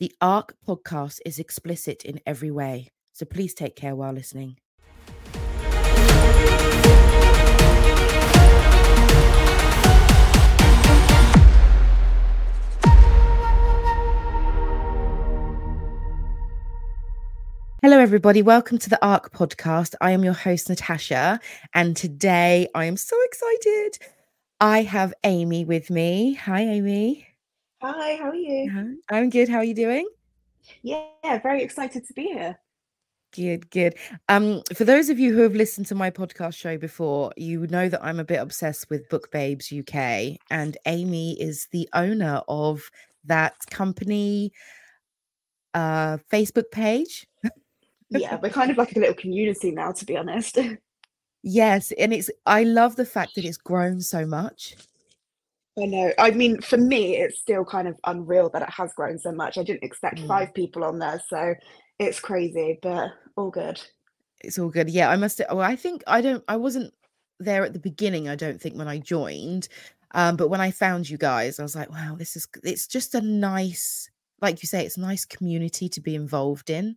The 0.00 0.14
ARC 0.22 0.56
podcast 0.66 1.18
is 1.26 1.38
explicit 1.38 2.06
in 2.06 2.22
every 2.24 2.50
way, 2.50 2.88
so 3.12 3.26
please 3.26 3.52
take 3.52 3.76
care 3.76 3.94
while 3.94 4.14
listening. 4.14 4.56
Hello, 17.82 17.98
everybody. 17.98 18.40
Welcome 18.40 18.78
to 18.78 18.88
the 18.88 18.98
ARC 19.02 19.34
podcast. 19.34 19.94
I 20.00 20.12
am 20.12 20.24
your 20.24 20.32
host, 20.32 20.70
Natasha, 20.70 21.40
and 21.74 21.94
today 21.94 22.68
I 22.74 22.86
am 22.86 22.96
so 22.96 23.18
excited. 23.24 23.98
I 24.62 24.80
have 24.80 25.12
Aimee 25.24 25.66
with 25.66 25.90
me. 25.90 26.32
Hi, 26.36 26.62
Aimee. 26.62 27.26
Hi, 27.82 28.16
how 28.16 28.28
are 28.30 28.34
you? 28.34 28.98
I'm 29.08 29.30
good. 29.30 29.48
How 29.48 29.58
are 29.58 29.64
you 29.64 29.74
doing? 29.74 30.08
Yeah, 30.82 31.38
very 31.42 31.62
excited 31.62 32.06
to 32.06 32.12
be 32.12 32.24
here. 32.24 32.58
Good, 33.32 33.70
good. 33.70 33.94
Um, 34.28 34.62
for 34.74 34.84
those 34.84 35.08
of 35.08 35.18
you 35.18 35.32
who 35.32 35.42
have 35.42 35.54
listened 35.54 35.86
to 35.86 35.94
my 35.94 36.10
podcast 36.10 36.54
show 36.54 36.76
before, 36.76 37.32
you 37.36 37.66
know 37.68 37.88
that 37.88 38.04
I'm 38.04 38.18
a 38.18 38.24
bit 38.24 38.40
obsessed 38.40 38.90
with 38.90 39.08
Book 39.08 39.30
Babes 39.30 39.72
UK, 39.72 40.36
and 40.50 40.76
Aimee 40.84 41.36
is 41.40 41.68
the 41.70 41.88
owner 41.94 42.42
of 42.48 42.90
that 43.24 43.54
company 43.70 44.52
uh 45.74 46.18
Facebook 46.32 46.70
page. 46.72 47.26
Yeah, 48.10 48.38
we're 48.42 48.50
kind 48.50 48.72
of 48.72 48.76
like 48.76 48.96
a 48.96 48.98
little 48.98 49.14
community 49.14 49.70
now, 49.70 49.92
to 49.92 50.04
be 50.04 50.16
honest. 50.16 50.58
Yes, 51.42 51.90
and 51.92 52.12
it's 52.12 52.28
I 52.44 52.64
love 52.64 52.96
the 52.96 53.06
fact 53.06 53.34
that 53.34 53.46
it's 53.46 53.56
grown 53.56 54.00
so 54.02 54.26
much. 54.26 54.76
I 55.82 55.86
know. 55.86 56.12
I 56.18 56.30
mean, 56.32 56.60
for 56.60 56.76
me, 56.76 57.16
it's 57.16 57.40
still 57.40 57.64
kind 57.64 57.88
of 57.88 57.98
unreal 58.06 58.50
that 58.50 58.62
it 58.62 58.70
has 58.70 58.92
grown 58.94 59.18
so 59.18 59.32
much. 59.32 59.58
I 59.58 59.62
didn't 59.64 59.84
expect 59.84 60.20
Mm. 60.20 60.26
five 60.26 60.54
people 60.54 60.84
on 60.84 60.98
there, 60.98 61.20
so 61.28 61.54
it's 61.98 62.20
crazy, 62.20 62.78
but 62.82 63.10
all 63.36 63.50
good. 63.50 63.80
It's 64.42 64.58
all 64.58 64.70
good. 64.70 64.88
Yeah, 64.90 65.10
I 65.10 65.16
must 65.16 65.40
well, 65.50 65.60
I 65.60 65.76
think 65.76 66.02
I 66.06 66.20
don't 66.20 66.42
I 66.48 66.56
wasn't 66.56 66.94
there 67.38 67.64
at 67.64 67.72
the 67.72 67.78
beginning, 67.78 68.28
I 68.28 68.36
don't 68.36 68.60
think 68.60 68.76
when 68.76 68.88
I 68.88 68.98
joined. 68.98 69.68
Um, 70.12 70.36
but 70.36 70.48
when 70.48 70.60
I 70.60 70.70
found 70.72 71.08
you 71.08 71.18
guys, 71.18 71.58
I 71.58 71.62
was 71.62 71.76
like, 71.76 71.90
wow, 71.90 72.16
this 72.18 72.36
is 72.36 72.48
it's 72.64 72.86
just 72.86 73.14
a 73.14 73.20
nice, 73.20 74.10
like 74.40 74.62
you 74.62 74.66
say, 74.66 74.84
it's 74.84 74.96
a 74.96 75.00
nice 75.00 75.24
community 75.24 75.88
to 75.90 76.00
be 76.00 76.14
involved 76.14 76.70
in. 76.70 76.96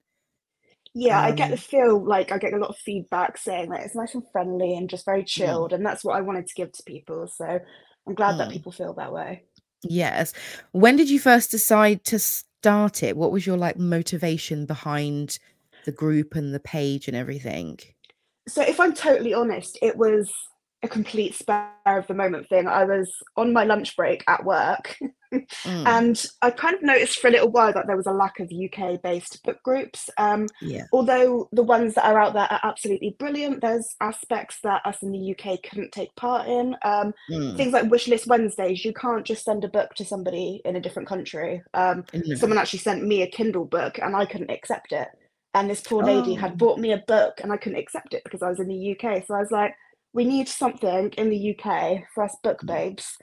Yeah, 0.96 1.20
I 1.20 1.32
get 1.32 1.50
the 1.50 1.58
Um, 1.58 1.58
feel 1.58 2.04
like 2.04 2.32
I 2.32 2.38
get 2.38 2.54
a 2.54 2.58
lot 2.58 2.70
of 2.70 2.78
feedback 2.78 3.38
saying 3.38 3.70
that 3.70 3.82
it's 3.82 3.96
nice 3.96 4.14
and 4.14 4.24
friendly 4.32 4.76
and 4.76 4.90
just 4.90 5.06
very 5.06 5.24
mm, 5.38 5.68
chilled, 5.68 5.74
and 5.74 5.84
that's 5.86 6.04
what 6.04 6.16
I 6.16 6.22
wanted 6.22 6.48
to 6.48 6.54
give 6.54 6.72
to 6.72 6.84
people. 6.84 7.28
So 7.28 7.60
I'm 8.08 8.14
glad 8.14 8.38
that 8.38 8.50
mm. 8.50 8.54
people 8.54 8.72
feel 8.72 8.94
that 8.94 9.14
way. 9.14 9.44
Yes. 9.84 10.34
When 10.72 10.96
did 10.96 11.10
you 11.10 11.20
first 11.20 11.52
decide 11.52 12.04
to 12.06 12.20
start 12.20 13.04
it? 13.04 13.18
What 13.18 13.32
was 13.32 13.46
your 13.46 13.58
like 13.58 13.78
motivation 13.78 14.66
behind 14.66 15.40
the 15.86 15.92
group 15.92 16.36
and 16.36 16.54
the 16.54 16.60
page 16.60 17.08
and 17.08 17.18
everything? 17.18 17.80
So 18.48 18.62
if 18.62 18.80
I'm 18.80 18.94
totally 18.94 19.34
honest, 19.34 19.78
it 19.82 19.98
was 19.98 20.32
a 20.84 20.88
complete 20.88 21.36
spur 21.36 21.70
of 21.86 22.08
the 22.08 22.14
moment 22.14 22.48
thing. 22.50 22.68
I 22.68 22.84
was 22.86 23.12
on 23.38 23.54
my 23.54 23.64
lunch 23.64 23.96
break 23.96 24.24
at 24.28 24.44
work 24.46 24.98
Mm, 25.66 25.84
and 25.88 26.26
I 26.44 26.52
kind 26.52 26.76
of 26.76 26.84
noticed 26.84 27.20
for 27.20 27.28
a 27.28 27.32
little 27.32 27.50
while 27.50 27.74
that 27.74 27.88
there 27.88 27.98
was 27.98 28.06
a 28.06 28.12
lack 28.12 28.40
of 28.40 28.52
UK 28.52 29.02
based 29.02 29.42
book 29.44 29.58
groups. 29.64 30.10
Um, 30.18 30.52
yeah. 30.62 30.86
although 30.92 31.50
the 31.52 31.64
ones 31.64 31.96
that 31.96 32.06
are 32.06 32.20
out 32.20 32.34
there 32.34 32.44
are 32.52 32.60
absolutely 32.64 33.16
brilliant, 33.18 33.62
there's 33.62 33.96
aspects 34.00 34.60
that 34.64 34.86
us 34.86 35.02
in 35.02 35.12
the 35.12 35.32
UK 35.36 35.60
couldn't 35.64 35.92
take 35.92 36.16
part 36.16 36.48
in. 36.48 36.76
Um, 36.84 37.14
Mm, 37.30 37.56
things 37.58 37.74
like 37.74 37.86
Wishlist 37.86 38.28
Wednesdays, 38.28 38.86
you 38.86 38.94
can't 38.94 39.26
just 39.26 39.44
send 39.44 39.64
a 39.64 39.70
book 39.70 39.96
to 39.96 40.06
somebody 40.06 40.62
in 40.66 40.76
a 40.76 40.82
different 40.82 41.10
country. 41.10 41.64
Um, 41.74 42.04
no. 42.14 42.36
someone 42.36 42.60
actually 42.60 42.80
sent 42.80 43.04
me 43.04 43.22
a 43.24 43.28
Kindle 43.28 43.66
book 43.66 43.98
and 44.00 44.16
I 44.16 44.26
couldn't 44.26 44.52
accept 44.52 44.92
it. 44.92 45.08
And 45.56 45.70
this 45.70 45.82
poor 45.82 46.04
lady 46.04 46.34
had 46.36 46.54
Oh, 46.54 46.58
bought 46.58 46.80
me 46.80 46.92
a 46.94 47.04
book 47.08 47.40
and 47.42 47.52
I 47.52 47.58
couldn't 47.58 47.80
accept 47.80 48.14
it 48.14 48.24
because 48.24 48.42
I 48.42 48.50
was 48.50 48.60
in 48.60 48.68
the 48.68 48.92
UK. 48.92 49.26
So 49.26 49.36
I 49.36 49.40
was 49.40 49.52
like, 49.52 49.76
we 50.14 50.26
need 50.26 50.48
something 50.48 51.10
in 51.18 51.30
the 51.30 51.56
UK 51.58 52.04
for 52.14 52.24
us 52.24 52.36
book 52.44 52.62
mm, 52.62 52.68
babes 52.68 53.18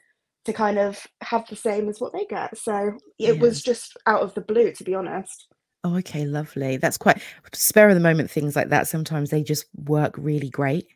to 0.44 0.52
kind 0.52 0.78
of 0.78 1.06
have 1.20 1.46
the 1.48 1.56
same 1.56 1.88
as 1.88 2.00
what 2.00 2.12
they 2.12 2.24
get. 2.26 2.56
So 2.56 2.92
it 3.18 3.36
yeah. 3.36 3.40
was 3.40 3.62
just 3.62 3.96
out 4.06 4.22
of 4.22 4.34
the 4.34 4.40
blue, 4.40 4.72
to 4.72 4.84
be 4.84 4.94
honest. 4.94 5.46
Oh, 5.84 5.96
okay, 5.98 6.26
lovely. 6.26 6.76
That's 6.76 6.98
quite 6.98 7.22
spare 7.54 7.88
of 7.88 7.94
the 7.94 8.00
moment 8.00 8.30
things 8.30 8.56
like 8.56 8.68
that. 8.68 8.88
Sometimes 8.88 9.30
they 9.30 9.42
just 9.42 9.66
work 9.74 10.14
really 10.18 10.50
great. 10.50 10.86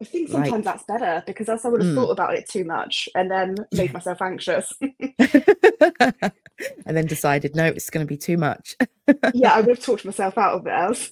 I 0.00 0.04
think 0.04 0.28
Like, 0.28 0.54
sometimes 0.54 0.64
that's 0.64 0.84
better 0.84 1.22
because 1.26 1.48
else 1.48 1.64
I 1.64 1.68
would 1.68 1.80
have 1.80 1.90
mm. 1.90 1.94
thought 1.94 2.10
about 2.10 2.34
it 2.34 2.48
too 2.48 2.64
much 2.64 3.08
and 3.14 3.30
then 3.30 3.56
made 3.72 3.92
myself 3.94 4.22
anxious. 4.22 4.72
and 5.18 6.96
then 6.96 7.06
decided, 7.06 7.54
no, 7.56 7.66
it's 7.66 7.90
going 7.90 8.06
to 8.06 8.08
be 8.08 8.16
too 8.16 8.36
much. 8.36 8.76
yeah, 9.32 9.54
I 9.54 9.60
would 9.60 9.76
have 9.76 9.84
talked 9.84 10.04
myself 10.04 10.38
out 10.38 10.54
of 10.54 10.66
it 10.66 10.72
else. 10.72 11.10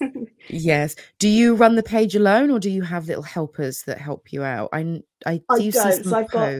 Yes. 0.49 0.95
Do 1.19 1.27
you 1.27 1.55
run 1.55 1.75
the 1.75 1.83
page 1.83 2.15
alone 2.15 2.49
or 2.51 2.59
do 2.59 2.69
you 2.69 2.81
have 2.83 3.07
little 3.07 3.23
helpers 3.23 3.83
that 3.83 3.97
help 3.99 4.31
you 4.31 4.43
out? 4.43 4.69
I 4.73 5.01
I 5.25 5.41
I 5.49 5.59
do 5.59 5.71
see 5.71 5.79
don't. 5.79 5.93
some 6.03 6.11
So 6.11 6.17
I've 6.17 6.31
got. 6.31 6.53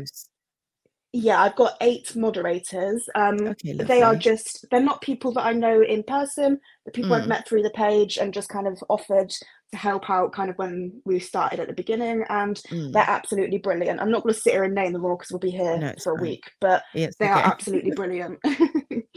Yeah, 1.13 1.41
I've 1.41 1.55
got 1.55 1.77
eight 1.81 2.15
moderators. 2.15 3.07
Um, 3.15 3.37
Okay, 3.47 3.73
they 3.73 4.01
are 4.03 4.15
just, 4.15 4.65
they're 4.69 4.81
not 4.81 5.01
people 5.01 5.31
that 5.33 5.45
I 5.45 5.53
know 5.53 5.81
in 5.81 6.03
person, 6.03 6.59
the 6.85 6.91
people 6.91 7.15
I've 7.15 7.25
Mm, 7.25 7.27
met 7.27 7.47
through 7.47 7.63
the 7.63 7.69
page 7.71 8.17
and 8.17 8.33
just 8.33 8.49
kind 8.49 8.67
of 8.67 8.83
offered 8.89 9.33
to 9.71 9.77
help 9.77 10.09
out 10.09 10.31
kind 10.31 10.49
of 10.49 10.57
when 10.57 11.01
we 11.05 11.19
started 11.19 11.59
at 11.59 11.67
the 11.67 11.73
beginning. 11.73 12.23
And 12.29 12.55
mm. 12.69 12.91
they're 12.91 13.03
absolutely 13.05 13.57
brilliant. 13.57 13.99
I'm 13.99 14.11
not 14.11 14.23
going 14.23 14.33
to 14.33 14.39
sit 14.39 14.53
here 14.53 14.63
and 14.63 14.75
name 14.75 14.93
them 14.93 15.05
all 15.05 15.17
because 15.17 15.31
we'll 15.31 15.39
be 15.39 15.51
here 15.51 15.77
No, 15.77 15.93
for 16.01 16.13
a 16.13 16.15
fine. 16.15 16.21
week, 16.21 16.43
but 16.59 16.83
It's 16.93 17.17
they 17.17 17.27
are 17.27 17.39
absolutely 17.39 17.91
brilliant. 17.91 18.39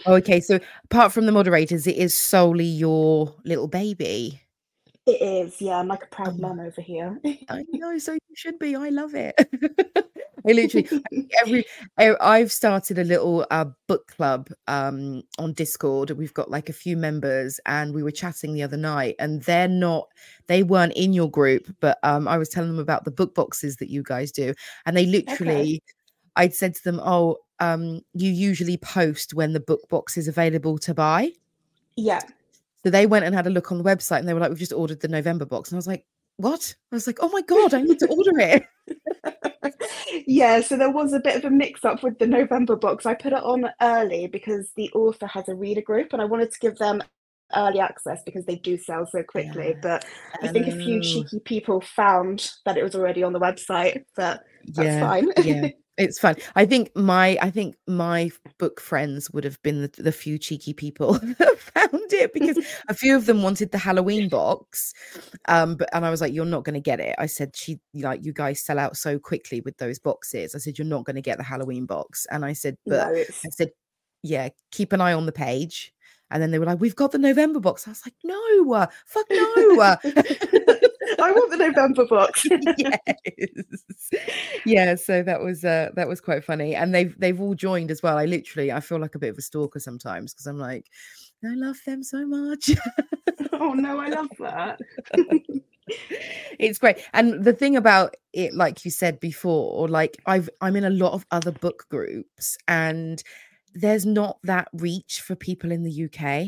Okay, 0.06 0.40
so 0.40 0.58
apart 0.84 1.12
from 1.12 1.26
the 1.26 1.32
moderators, 1.32 1.86
it 1.86 1.96
is 1.96 2.14
solely 2.14 2.64
your 2.64 3.34
little 3.44 3.68
baby. 3.68 4.40
It 5.06 5.22
is, 5.22 5.60
yeah, 5.60 5.78
I'm 5.78 5.88
like 5.88 6.04
a 6.04 6.06
proud 6.08 6.38
mum 6.38 6.60
over 6.60 6.80
here. 6.80 7.20
I 7.48 7.64
know, 7.72 7.98
so 7.98 8.12
you 8.12 8.20
should 8.34 8.58
be. 8.58 8.76
I 8.76 8.90
love 8.90 9.14
it. 9.14 9.34
I 10.48 10.52
literally 10.52 10.88
every 11.42 11.64
I- 11.98 12.16
I've 12.20 12.50
started 12.50 12.98
a 12.98 13.04
little 13.04 13.46
uh, 13.50 13.66
book 13.88 14.06
club 14.08 14.48
um 14.68 15.22
on 15.38 15.52
Discord. 15.52 16.10
We've 16.12 16.32
got 16.34 16.50
like 16.50 16.68
a 16.68 16.72
few 16.74 16.96
members, 16.96 17.60
and 17.66 17.92
we 17.94 18.02
were 18.02 18.10
chatting 18.10 18.54
the 18.54 18.62
other 18.62 18.76
night, 18.76 19.16
and 19.18 19.42
they're 19.42 19.68
not 19.68 20.08
they 20.46 20.62
weren't 20.62 20.94
in 20.94 21.12
your 21.12 21.30
group, 21.30 21.66
but 21.80 21.98
um 22.02 22.26
I 22.28 22.38
was 22.38 22.48
telling 22.48 22.70
them 22.70 22.78
about 22.78 23.04
the 23.04 23.10
book 23.10 23.34
boxes 23.34 23.76
that 23.76 23.90
you 23.90 24.02
guys 24.02 24.32
do, 24.32 24.54
and 24.86 24.96
they 24.96 25.06
Okay. 25.06 25.12
literally 25.12 25.82
I'd 26.36 26.54
said 26.54 26.74
to 26.76 26.84
them, 26.84 27.00
"Oh, 27.02 27.38
um, 27.58 28.00
you 28.14 28.30
usually 28.30 28.76
post 28.78 29.34
when 29.34 29.52
the 29.52 29.60
book 29.60 29.88
box 29.88 30.16
is 30.16 30.28
available 30.28 30.78
to 30.78 30.94
buy." 30.94 31.32
Yeah. 31.96 32.22
So 32.84 32.90
they 32.90 33.06
went 33.06 33.24
and 33.26 33.34
had 33.34 33.46
a 33.46 33.50
look 33.50 33.70
on 33.72 33.78
the 33.78 33.84
website, 33.84 34.20
and 34.20 34.28
they 34.28 34.34
were 34.34 34.40
like, 34.40 34.50
"We've 34.50 34.58
just 34.58 34.72
ordered 34.72 35.00
the 35.00 35.08
November 35.08 35.44
box," 35.44 35.70
and 35.70 35.76
I 35.76 35.78
was 35.78 35.86
like, 35.86 36.04
"What?" 36.38 36.74
I 36.92 36.96
was 36.96 37.06
like, 37.06 37.18
"Oh 37.20 37.28
my 37.28 37.42
god, 37.42 37.74
I 37.74 37.82
need 37.82 37.98
to 38.00 38.08
order 38.08 38.38
it." 38.38 38.62
Yeah, 40.26 40.60
so 40.60 40.76
there 40.76 40.90
was 40.90 41.12
a 41.12 41.20
bit 41.20 41.36
of 41.36 41.44
a 41.44 41.50
mix 41.50 41.84
up 41.84 42.02
with 42.02 42.18
the 42.18 42.26
November 42.26 42.76
box. 42.76 43.06
I 43.06 43.14
put 43.14 43.32
it 43.32 43.42
on 43.42 43.66
early 43.80 44.26
because 44.26 44.70
the 44.76 44.90
author 44.92 45.26
has 45.26 45.48
a 45.48 45.54
reader 45.54 45.80
group 45.82 46.12
and 46.12 46.20
I 46.20 46.24
wanted 46.24 46.50
to 46.52 46.58
give 46.60 46.78
them 46.78 47.02
early 47.54 47.80
access 47.80 48.22
because 48.24 48.44
they 48.44 48.56
do 48.56 48.76
sell 48.78 49.06
so 49.06 49.22
quickly. 49.22 49.68
Yeah. 49.68 49.80
But 49.82 50.04
I 50.42 50.48
think 50.48 50.66
a 50.66 50.72
few 50.72 50.98
Oh, 50.98 51.02
cheeky 51.02 51.40
people 51.40 51.80
found 51.80 52.50
that 52.64 52.76
it 52.76 52.82
was 52.82 52.94
already 52.94 53.22
on 53.22 53.32
the 53.32 53.40
website, 53.40 54.04
but 54.16 54.42
that's 54.66 54.86
yeah, 54.86 55.00
fine. 55.00 55.28
yeah. 55.42 55.68
It's 56.00 56.18
fun. 56.18 56.36
I 56.56 56.64
think 56.64 56.90
my 56.96 57.36
I 57.42 57.50
think 57.50 57.76
my 57.86 58.30
book 58.58 58.80
friends 58.80 59.30
would 59.32 59.44
have 59.44 59.60
been 59.62 59.82
the, 59.82 60.02
the 60.02 60.12
few 60.12 60.38
cheeky 60.38 60.72
people 60.72 61.12
that 61.38 61.58
found 61.58 62.12
it 62.12 62.32
because 62.32 62.58
a 62.88 62.94
few 62.94 63.14
of 63.14 63.26
them 63.26 63.42
wanted 63.42 63.70
the 63.70 63.78
Halloween 63.78 64.30
box. 64.30 64.94
Um, 65.46 65.76
but 65.76 65.90
and 65.92 66.06
I 66.06 66.10
was 66.10 66.22
like, 66.22 66.32
You're 66.32 66.46
not 66.46 66.64
gonna 66.64 66.80
get 66.80 67.00
it. 67.00 67.14
I 67.18 67.26
said, 67.26 67.54
She 67.54 67.80
like 67.94 68.24
you 68.24 68.32
guys 68.32 68.62
sell 68.62 68.78
out 68.78 68.96
so 68.96 69.18
quickly 69.18 69.60
with 69.60 69.76
those 69.76 69.98
boxes. 69.98 70.54
I 70.54 70.58
said, 70.58 70.78
You're 70.78 70.86
not 70.86 71.04
gonna 71.04 71.20
get 71.20 71.36
the 71.36 71.44
Halloween 71.44 71.84
box. 71.84 72.26
And 72.30 72.44
I 72.46 72.54
said, 72.54 72.76
But 72.86 73.08
No, 73.08 73.14
I 73.14 73.48
said, 73.50 73.70
Yeah, 74.22 74.48
keep 74.72 74.94
an 74.94 75.02
eye 75.02 75.12
on 75.12 75.26
the 75.26 75.32
page. 75.32 75.92
And 76.30 76.42
then 76.42 76.50
they 76.50 76.58
were 76.58 76.66
like, 76.66 76.80
We've 76.80 76.96
got 76.96 77.12
the 77.12 77.18
November 77.18 77.60
box. 77.60 77.86
I 77.86 77.90
was 77.90 78.02
like, 78.06 78.14
No, 78.24 78.72
uh, 78.72 78.86
fuck 79.04 79.26
no. 79.30 79.80
uh." 79.80 80.76
I 81.18 81.32
want 81.32 81.50
the 81.50 81.56
November 81.56 82.06
box. 82.06 82.44
yes. 82.78 83.84
Yeah 84.64 84.94
so 84.94 85.22
that 85.22 85.40
was 85.40 85.64
uh 85.64 85.90
that 85.94 86.08
was 86.08 86.20
quite 86.20 86.44
funny. 86.44 86.74
And 86.74 86.94
they've 86.94 87.18
they've 87.18 87.40
all 87.40 87.54
joined 87.54 87.90
as 87.90 88.02
well. 88.02 88.18
I 88.18 88.24
literally 88.26 88.70
i 88.72 88.80
feel 88.80 88.98
like 89.00 89.14
a 89.14 89.18
bit 89.18 89.30
of 89.30 89.38
a 89.38 89.42
stalker 89.42 89.80
sometimes 89.80 90.32
because 90.32 90.46
i'm 90.46 90.58
like 90.58 90.86
i 91.44 91.54
love 91.54 91.78
them 91.86 92.02
so 92.02 92.26
much. 92.26 92.70
Oh 93.52 93.74
no, 93.74 93.98
I 93.98 94.08
love 94.08 94.28
that. 94.38 94.80
it's 96.58 96.78
great. 96.78 96.98
And 97.12 97.44
the 97.44 97.52
thing 97.52 97.76
about 97.76 98.16
it 98.32 98.54
like 98.54 98.84
you 98.84 98.90
said 98.90 99.18
before 99.20 99.88
like 99.88 100.16
i've 100.26 100.48
i'm 100.60 100.76
in 100.76 100.84
a 100.84 100.90
lot 100.90 101.12
of 101.12 101.26
other 101.32 101.50
book 101.50 101.86
groups 101.90 102.56
and 102.68 103.22
there's 103.74 104.06
not 104.06 104.38
that 104.44 104.68
reach 104.72 105.20
for 105.20 105.34
people 105.34 105.72
in 105.72 105.82
the 105.82 106.04
uk 106.04 106.46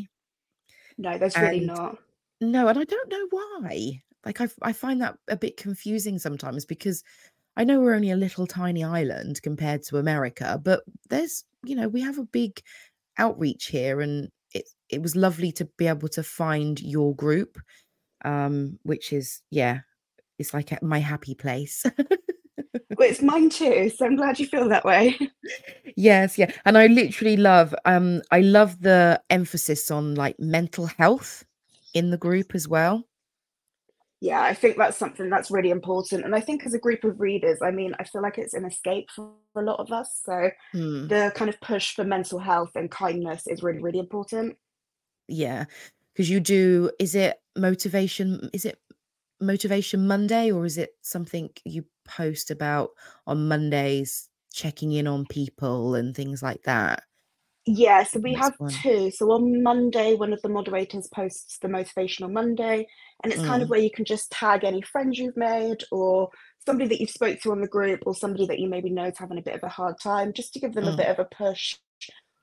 No, 0.97 1.19
there's 1.19 1.37
really 1.37 1.61
not. 1.61 1.99
no 2.41 2.69
and 2.69 2.79
i 2.79 2.85
don't 2.85 3.11
know 3.11 3.26
why 3.31 4.00
like 4.24 4.40
I, 4.40 4.48
I 4.62 4.72
find 4.72 5.00
that 5.02 5.16
a 5.28 5.36
bit 5.36 5.56
confusing 5.56 6.19
sometimes 6.19 6.64
because 6.64 7.02
i 7.56 7.64
know 7.64 7.80
we're 7.80 7.94
only 7.94 8.10
a 8.10 8.16
little 8.16 8.46
tiny 8.46 8.84
island 8.84 9.42
compared 9.42 9.82
to 9.84 9.98
america 9.98 10.60
but 10.62 10.82
there's 11.10 11.44
you 11.64 11.76
know 11.76 11.88
we 11.88 12.00
have 12.00 12.19
a 12.19 12.24
big 12.24 12.60
outreach 13.19 13.66
here 13.66 14.00
and 14.00 14.30
it 14.54 14.69
it 14.88 15.02
was 15.02 15.16
lovely 15.16 15.52
to 15.52 15.64
be 15.76 15.86
able 15.86 16.08
to 16.08 16.22
find 16.22 16.80
your 16.80 17.14
group 17.14 17.58
um 18.24 18.78
which 18.82 19.12
is 19.12 19.42
yeah 19.50 19.80
it's 20.38 20.54
like 20.54 20.82
my 20.82 20.98
happy 20.98 21.34
place. 21.36 21.84
Well, 22.96 23.08
it's 23.08 23.22
mine 23.22 23.48
too 23.48 23.90
so 23.90 24.06
i'm 24.06 24.16
glad 24.16 24.38
you 24.38 24.46
feel 24.46 24.68
that 24.68 24.84
way. 24.84 25.18
Yes 25.96 26.38
yeah 26.38 26.50
and 26.64 26.78
i 26.78 26.86
literally 26.86 27.36
love 27.36 27.75
um 27.84 28.22
i 28.30 28.40
love 28.40 28.80
the 28.80 29.20
emphasis 29.30 29.90
on 29.90 30.14
like 30.14 30.38
mental 30.38 30.86
health 30.86 31.44
in 31.94 32.10
the 32.10 32.16
group 32.16 32.54
as 32.54 32.68
well 32.68 33.06
yeah 34.22 34.40
i 34.40 34.54
think 34.54 34.76
that's 34.76 34.96
something 34.96 35.28
that's 35.28 35.50
really 35.50 35.70
important 35.70 36.24
and 36.24 36.34
i 36.34 36.40
think 36.40 36.64
as 36.64 36.74
a 36.74 36.78
group 36.78 37.02
of 37.02 37.20
readers 37.20 37.58
i 37.60 37.72
mean 37.72 37.92
i 37.98 38.04
feel 38.04 38.22
like 38.22 38.38
it's 38.38 38.54
an 38.54 38.64
escape 38.64 39.10
for 39.10 39.32
a 39.56 39.60
lot 39.60 39.80
of 39.80 39.90
us 39.90 40.22
so 40.24 40.48
hmm. 40.70 41.08
the 41.08 41.32
kind 41.34 41.48
of 41.48 41.60
push 41.60 41.96
for 41.96 42.04
mental 42.04 42.38
health 42.38 42.70
and 42.76 42.90
kindness 42.90 43.48
is 43.48 43.64
really 43.64 43.82
really 43.82 43.98
important 43.98 44.56
yeah 45.26 45.64
because 46.14 46.30
you 46.30 46.38
do 46.38 46.88
is 47.00 47.16
it 47.16 47.40
motivation 47.56 48.48
is 48.52 48.64
it 48.64 48.78
motivation 49.40 50.06
monday 50.06 50.52
or 50.52 50.64
is 50.64 50.78
it 50.78 50.90
something 51.02 51.50
you 51.64 51.84
post 52.04 52.48
about 52.48 52.90
on 53.26 53.48
mondays 53.48 54.28
checking 54.54 54.92
in 54.92 55.08
on 55.08 55.26
people 55.26 55.96
and 55.96 56.14
things 56.14 56.44
like 56.44 56.62
that 56.62 57.02
yeah, 57.67 58.03
so 58.03 58.20
we 58.20 58.35
have 58.35 58.55
one. 58.59 58.70
two. 58.70 59.11
So 59.11 59.31
on 59.32 59.62
Monday, 59.62 60.14
one 60.14 60.32
of 60.32 60.43
the 60.43 60.49
moderators 60.49 61.09
posts 61.14 61.59
the 61.59 61.69
Motivational 61.69 62.31
Monday, 62.31 62.87
and 63.23 63.32
it's 63.32 63.43
kind 63.43 63.62
of 63.62 63.69
mm. 63.69 63.70
where 63.70 63.81
you 63.81 63.91
can 63.91 64.05
just 64.05 64.31
tag 64.31 64.64
any 64.64 64.82
friends 64.82 65.19
you've 65.19 65.37
made 65.37 65.85
or 65.91 66.29
somebody 66.67 66.88
that 66.88 67.00
you've 67.00 67.11
spoke 67.11 67.41
to 67.41 67.53
on 67.53 67.61
the 67.61 67.69
group 67.69 68.00
or 68.06 68.14
somebody 68.14 68.47
that 68.47 68.59
you 68.59 68.69
maybe 68.69 68.91
know 68.91 69.05
is 69.05 69.19
having 69.19 69.38
a 69.38 69.43
bit 69.43 69.55
of 69.55 69.62
a 69.62 69.69
hard 69.69 69.94
time, 70.00 70.32
just 70.32 70.53
to 70.55 70.61
give 70.61 70.75
them 70.75 70.88
a 70.88 70.97
bit 70.97 71.06
mm. 71.06 71.12
of 71.12 71.19
a 71.19 71.25
push 71.25 71.76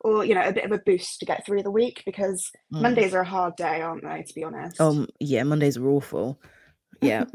or 0.02 0.24
you 0.24 0.34
know 0.34 0.48
a 0.48 0.54
bit 0.54 0.64
of 0.64 0.72
a 0.72 0.80
boost 0.86 1.20
to 1.20 1.26
get 1.26 1.46
through 1.46 1.64
the 1.64 1.72
week 1.72 2.02
because 2.06 2.50
Mm. 2.74 2.82
Mondays 2.82 3.14
are 3.14 3.22
a 3.22 3.26
hard 3.26 3.56
day, 3.56 3.82
aren't 3.82 4.04
they? 4.04 4.24
To 4.24 4.34
be 4.34 4.44
honest. 4.44 4.80
Um, 4.80 5.08
yeah, 5.20 5.44
Mondays 5.44 5.76
are 5.78 5.88
awful. 5.88 6.40
Yeah. 7.02 7.26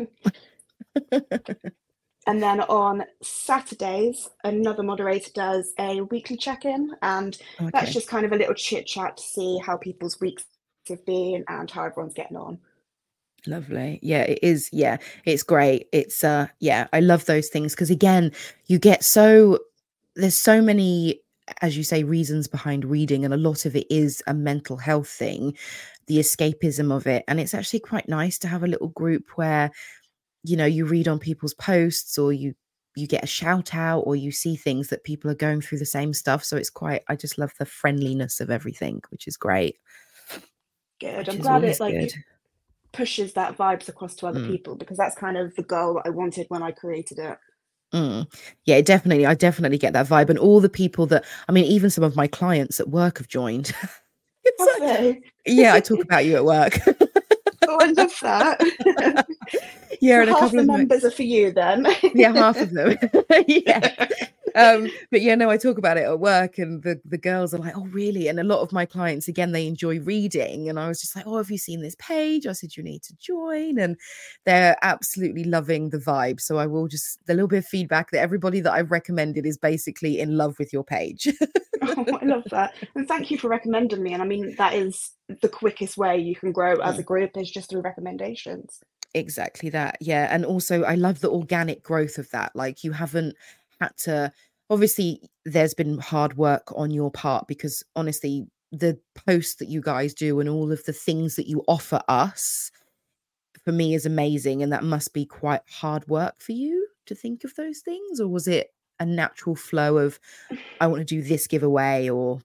And 2.26 2.42
then 2.42 2.60
on 2.62 3.04
Saturdays, 3.22 4.30
another 4.44 4.82
moderator 4.82 5.30
does 5.34 5.74
a 5.78 6.00
weekly 6.02 6.36
check 6.36 6.64
in, 6.64 6.90
and 7.02 7.36
okay. 7.60 7.70
that's 7.72 7.92
just 7.92 8.08
kind 8.08 8.24
of 8.24 8.32
a 8.32 8.36
little 8.36 8.54
chit 8.54 8.86
chat 8.86 9.18
to 9.18 9.22
see 9.22 9.58
how 9.58 9.76
people's 9.76 10.20
weeks 10.20 10.44
have 10.88 11.04
been 11.04 11.44
and 11.48 11.70
how 11.70 11.84
everyone's 11.84 12.14
getting 12.14 12.36
on. 12.36 12.58
Lovely. 13.46 13.98
Yeah, 14.02 14.22
it 14.22 14.38
is. 14.42 14.70
Yeah, 14.72 14.96
it's 15.26 15.42
great. 15.42 15.88
It's, 15.92 16.24
uh, 16.24 16.46
yeah, 16.60 16.86
I 16.94 17.00
love 17.00 17.26
those 17.26 17.48
things 17.48 17.74
because, 17.74 17.90
again, 17.90 18.32
you 18.68 18.78
get 18.78 19.04
so, 19.04 19.58
there's 20.16 20.36
so 20.36 20.62
many, 20.62 21.20
as 21.60 21.76
you 21.76 21.82
say, 21.84 22.04
reasons 22.04 22.48
behind 22.48 22.86
reading, 22.86 23.22
and 23.22 23.34
a 23.34 23.38
lot 23.38 23.66
of 23.66 23.76
it 23.76 23.86
is 23.90 24.22
a 24.26 24.32
mental 24.32 24.78
health 24.78 25.08
thing, 25.08 25.54
the 26.06 26.18
escapism 26.18 26.90
of 26.90 27.06
it. 27.06 27.22
And 27.28 27.38
it's 27.38 27.52
actually 27.52 27.80
quite 27.80 28.08
nice 28.08 28.38
to 28.38 28.48
have 28.48 28.62
a 28.62 28.68
little 28.68 28.88
group 28.88 29.28
where 29.36 29.70
you 30.44 30.56
know 30.56 30.66
you 30.66 30.84
read 30.84 31.08
on 31.08 31.18
people's 31.18 31.54
posts 31.54 32.16
or 32.18 32.32
you 32.32 32.54
you 32.96 33.08
get 33.08 33.24
a 33.24 33.26
shout 33.26 33.74
out 33.74 34.00
or 34.00 34.14
you 34.14 34.30
see 34.30 34.54
things 34.54 34.88
that 34.88 35.02
people 35.02 35.28
are 35.28 35.34
going 35.34 35.60
through 35.60 35.78
the 35.78 35.86
same 35.86 36.14
stuff 36.14 36.44
so 36.44 36.56
it's 36.56 36.70
quite 36.70 37.02
i 37.08 37.16
just 37.16 37.38
love 37.38 37.52
the 37.58 37.66
friendliness 37.66 38.40
of 38.40 38.50
everything 38.50 39.02
which 39.08 39.26
is 39.26 39.36
great 39.36 39.78
good 41.00 41.28
i'm 41.28 41.38
glad 41.38 41.64
it 41.64 41.80
like 41.80 41.94
good. 41.94 42.12
pushes 42.92 43.32
that 43.32 43.56
vibes 43.56 43.88
across 43.88 44.14
to 44.14 44.26
other 44.26 44.40
mm. 44.40 44.50
people 44.50 44.76
because 44.76 44.96
that's 44.96 45.16
kind 45.16 45.36
of 45.36 45.52
the 45.56 45.62
goal 45.62 45.94
that 45.94 46.06
i 46.06 46.10
wanted 46.10 46.46
when 46.48 46.62
i 46.62 46.70
created 46.70 47.18
it 47.18 47.36
Mm. 47.92 48.26
Yeah, 48.64 48.80
definitely. 48.80 49.24
I 49.24 49.34
definitely 49.34 49.78
get 49.78 49.92
that 49.92 50.08
vibe. 50.08 50.28
And 50.28 50.38
all 50.38 50.60
the 50.60 50.68
people 50.68 51.06
that, 51.06 51.24
I 51.48 51.52
mean, 51.52 51.64
even 51.64 51.90
some 51.90 52.02
of 52.02 52.16
my 52.16 52.26
clients 52.26 52.80
at 52.80 52.88
work 52.88 53.18
have 53.18 53.28
joined. 53.28 53.72
like, 54.80 55.22
yeah, 55.46 55.74
I 55.74 55.80
talk 55.80 56.02
about 56.02 56.24
you 56.24 56.34
at 56.34 56.44
work. 56.44 56.76
oh, 57.74 57.84
I 57.84 57.90
love 57.92 58.18
that. 58.22 59.26
yeah, 60.00 60.16
so 60.16 60.20
and 60.22 60.30
a 60.30 60.34
couple 60.34 60.58
of 60.60 60.66
members 60.66 61.02
my... 61.02 61.08
are 61.08 61.12
for 61.12 61.22
you 61.22 61.52
then. 61.52 61.86
yeah, 62.14 62.32
half 62.32 62.56
of 62.56 62.70
them. 62.72 62.96
yeah. 63.46 64.08
Um, 64.56 64.88
but 65.10 65.20
yeah, 65.20 65.34
no, 65.34 65.50
I 65.50 65.56
talk 65.56 65.78
about 65.78 65.96
it 65.96 66.04
at 66.04 66.20
work, 66.20 66.58
and 66.58 66.82
the 66.82 67.00
the 67.04 67.18
girls 67.18 67.52
are 67.52 67.58
like, 67.58 67.76
"Oh, 67.76 67.86
really?" 67.86 68.28
And 68.28 68.38
a 68.38 68.44
lot 68.44 68.60
of 68.60 68.72
my 68.72 68.86
clients, 68.86 69.26
again, 69.26 69.50
they 69.50 69.66
enjoy 69.66 69.98
reading, 70.00 70.68
and 70.68 70.78
I 70.78 70.86
was 70.86 71.00
just 71.00 71.16
like, 71.16 71.26
"Oh, 71.26 71.38
have 71.38 71.50
you 71.50 71.58
seen 71.58 71.82
this 71.82 71.96
page?" 71.98 72.46
I 72.46 72.52
said, 72.52 72.76
"You 72.76 72.84
need 72.84 73.02
to 73.02 73.16
join," 73.16 73.78
and 73.78 73.96
they're 74.44 74.76
absolutely 74.82 75.42
loving 75.42 75.90
the 75.90 75.98
vibe. 75.98 76.40
So 76.40 76.56
I 76.58 76.66
will 76.66 76.86
just 76.86 77.18
the 77.26 77.34
little 77.34 77.48
bit 77.48 77.58
of 77.58 77.66
feedback 77.66 78.12
that 78.12 78.20
everybody 78.20 78.60
that 78.60 78.72
I've 78.72 78.92
recommended 78.92 79.44
is 79.44 79.58
basically 79.58 80.20
in 80.20 80.36
love 80.36 80.56
with 80.60 80.72
your 80.72 80.84
page. 80.84 81.28
oh, 81.96 82.18
I 82.20 82.24
love 82.24 82.44
that, 82.50 82.74
and 82.94 83.06
thank 83.06 83.30
you 83.30 83.38
for 83.38 83.48
recommending 83.48 84.02
me. 84.02 84.12
And 84.12 84.22
I 84.22 84.26
mean, 84.26 84.54
that 84.56 84.74
is 84.74 85.12
the 85.40 85.48
quickest 85.48 85.96
way 85.96 86.18
you 86.18 86.36
can 86.36 86.52
grow 86.52 86.76
as 86.80 86.98
a 86.98 87.02
mm. 87.02 87.06
group 87.06 87.36
is 87.36 87.50
just 87.50 87.70
through 87.70 87.80
recommendations 87.80 88.80
exactly 89.14 89.70
that 89.70 89.96
yeah 90.00 90.26
and 90.30 90.44
also 90.44 90.82
i 90.82 90.96
love 90.96 91.20
the 91.20 91.30
organic 91.30 91.82
growth 91.82 92.18
of 92.18 92.28
that 92.30 92.50
like 92.54 92.82
you 92.82 92.90
haven't 92.90 93.36
had 93.80 93.96
to 93.96 94.30
obviously 94.70 95.20
there's 95.44 95.74
been 95.74 95.98
hard 95.98 96.36
work 96.36 96.72
on 96.74 96.90
your 96.90 97.10
part 97.10 97.46
because 97.46 97.84
honestly 97.94 98.46
the 98.72 98.98
posts 99.26 99.54
that 99.56 99.68
you 99.68 99.80
guys 99.80 100.14
do 100.14 100.40
and 100.40 100.48
all 100.48 100.72
of 100.72 100.84
the 100.84 100.92
things 100.92 101.36
that 101.36 101.46
you 101.46 101.62
offer 101.68 102.00
us 102.08 102.72
for 103.64 103.72
me 103.72 103.94
is 103.94 104.04
amazing 104.04 104.62
and 104.62 104.72
that 104.72 104.82
must 104.82 105.14
be 105.14 105.24
quite 105.24 105.62
hard 105.70 106.06
work 106.08 106.34
for 106.40 106.52
you 106.52 106.88
to 107.06 107.14
think 107.14 107.44
of 107.44 107.54
those 107.54 107.80
things 107.80 108.20
or 108.20 108.28
was 108.28 108.48
it 108.48 108.72
a 109.04 109.10
natural 109.10 109.54
flow 109.54 109.98
of 109.98 110.18
i 110.80 110.86
want 110.86 111.00
to 111.00 111.04
do 111.04 111.22
this 111.22 111.46
giveaway 111.46 112.08
or 112.08 112.40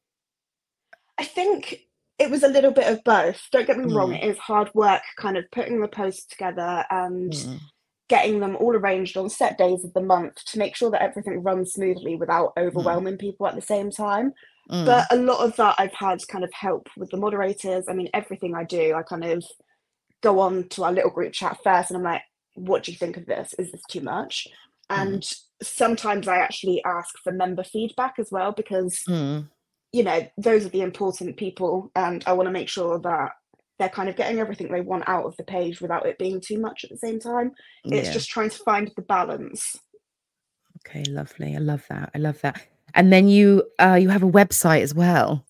i 1.18 1.24
think 1.24 1.90
it 2.20 2.30
was 2.30 2.44
a 2.44 2.50
little 2.50 2.72
bit 2.72 2.92
of 2.92 3.04
both. 3.04 3.42
Don't 3.52 3.66
get 3.66 3.78
me 3.78 3.86
mm. 3.86 3.96
wrong, 3.96 4.14
it 4.14 4.24
is 4.24 4.38
hard 4.38 4.70
work 4.76 5.02
kind 5.18 5.38
of 5.38 5.50
putting 5.52 5.80
the 5.80 5.88
posts 5.88 6.26
together 6.26 6.86
and 6.92 7.32
mm. 7.32 7.60
getting 8.10 8.42
them 8.42 8.58
all 8.58 8.76
arranged 8.76 9.16
on 9.16 9.30
set 9.30 9.58
days 9.58 9.86
of 9.86 9.94
the 9.94 10.02
month 10.02 10.44
to 10.46 10.60
make 10.60 10.76
sure 10.76 10.92
that 10.92 11.02
everything 11.02 11.42
runs 11.42 11.74
smoothly 11.74 12.18
without 12.18 12.54
mm. 12.56 12.64
overwhelming 12.64 13.16
mm. 13.16 13.20
people 13.20 13.48
at 13.48 13.56
the 13.56 13.62
same 13.62 13.90
time. 13.90 14.34
Mm. 14.70 14.86
But 14.86 15.08
a 15.10 15.16
lot 15.16 15.40
of 15.40 15.56
that 15.56 15.76
I've 15.80 15.94
had 15.94 16.20
kind 16.28 16.44
of 16.44 16.54
help 16.54 16.90
with 16.98 17.10
the 17.10 17.18
moderators. 17.18 17.86
I 17.88 17.94
mean, 17.94 18.10
everything 18.14 18.54
I 18.54 18.66
do, 18.66 18.94
I 18.94 19.02
kind 19.02 19.24
of 19.24 19.44
go 20.22 20.42
on 20.42 20.68
to 20.70 20.84
our 20.84 20.92
little 20.92 21.10
group 21.10 21.32
chat 21.32 21.58
first 21.64 21.90
and 21.90 21.98
I'm 21.98 22.04
like, 22.04 22.22
what 22.56 22.84
do 22.84 22.92
you 22.92 22.98
think 22.98 23.16
of 23.16 23.26
this? 23.26 23.56
Is 23.58 23.72
this 23.72 23.82
too 23.90 24.02
much? 24.02 24.46
Mm. 24.92 25.02
And 25.02 25.34
sometimes 25.62 26.28
I 26.28 26.38
actually 26.38 26.84
ask 26.86 27.16
for 27.24 27.32
member 27.32 27.64
feedback 27.64 28.16
as 28.20 28.30
well 28.32 28.52
because 28.52 29.04
you 29.92 30.04
know, 30.04 30.28
those 30.38 30.66
are 30.66 30.70
the 30.70 30.82
important 30.82 31.38
people, 31.38 31.92
and 31.96 32.24
I 32.28 32.34
want 32.34 32.48
to 32.48 32.52
make 32.52 32.70
sure 32.70 33.00
that 33.00 33.32
they're 33.80 33.90
kind 33.90 34.10
of 34.10 34.16
getting 34.16 34.40
everything 34.40 34.72
they 34.72 34.82
want 34.82 35.08
out 35.08 35.26
of 35.26 35.36
the 35.38 35.44
page 35.44 35.82
without 35.82 36.06
it 36.06 36.18
being 36.18 36.42
too 36.42 36.60
much 36.60 36.84
at 36.84 36.90
the 36.90 36.98
same 36.98 37.20
time. 37.20 37.52
It's 37.86 38.08
yeah. 38.08 38.14
just 38.14 38.30
trying 38.30 38.50
to 38.50 38.58
find 38.60 38.92
the 38.96 39.02
balance. 39.02 39.78
Okay, 40.86 41.04
lovely. 41.06 41.56
I 41.56 41.60
love 41.60 41.86
that. 41.90 42.12
I 42.14 42.20
love 42.20 42.40
that. 42.42 42.62
And 42.94 43.12
then 43.12 43.28
you 43.28 43.64
uh 43.80 43.98
you 44.00 44.10
have 44.10 44.24
a 44.24 44.30
website 44.30 44.82
as 44.82 44.94
well. 44.94 45.46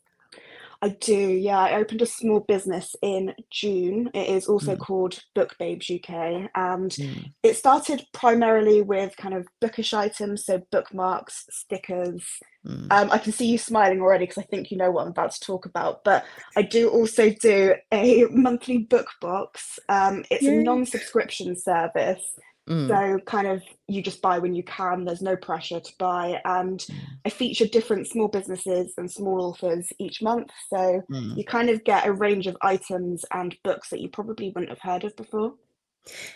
I 0.81 0.89
do, 0.89 1.13
yeah. 1.13 1.59
I 1.59 1.75
opened 1.75 2.01
a 2.01 2.05
small 2.05 2.39
business 2.39 2.95
in 3.01 3.33
June. 3.51 4.09
It 4.13 4.29
is 4.29 4.47
also 4.47 4.75
mm. 4.75 4.79
called 4.79 5.19
Book 5.35 5.55
Babes 5.59 5.91
UK. 5.91 6.49
And 6.55 6.91
mm. 6.91 7.33
it 7.43 7.57
started 7.57 8.05
primarily 8.13 8.81
with 8.81 9.17
kind 9.17 9.33
of 9.33 9.45
bookish 9.59 9.93
items, 9.93 10.45
so 10.45 10.61
bookmarks, 10.71 11.47
stickers. 11.49 12.23
Mm. 12.65 12.91
Um, 12.91 13.11
I 13.11 13.17
can 13.17 13.33
see 13.33 13.47
you 13.47 13.57
smiling 13.57 13.99
already 13.99 14.25
because 14.25 14.41
I 14.41 14.45
think 14.45 14.71
you 14.71 14.77
know 14.77 14.91
what 14.91 15.03
I'm 15.03 15.11
about 15.11 15.31
to 15.31 15.39
talk 15.41 15.65
about. 15.65 16.05
But 16.05 16.23
I 16.55 16.61
do 16.61 16.89
also 16.89 17.29
do 17.29 17.75
a 17.91 18.25
monthly 18.31 18.77
book 18.77 19.09
box. 19.19 19.79
Um, 19.89 20.23
it's 20.31 20.43
Yay. 20.43 20.59
a 20.59 20.63
non 20.63 20.85
subscription 20.85 21.57
service. 21.57 22.39
Mm. 22.69 22.87
So 22.87 23.19
kind 23.25 23.47
of 23.47 23.63
you 23.87 24.01
just 24.03 24.21
buy 24.21 24.37
when 24.37 24.53
you 24.53 24.63
can. 24.63 25.03
There's 25.03 25.23
no 25.23 25.35
pressure 25.35 25.79
to 25.79 25.93
buy, 25.97 26.39
and 26.45 26.79
mm. 26.79 26.95
I 27.25 27.29
feature 27.29 27.65
different 27.65 28.07
small 28.07 28.27
businesses 28.27 28.93
and 28.97 29.11
small 29.11 29.41
authors 29.41 29.87
each 29.97 30.21
month. 30.21 30.51
So 30.69 31.01
mm. 31.11 31.35
you 31.35 31.43
kind 31.43 31.69
of 31.69 31.83
get 31.83 32.05
a 32.05 32.13
range 32.13 32.45
of 32.45 32.55
items 32.61 33.25
and 33.33 33.55
books 33.63 33.89
that 33.89 34.01
you 34.01 34.09
probably 34.09 34.49
wouldn't 34.49 34.69
have 34.69 34.81
heard 34.81 35.03
of 35.03 35.15
before. 35.15 35.53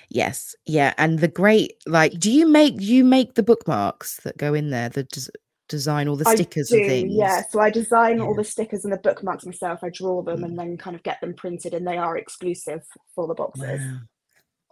Yes, 0.10 0.56
yeah, 0.66 0.94
and 0.98 1.20
the 1.20 1.28
great 1.28 1.74
like, 1.86 2.14
do 2.20 2.32
you 2.32 2.48
make 2.48 2.82
you 2.82 3.04
make 3.04 3.36
the 3.36 3.44
bookmarks 3.44 4.20
that 4.24 4.38
go 4.38 4.56
in 4.56 4.72
there? 4.72 4.90
The 4.90 5.04
des- 5.04 5.32
design 5.70 6.08
all 6.08 6.16
the 6.16 6.26
stickers 6.26 6.70
do, 6.70 6.80
and 6.80 6.88
things. 6.88 7.14
Yeah, 7.14 7.44
so 7.48 7.60
I 7.60 7.70
design 7.70 8.18
yeah. 8.18 8.24
all 8.24 8.36
the 8.36 8.44
stickers 8.44 8.84
and 8.86 8.94
the 8.94 8.98
bookmarks 8.98 9.46
myself. 9.46 9.84
I 9.84 9.90
draw 9.90 10.24
them 10.24 10.40
mm. 10.40 10.46
and 10.46 10.58
then 10.58 10.78
kind 10.78 10.96
of 10.96 11.04
get 11.04 11.22
them 11.22 11.36
printed, 11.36 11.76
and 11.76 11.88
they 11.88 11.98
are 11.98 12.18
exclusive 12.18 12.82
for 13.14 13.28
the 13.28 13.36
boxes. 13.36 13.82
Wow 13.82 14.00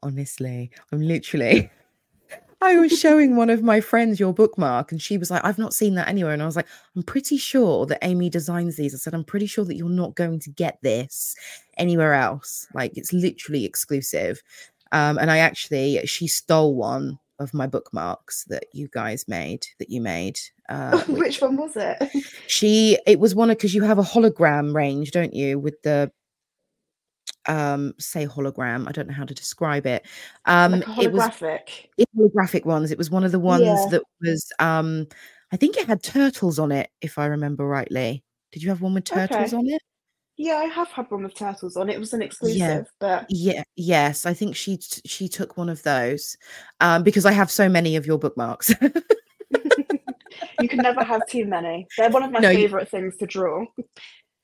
honestly, 0.04 0.72
I'm 0.92 1.02
literally. 1.02 1.70
I 2.64 2.76
was 2.76 2.98
showing 3.00 3.36
one 3.36 3.50
of 3.50 3.64
my 3.64 3.82
friends 3.82 4.20
your 4.20 4.34
bookmark, 4.34 4.92
and 4.92 5.02
she 5.02 5.18
was 5.18 5.32
like, 5.32 5.44
I've 5.44 5.58
not 5.58 5.74
seen 5.74 5.96
that 5.96 6.08
anywhere. 6.08 6.34
And 6.34 6.44
I 6.44 6.46
was 6.46 6.56
like, 6.56 6.68
I'm 6.96 7.02
pretty 7.02 7.38
sure 7.38 7.88
that 7.88 7.98
Aimee 8.04 8.30
designs 8.30 8.78
these. 8.78 8.94
I 8.94 8.98
said, 9.00 9.16
I'm 9.16 9.24
pretty 9.24 9.48
sure 9.48 9.66
that 9.66 9.76
you're 9.76 9.90
not 9.90 10.14
going 10.14 10.40
to 10.42 10.52
get 10.52 10.78
this 10.84 11.36
anywhere 11.78 12.14
else. 12.14 12.68
Like, 12.76 12.96
it's 12.98 13.14
literally 13.14 13.66
exclusive. 13.66 14.44
Um, 14.92 15.18
and 15.18 15.32
I 15.32 15.40
actually, 15.40 16.06
she 16.06 16.28
stole 16.28 16.76
one 16.76 17.18
of 17.40 17.54
my 17.54 17.66
bookmarks 17.66 18.46
that 18.46 18.66
you 18.72 18.88
guys 18.90 19.28
made 19.28 19.66
that 19.80 19.90
you 19.90 20.00
made. 20.00 20.40
Uh, 20.70 21.00
which, 21.06 21.20
which 21.20 21.42
one 21.42 21.58
was 21.58 21.76
it? 21.76 21.98
she 22.48 22.98
it 23.08 23.20
was 23.20 23.34
one 23.34 23.50
of 23.50 23.58
because 23.58 23.74
you 23.74 23.84
have 23.84 24.00
a 24.00 24.04
hologram 24.04 24.74
range, 24.74 25.12
don't 25.12 25.34
you, 25.34 25.60
with 25.60 25.82
the 25.82 26.12
um 27.48 27.94
say 27.98 28.26
hologram 28.26 28.88
i 28.88 28.92
don't 28.92 29.08
know 29.08 29.14
how 29.14 29.26
to 29.26 29.34
describe 29.34 29.86
it 29.86 30.06
um 30.46 30.74
like 30.74 30.84
it 31.00 31.12
was 31.12 31.24
holographic. 31.24 31.88
it- 31.98 32.08
holographic 32.18 32.66
ones 32.66 32.92
it 32.92 32.98
was 32.98 33.10
one 33.10 33.24
of 33.24 33.32
the 33.32 33.40
ones 33.40 33.64
Yeah. 33.64 33.88
that 33.92 34.04
was 34.22 34.52
um 34.60 35.08
i 35.52 35.58
think 35.58 35.78
it 35.78 35.88
had 35.88 36.04
turtles 36.04 36.60
on 36.60 36.72
it 36.72 36.90
if 37.02 37.18
i 37.18 37.26
remember 37.26 37.66
rightly 37.66 38.24
did 38.52 38.62
you 38.62 38.70
have 38.70 38.82
one 38.82 38.94
with 38.94 39.06
turtles 39.06 39.54
Okay. 39.54 39.58
on 39.58 39.68
it 39.68 39.82
Yeah, 40.38 40.56
I 40.56 40.66
have 40.66 40.88
had 40.90 41.12
one 41.12 41.24
with 41.24 41.36
turtles 41.36 41.78
on. 41.78 41.90
It 41.90 42.00
was 42.00 42.14
an 42.14 42.22
exclusive, 42.22 42.88
but 43.00 43.26
yeah 43.30 43.64
yes 43.76 44.26
i 44.26 44.34
think 44.34 44.56
she 44.56 44.80
she 45.06 45.28
took 45.28 45.58
one 45.58 45.70
of 45.70 45.82
those 45.84 46.36
um 46.80 47.04
because 47.04 47.26
i 47.26 47.32
have 47.32 47.50
so 47.52 47.68
many 47.70 47.96
of 47.96 48.06
your 48.08 48.18
bookmarks 48.20 48.74
you 50.62 50.68
can 50.70 50.80
never 50.80 51.04
have 51.04 51.22
too 51.28 51.46
many. 51.46 51.88
They're 51.98 52.10
one 52.10 52.24
of 52.24 52.32
my 52.32 52.40
No, 52.40 52.50
you- 52.50 52.58
favorite 52.60 52.90
things 52.90 53.18
to 53.18 53.26
draw. 53.26 53.66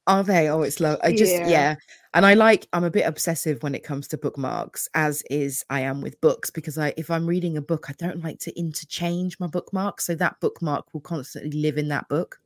Are 0.07 0.23
they? 0.23 0.49
Oh, 0.49 0.61
it's 0.61 0.79
low. 0.79 0.97
I 1.03 1.11
just 1.11 1.31
Yeah. 1.33 1.47
yeah. 1.49 1.75
And 2.17 2.25
I 2.25 2.33
like 2.33 2.67
I'm 2.73 2.83
a 2.83 2.89
bit 2.89 3.05
obsessive 3.05 3.61
when 3.61 3.75
it 3.75 3.83
comes 3.83 4.07
to 4.07 4.17
bookmarks, 4.17 4.89
as 4.95 5.21
is 5.29 5.63
I 5.69 5.81
am 5.81 6.01
with 6.01 6.19
books, 6.19 6.49
because 6.49 6.75
I 6.75 6.91
if 6.97 7.11
I'm 7.11 7.27
reading 7.27 7.57
a 7.57 7.61
book, 7.61 7.91
I 7.91 7.93
don't 7.99 8.23
like 8.23 8.39
to 8.39 8.59
interchange 8.59 9.39
my 9.39 9.45
bookmarks. 9.45 10.07
So 10.07 10.15
that 10.15 10.39
bookmark 10.39 10.91
will 10.95 11.01
constantly 11.01 11.51
live 11.61 11.77
in 11.77 11.89
that 11.89 12.09
book. 12.09 12.39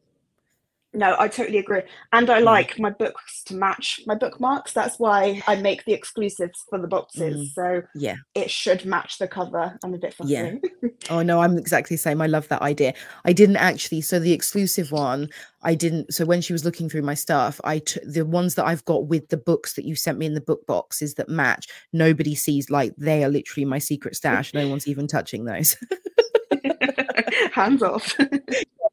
No, 0.94 1.16
I 1.18 1.30
totally 1.30 1.58
agree. 1.58 1.84
And 2.12 2.30
I 2.30 2.42
Mm. 2.42 2.44
like 2.44 2.78
my 2.78 2.90
books 2.90 3.44
to 3.46 3.56
match 3.56 4.02
my 4.06 4.14
bookmarks. 4.16 4.74
That's 4.74 5.00
why 5.00 5.42
I 5.48 5.56
make 5.56 5.86
the 5.86 5.94
exclusives 5.94 6.66
for 6.70 6.78
the 6.80 6.88
boxes. 6.88 7.54
So 7.56 7.82
Yeah. 7.96 8.16
it 8.36 8.52
should 8.52 8.84
match 8.86 9.18
the 9.18 9.28
cover. 9.28 9.78
I'm 9.86 9.94
a 9.94 9.98
bit 9.98 10.14
fussy. 10.14 10.34
Yeah. 10.34 10.56
Oh 11.10 11.24
no, 11.24 11.40
I'm 11.42 11.58
exactly 11.58 11.96
the 11.96 12.02
same. 12.02 12.22
I 12.22 12.28
love 12.28 12.48
that 12.50 12.62
idea. 12.62 12.94
I 13.26 13.34
didn't 13.34 13.56
actually 13.56 14.02
so 14.02 14.20
the 14.20 14.34
exclusive 14.34 14.92
one, 14.92 15.30
I 15.64 15.74
didn't 15.76 16.14
so 16.14 16.26
when 16.26 16.42
she 16.42 16.54
was 16.54 16.64
looking 16.66 16.90
through 16.90 17.02
my 17.02 17.16
stuff, 17.16 17.60
I 17.64 17.80
took 17.80 18.04
the 18.04 18.26
ones 18.26 18.56
that 18.56 18.66
I've 18.66 18.86
got 18.86 19.08
with 19.08 19.30
the 19.30 19.38
books 19.38 19.74
that 19.74 19.86
you 19.86 19.96
sent 19.96 20.18
me 20.20 20.26
in 20.28 20.34
the 20.36 20.42
book 20.42 20.66
boxes 20.68 21.16
that 21.16 21.28
match, 21.30 21.68
nobody 21.94 22.36
sees 22.36 22.70
like 22.70 22.94
they 22.98 23.24
are 23.24 23.30
literally 23.30 23.66
my 23.66 23.80
secret 23.80 24.16
stash. 24.16 24.54
No 24.54 24.68
one's 24.68 24.88
even 24.88 25.08
touching 25.08 25.46
those. 25.46 25.76
Hands 27.54 27.82
off. 27.82 28.16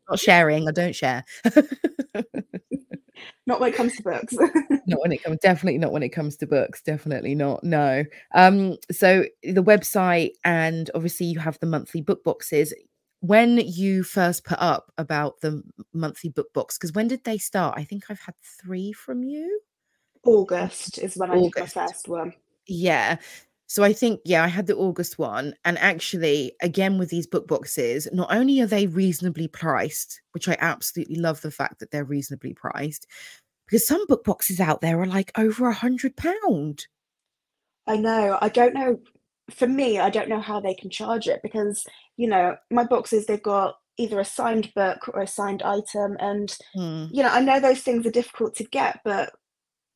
Not 0.08 0.18
sharing. 0.18 0.68
I 0.68 0.72
don't 0.72 0.94
share. 0.94 1.24
Not 3.46 3.60
when 3.60 3.72
it 3.72 3.76
comes 3.76 3.96
to 3.96 4.02
books. 4.02 4.34
not 4.86 5.00
when 5.00 5.12
it 5.12 5.22
comes 5.22 5.38
definitely 5.42 5.78
not 5.78 5.92
when 5.92 6.02
it 6.02 6.10
comes 6.10 6.36
to 6.36 6.46
books 6.46 6.80
definitely 6.82 7.34
not 7.34 7.62
no 7.62 8.04
um 8.34 8.76
so 8.90 9.24
the 9.42 9.62
website 9.62 10.30
and 10.44 10.90
obviously 10.94 11.26
you 11.26 11.38
have 11.38 11.58
the 11.60 11.66
monthly 11.66 12.00
book 12.00 12.24
boxes 12.24 12.72
when 13.20 13.58
you 13.58 14.02
first 14.02 14.44
put 14.44 14.58
up 14.60 14.92
about 14.96 15.40
the 15.40 15.62
monthly 15.92 16.30
book 16.30 16.52
box 16.54 16.78
because 16.78 16.92
when 16.92 17.06
did 17.08 17.22
they 17.24 17.36
start 17.38 17.74
i 17.76 17.84
think 17.84 18.04
i've 18.08 18.20
had 18.20 18.34
three 18.62 18.92
from 18.92 19.22
you 19.22 19.60
August 20.24 20.98
is 20.98 21.16
when 21.16 21.30
I 21.30 21.34
did 21.34 21.40
my 21.40 21.46
August. 21.62 21.74
first 21.74 22.08
one. 22.08 22.34
yeah 22.66 23.16
so 23.68 23.84
i 23.84 23.92
think 23.92 24.20
yeah 24.24 24.42
i 24.42 24.48
had 24.48 24.66
the 24.66 24.76
august 24.76 25.18
one 25.18 25.54
and 25.64 25.78
actually 25.78 26.52
again 26.60 26.98
with 26.98 27.10
these 27.10 27.26
book 27.26 27.46
boxes 27.46 28.08
not 28.12 28.32
only 28.34 28.60
are 28.60 28.66
they 28.66 28.86
reasonably 28.88 29.46
priced 29.46 30.20
which 30.32 30.48
i 30.48 30.56
absolutely 30.60 31.16
love 31.16 31.40
the 31.42 31.50
fact 31.50 31.78
that 31.78 31.90
they're 31.92 32.04
reasonably 32.04 32.52
priced 32.52 33.06
because 33.66 33.86
some 33.86 34.04
book 34.06 34.24
boxes 34.24 34.58
out 34.58 34.80
there 34.80 35.00
are 35.00 35.06
like 35.06 35.30
over 35.38 35.68
a 35.68 35.74
hundred 35.74 36.16
pound 36.16 36.86
I 37.88 37.96
know. 37.96 38.38
I 38.40 38.48
don't 38.50 38.74
know. 38.74 39.00
For 39.50 39.66
me, 39.66 39.98
I 39.98 40.10
don't 40.10 40.28
know 40.28 40.40
how 40.40 40.60
they 40.60 40.74
can 40.74 40.90
charge 40.90 41.26
it 41.26 41.40
because, 41.42 41.86
you 42.18 42.28
know, 42.28 42.54
my 42.70 42.84
boxes, 42.84 43.24
they've 43.24 43.42
got 43.42 43.76
either 43.96 44.20
a 44.20 44.24
signed 44.24 44.72
book 44.74 45.08
or 45.08 45.22
a 45.22 45.26
signed 45.26 45.62
item. 45.62 46.16
And, 46.20 46.54
Hmm. 46.74 47.06
you 47.10 47.22
know, 47.22 47.30
I 47.30 47.40
know 47.40 47.58
those 47.58 47.80
things 47.80 48.06
are 48.06 48.10
difficult 48.10 48.54
to 48.56 48.64
get, 48.64 49.00
but 49.04 49.32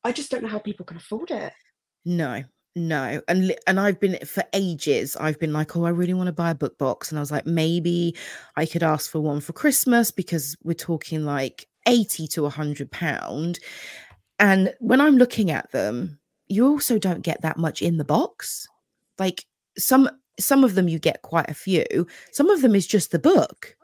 I 0.03 0.11
just 0.11 0.31
don't 0.31 0.41
know 0.41 0.49
how 0.49 0.57
people 0.57 0.85
can 0.85 0.97
afford 0.97 1.29
it. 1.29 1.53
No, 2.03 2.43
no. 2.75 3.21
And 3.27 3.55
and 3.67 3.79
I've 3.79 3.99
been 3.99 4.17
for 4.25 4.43
ages, 4.53 5.15
I've 5.17 5.39
been 5.39 5.53
like, 5.53 5.75
oh, 5.75 5.85
I 5.85 5.89
really 5.89 6.13
want 6.13 6.27
to 6.27 6.33
buy 6.33 6.51
a 6.51 6.55
book 6.55 6.77
box. 6.77 7.11
And 7.11 7.19
I 7.19 7.21
was 7.21 7.31
like, 7.31 7.45
maybe 7.45 8.15
I 8.55 8.65
could 8.65 8.83
ask 8.83 9.09
for 9.11 9.19
one 9.19 9.41
for 9.41 9.53
Christmas 9.53 10.11
because 10.11 10.55
we're 10.63 10.73
talking 10.73 11.23
like 11.25 11.67
80 11.87 12.27
to 12.29 12.43
100 12.43 12.91
pound. 12.91 13.59
And 14.39 14.73
when 14.79 15.01
I'm 15.01 15.17
looking 15.17 15.51
at 15.51 15.71
them, 15.71 16.19
you 16.47 16.67
also 16.67 16.97
don't 16.97 17.21
get 17.21 17.41
that 17.41 17.57
much 17.57 17.81
in 17.81 17.97
the 17.97 18.03
box. 18.03 18.67
Like 19.19 19.45
some 19.77 20.09
some 20.39 20.63
of 20.63 20.73
them 20.73 20.87
you 20.87 20.97
get 20.97 21.21
quite 21.21 21.49
a 21.49 21.53
few. 21.53 22.07
Some 22.31 22.49
of 22.49 22.61
them 22.61 22.75
is 22.75 22.87
just 22.87 23.11
the 23.11 23.19
book. 23.19 23.75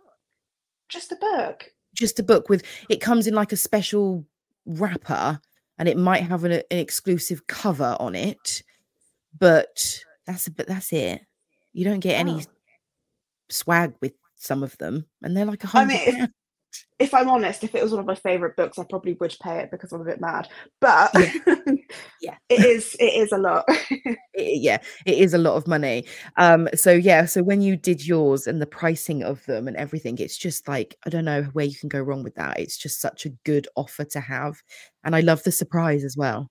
Just 0.88 1.12
a 1.12 1.16
book. 1.16 1.72
Just 1.94 2.20
a 2.20 2.24
book 2.24 2.50
with 2.50 2.64
it 2.90 3.02
comes 3.02 3.28
in 3.28 3.36
like 3.36 3.52
a 3.52 3.58
special 3.58 4.26
wrapper 4.66 5.40
and 5.78 5.88
it 5.88 5.98
might 5.98 6.24
have 6.24 6.44
an, 6.44 6.54
an 6.54 6.64
exclusive 6.72 7.46
cover 7.48 7.96
on 8.00 8.16
it 8.16 8.64
but 9.38 9.68
that's 10.26 10.48
but 10.50 10.68
that's 10.68 10.92
it 10.94 11.22
you 11.74 11.86
don't 11.86 12.00
get 12.00 12.20
any 12.20 12.42
Oh. 12.42 12.52
swag 13.50 13.94
with 14.02 14.14
some 14.36 14.64
of 14.64 14.78
them 14.78 15.06
and 15.22 15.36
they're 15.36 15.46
like 15.46 15.64
a 15.64 15.68
I 15.68 15.70
hundred 15.70 15.88
mean, 15.90 16.22
if- 16.24 16.30
If 17.00 17.14
I'm 17.16 17.30
honest, 17.30 17.64
if 17.64 17.74
it 17.74 17.82
was 17.82 17.92
one 17.92 18.00
of 18.02 18.06
my 18.06 18.14
favorite 18.14 18.56
books, 18.56 18.78
I 18.78 18.84
probably 18.88 19.14
would 19.20 19.36
pay 19.42 19.58
it 19.60 19.72
because 19.72 19.92
I'm 19.92 20.02
a 20.02 20.06
bit 20.06 20.22
mad. 20.22 20.50
But 20.80 21.12
Yeah. 22.22 22.36
it 22.50 22.64
is 22.64 22.96
it 23.00 23.14
is 23.16 23.32
a 23.32 23.38
lot. 23.40 23.66
It- 24.36 24.62
yeah 24.62 24.78
it 25.06 25.18
is 25.18 25.34
a 25.34 25.38
lot 25.38 25.56
of 25.56 25.68
money 25.68 26.06
um 26.38 26.70
so 26.76 26.92
yeah 26.92 27.26
so 27.26 27.44
when 27.44 27.62
you 27.62 27.76
did 27.76 28.06
yours 28.06 28.48
and 28.48 28.62
the 28.62 28.66
pricing 28.68 29.22
of 29.24 29.44
them 29.48 29.68
and 29.68 29.76
everything 29.76 30.18
it's 30.18 30.38
just 30.38 30.66
like 30.68 30.96
i 31.06 31.10
don't 31.10 31.26
know 31.26 31.44
where 31.54 31.66
you 31.66 31.76
can 31.76 31.90
go 31.90 32.00
wrong 32.00 32.24
with 32.24 32.36
that 32.36 32.58
it's 32.58 32.78
just 32.78 33.02
such 33.02 33.26
a 33.26 33.30
good 33.44 33.68
offer 33.76 34.06
to 34.06 34.20
have 34.22 34.56
and 35.04 35.14
i 35.16 35.20
love 35.20 35.44
the 35.44 35.52
surprise 35.52 36.06
as 36.06 36.16
well 36.16 36.50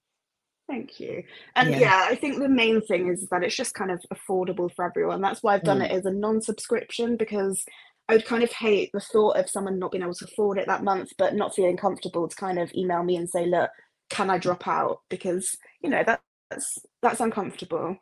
Thank 0.69 1.01
you. 1.01 1.23
And 1.57 1.71
Yeah. 1.71 1.79
yeah. 1.79 2.07
I 2.09 2.15
think 2.15 2.39
the 2.39 2.49
main 2.49 2.81
thing 2.83 3.09
is 3.09 3.27
that 3.31 3.43
it's 3.43 3.57
just 3.57 3.75
kind 3.75 3.91
of 3.91 4.05
affordable 4.13 4.73
for 4.75 4.85
everyone. 4.85 5.21
That's 5.23 5.43
why 5.43 5.55
I've 5.55 5.65
done 5.65 5.81
Mm. 5.81 5.87
it 5.87 5.91
as 5.93 6.05
a 6.07 6.11
non-subscription 6.13 7.17
because 7.17 7.65
I 8.09 8.15
would 8.15 8.27
kind 8.27 8.43
of 8.43 8.53
hate 8.53 8.91
the 8.93 9.01
thought 9.01 9.37
of 9.39 9.49
someone 9.51 9.79
not 9.79 9.93
being 9.93 10.03
able 10.03 10.15
to 10.15 10.25
afford 10.27 10.59
it 10.59 10.67
that 10.67 10.85
month, 10.85 11.13
but 11.19 11.35
not 11.35 11.55
feeling 11.55 11.77
comfortable 11.77 12.29
to 12.29 12.37
kind 12.37 12.59
of 12.59 12.73
email 12.75 13.03
me 13.03 13.17
and 13.17 13.29
say, 13.29 13.47
look, 13.47 13.71
can 14.11 14.31
I 14.31 14.39
drop 14.39 14.67
out? 14.69 15.01
Because, 15.11 15.57
you 15.83 15.91
know, 15.91 16.03
that, 16.05 16.21
that's 16.51 16.79
that's 17.03 17.21
uncomfortable. 17.21 17.97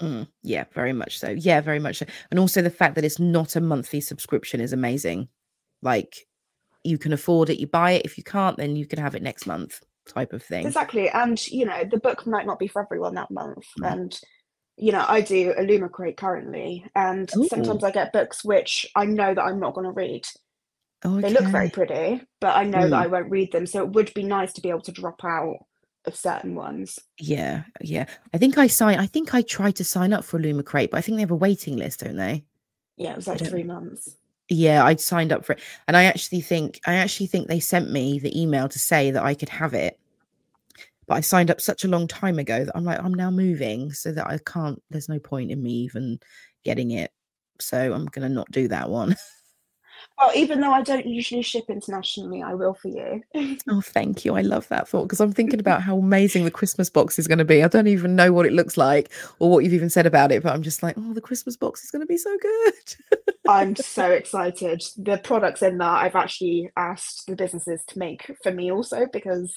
Mm, 0.00 0.26
yeah 0.42 0.64
very 0.72 0.94
much 0.94 1.18
so 1.18 1.28
yeah 1.28 1.60
very 1.60 1.78
much 1.78 1.98
so 1.98 2.06
and 2.30 2.40
also 2.40 2.62
the 2.62 2.70
fact 2.70 2.94
that 2.94 3.04
it's 3.04 3.18
not 3.18 3.54
a 3.54 3.60
monthly 3.60 4.00
subscription 4.00 4.58
is 4.58 4.72
amazing 4.72 5.28
like 5.82 6.26
you 6.84 6.96
can 6.96 7.12
afford 7.12 7.50
it 7.50 7.58
you 7.60 7.66
buy 7.66 7.90
it 7.92 8.06
if 8.06 8.16
you 8.16 8.24
can't 8.24 8.56
then 8.56 8.76
you 8.76 8.86
can 8.86 8.98
have 8.98 9.14
it 9.14 9.22
next 9.22 9.46
month 9.46 9.82
type 10.06 10.32
of 10.32 10.42
thing 10.42 10.66
Exactly. 10.66 11.08
And, 11.08 11.44
you 11.48 11.64
know, 11.66 11.84
the 11.84 11.98
book 11.98 12.26
might 12.26 12.46
not 12.46 12.58
be 12.58 12.66
for 12.68 12.82
everyone 12.82 13.14
that 13.14 13.30
month. 13.30 13.64
Mm. 13.80 13.92
And, 13.92 14.20
you 14.76 14.92
know, 14.92 15.04
I 15.06 15.20
do 15.20 15.52
a 15.56 15.62
Lumacrate 15.62 16.16
currently, 16.16 16.84
and 16.94 17.30
Ooh. 17.36 17.46
sometimes 17.48 17.84
I 17.84 17.90
get 17.90 18.12
books 18.12 18.42
which 18.44 18.86
I 18.96 19.04
know 19.04 19.34
that 19.34 19.42
I'm 19.42 19.60
not 19.60 19.74
going 19.74 19.86
to 19.86 19.92
read. 19.92 20.24
okay. 21.04 21.20
They 21.20 21.30
look 21.32 21.50
very 21.50 21.68
pretty, 21.70 22.22
but 22.40 22.56
I 22.56 22.64
know 22.64 22.88
that 22.88 22.96
Mm. 22.96 23.02
I 23.04 23.06
won't 23.06 23.30
read 23.30 23.52
them. 23.52 23.66
So 23.66 23.82
it 23.84 23.90
would 23.92 24.12
be 24.14 24.22
nice 24.22 24.52
to 24.54 24.60
be 24.62 24.70
able 24.70 24.80
to 24.82 24.92
drop 24.92 25.22
out 25.24 25.56
of 26.06 26.16
certain 26.16 26.54
ones. 26.54 26.98
yeah 27.18 27.64
yeah 27.82 28.06
i 28.32 28.38
think 28.38 28.56
i 28.56 28.66
sign 28.66 28.98
i 28.98 29.06
think 29.06 29.34
i 29.34 29.42
tried 29.42 29.76
to 29.76 29.84
sign 29.84 30.14
up 30.14 30.24
for 30.24 30.38
a 30.38 30.40
lumacrate 30.40 30.90
but 30.90 30.96
i 30.96 31.02
think 31.02 31.16
they 31.16 31.20
have 31.20 31.30
a 31.30 31.36
waiting 31.36 31.76
list 31.76 32.00
don't 32.00 32.16
they 32.16 32.42
Yeah, 32.96 33.10
it 33.10 33.16
was 33.16 33.26
like 33.26 33.46
three 33.46 33.64
months. 33.64 34.16
Yeah 34.50 34.84
i 34.84 34.94
signed 34.96 35.32
up 35.32 35.44
for 35.44 35.52
it. 35.52 35.60
And 35.88 35.96
i 35.96 36.04
actually 36.04 36.40
think 36.40 36.80
i 36.86 36.94
actually 36.94 37.26
think 37.26 37.48
they 37.48 37.60
sent 37.60 37.90
me 37.90 38.18
the 38.18 38.38
email 38.40 38.68
to 38.68 38.78
say 38.78 39.10
that 39.10 39.22
i 39.22 39.34
could 39.34 39.48
have 39.48 39.74
it 39.74 39.98
but 41.06 41.14
i 41.14 41.20
signed 41.20 41.50
up 41.50 41.60
such 41.60 41.84
a 41.84 41.88
long 41.88 42.06
time 42.06 42.38
ago 42.38 42.64
that 42.64 42.76
i'm 42.76 42.84
like 42.84 43.02
i'm 43.02 43.14
now 43.14 43.30
moving 43.30 43.92
so 43.92 44.12
that 44.12 44.26
i 44.26 44.38
can't 44.44 44.82
there's 44.90 45.08
no 45.08 45.18
point 45.18 45.50
in 45.50 45.62
me 45.62 45.70
even 45.70 46.18
getting 46.64 46.90
it. 46.90 47.10
So 47.58 47.92
i'm 47.92 48.06
gonna 48.06 48.28
not 48.28 48.50
do 48.50 48.68
that 48.68 48.90
one 48.90 49.16
Well, 50.20 50.32
even 50.34 50.60
though 50.60 50.70
I 50.72 50.82
don't 50.82 51.06
usually 51.06 51.42
ship 51.42 51.64
internationally, 51.68 52.42
I 52.42 52.54
will 52.54 52.74
for 52.74 52.88
you. 52.88 53.22
oh 53.68 53.80
thank 53.80 54.24
you 54.24 54.34
i 54.36 54.40
love 54.40 54.66
that 54.68 54.88
thought 54.88 55.04
because 55.04 55.20
i'm 55.20 55.32
thinking 55.32 55.60
about 55.60 55.82
how 55.82 55.96
amazing 55.98 56.44
the 56.44 56.50
christmas 56.50 56.88
box 56.90 57.18
is 57.18 57.26
going 57.28 57.38
to 57.38 57.44
be 57.44 57.62
i 57.62 57.68
don't 57.68 57.86
even 57.86 58.16
know 58.16 58.32
what 58.32 58.46
it 58.46 58.52
looks 58.52 58.76
like 58.76 59.10
or 59.38 59.50
what 59.50 59.64
you've 59.64 59.72
even 59.74 59.90
said 59.90 60.06
about 60.06 60.32
it 60.32 60.42
but 60.42 60.52
i'm 60.52 60.62
just 60.62 60.82
like 60.82 60.94
oh 60.98 61.12
the 61.14 61.20
christmas 61.20 61.56
box 61.56 61.84
is 61.84 61.90
going 61.90 62.00
to 62.00 62.06
be 62.06 62.16
so 62.16 62.34
good 62.40 62.74
I'm 63.48 63.74
so 63.74 64.10
excited. 64.10 64.82
The 64.96 65.18
products 65.18 65.62
in 65.62 65.78
that 65.78 66.02
I've 66.04 66.14
actually 66.14 66.70
asked 66.76 67.26
the 67.26 67.34
businesses 67.34 67.80
to 67.88 67.98
make 67.98 68.30
for 68.42 68.52
me 68.52 68.70
also 68.70 69.06
because 69.12 69.52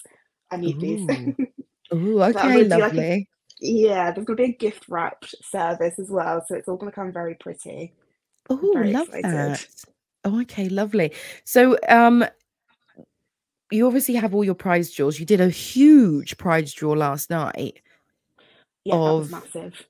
I 0.51 0.57
need 0.57 0.79
these. 0.79 1.01
Ooh. 1.01 1.35
Ooh, 1.93 2.17
That 2.17 2.35
okay, 2.37 2.63
be 2.63 2.69
like 2.69 2.79
a- 2.79 2.85
lovely. 2.85 3.27
yeah, 3.59 4.11
there's 4.11 4.25
going 4.25 4.37
to 4.37 4.43
be 4.43 4.49
a 4.51 4.57
gift 4.57 4.85
wrapped 4.89 5.35
service 5.43 5.99
as 5.99 6.09
well. 6.09 6.43
So 6.47 6.55
it's 6.55 6.67
all 6.67 6.77
going 6.77 6.91
to 6.91 6.95
come 6.95 7.11
very 7.11 7.35
pretty. 7.35 7.93
Oh, 8.49 8.55
love 8.73 9.09
excited. 9.09 9.25
that. 9.25 9.67
Oh, 10.25 10.41
okay, 10.41 10.69
lovely. 10.69 11.11
So, 11.43 11.77
um, 11.89 12.25
you 13.71 13.85
obviously 13.87 14.15
have 14.15 14.33
all 14.35 14.43
your 14.43 14.53
prize 14.55 14.91
draws. 14.91 15.19
You 15.19 15.25
did 15.25 15.41
a 15.41 15.49
huge 15.49 16.37
prize 16.37 16.73
draw 16.73 16.93
last 16.93 17.29
night. 17.29 17.81
Yeah, 18.85 18.95
that 18.95 19.01
was 19.01 19.25
Of- 19.25 19.31
massive. 19.31 19.87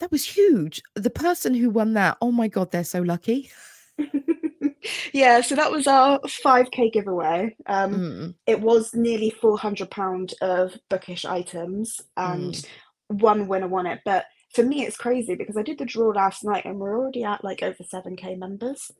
that 0.00 0.10
was 0.10 0.24
huge. 0.24 0.82
The 0.96 1.10
person 1.10 1.54
who 1.54 1.70
won 1.70 1.94
that, 1.94 2.16
oh 2.20 2.32
my 2.32 2.48
god, 2.48 2.70
they're 2.70 2.84
so 2.84 3.00
lucky. 3.02 3.50
yeah, 5.12 5.40
so 5.42 5.54
that 5.54 5.70
was 5.70 5.86
our 5.86 6.18
5k 6.20 6.92
giveaway. 6.92 7.54
Um, 7.66 7.94
Mm, 7.94 8.34
it 8.46 8.60
was 8.60 8.94
nearly 8.94 9.30
400 9.30 9.90
pound 9.90 10.34
of 10.40 10.76
bookish 10.88 11.24
items, 11.24 12.00
and 12.16 12.54
mm. 12.54 12.66
one 13.08 13.46
winner 13.46 13.68
won 13.68 13.86
it. 13.86 14.00
But 14.04 14.24
for 14.54 14.62
me, 14.62 14.84
it's 14.84 14.96
crazy 14.96 15.34
because 15.34 15.56
I 15.56 15.62
did 15.62 15.78
the 15.78 15.84
draw 15.84 16.08
last 16.08 16.44
night, 16.44 16.64
and 16.64 16.78
we're 16.78 16.98
already 16.98 17.24
at 17.24 17.44
like 17.44 17.62
over 17.62 17.82
7k 17.82 18.38
members. 18.38 18.90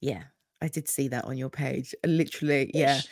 Yeah, 0.00 0.24
I 0.60 0.68
did 0.68 0.88
see 0.88 1.08
that 1.08 1.24
on 1.24 1.36
your 1.36 1.50
page. 1.50 1.94
Uh, 2.04 2.08
literally, 2.08 2.70
yeah. 2.74 2.98
Ish. 2.98 3.08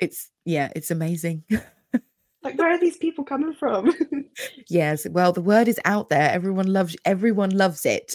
It's 0.00 0.30
yeah, 0.44 0.70
it's 0.74 0.90
amazing. 0.90 1.44
Like, 2.44 2.58
where 2.58 2.70
are 2.70 2.78
these 2.78 2.98
people 2.98 3.24
coming 3.24 3.54
from? 3.54 3.92
Yes, 4.68 5.06
well, 5.08 5.32
the 5.32 5.40
word 5.40 5.68
is 5.68 5.78
out 5.84 6.08
there. 6.08 6.28
Everyone 6.30 6.66
loves 6.72 6.96
everyone 7.04 7.50
loves 7.50 7.86
it. 7.86 8.14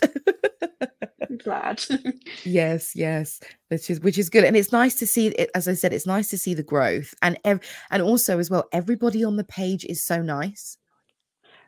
I'm 1.28 1.38
glad. 1.38 1.82
Yes, 2.44 2.94
yes, 2.96 3.40
which 3.70 3.90
is 3.90 4.02
which 4.02 4.18
is 4.18 4.30
good, 4.30 4.44
and 4.44 4.58
it's 4.58 4.74
nice 4.74 4.96
to 4.96 5.08
see 5.08 5.28
it. 5.28 5.50
As 5.56 5.68
I 5.68 5.74
said, 5.74 5.94
it's 5.94 6.06
nice 6.06 6.30
to 6.30 6.38
see 6.38 6.54
the 6.54 6.64
growth, 6.64 7.14
and 7.22 7.40
ev- 7.46 7.62
and 7.90 8.02
also 8.04 8.38
as 8.38 8.50
well, 8.50 8.68
everybody 8.74 9.24
on 9.24 9.38
the 9.38 9.46
page 9.46 9.86
is 9.86 10.06
so 10.06 10.22
nice. 10.22 10.78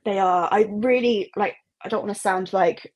They 0.05 0.19
are. 0.19 0.47
I 0.51 0.67
really 0.69 1.31
like. 1.35 1.55
I 1.83 1.89
don't 1.89 2.03
want 2.03 2.15
to 2.15 2.21
sound 2.21 2.53
like 2.53 2.93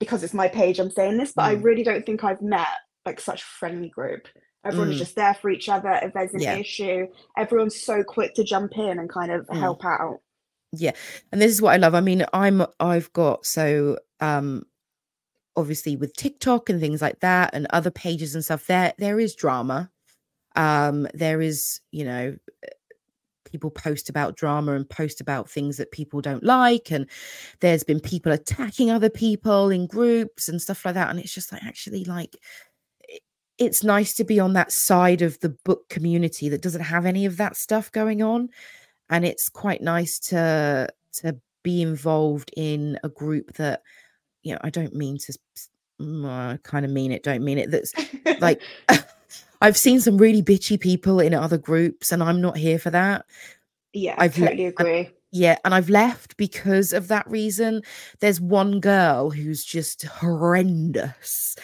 because 0.00 0.22
it's 0.24 0.34
my 0.34 0.48
page 0.48 0.78
I'm 0.80 0.90
saying 0.90 1.18
this, 1.18 1.32
but 1.32 1.44
I 1.44 1.52
Mm, 1.52 1.54
really 1.54 1.82
don't 1.84 2.04
think 2.06 2.24
I've 2.24 2.42
met 2.42 2.68
like 3.06 3.20
such 3.20 3.42
a 3.42 3.46
friendly 3.46 3.88
group. 3.88 4.28
Everyone 4.64 4.90
is 4.90 4.96
mm, 4.96 4.98
just 4.98 5.16
there 5.16 5.34
for 5.34 5.50
each 5.50 5.68
other. 5.68 5.90
If 6.02 6.14
there's 6.14 6.34
an 6.34 6.42
yeah, 6.42 6.60
issue, 6.60 7.06
everyone's 7.36 7.80
so 7.82 8.04
quick 8.04 8.34
to 8.34 8.44
jump 8.44 8.78
in 8.78 8.98
and 8.98 9.10
kind 9.10 9.32
of 9.32 9.48
mm, 9.52 9.58
help 9.58 9.84
out. 9.84 10.20
yeah, 10.72 10.92
and 11.32 11.40
this 11.40 11.52
is 11.52 11.62
what 11.62 11.74
I 11.74 11.76
love. 11.76 11.94
I 11.94 12.00
mean, 12.00 12.24
I'm 12.32 12.64
I've 12.80 13.12
got 13.12 13.46
so 13.46 13.98
um 14.20 14.64
obviously 15.56 15.96
with 15.96 16.16
TikTok 16.16 16.70
and 16.70 16.80
things 16.80 17.02
like 17.02 17.20
that, 17.20 17.50
and 17.54 17.66
other 17.70 17.90
pages 17.90 18.34
and 18.34 18.44
stuff. 18.44 18.66
There 18.66 18.94
there 18.98 19.20
is 19.20 19.34
drama. 19.34 19.90
Um, 20.56 21.08
there 21.14 21.40
is 21.42 21.80
you 21.92 22.04
know 22.04 22.36
people 23.52 23.70
post 23.70 24.08
about 24.08 24.36
drama 24.36 24.72
and 24.72 24.88
post 24.88 25.20
about 25.20 25.48
things 25.48 25.76
that 25.76 25.92
people 25.92 26.20
don't 26.20 26.42
like 26.42 26.90
and 26.90 27.06
there's 27.60 27.84
been 27.84 28.00
people 28.00 28.32
attacking 28.32 28.90
other 28.90 29.10
people 29.10 29.68
in 29.68 29.86
groups 29.86 30.48
and 30.48 30.60
stuff 30.60 30.84
like 30.84 30.94
that 30.94 31.10
and 31.10 31.20
it's 31.20 31.34
just 31.34 31.52
like 31.52 31.62
actually 31.62 32.04
like 32.04 32.36
it's 33.58 33.84
nice 33.84 34.14
to 34.14 34.24
be 34.24 34.40
on 34.40 34.54
that 34.54 34.72
side 34.72 35.20
of 35.20 35.38
the 35.40 35.50
book 35.64 35.88
community 35.90 36.48
that 36.48 36.62
doesn't 36.62 36.80
have 36.80 37.04
any 37.04 37.26
of 37.26 37.36
that 37.36 37.56
stuff 37.56 37.92
going 37.92 38.22
on 38.22 38.48
and 39.10 39.24
it's 39.26 39.50
quite 39.50 39.82
nice 39.82 40.18
to 40.18 40.88
to 41.12 41.36
be 41.62 41.82
involved 41.82 42.50
in 42.56 42.98
a 43.04 43.08
group 43.08 43.52
that 43.54 43.82
you 44.42 44.52
know 44.52 44.58
i 44.64 44.70
don't 44.70 44.94
mean 44.94 45.18
to 45.18 45.36
mm, 46.00 46.26
I 46.26 46.58
kind 46.62 46.84
of 46.84 46.90
mean 46.90 47.12
it 47.12 47.22
don't 47.22 47.44
mean 47.44 47.58
it 47.58 47.70
that's 47.70 47.92
like 48.40 48.62
I've 49.62 49.76
seen 49.76 50.00
some 50.00 50.18
really 50.18 50.42
bitchy 50.42 50.78
people 50.78 51.20
in 51.20 51.32
other 51.34 51.58
groups, 51.58 52.12
and 52.12 52.22
I'm 52.22 52.40
not 52.40 52.56
here 52.56 52.78
for 52.78 52.90
that. 52.90 53.24
Yeah, 53.92 54.16
I've 54.18 54.36
le- 54.38 54.46
totally 54.46 54.64
and- 54.66 54.78
agree. 54.78 55.10
yeah, 55.30 55.56
and 55.64 55.74
I've 55.74 55.88
left 55.88 56.36
because 56.36 56.92
of 56.92 57.08
that 57.08 57.26
reason. 57.30 57.82
There's 58.20 58.40
one 58.40 58.80
girl 58.80 59.30
who's 59.30 59.64
just 59.64 60.02
horrendous, 60.02 61.56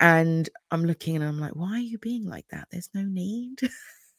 and 0.00 0.48
I'm 0.70 0.84
looking 0.84 1.16
and 1.16 1.24
I'm 1.24 1.38
like, 1.38 1.54
why 1.54 1.72
are 1.74 1.78
you 1.78 1.98
being 1.98 2.26
like 2.26 2.46
that? 2.50 2.68
There's 2.70 2.90
no 2.94 3.02
need. 3.02 3.60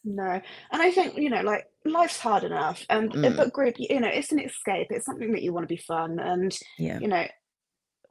No, 0.06 0.30
and 0.72 0.82
I 0.82 0.92
think, 0.92 1.16
you 1.18 1.30
know, 1.30 1.42
like 1.44 1.66
life's 1.86 2.20
hard 2.20 2.44
enough, 2.44 2.86
and 2.90 3.14
a 3.14 3.18
Mm, 3.20 3.38
book 3.38 3.54
group, 3.54 3.76
you 3.78 4.02
know, 4.02 4.10
it's 4.10 4.34
an 4.34 4.40
escape. 4.40 4.88
It's 4.90 5.06
something 5.06 5.32
that 5.32 5.44
you 5.44 5.54
want 5.54 5.64
to 5.64 5.74
be 5.74 5.82
fun, 5.82 6.20
and 6.20 6.54
yeah, 6.78 7.00
you 7.00 7.08
know, 7.08 7.26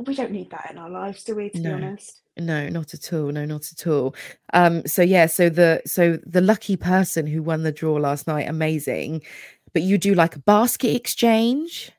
we 0.07 0.15
don't 0.15 0.33
need 0.33 0.51
that 0.51 0.71
in 0.71 0.79
our 0.79 0.91
lives, 0.91 1.25
do 1.25 1.35
we, 1.35 1.51
to 1.51 1.63
be 1.63 1.71
honest? 1.73 2.23
no, 2.37 2.69
not 2.69 2.95
at 2.95 3.13
all. 3.13 3.31
No, 3.31 3.45
not 3.45 3.71
at 3.73 3.87
all. 3.87 4.15
Um, 4.53 4.87
so 4.87 5.03
yeah, 5.03 5.27
so 5.27 5.49
the 5.49 5.83
so 5.85 6.19
the 6.25 6.41
lucky 6.41 6.77
person 6.77 7.27
who 7.27 7.43
won 7.43 7.63
the 7.63 7.73
draw 7.73 7.95
last 7.95 8.27
night, 8.27 8.49
amazing. 8.49 9.23
But 9.73 9.83
you 9.83 9.99
do 9.99 10.15
like 10.15 10.37
a 10.37 10.41
basket 10.41 10.95
exchange. 10.95 11.93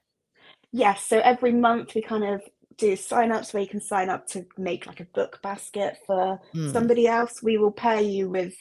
Yes, 0.71 1.05
so 1.05 1.19
every 1.19 1.51
month 1.51 1.93
we 1.95 2.01
kind 2.01 2.23
of 2.23 2.41
do 2.77 2.95
sign-ups 2.95 3.53
where 3.53 3.61
you 3.61 3.69
can 3.69 3.81
sign 3.81 4.09
up 4.09 4.27
to 4.27 4.45
make 4.57 4.87
like 4.87 4.99
a 4.99 5.05
book 5.05 5.39
basket 5.43 5.97
for 6.07 6.39
Mm, 6.53 6.71
somebody 6.71 7.07
else. 7.07 7.43
We 7.43 7.57
will 7.57 7.71
pair 7.71 8.01
you 8.01 8.29
with 8.29 8.55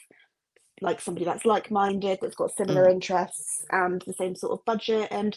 like 0.81 1.01
somebody 1.01 1.25
that's 1.25 1.45
like-minded, 1.45 2.19
that's 2.21 2.35
got 2.35 2.55
similar 2.55 2.87
mm, 2.87 2.91
interests 2.91 3.65
and 3.71 4.01
the 4.05 4.13
same 4.13 4.35
sort 4.35 4.53
of 4.53 4.65
budget. 4.65 5.07
And 5.11 5.35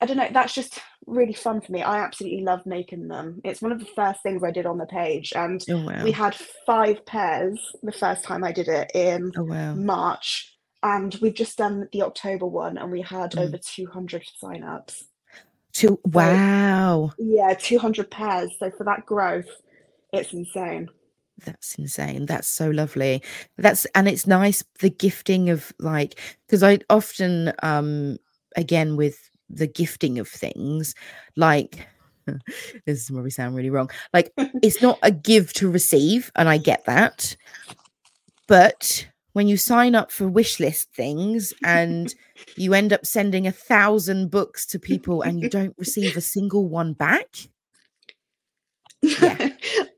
I 0.00 0.06
don't 0.06 0.18
know, 0.18 0.28
that's 0.30 0.54
just 0.54 0.78
really 1.06 1.32
fun 1.32 1.60
for 1.62 1.72
me. 1.72 1.82
I 1.82 1.98
absolutely 2.00 2.42
love 2.42 2.66
making 2.66 3.08
them. 3.08 3.40
It's 3.44 3.62
one 3.62 3.72
of 3.72 3.78
the 3.78 3.88
first 3.96 4.22
things 4.22 4.42
I 4.44 4.50
did 4.50 4.66
on 4.66 4.78
the 4.78 4.86
page, 4.86 5.32
and 5.34 5.64
oh 5.70 5.90
we 6.02 6.12
had 6.12 6.36
five 6.66 7.04
pairs 7.06 7.58
the 7.82 7.92
first 7.92 8.22
time 8.22 8.44
I 8.44 8.52
did 8.52 8.68
it 8.68 8.90
in 8.94 9.32
Oh 9.36 9.44
wow. 9.44 9.74
March. 9.74 10.52
And 10.82 11.14
we've 11.22 11.34
just 11.34 11.56
done 11.58 11.88
the 11.92 12.02
October 12.02 12.46
one, 12.46 12.76
and 12.78 12.92
we 12.92 13.00
had 13.00 13.32
Mm. 13.32 13.48
over 13.48 13.58
200 13.58 14.22
sign-ups. 14.38 15.04
To 15.74 15.88
So 15.88 15.98
wow. 16.04 17.12
yeah, 17.18 17.54
200 17.54 18.10
pairs. 18.10 18.52
So 18.58 18.70
for 18.70 18.84
that 18.84 19.06
growth, 19.06 19.48
it's 20.12 20.32
insane. 20.32 20.88
That's 21.44 21.74
insane. 21.76 22.26
That's 22.26 22.48
so 22.48 22.70
lovely. 22.70 23.22
That's 23.58 23.86
and 23.94 24.08
it's 24.08 24.26
nice 24.26 24.62
the 24.80 24.90
gifting 24.90 25.50
of 25.50 25.72
like 25.78 26.18
because 26.46 26.62
I 26.62 26.78
often 26.88 27.52
um 27.62 28.18
again 28.56 28.96
with 28.96 29.18
the 29.48 29.66
gifting 29.66 30.18
of 30.18 30.28
things 30.28 30.94
like 31.36 31.86
this 32.86 33.02
is 33.02 33.10
probably 33.10 33.30
sound 33.30 33.56
really 33.56 33.70
wrong. 33.70 33.90
Like 34.12 34.32
it's 34.62 34.82
not 34.82 34.98
a 35.02 35.10
give 35.10 35.52
to 35.54 35.70
receive, 35.70 36.30
and 36.36 36.48
I 36.48 36.58
get 36.58 36.84
that. 36.86 37.36
But 38.46 39.08
when 39.32 39.48
you 39.48 39.56
sign 39.56 39.94
up 39.94 40.10
for 40.10 40.28
wish 40.28 40.60
list 40.60 40.88
things 40.94 41.52
and 41.64 42.14
you 42.56 42.74
end 42.74 42.92
up 42.92 43.04
sending 43.04 43.46
a 43.46 43.52
thousand 43.52 44.30
books 44.30 44.66
to 44.66 44.78
people 44.78 45.22
and 45.22 45.40
you 45.40 45.48
don't 45.48 45.74
receive 45.78 46.16
a 46.16 46.20
single 46.20 46.68
one 46.68 46.92
back, 46.92 47.28
yeah, 49.02 49.50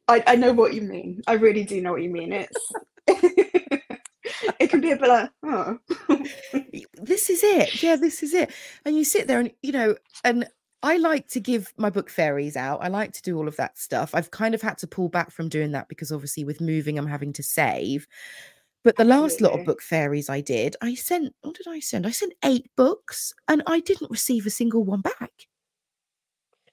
I, 0.08 0.24
I 0.26 0.37
know 0.37 0.52
what 0.52 0.74
you 0.74 0.82
mean. 0.82 1.22
I 1.26 1.34
really 1.34 1.64
do 1.64 1.80
know 1.80 1.92
what 1.92 2.02
you 2.02 2.11
mean. 2.11 2.32
It's 2.32 3.77
it 4.59 4.70
can 4.70 4.81
be 4.81 4.92
a 4.92 4.96
bit 4.96 5.09
like, 5.09 5.31
oh. 5.44 5.79
this 6.94 7.31
is 7.31 7.42
it. 7.42 7.83
Yeah, 7.83 7.96
this 7.96 8.22
is 8.22 8.35
it. 8.35 8.53
And 8.85 8.96
you 8.96 9.05
sit 9.05 9.27
there 9.27 9.40
and 9.40 9.51
you 9.62 9.72
know, 9.72 9.96
and 10.24 10.46
I 10.83 10.96
like 10.96 11.29
to 11.29 11.40
give 11.40 11.72
my 11.77 11.90
book 11.90 12.09
fairies 12.09 12.57
out. 12.57 12.83
I 12.83 12.88
like 12.88 13.12
to 13.14 13.22
do 13.22 13.37
all 13.37 13.48
of 13.48 13.57
that 13.57 13.79
stuff. 13.79 14.14
I've 14.14 14.31
kind 14.31 14.55
of 14.55 14.62
had 14.62 14.79
to 14.79 14.87
pull 14.87 15.09
back 15.09 15.31
from 15.31 15.48
doing 15.48 15.72
that 15.72 15.88
because 15.88 16.12
obviously 16.12 16.44
with 16.44 16.61
moving, 16.61 16.98
I'm 16.98 17.07
having 17.07 17.33
to 17.35 17.42
save. 17.42 18.07
But 18.85 18.96
the 18.96 19.05
last 19.05 19.40
lot 19.40 19.59
of 19.59 19.66
book 19.66 19.83
fairies 19.83 20.31
I 20.31 20.40
did, 20.40 20.77
I 20.81 20.94
sent, 20.94 21.35
what 21.42 21.57
did 21.57 21.66
I 21.66 21.81
send? 21.81 22.07
I 22.07 22.11
sent 22.11 22.33
eight 22.44 22.70
books 22.77 23.35
and 23.48 23.62
I 23.66 23.81
didn't 23.81 24.11
receive 24.11 24.46
a 24.46 24.51
single 24.51 24.85
one 24.85 25.01
back. 25.01 25.48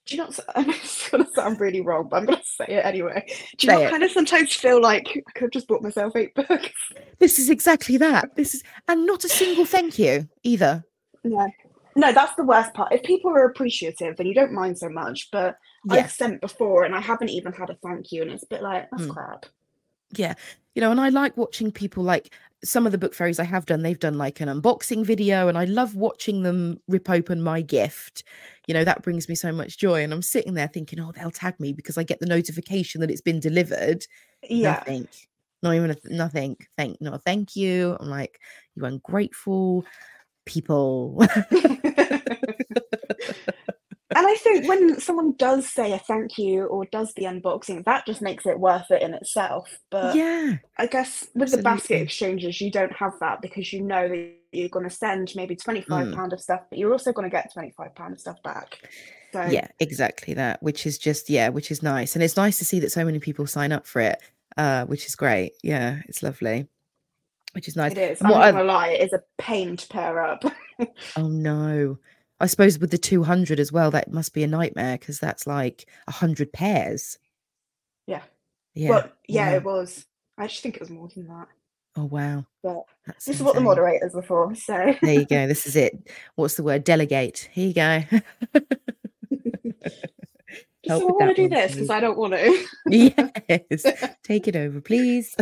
Do 0.05 0.15
you 0.17 0.23
what- 0.23 0.39
it's 0.75 1.09
going 1.09 1.25
to 1.25 1.31
sound 1.31 1.59
really 1.59 1.81
wrong, 1.81 2.07
but 2.09 2.17
I'm 2.17 2.25
going 2.25 2.37
to 2.39 2.45
say 2.45 2.65
it 2.67 2.85
anyway. 2.85 3.23
Do 3.57 3.67
you 3.67 3.73
Say 3.73 3.75
not 3.79 3.81
it. 3.83 3.89
kind 3.91 4.03
of 4.03 4.11
sometimes 4.11 4.53
feel 4.55 4.79
like 4.81 5.07
I 5.09 5.31
could 5.31 5.45
have 5.45 5.51
just 5.51 5.67
bought 5.67 5.81
myself 5.81 6.15
eight 6.15 6.33
books? 6.35 6.69
This 7.19 7.39
is 7.39 7.49
exactly 7.49 7.97
that. 7.97 8.35
This 8.35 8.53
is, 8.55 8.63
and 8.87 9.05
not 9.05 9.23
a 9.23 9.29
single 9.29 9.65
thank 9.65 9.97
you 9.97 10.27
either. 10.43 10.83
No. 11.23 11.47
No, 11.97 12.11
that's 12.11 12.35
the 12.35 12.43
worst 12.43 12.73
part. 12.73 12.91
If 12.91 13.03
people 13.03 13.31
are 13.31 13.45
appreciative, 13.45 14.17
then 14.17 14.27
you 14.27 14.33
don't 14.35 14.51
mind 14.53 14.77
so 14.77 14.89
much. 14.89 15.29
But. 15.31 15.57
I've 15.87 16.11
sent 16.11 16.41
before 16.41 16.83
and 16.83 16.95
I 16.95 16.99
haven't 16.99 17.29
even 17.29 17.53
had 17.53 17.69
a 17.69 17.75
thank 17.75 18.11
you, 18.11 18.23
and 18.23 18.31
it's 18.31 18.41
a 18.43 18.47
bit 18.47 18.63
like, 18.63 18.89
that's 18.89 19.03
Mm. 19.03 19.13
crap. 19.13 19.45
Yeah. 20.15 20.33
You 20.75 20.81
know, 20.81 20.91
and 20.91 20.99
I 20.99 21.09
like 21.09 21.37
watching 21.37 21.71
people 21.71 22.03
like 22.03 22.33
some 22.63 22.85
of 22.85 22.91
the 22.91 22.97
book 22.97 23.13
fairies 23.13 23.39
I 23.39 23.45
have 23.45 23.65
done, 23.65 23.81
they've 23.81 23.97
done 23.97 24.17
like 24.17 24.41
an 24.41 24.49
unboxing 24.49 25.05
video, 25.05 25.47
and 25.47 25.57
I 25.57 25.65
love 25.65 25.95
watching 25.95 26.43
them 26.43 26.79
rip 26.87 27.09
open 27.09 27.41
my 27.41 27.61
gift. 27.61 28.23
You 28.67 28.73
know, 28.73 28.83
that 28.83 29.01
brings 29.01 29.29
me 29.29 29.35
so 29.35 29.51
much 29.51 29.77
joy. 29.77 30.03
And 30.03 30.11
I'm 30.11 30.21
sitting 30.21 30.53
there 30.53 30.67
thinking, 30.67 30.99
oh, 30.99 31.13
they'll 31.13 31.31
tag 31.31 31.59
me 31.59 31.71
because 31.71 31.97
I 31.97 32.03
get 32.03 32.19
the 32.19 32.25
notification 32.25 33.01
that 33.01 33.09
it's 33.09 33.21
been 33.21 33.39
delivered. 33.39 34.05
Yeah. 34.43 34.73
Nothing. 34.73 35.07
Not 35.63 35.75
even 35.75 35.91
a 35.91 35.95
th- 35.95 36.13
nothing. 36.13 36.57
Thank 36.77 36.99
no, 36.99 37.17
thank 37.17 37.55
you. 37.55 37.95
I'm 37.99 38.09
like, 38.09 38.39
you 38.75 38.85
ungrateful 38.85 39.85
people. 40.45 41.25
And 44.15 44.27
I 44.27 44.35
think 44.35 44.67
when 44.67 44.99
someone 44.99 45.33
does 45.33 45.67
say 45.67 45.91
a 45.91 45.97
thank 45.97 46.37
you 46.37 46.65
or 46.65 46.85
does 46.85 47.13
the 47.15 47.23
unboxing, 47.23 47.83
that 47.85 48.05
just 48.05 48.21
makes 48.21 48.45
it 48.45 48.59
worth 48.59 48.91
it 48.91 49.01
in 49.01 49.15
itself. 49.15 49.79
But 49.89 50.15
yeah. 50.15 50.57
I 50.77 50.85
guess 50.85 51.27
with 51.33 51.51
the 51.51 51.63
basket 51.63 52.01
exchanges, 52.01 52.61
you 52.61 52.69
don't 52.69 52.93
have 52.93 53.13
that 53.19 53.41
because 53.41 53.73
you 53.73 53.81
know 53.81 54.07
that 54.07 54.33
you're 54.51 54.69
going 54.69 54.87
to 54.87 54.95
send 54.95 55.33
maybe 55.35 55.55
£25 55.55 55.85
Mm. 55.87 56.31
of 56.31 56.39
stuff, 56.39 56.61
but 56.69 56.77
you're 56.77 56.91
also 56.91 57.11
going 57.11 57.27
to 57.27 57.35
get 57.35 57.51
£25 57.55 58.11
of 58.11 58.19
stuff 58.19 58.43
back. 58.43 58.77
So 59.33 59.43
yeah 59.47 59.67
exactly 59.79 60.33
that 60.35 60.63
which 60.63 60.85
is 60.85 60.97
just 60.97 61.29
yeah 61.29 61.49
which 61.49 61.69
is 61.69 61.83
nice 61.83 62.15
and 62.15 62.23
it's 62.23 62.37
nice 62.37 62.57
to 62.59 62.63
see 62.63 62.79
that 62.79 62.93
so 62.93 63.03
many 63.03 63.19
people 63.19 63.45
sign 63.45 63.73
up 63.73 63.85
for 63.85 63.99
it 63.99 64.17
uh 64.55 64.85
which 64.85 65.05
is 65.05 65.13
great 65.15 65.51
yeah 65.61 65.99
it's 66.07 66.23
lovely 66.23 66.69
which 67.51 67.67
is 67.67 67.75
nice 67.75 67.91
it 67.91 67.97
is. 67.97 68.21
I'm 68.21 68.29
not 68.29 68.51
to 68.51 68.63
lie, 68.63 68.89
it 68.91 69.01
is 69.01 69.11
a 69.11 69.21
pain 69.37 69.75
to 69.75 69.87
pair 69.89 70.21
up. 70.23 70.45
oh 71.17 71.27
no 71.27 71.97
I 72.39 72.47
suppose 72.47 72.79
with 72.79 72.91
the 72.91 72.97
200 72.97 73.59
as 73.59 73.71
well, 73.71 73.91
that 73.91 74.11
must 74.11 74.33
be 74.33 74.43
a 74.43 74.47
nightmare 74.47 74.97
because 74.97 75.19
that's 75.19 75.47
like 75.47 75.87
100 76.05 76.51
pairs. 76.51 77.17
Yeah. 78.07 78.23
Yeah. 78.73 78.89
Well, 78.89 79.09
yeah, 79.27 79.51
wow. 79.51 79.55
it 79.55 79.63
was. 79.63 80.05
I 80.37 80.47
just 80.47 80.61
think 80.61 80.75
it 80.75 80.81
was 80.81 80.89
more 80.89 81.07
than 81.07 81.27
that. 81.27 81.47
Oh, 81.97 82.05
wow. 82.05 82.45
But 82.61 82.83
That's 83.07 83.23
this 83.23 83.37
is 83.37 83.43
what 83.43 83.55
the 83.55 83.61
moderators 83.61 84.13
were 84.13 84.21
for. 84.21 84.53
So 84.55 84.95
There 85.01 85.13
you 85.13 85.25
go. 85.25 85.47
This 85.55 85.65
is 85.65 85.77
it. 85.77 86.11
What's 86.35 86.55
the 86.55 86.63
word? 86.63 86.83
Delegate. 86.83 87.49
Here 87.53 87.67
you 87.67 87.73
go. 87.73 88.03
Help 90.87 91.01
so 91.01 91.09
I 91.09 91.11
want 91.13 91.35
to 91.35 91.41
do 91.41 91.49
this 91.49 91.73
because 91.73 91.89
I 91.89 91.99
don't 91.99 92.17
want 92.17 92.33
to. 92.33 92.65
yes. 92.87 93.85
Take 94.23 94.47
it 94.47 94.55
over, 94.55 94.81
please. 94.81 95.35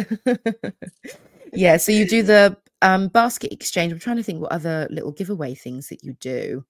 yeah. 1.51 1.77
So 1.77 1.91
you 1.91 2.07
do 2.07 2.21
the 2.21 2.55
um, 2.81 3.07
basket 3.07 3.51
exchange. 3.51 3.91
I'm 3.91 3.99
trying 3.99 4.17
to 4.17 4.23
think 4.23 4.39
what 4.39 4.51
other 4.51 4.87
little 4.91 5.11
giveaway 5.11 5.55
things 5.55 5.89
that 5.89 6.03
you 6.03 6.13
do. 6.13 6.63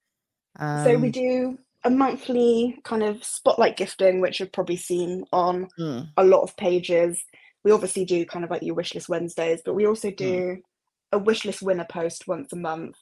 Um, 0.58 0.84
so 0.84 0.98
we 0.98 1.10
do 1.10 1.58
a 1.84 1.90
monthly 1.90 2.78
kind 2.84 3.02
of 3.02 3.22
spotlight 3.22 3.76
gifting, 3.76 4.20
which 4.20 4.40
you've 4.40 4.52
probably 4.52 4.76
seen 4.76 5.24
on 5.32 5.68
mm, 5.78 6.08
a 6.16 6.24
lot 6.24 6.42
of 6.42 6.56
pages. 6.56 7.22
We 7.64 7.72
obviously 7.72 8.04
do 8.04 8.24
kind 8.26 8.44
of 8.44 8.50
like 8.50 8.62
your 8.62 8.76
wishlist 8.76 9.08
Wednesdays, 9.08 9.60
but 9.64 9.74
we 9.74 9.86
also 9.86 10.10
do 10.10 10.58
a 11.12 11.20
wishlist 11.20 11.62
winner 11.62 11.86
post 11.88 12.26
once 12.26 12.52
a 12.52 12.56
month. 12.56 12.96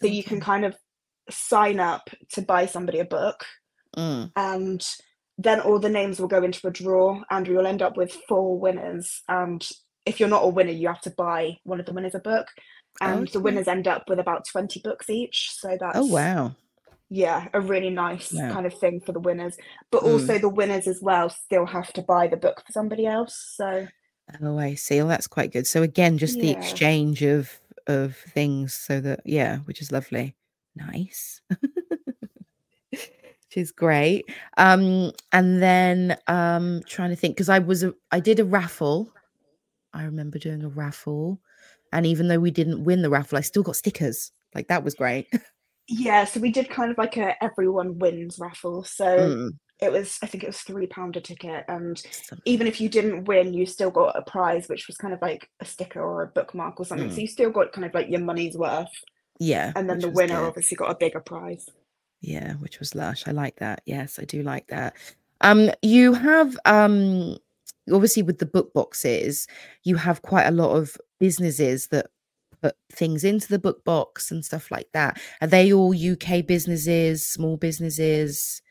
So 0.00 0.08
you 0.08 0.24
can 0.24 0.40
kind 0.40 0.64
of 0.64 0.76
sign 1.30 1.80
up 1.80 2.10
to 2.32 2.42
buy 2.42 2.66
somebody 2.66 2.98
a 2.98 3.04
book, 3.04 3.44
mm, 3.96 4.30
and 4.36 4.84
then 5.38 5.60
all 5.60 5.78
the 5.78 5.88
names 5.88 6.20
will 6.20 6.28
go 6.28 6.42
into 6.42 6.66
a 6.66 6.70
draw, 6.70 7.22
and 7.30 7.46
we 7.46 7.54
will 7.54 7.66
end 7.66 7.82
up 7.82 7.96
with 7.96 8.12
four 8.28 8.58
winners. 8.58 9.22
And 9.28 9.66
if 10.04 10.20
you're 10.20 10.28
not 10.28 10.44
a 10.44 10.48
winner, 10.48 10.72
you 10.72 10.88
have 10.88 11.00
to 11.02 11.10
buy 11.10 11.58
one 11.64 11.80
of 11.80 11.86
the 11.86 11.92
winners 11.92 12.14
a 12.14 12.20
book. 12.20 12.48
And 13.00 13.26
the 13.28 13.40
winners 13.40 13.66
end 13.66 13.88
up 13.88 14.08
with 14.08 14.20
about 14.20 14.46
20 14.46 14.80
books 14.80 15.10
each. 15.10 15.50
So 15.52 15.76
that's 15.80 15.98
Oh, 15.98 16.06
wow. 16.06 16.54
Yeah, 17.14 17.48
a 17.54 17.60
really 17.60 17.90
nice 17.90 18.32
Wow. 18.32 18.48
kind 18.54 18.66
of 18.66 18.74
thing 18.78 19.00
for 19.00 19.12
the 19.12 19.20
winners. 19.20 19.56
But 19.90 20.02
Mm. 20.02 20.12
also 20.12 20.38
the 20.38 20.48
winners 20.48 20.88
as 20.88 21.00
well 21.00 21.28
still 21.30 21.66
have 21.66 21.92
to 21.94 22.02
buy 22.02 22.26
the 22.26 22.36
book 22.36 22.62
for 22.66 22.72
somebody 22.72 23.06
else. 23.06 23.54
So 23.56 23.86
Oh, 24.42 24.58
I 24.58 24.74
see. 24.74 24.98
Well, 24.98 25.08
that's 25.08 25.26
quite 25.26 25.52
good. 25.52 25.66
So 25.66 25.82
again, 25.82 26.18
just 26.18 26.40
the 26.40 26.50
exchange 26.50 27.22
of 27.22 27.50
of 27.86 28.16
things 28.16 28.72
so 28.74 29.00
that 29.00 29.20
yeah, 29.24 29.58
which 29.58 29.80
is 29.82 29.92
lovely. 29.92 30.34
Nice. 30.74 31.40
which 32.90 33.10
is 33.56 33.70
great. 33.72 34.24
Um 34.56 35.12
and 35.32 35.62
then 35.62 36.16
um 36.26 36.82
trying 36.86 37.10
to 37.10 37.16
think 37.16 37.36
because 37.36 37.48
I 37.48 37.58
was 37.60 37.82
a, 37.84 37.94
I 38.10 38.20
did 38.20 38.40
a 38.40 38.44
raffle. 38.44 39.12
I 39.92 40.04
remember 40.04 40.38
doing 40.38 40.64
a 40.64 40.68
raffle 40.68 41.40
and 41.92 42.06
even 42.06 42.28
though 42.28 42.40
we 42.40 42.50
didn't 42.50 42.84
win 42.84 43.02
the 43.02 43.10
raffle, 43.10 43.38
I 43.38 43.42
still 43.42 43.62
got 43.62 43.76
stickers. 43.76 44.32
Like 44.54 44.68
that 44.68 44.82
was 44.84 44.94
great. 44.94 45.28
yeah, 45.88 46.24
so 46.24 46.40
we 46.40 46.50
did 46.50 46.70
kind 46.70 46.90
of 46.90 46.98
like 46.98 47.16
a 47.16 47.42
everyone 47.42 47.98
wins 47.98 48.38
raffle. 48.38 48.84
So 48.84 49.18
Mm, 49.18 49.58
it 49.80 49.92
was 49.92 50.18
I 50.22 50.26
think 50.26 50.44
it 50.44 50.48
was 50.48 50.60
three 50.60 50.86
pound 50.86 51.16
a 51.16 51.20
ticket 51.20 51.64
and 51.68 52.00
even 52.44 52.66
if 52.66 52.80
you 52.80 52.88
didn't 52.88 53.24
win, 53.24 53.52
you 53.52 53.66
still 53.66 53.90
got 53.90 54.16
a 54.16 54.22
prize, 54.22 54.68
which 54.68 54.86
was 54.86 54.96
kind 54.96 55.12
of 55.12 55.20
like 55.20 55.50
a 55.60 55.64
sticker 55.64 56.00
or 56.00 56.22
a 56.22 56.28
bookmark 56.28 56.80
or 56.80 56.86
something. 56.86 57.08
Mm. 57.08 57.14
So 57.14 57.20
you 57.20 57.26
still 57.26 57.50
got 57.50 57.72
kind 57.72 57.84
of 57.84 57.92
like 57.94 58.08
your 58.08 58.20
money's 58.20 58.56
worth. 58.56 58.92
Yeah. 59.38 59.72
And 59.76 59.88
then 59.90 59.98
the 59.98 60.10
winner 60.10 60.38
good. 60.40 60.46
obviously 60.46 60.76
got 60.76 60.90
a 60.90 60.96
bigger 60.96 61.20
prize. 61.20 61.68
Yeah, 62.20 62.54
which 62.54 62.78
was 62.78 62.94
lush. 62.94 63.24
I 63.26 63.32
like 63.32 63.56
that. 63.56 63.82
Yes, 63.84 64.18
I 64.18 64.24
do 64.24 64.42
like 64.42 64.68
that. 64.68 64.94
Um, 65.40 65.70
you 65.82 66.14
have 66.14 66.56
um 66.64 67.36
obviously 67.92 68.22
with 68.22 68.38
the 68.38 68.46
book 68.46 68.72
boxes, 68.72 69.46
you 69.82 69.96
have 69.96 70.22
quite 70.22 70.46
a 70.46 70.52
lot 70.52 70.74
of 70.74 70.96
businesses 71.20 71.88
that 71.88 72.06
put 72.64 72.76
things 72.92 73.24
into 73.24 73.48
the 73.48 73.58
book 73.58 73.84
box 73.84 74.30
and 74.30 74.44
stuff 74.44 74.70
like 74.70 74.88
that. 74.94 75.20
Are 75.40 75.46
they 75.46 75.72
all 75.72 75.94
UK 75.94 76.46
businesses, 76.46 77.26
small 77.28 77.56
businesses? 77.56 78.62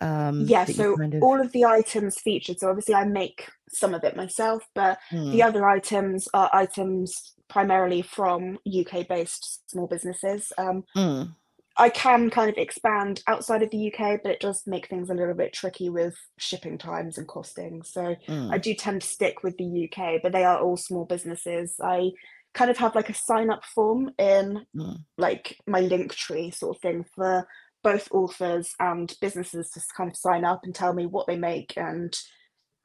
Um, 0.00 0.46
Yeah, 0.46 0.64
so 0.64 0.98
kind 0.98 1.14
of 1.14 1.20
all 1.20 1.40
of 1.40 1.52
the 1.52 1.64
items 1.64 2.18
featured. 2.18 2.58
So 2.58 2.68
obviously 2.68 2.94
I 2.94 3.04
make 3.04 3.48
some 3.68 3.94
of 3.94 4.04
it 4.04 4.16
myself, 4.16 4.64
but 4.74 4.98
Hmm, 5.10 5.30
the 5.30 5.42
other 5.42 5.68
items 5.68 6.28
are 6.34 6.50
items 6.52 7.34
primarily 7.48 8.02
from 8.02 8.58
UK 8.66 9.06
based 9.08 9.70
small 9.70 9.86
businesses. 9.86 10.52
Um, 10.58 10.84
mm, 10.96 11.34
I 11.76 11.88
can 11.90 12.30
kind 12.30 12.50
of 12.50 12.56
expand 12.58 13.22
outside 13.26 13.62
of 13.62 13.70
the 13.70 13.92
UK, 13.92 14.18
but 14.22 14.32
it 14.32 14.40
does 14.40 14.62
make 14.66 14.88
things 14.88 15.10
a 15.10 15.14
little 15.14 15.34
bit 15.34 15.52
tricky 15.52 15.90
with 15.90 16.14
shipping 16.38 16.78
times 16.78 17.18
and 17.18 17.26
costing. 17.28 17.82
So 17.82 18.16
I 18.50 18.58
mm, 18.58 18.58
do 18.58 18.74
tend 18.74 19.02
to 19.02 19.08
stick 19.08 19.42
with 19.42 19.56
the 19.58 19.88
UK, 19.90 20.20
but 20.22 20.32
they 20.32 20.44
are 20.44 20.60
all 20.60 20.76
small 20.76 21.04
businesses. 21.04 21.76
I 21.82 22.10
kind 22.54 22.70
of 22.70 22.78
have 22.78 22.94
like 22.94 23.10
a 23.10 23.14
sign 23.14 23.50
up 23.50 23.64
form 23.64 24.10
in 24.18 24.64
mm. 24.74 24.98
like 25.18 25.58
my 25.66 25.80
link 25.80 26.14
tree 26.14 26.50
sort 26.50 26.76
of 26.76 26.82
thing 26.82 27.04
for 27.14 27.46
both 27.82 28.08
authors 28.12 28.74
and 28.80 29.14
businesses 29.20 29.70
to 29.70 29.80
kind 29.96 30.10
of 30.10 30.16
sign 30.16 30.44
up 30.44 30.60
and 30.64 30.74
tell 30.74 30.94
me 30.94 31.04
what 31.04 31.26
they 31.26 31.36
make 31.36 31.74
and 31.76 32.16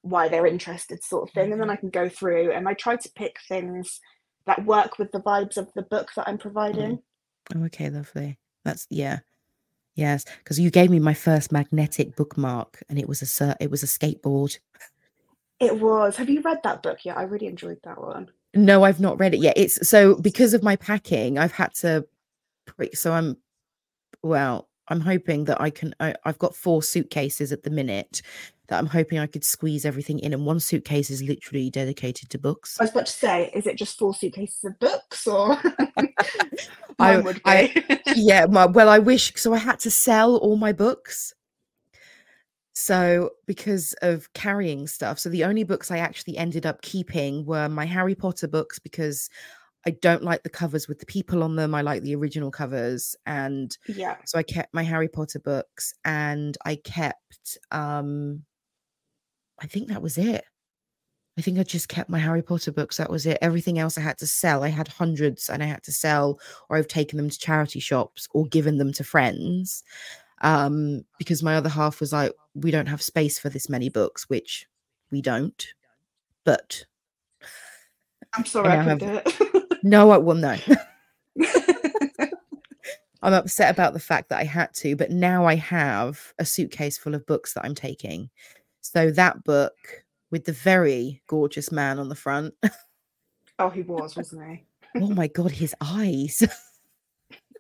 why 0.01 0.27
they're 0.27 0.47
interested 0.47 1.03
sort 1.03 1.29
of 1.29 1.33
thing 1.33 1.51
and 1.51 1.61
then 1.61 1.69
i 1.69 1.75
can 1.75 1.89
go 1.89 2.09
through 2.09 2.51
and 2.51 2.67
i 2.67 2.73
try 2.73 2.95
to 2.95 3.11
pick 3.15 3.37
things 3.47 3.99
that 4.45 4.65
work 4.65 4.97
with 4.97 5.11
the 5.11 5.21
vibes 5.21 5.57
of 5.57 5.69
the 5.75 5.81
book 5.83 6.09
that 6.15 6.27
i'm 6.27 6.37
providing 6.37 6.99
Oh, 7.55 7.63
okay, 7.65 7.89
lovely. 7.89 8.37
That's 8.63 8.85
yeah. 8.89 9.19
Yes, 9.95 10.23
because 10.39 10.59
you 10.59 10.69
gave 10.69 10.89
me 10.89 10.99
my 10.99 11.13
first 11.13 11.51
magnetic 11.51 12.15
bookmark 12.15 12.81
and 12.89 12.97
it 12.97 13.07
was 13.07 13.41
a 13.41 13.55
it 13.59 13.69
was 13.69 13.83
a 13.83 13.87
skateboard. 13.87 14.57
it 15.59 15.79
was 15.79 16.15
have 16.15 16.29
you 16.29 16.41
read 16.41 16.59
that 16.63 16.81
book 16.81 16.99
yet 17.03 17.17
i 17.17 17.23
really 17.23 17.47
enjoyed 17.47 17.79
that 17.83 17.99
one 17.99 18.29
No, 18.55 18.83
I've 18.83 18.99
not 18.99 19.19
read 19.19 19.33
it 19.33 19.39
yet. 19.39 19.57
It's 19.57 19.87
so 19.87 20.15
because 20.15 20.53
of 20.53 20.63
my 20.63 20.75
packing, 20.75 21.37
I've 21.37 21.51
had 21.51 21.73
to. 21.75 22.05
Pre- 22.65 22.93
so 22.93 23.13
I'm, 23.13 23.37
well, 24.23 24.67
I'm 24.87 24.99
hoping 25.01 25.45
that 25.45 25.61
I 25.61 25.69
can. 25.69 25.93
I, 25.99 26.15
I've 26.25 26.39
got 26.39 26.55
four 26.55 26.81
suitcases 26.81 27.51
at 27.51 27.63
the 27.63 27.69
minute 27.69 28.21
that 28.67 28.77
I'm 28.79 28.85
hoping 28.87 29.17
I 29.19 29.27
could 29.27 29.43
squeeze 29.43 29.85
everything 29.85 30.19
in, 30.19 30.33
and 30.33 30.45
one 30.45 30.59
suitcase 30.59 31.09
is 31.09 31.21
literally 31.23 31.69
dedicated 31.71 32.29
to 32.29 32.37
books. 32.37 32.77
i 32.79 32.83
was 32.83 32.91
about 32.91 33.07
to 33.07 33.11
say 33.11 33.51
is 33.55 33.65
it 33.65 33.75
just 33.77 33.97
four 33.97 34.13
suitcases 34.13 34.63
of 34.63 34.77
books 34.79 35.25
or 35.27 35.57
I- 36.99 37.17
would 37.17 37.41
I- 37.45 37.71
be 37.85 37.97
yeah, 38.15 38.45
my, 38.47 38.65
well, 38.65 38.89
I 38.89 38.99
wish. 38.99 39.33
So 39.35 39.53
I 39.53 39.57
had 39.59 39.79
to 39.81 39.91
sell 39.91 40.37
all 40.37 40.55
my 40.57 40.71
books. 40.73 41.33
So 42.81 43.31
because 43.45 43.93
of 44.01 44.31
carrying 44.31 44.87
stuff, 44.87 45.19
so 45.19 45.27
the 45.27 45.43
only 45.43 45.65
books 45.65 45.91
I 45.91 45.97
actually 45.97 46.37
ended 46.37 46.65
up 46.65 46.81
keeping 46.81 47.45
were 47.45 47.67
my 47.67 47.83
Harry 47.83 48.15
Potter 48.15 48.47
books 48.47 48.79
because 48.79 49.29
I 49.85 49.89
don't 49.89 50.23
like 50.23 50.43
the 50.43 50.49
covers 50.49 50.87
with 50.87 50.99
the 50.99 51.05
people 51.05 51.43
on 51.43 51.57
them. 51.57 51.75
I 51.75 51.81
like 51.81 52.03
the 52.03 52.15
original 52.15 52.51
covers, 52.51 53.17
and 53.25 53.77
yeah 53.85 54.15
so 54.25 54.39
I 54.39 54.43
kept 54.43 54.73
my 54.73 54.83
Harry 54.83 55.09
Potter 55.09 55.39
books, 55.39 55.93
and 56.05 56.57
I 56.63 56.77
kept. 56.77 57.57
um 57.69 58.45
I 59.61 59.67
think 59.67 59.89
that 59.89 60.01
was 60.01 60.17
it. 60.17 60.45
I 61.37 61.41
think 61.41 61.59
I 61.59 61.63
just 61.63 61.89
kept 61.89 62.09
my 62.09 62.19
Harry 62.19 62.41
Potter 62.41 62.71
books. 62.71 62.95
That 62.95 63.09
was 63.09 63.25
it. 63.25 63.39
Everything 63.41 63.77
else 63.77 63.97
I 63.97 64.01
had 64.01 64.17
to 64.19 64.27
sell. 64.27 64.63
I 64.63 64.69
had 64.69 64.87
hundreds, 64.87 65.49
and 65.49 65.61
I 65.61 65.65
had 65.65 65.83
to 65.83 65.91
sell, 65.91 66.39
or 66.69 66.77
I've 66.77 66.87
taken 66.87 67.17
them 67.17 67.29
to 67.29 67.37
charity 67.37 67.81
shops 67.81 68.29
or 68.31 68.45
given 68.45 68.77
them 68.77 68.93
to 68.93 69.03
friends 69.03 69.83
um 70.41 71.03
because 71.17 71.43
my 71.43 71.55
other 71.55 71.69
half 71.69 71.99
was 71.99 72.13
like 72.13 72.31
we 72.61 72.71
don't 72.71 72.87
have 72.87 73.01
space 73.01 73.39
for 73.39 73.49
this 73.49 73.69
many 73.69 73.89
books 73.89 74.29
which 74.29 74.67
we 75.11 75.21
don't 75.21 75.67
but 76.45 76.85
i'm 78.33 78.45
sorry 78.45 78.69
I 78.69 78.81
i, 78.81 78.83
couldn't 78.83 79.25
do 79.25 79.63
no 79.83 80.11
i 80.11 80.17
will 80.17 80.35
no. 80.35 80.55
I'm 83.21 83.33
upset 83.33 83.73
about 83.73 83.91
the 83.93 83.99
fact 83.99 84.29
that 84.29 84.39
i 84.39 84.45
had 84.45 84.73
to 84.75 84.95
but 84.95 85.11
now 85.11 85.45
i 85.45 85.55
have 85.55 86.33
a 86.39 86.45
suitcase 86.45 86.97
full 86.97 87.15
of 87.15 87.25
books 87.25 87.53
that 87.53 87.65
i'm 87.65 87.75
taking. 87.75 88.29
So 88.81 89.11
that 89.11 89.43
book 89.43 89.75
with 90.31 90.45
the 90.45 90.53
very 90.53 91.21
gorgeous 91.27 91.71
man 91.71 91.99
on 91.99 92.09
the 92.09 92.15
front. 92.15 92.53
Oh 93.57 93.69
he 93.69 93.81
was 93.81 94.15
wasn't 94.15 94.49
he? 94.49 94.65
Oh 94.95 95.09
my 95.09 95.27
god 95.27 95.51
his 95.51 95.75
eyes. 95.81 96.41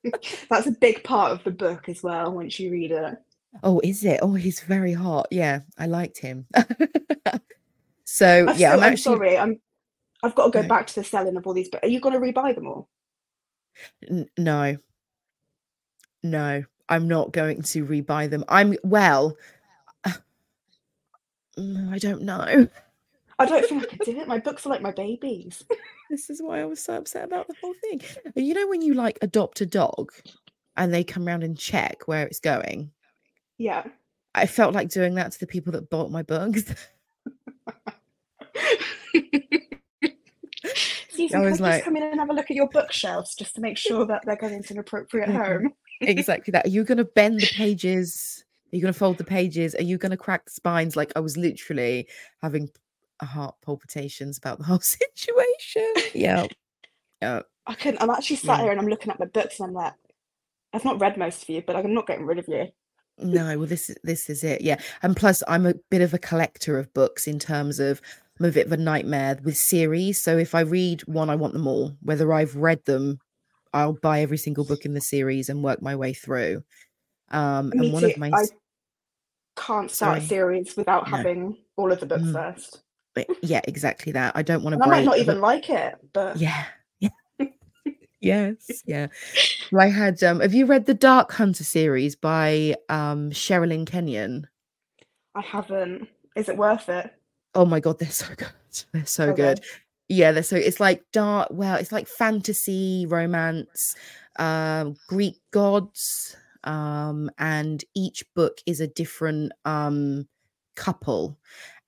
That's 0.49 0.67
a 0.67 0.71
big 0.71 1.03
part 1.03 1.33
of 1.33 1.43
the 1.43 1.51
book 1.51 1.89
as 1.89 2.01
well 2.01 2.31
once 2.31 2.59
you 2.59 2.71
read 2.71 2.91
it. 2.91 3.17
Oh 3.63 3.79
is 3.83 4.03
it 4.05 4.19
oh 4.21 4.33
he's 4.33 4.59
very 4.61 4.93
hot 4.93 5.27
yeah 5.31 5.59
i 5.77 5.85
liked 5.87 6.17
him 6.19 6.45
so 8.05 8.45
I'm 8.47 8.57
yeah 8.57 8.69
still- 8.71 8.79
i'm 8.83 8.83
I'm 8.91 8.97
sorry. 8.97 9.37
I'm. 9.37 9.59
I've 10.21 10.35
got 10.35 10.45
to 10.47 10.51
go 10.51 10.59
Right. 10.59 10.67
back 10.69 10.87
to 10.87 10.95
the 10.95 11.03
selling 11.05 11.37
of 11.37 11.47
all 11.47 11.53
these. 11.53 11.69
But 11.69 11.81
are 11.85 11.87
you 11.87 12.01
going 12.01 12.13
to 12.13 12.19
rebuy 12.19 12.53
them 12.53 12.67
all? 12.67 12.89
N- 14.09 14.27
no 14.37 14.75
no 16.21 16.63
i'm 16.89 17.07
not 17.07 17.31
going 17.31 17.61
to 17.61 17.85
rebuy 17.85 18.29
them 18.29 18.43
i'm 18.49 18.75
well 18.83 19.37
mm, 21.57 21.93
i 21.93 21.97
don't 21.97 22.21
know 22.23 22.67
I 23.41 23.45
don't 23.45 23.65
think 23.65 23.83
I 23.83 23.85
could 23.85 23.99
do 24.01 24.19
it. 24.19 24.27
My 24.27 24.37
books 24.39 24.65
are 24.65 24.69
like 24.69 24.81
my 24.81 24.91
babies. 24.91 25.63
this 26.09 26.29
is 26.29 26.41
why 26.41 26.59
i 26.59 26.65
was 26.65 26.81
so 26.83 26.95
upset 26.95 27.23
about 27.23 27.47
the 27.47 27.55
whole 27.61 27.73
thing 27.81 28.01
you 28.35 28.53
know 28.53 28.67
when 28.67 28.81
you 28.81 28.93
like 28.95 29.17
adopt 29.21 29.61
a 29.61 29.65
dog 29.65 30.11
and 30.75 30.93
they 30.93 31.05
come 31.05 31.25
around 31.25 31.43
and 31.43 31.57
check 31.57 32.05
where 32.05 32.27
it's 32.27 32.41
going 32.41 32.91
Yeah. 33.59 33.83
i 34.33 34.47
felt 34.47 34.73
like 34.73 34.89
doing 34.89 35.13
that 35.15 35.31
to 35.33 35.39
the 35.39 35.47
people 35.47 35.73
that 35.73 35.89
bought 35.91 36.09
my 36.11 36.23
books 36.23 36.63
Susan, 41.09 41.39
I 41.41 41.43
was 41.43 41.51
just 41.53 41.61
like- 41.61 41.83
come 41.83 41.97
in 41.97 42.03
and 42.03 42.19
have 42.19 42.29
a 42.29 42.33
look 42.33 42.49
at 42.49 42.55
your 42.55 42.69
bookshelves 42.69 43.35
just 43.35 43.55
to 43.55 43.61
make 43.61 43.77
sure 43.77 44.05
that 44.05 44.23
they're 44.25 44.35
going 44.35 44.63
to 44.63 44.73
an 44.73 44.79
appropriate 44.79 45.29
mm-hmm. 45.29 45.37
home? 45.37 45.73
exactly 46.01 46.51
that. 46.51 46.65
Are 46.65 46.69
you 46.69 46.83
going 46.83 46.97
to 46.97 47.05
bend 47.05 47.41
the 47.41 47.51
pages? 47.55 48.43
Are 48.71 48.75
you 48.75 48.81
going 48.81 48.93
to 48.93 48.99
fold 48.99 49.17
the 49.17 49.23
pages? 49.23 49.75
Are 49.75 49.83
you 49.83 49.97
going 49.97 50.11
to 50.11 50.17
crack 50.17 50.45
the 50.45 50.51
spines? 50.51 50.95
Like 50.95 51.11
I 51.15 51.19
was 51.19 51.37
literally 51.37 52.07
having 52.41 52.69
a 53.19 53.25
heart 53.25 53.55
palpitations 53.63 54.37
about 54.37 54.59
the 54.59 54.65
whole 54.65 54.79
situation. 54.79 55.93
Yeah. 56.13 56.47
Yeah. 57.21 57.41
I 57.67 57.73
couldn't. 57.73 58.01
I'm 58.01 58.09
actually 58.09 58.37
sat 58.37 58.57
Yeah. 58.57 58.63
here 58.63 58.71
and 58.71 58.79
I'm 58.79 58.87
looking 58.87 59.11
at 59.11 59.19
my 59.19 59.25
books 59.25 59.59
and 59.59 59.67
I'm 59.67 59.73
like, 59.73 59.93
I've 60.71 60.85
not 60.85 61.01
read 61.01 61.17
most 61.17 61.43
of 61.43 61.49
you, 61.49 61.63
but 61.65 61.75
I'm 61.75 61.93
not 61.93 62.07
getting 62.07 62.25
rid 62.25 62.39
of 62.39 62.47
you. 62.47 62.67
No, 63.21 63.57
well, 63.57 63.67
this 63.67 63.89
is 63.89 63.97
this 64.03 64.29
is 64.29 64.43
it, 64.43 64.61
yeah. 64.61 64.79
And 65.01 65.15
plus, 65.15 65.43
I'm 65.47 65.65
a 65.65 65.73
bit 65.89 66.01
of 66.01 66.13
a 66.13 66.19
collector 66.19 66.79
of 66.79 66.93
books 66.93 67.27
in 67.27 67.39
terms 67.39 67.79
of 67.79 68.01
I'm 68.39 68.45
a 68.45 68.51
bit 68.51 68.67
of 68.67 68.71
a 68.71 68.77
nightmare 68.77 69.37
with 69.43 69.57
series. 69.57 70.21
So 70.21 70.37
if 70.37 70.55
I 70.55 70.61
read 70.61 71.01
one, 71.01 71.29
I 71.29 71.35
want 71.35 71.53
them 71.53 71.67
all. 71.67 71.97
Whether 72.01 72.31
I've 72.31 72.55
read 72.55 72.85
them, 72.85 73.19
I'll 73.73 73.93
buy 73.93 74.21
every 74.21 74.37
single 74.37 74.63
book 74.63 74.85
in 74.85 74.93
the 74.93 75.01
series 75.01 75.49
and 75.49 75.63
work 75.63 75.81
my 75.81 75.95
way 75.95 76.13
through. 76.13 76.63
Um, 77.31 77.69
Me 77.71 77.85
and 77.85 77.93
one 77.93 78.03
too. 78.03 78.09
of 78.09 78.17
my 78.17 78.31
I 78.33 78.45
can't 79.55 79.91
start 79.91 80.19
a 80.19 80.21
series 80.21 80.75
without 80.77 81.09
no, 81.09 81.17
having 81.17 81.57
all 81.75 81.91
of 81.91 81.99
the 81.99 82.05
books 82.05 82.23
mm, 82.23 82.33
first. 82.33 82.81
but 83.13 83.27
yeah, 83.43 83.61
exactly 83.65 84.13
that. 84.13 84.35
I 84.35 84.41
don't 84.41 84.63
want 84.63 84.77
to 84.77 84.83
I 84.83 84.87
might 84.87 85.05
not 85.05 85.19
even 85.19 85.41
like 85.41 85.69
it, 85.69 85.95
but 86.13 86.37
yeah, 86.37 86.65
yes, 88.21 88.83
yeah. 88.85 89.07
Well, 89.71 89.83
I 89.87 89.89
had. 89.91 90.23
Um, 90.23 90.39
have 90.41 90.53
you 90.53 90.65
read 90.65 90.85
the 90.85 90.93
Dark 90.93 91.31
Hunter 91.33 91.63
series 91.63 92.15
by 92.15 92.75
um 92.89 93.31
Sherilyn 93.31 93.85
Kenyon? 93.87 94.47
I 95.33 95.41
haven't. 95.41 96.07
Is 96.35 96.49
it 96.49 96.57
worth 96.57 96.87
it? 96.87 97.11
Oh 97.55 97.65
my 97.65 97.79
god, 97.79 97.99
they're 97.99 98.09
so 98.11 98.33
good. 98.37 98.49
They're 98.91 99.05
so 99.05 99.31
Okay. 99.31 99.33
good. 99.33 99.59
Yeah, 100.07 100.31
they're 100.31 100.43
so 100.43 100.55
it's 100.55 100.79
like 100.79 101.03
dark, 101.11 101.49
well, 101.51 101.75
it's 101.75 101.91
like 101.91 102.07
fantasy, 102.07 103.05
romance, 103.07 103.95
um, 104.39 104.95
Greek 105.07 105.39
gods, 105.51 106.35
um, 106.63 107.29
and 107.37 107.83
each 107.95 108.23
book 108.35 108.59
is 108.65 108.79
a 108.81 108.87
different 108.87 109.51
um 109.65 110.27
couple, 110.75 111.37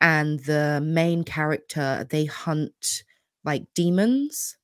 and 0.02 0.39
the 0.41 0.82
main 0.84 1.24
character 1.24 2.06
they 2.10 2.26
hunt 2.26 3.04
like 3.44 3.63
demons 3.74 4.58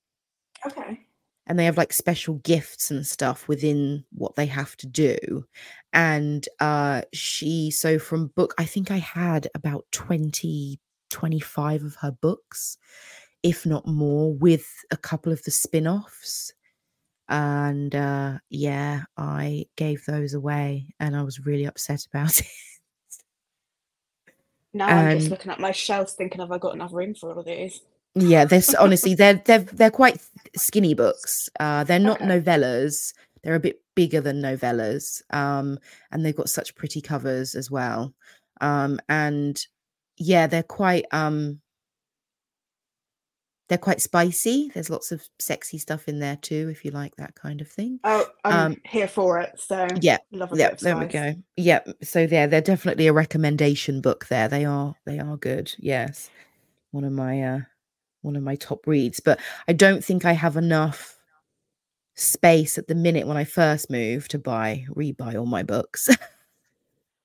Okay. 0.65 1.06
And 1.47 1.57
they 1.57 1.65
have 1.65 1.77
like 1.77 1.93
special 1.93 2.35
gifts 2.35 2.91
and 2.91 3.07
stuff 3.07 3.47
within 3.47 4.03
what 4.11 4.35
they 4.35 4.45
have 4.45 4.75
to 4.77 4.87
do. 4.87 5.45
And 5.93 6.47
uh 6.59 7.01
she 7.13 7.71
so 7.71 7.97
from 7.97 8.27
book 8.35 8.53
i 8.57 8.65
think 8.65 8.91
i 8.91 8.97
had 8.97 9.47
about 9.55 9.85
20 9.91 10.79
25 11.09 11.83
of 11.83 11.95
her 11.95 12.11
books 12.11 12.77
if 13.41 13.65
not 13.65 13.87
more 13.87 14.33
with 14.33 14.67
a 14.91 14.97
couple 14.97 15.31
of 15.31 15.41
the 15.43 15.51
spin-offs. 15.51 16.53
And 17.29 17.95
uh 17.95 18.39
yeah 18.49 19.03
i 19.15 19.65
gave 19.77 20.05
those 20.05 20.33
away 20.33 20.93
and 20.99 21.15
i 21.15 21.23
was 21.23 21.45
really 21.45 21.65
upset 21.65 22.05
about 22.05 22.39
it. 22.39 22.47
Now 24.73 24.87
I'm 24.87 25.17
just 25.17 25.31
looking 25.31 25.51
at 25.51 25.59
my 25.59 25.71
shelves 25.71 26.13
thinking, 26.13 26.41
have 26.41 26.51
I 26.51 26.59
got 26.59 26.75
enough 26.75 26.93
room 26.93 27.15
for 27.15 27.31
all 27.31 27.39
of 27.39 27.45
these? 27.45 27.81
Yeah 28.19 28.45
this 28.45 28.73
honestly 28.75 29.13
they're 29.15 29.41
they're 29.45 29.59
they're 29.59 29.91
quite 29.91 30.19
skinny 30.55 30.93
books. 30.93 31.49
Uh 31.59 31.83
they're 31.83 31.99
not 31.99 32.21
Okay. 32.21 32.39
novellas. 32.39 33.13
They're 33.43 33.55
a 33.55 33.59
bit 33.59 33.81
bigger 33.95 34.21
than 34.21 34.41
novellas 34.41 35.21
um 35.33 35.79
and 36.11 36.25
they've 36.25 36.35
got 36.35 36.49
such 36.49 36.75
pretty 36.75 37.01
covers 37.01 37.55
as 37.55 37.69
well. 37.71 38.13
Um 38.61 38.99
and 39.09 39.59
yeah 40.17 40.47
they're 40.47 40.63
quite 40.63 41.05
um 41.11 41.59
they're 43.69 43.77
quite 43.77 44.01
spicy. 44.01 44.71
There's 44.73 44.89
lots 44.89 45.11
of 45.11 45.21
sexy 45.39 45.77
stuff 45.77 46.07
in 46.07 46.19
there 46.19 46.37
too 46.37 46.69
if 46.71 46.85
you 46.85 46.91
like 46.91 47.15
that 47.17 47.35
kind 47.35 47.59
of 47.59 47.67
thing. 47.67 47.99
Oh, 48.05 48.25
I'm 48.45 48.71
um 48.71 48.77
here 48.85 49.07
for 49.09 49.39
it. 49.39 49.59
So 49.59 49.87
yeah 50.01 50.17
love 50.31 50.53
a 50.53 50.57
yeah 50.57 50.73
there 50.81 50.97
we 50.97 51.05
go. 51.05 51.35
Yeah 51.57 51.81
so 52.01 52.21
yeah 52.21 52.47
they're 52.47 52.61
definitely 52.61 53.07
a 53.07 53.13
recommendation 53.13 53.99
book 54.01 54.27
there. 54.27 54.47
They 54.47 54.65
are 54.65 54.95
they 55.05 55.19
are 55.19 55.37
good 55.37 55.73
yes. 55.77 56.29
One 56.91 57.03
of 57.03 57.11
my 57.11 57.43
uh 57.43 57.59
one 58.27 58.35
of 58.35 58.43
my 58.43 58.55
top 58.57 58.85
reads 58.85 59.19
but 59.19 59.39
i 59.67 59.73
don't 59.73 60.03
think 60.03 60.25
i 60.25 60.33
have 60.33 60.55
enough 60.55 61.17
space 62.15 62.77
at 62.77 62.87
the 62.87 62.95
minute 62.95 63.25
when 63.25 63.37
i 63.37 63.43
first 63.43 63.89
move 63.89 64.27
to 64.27 64.37
buy 64.37 64.85
rebuy 64.89 65.35
all 65.35 65.45
my 65.45 65.63
books. 65.63 66.09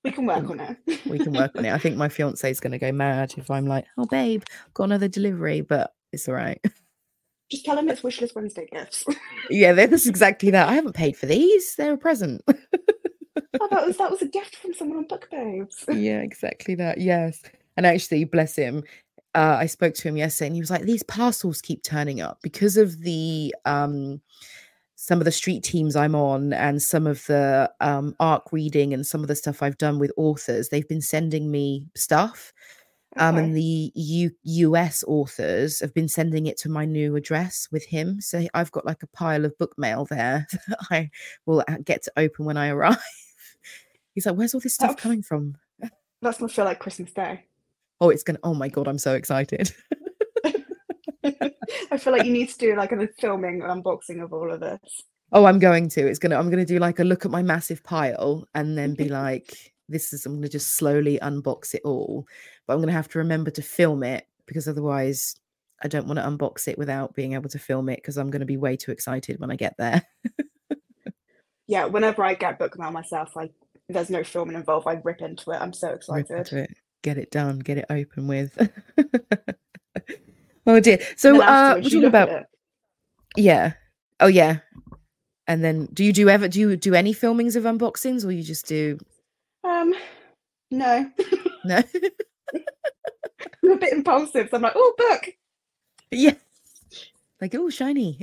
We 0.04 0.10
can 0.10 0.26
work 0.26 0.50
on 0.50 0.58
it. 0.58 0.76
we 1.06 1.18
can 1.18 1.32
work 1.32 1.52
on 1.56 1.64
it. 1.64 1.72
I 1.72 1.78
think 1.78 1.96
my 1.96 2.08
fiance 2.08 2.50
is 2.50 2.60
going 2.60 2.72
to 2.72 2.78
go 2.78 2.90
mad 2.92 3.34
if 3.36 3.50
i'm 3.50 3.66
like 3.66 3.86
oh 3.96 4.06
babe 4.06 4.42
got 4.74 4.84
another 4.84 5.08
delivery 5.08 5.60
but 5.60 5.94
it's 6.12 6.28
all 6.28 6.34
right. 6.34 6.60
Just 7.50 7.64
tell 7.64 7.78
him 7.78 7.88
it's 7.88 8.02
Wishlist 8.02 8.34
Wednesday 8.34 8.66
gifts. 8.72 9.04
yeah 9.50 9.72
that's 9.72 10.06
exactly 10.06 10.50
that. 10.50 10.68
I 10.68 10.74
haven't 10.74 10.94
paid 10.94 11.16
for 11.16 11.26
these. 11.26 11.76
They're 11.76 11.94
a 11.94 11.98
present. 11.98 12.42
Oh, 12.48 13.68
that 13.70 13.86
was 13.86 13.96
that 13.98 14.10
was 14.10 14.22
a 14.22 14.26
gift 14.26 14.56
from 14.56 14.74
someone 14.74 14.98
on 14.98 15.06
Book 15.06 15.28
Babes. 15.30 15.84
yeah 15.88 16.20
exactly 16.20 16.74
that. 16.76 16.98
Yes. 16.98 17.42
And 17.76 17.86
actually 17.86 18.24
bless 18.24 18.56
him 18.56 18.82
uh, 19.34 19.56
i 19.58 19.66
spoke 19.66 19.94
to 19.94 20.08
him 20.08 20.16
yesterday 20.16 20.48
and 20.48 20.56
he 20.56 20.62
was 20.62 20.70
like 20.70 20.82
these 20.82 21.02
parcels 21.04 21.60
keep 21.60 21.82
turning 21.82 22.20
up 22.20 22.38
because 22.42 22.76
of 22.76 23.00
the 23.00 23.54
um 23.64 24.20
some 24.94 25.18
of 25.18 25.24
the 25.24 25.32
street 25.32 25.62
teams 25.62 25.96
i'm 25.96 26.14
on 26.14 26.52
and 26.52 26.80
some 26.82 27.06
of 27.06 27.24
the 27.26 27.70
um 27.80 28.14
arc 28.20 28.52
reading 28.52 28.92
and 28.94 29.06
some 29.06 29.22
of 29.22 29.28
the 29.28 29.36
stuff 29.36 29.62
i've 29.62 29.78
done 29.78 29.98
with 29.98 30.12
authors 30.16 30.68
they've 30.68 30.88
been 30.88 31.02
sending 31.02 31.50
me 31.50 31.84
stuff 31.96 32.52
um 33.16 33.36
and 33.36 33.56
the 33.56 33.92
U- 33.94 34.74
us 34.74 35.04
authors 35.06 35.80
have 35.80 35.92
been 35.92 36.08
sending 36.08 36.46
it 36.46 36.56
to 36.58 36.68
my 36.68 36.84
new 36.84 37.16
address 37.16 37.68
with 37.72 37.84
him 37.86 38.20
so 38.20 38.46
i've 38.54 38.72
got 38.72 38.86
like 38.86 39.02
a 39.02 39.08
pile 39.08 39.44
of 39.44 39.56
book 39.58 39.74
mail 39.76 40.06
there 40.06 40.46
that 40.68 40.78
i 40.90 41.10
will 41.46 41.64
uh, 41.68 41.76
get 41.84 42.02
to 42.02 42.12
open 42.16 42.44
when 42.44 42.56
i 42.56 42.68
arrive. 42.70 42.96
He's 44.14 44.26
like 44.26 44.36
where's 44.36 44.54
all 44.54 44.60
this 44.60 44.74
stuff 44.74 44.90
That's 44.90 45.02
coming 45.02 45.22
from? 45.22 45.56
That's 46.20 46.38
gonna 46.38 46.48
feel 46.48 46.64
like 46.64 46.78
Christmas 46.78 47.12
Day. 47.12 47.46
Oh, 48.02 48.10
it's 48.10 48.24
gonna. 48.24 48.40
Oh 48.42 48.52
my 48.52 48.68
god, 48.68 48.88
I'm 48.88 48.98
so 48.98 49.14
excited. 49.14 49.72
I 51.24 51.98
feel 51.98 52.12
like 52.12 52.24
you 52.24 52.32
need 52.32 52.48
to 52.48 52.58
do 52.58 52.74
like 52.74 52.90
a 52.90 53.08
filming 53.20 53.62
an 53.62 53.68
unboxing 53.68 54.20
of 54.20 54.32
all 54.32 54.52
of 54.52 54.58
this. 54.58 54.80
Oh, 55.30 55.44
I'm 55.44 55.60
going 55.60 55.88
to. 55.90 56.08
It's 56.08 56.18
gonna. 56.18 56.36
I'm 56.36 56.50
gonna 56.50 56.64
do 56.64 56.80
like 56.80 56.98
a 56.98 57.04
look 57.04 57.24
at 57.24 57.30
my 57.30 57.42
massive 57.42 57.84
pile 57.84 58.48
and 58.56 58.76
then 58.76 58.94
be 58.94 59.08
like, 59.08 59.72
"This 59.88 60.12
is." 60.12 60.26
I'm 60.26 60.34
gonna 60.34 60.48
just 60.48 60.74
slowly 60.74 61.20
unbox 61.22 61.74
it 61.74 61.82
all, 61.84 62.26
but 62.66 62.74
I'm 62.74 62.80
gonna 62.80 62.90
have 62.90 63.08
to 63.10 63.20
remember 63.20 63.52
to 63.52 63.62
film 63.62 64.02
it 64.02 64.26
because 64.46 64.66
otherwise, 64.66 65.36
I 65.84 65.86
don't 65.86 66.08
want 66.08 66.18
to 66.18 66.24
unbox 66.24 66.66
it 66.66 66.76
without 66.76 67.14
being 67.14 67.34
able 67.34 67.50
to 67.50 67.58
film 67.60 67.88
it 67.88 67.98
because 67.98 68.16
I'm 68.16 68.30
gonna 68.30 68.44
be 68.44 68.56
way 68.56 68.76
too 68.76 68.90
excited 68.90 69.38
when 69.38 69.52
I 69.52 69.56
get 69.56 69.76
there. 69.78 70.02
Yeah, 71.68 71.86
whenever 71.86 72.24
I 72.24 72.34
get 72.34 72.58
book 72.58 72.76
mail 72.78 72.90
myself, 72.90 73.34
I 73.36 73.48
there's 73.88 74.10
no 74.10 74.24
filming 74.24 74.56
involved. 74.56 74.86
I 74.86 75.00
rip 75.04 75.22
into 75.22 75.52
it. 75.52 75.60
I'm 75.60 75.72
so 75.72 75.90
excited. 75.90 76.68
Get 77.02 77.18
it 77.18 77.30
done, 77.30 77.58
get 77.58 77.78
it 77.78 77.86
open 77.90 78.26
with. 78.26 78.56
oh 80.66 80.80
dear. 80.80 81.00
So, 81.16 81.42
uh, 81.42 81.74
we're 81.76 81.82
talking 81.82 82.04
about 82.04 82.46
yeah. 83.36 83.74
Oh 84.20 84.28
yeah. 84.28 84.58
And 85.46 85.64
then, 85.64 85.86
do 85.92 86.04
you 86.04 86.12
do 86.12 86.28
ever 86.28 86.48
do 86.48 86.60
you 86.60 86.76
do 86.76 86.94
any 86.94 87.12
filmings 87.12 87.56
of 87.56 87.64
unboxings, 87.64 88.24
or 88.24 88.30
you 88.30 88.42
just 88.42 88.66
do 88.66 88.98
Um, 89.64 89.94
no, 90.70 91.10
no? 91.64 91.82
I'm 93.62 93.70
a 93.70 93.76
bit 93.76 93.92
impulsive. 93.92 94.48
So 94.50 94.56
I'm 94.56 94.62
like, 94.62 94.72
oh, 94.74 94.94
book. 94.96 95.28
yeah. 96.10 96.34
Like, 97.40 97.54
oh, 97.54 97.70
shiny. 97.70 98.18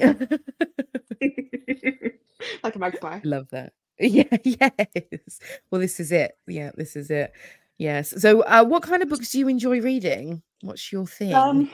like 2.64 2.76
a 2.76 2.80
magpie. 2.80 3.20
Love 3.24 3.50
that. 3.52 3.74
Yeah, 4.00 4.24
yes. 4.44 5.40
Well, 5.70 5.82
this 5.82 6.00
is 6.00 6.12
it. 6.14 6.38
Yeah, 6.48 6.72
this 6.76 6.96
is 6.96 7.12
it. 7.12 7.34
Yes. 7.80 8.14
So, 8.22 8.42
uh, 8.42 8.64
what 8.66 8.84
kind 8.84 9.02
of 9.02 9.10
books 9.10 9.32
do 9.32 9.40
you 9.40 9.48
enjoy 9.48 9.82
reading? 9.82 10.44
What's 10.62 10.92
your 10.92 11.08
thing? 11.08 11.34
Um, 11.34 11.72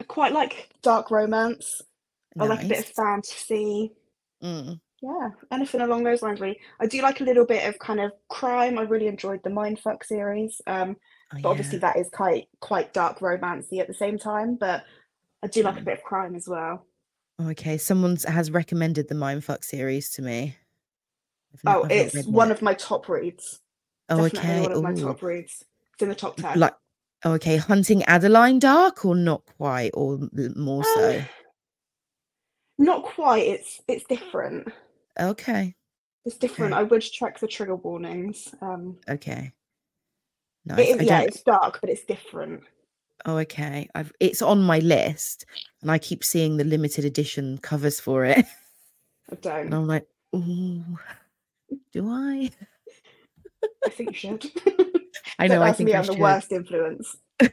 I 0.00 0.04
quite 0.04 0.32
like 0.32 0.68
dark 0.82 1.10
romance. 1.10 1.80
I 2.38 2.44
like 2.44 2.64
a 2.64 2.68
bit 2.68 2.80
of 2.80 2.86
fantasy. 2.86 3.92
Mm. 4.42 4.78
Yeah, 5.00 5.30
anything 5.52 5.80
along 5.80 6.04
those 6.04 6.20
lines, 6.20 6.40
really. 6.40 6.58
I 6.80 6.86
do 6.86 7.00
like 7.00 7.20
a 7.20 7.24
little 7.24 7.46
bit 7.46 7.66
of 7.66 7.78
kind 7.78 8.00
of 8.00 8.12
crime. 8.28 8.76
I 8.78 8.82
really 8.82 9.06
enjoyed 9.06 9.40
the 9.42 9.50
Mindfuck 9.50 10.04
series. 10.04 10.60
Um, 10.66 10.96
Oh, 11.34 11.38
but 11.42 11.48
obviously 11.48 11.78
yeah. 11.78 11.92
that 11.92 11.96
is 11.96 12.08
quite 12.12 12.46
quite 12.60 12.92
dark 12.94 13.18
romancy 13.18 13.80
at 13.80 13.88
the 13.88 13.94
same 13.94 14.16
time. 14.16 14.54
But 14.54 14.84
I 15.42 15.48
do 15.48 15.62
like 15.64 15.76
a 15.76 15.80
Mm. 15.80 15.84
bit 15.86 15.98
of 15.98 16.04
crime 16.04 16.36
as 16.36 16.46
well. 16.46 16.86
Okay. 17.40 17.78
Someone 17.78 18.16
has 18.28 18.50
recommended 18.50 19.08
the 19.08 19.14
Mindfuck 19.16 19.64
series 19.64 20.10
to 20.10 20.22
me. 20.22 20.56
Not, 21.64 21.76
Oh, 21.76 21.86
it's 21.90 22.26
one 22.26 22.50
it. 22.50 22.54
of 22.54 22.62
my 22.62 22.74
top 22.74 23.08
reads. 23.08 23.60
Oh, 24.08 24.28
Definitely 24.28 24.50
okay. 24.50 24.60
one 24.62 24.72
of 24.72 24.82
my 24.82 24.94
top 24.94 25.22
reads. 25.22 25.64
It's 25.94 26.02
in 26.02 26.08
the 26.08 26.14
top 26.14 26.36
ten. 26.36 26.58
like, 26.60 26.74
oh, 27.24 27.32
okay. 27.32 27.56
Hunting 27.56 28.02
Adeline 28.04 28.58
Dark, 28.58 29.04
or 29.04 29.14
not 29.16 29.42
quite, 29.58 29.90
or 29.94 30.20
more 30.54 30.84
so. 30.84 31.18
Um, 31.18 31.24
not 32.78 33.02
quite. 33.04 33.46
It's 33.46 33.80
it's 33.88 34.04
different. 34.04 34.68
Okay. 35.18 35.74
It's 36.24 36.36
different. 36.36 36.72
Okay. 36.74 36.80
I 36.80 36.84
would 36.84 37.00
check 37.00 37.38
the 37.38 37.46
trigger 37.46 37.76
warnings. 37.76 38.54
Um, 38.60 38.98
Okay. 39.08 39.52
Nice. 40.66 40.88
is 40.88 40.98
I 40.98 41.02
yeah, 41.02 41.20
it's 41.22 41.42
dark, 41.42 41.78
but 41.80 41.88
it's 41.90 42.04
different. 42.04 42.62
Oh, 43.24 43.38
okay. 43.38 43.88
I've 43.94 44.12
it's 44.20 44.42
on 44.42 44.60
my 44.62 44.80
list, 44.80 45.46
and 45.82 45.90
I 45.90 45.98
keep 45.98 46.22
seeing 46.22 46.56
the 46.56 46.64
limited 46.64 47.04
edition 47.04 47.58
covers 47.58 47.98
for 48.00 48.24
it, 48.24 48.44
I 49.32 49.34
don't. 49.40 49.72
I'm 49.72 49.86
like, 49.86 50.06
ooh, 50.34 50.84
Do 51.92 52.08
I? 52.10 52.50
I 53.84 53.90
think 53.90 54.10
you 54.10 54.16
should. 54.16 54.50
I 55.38 55.48
know. 55.48 55.62
I 55.62 55.72
think 55.72 55.88
me. 55.88 55.94
I 55.94 55.98
I'm 55.98 56.04
should. 56.04 56.16
the 56.16 56.20
worst 56.20 56.52
influence. 56.52 57.16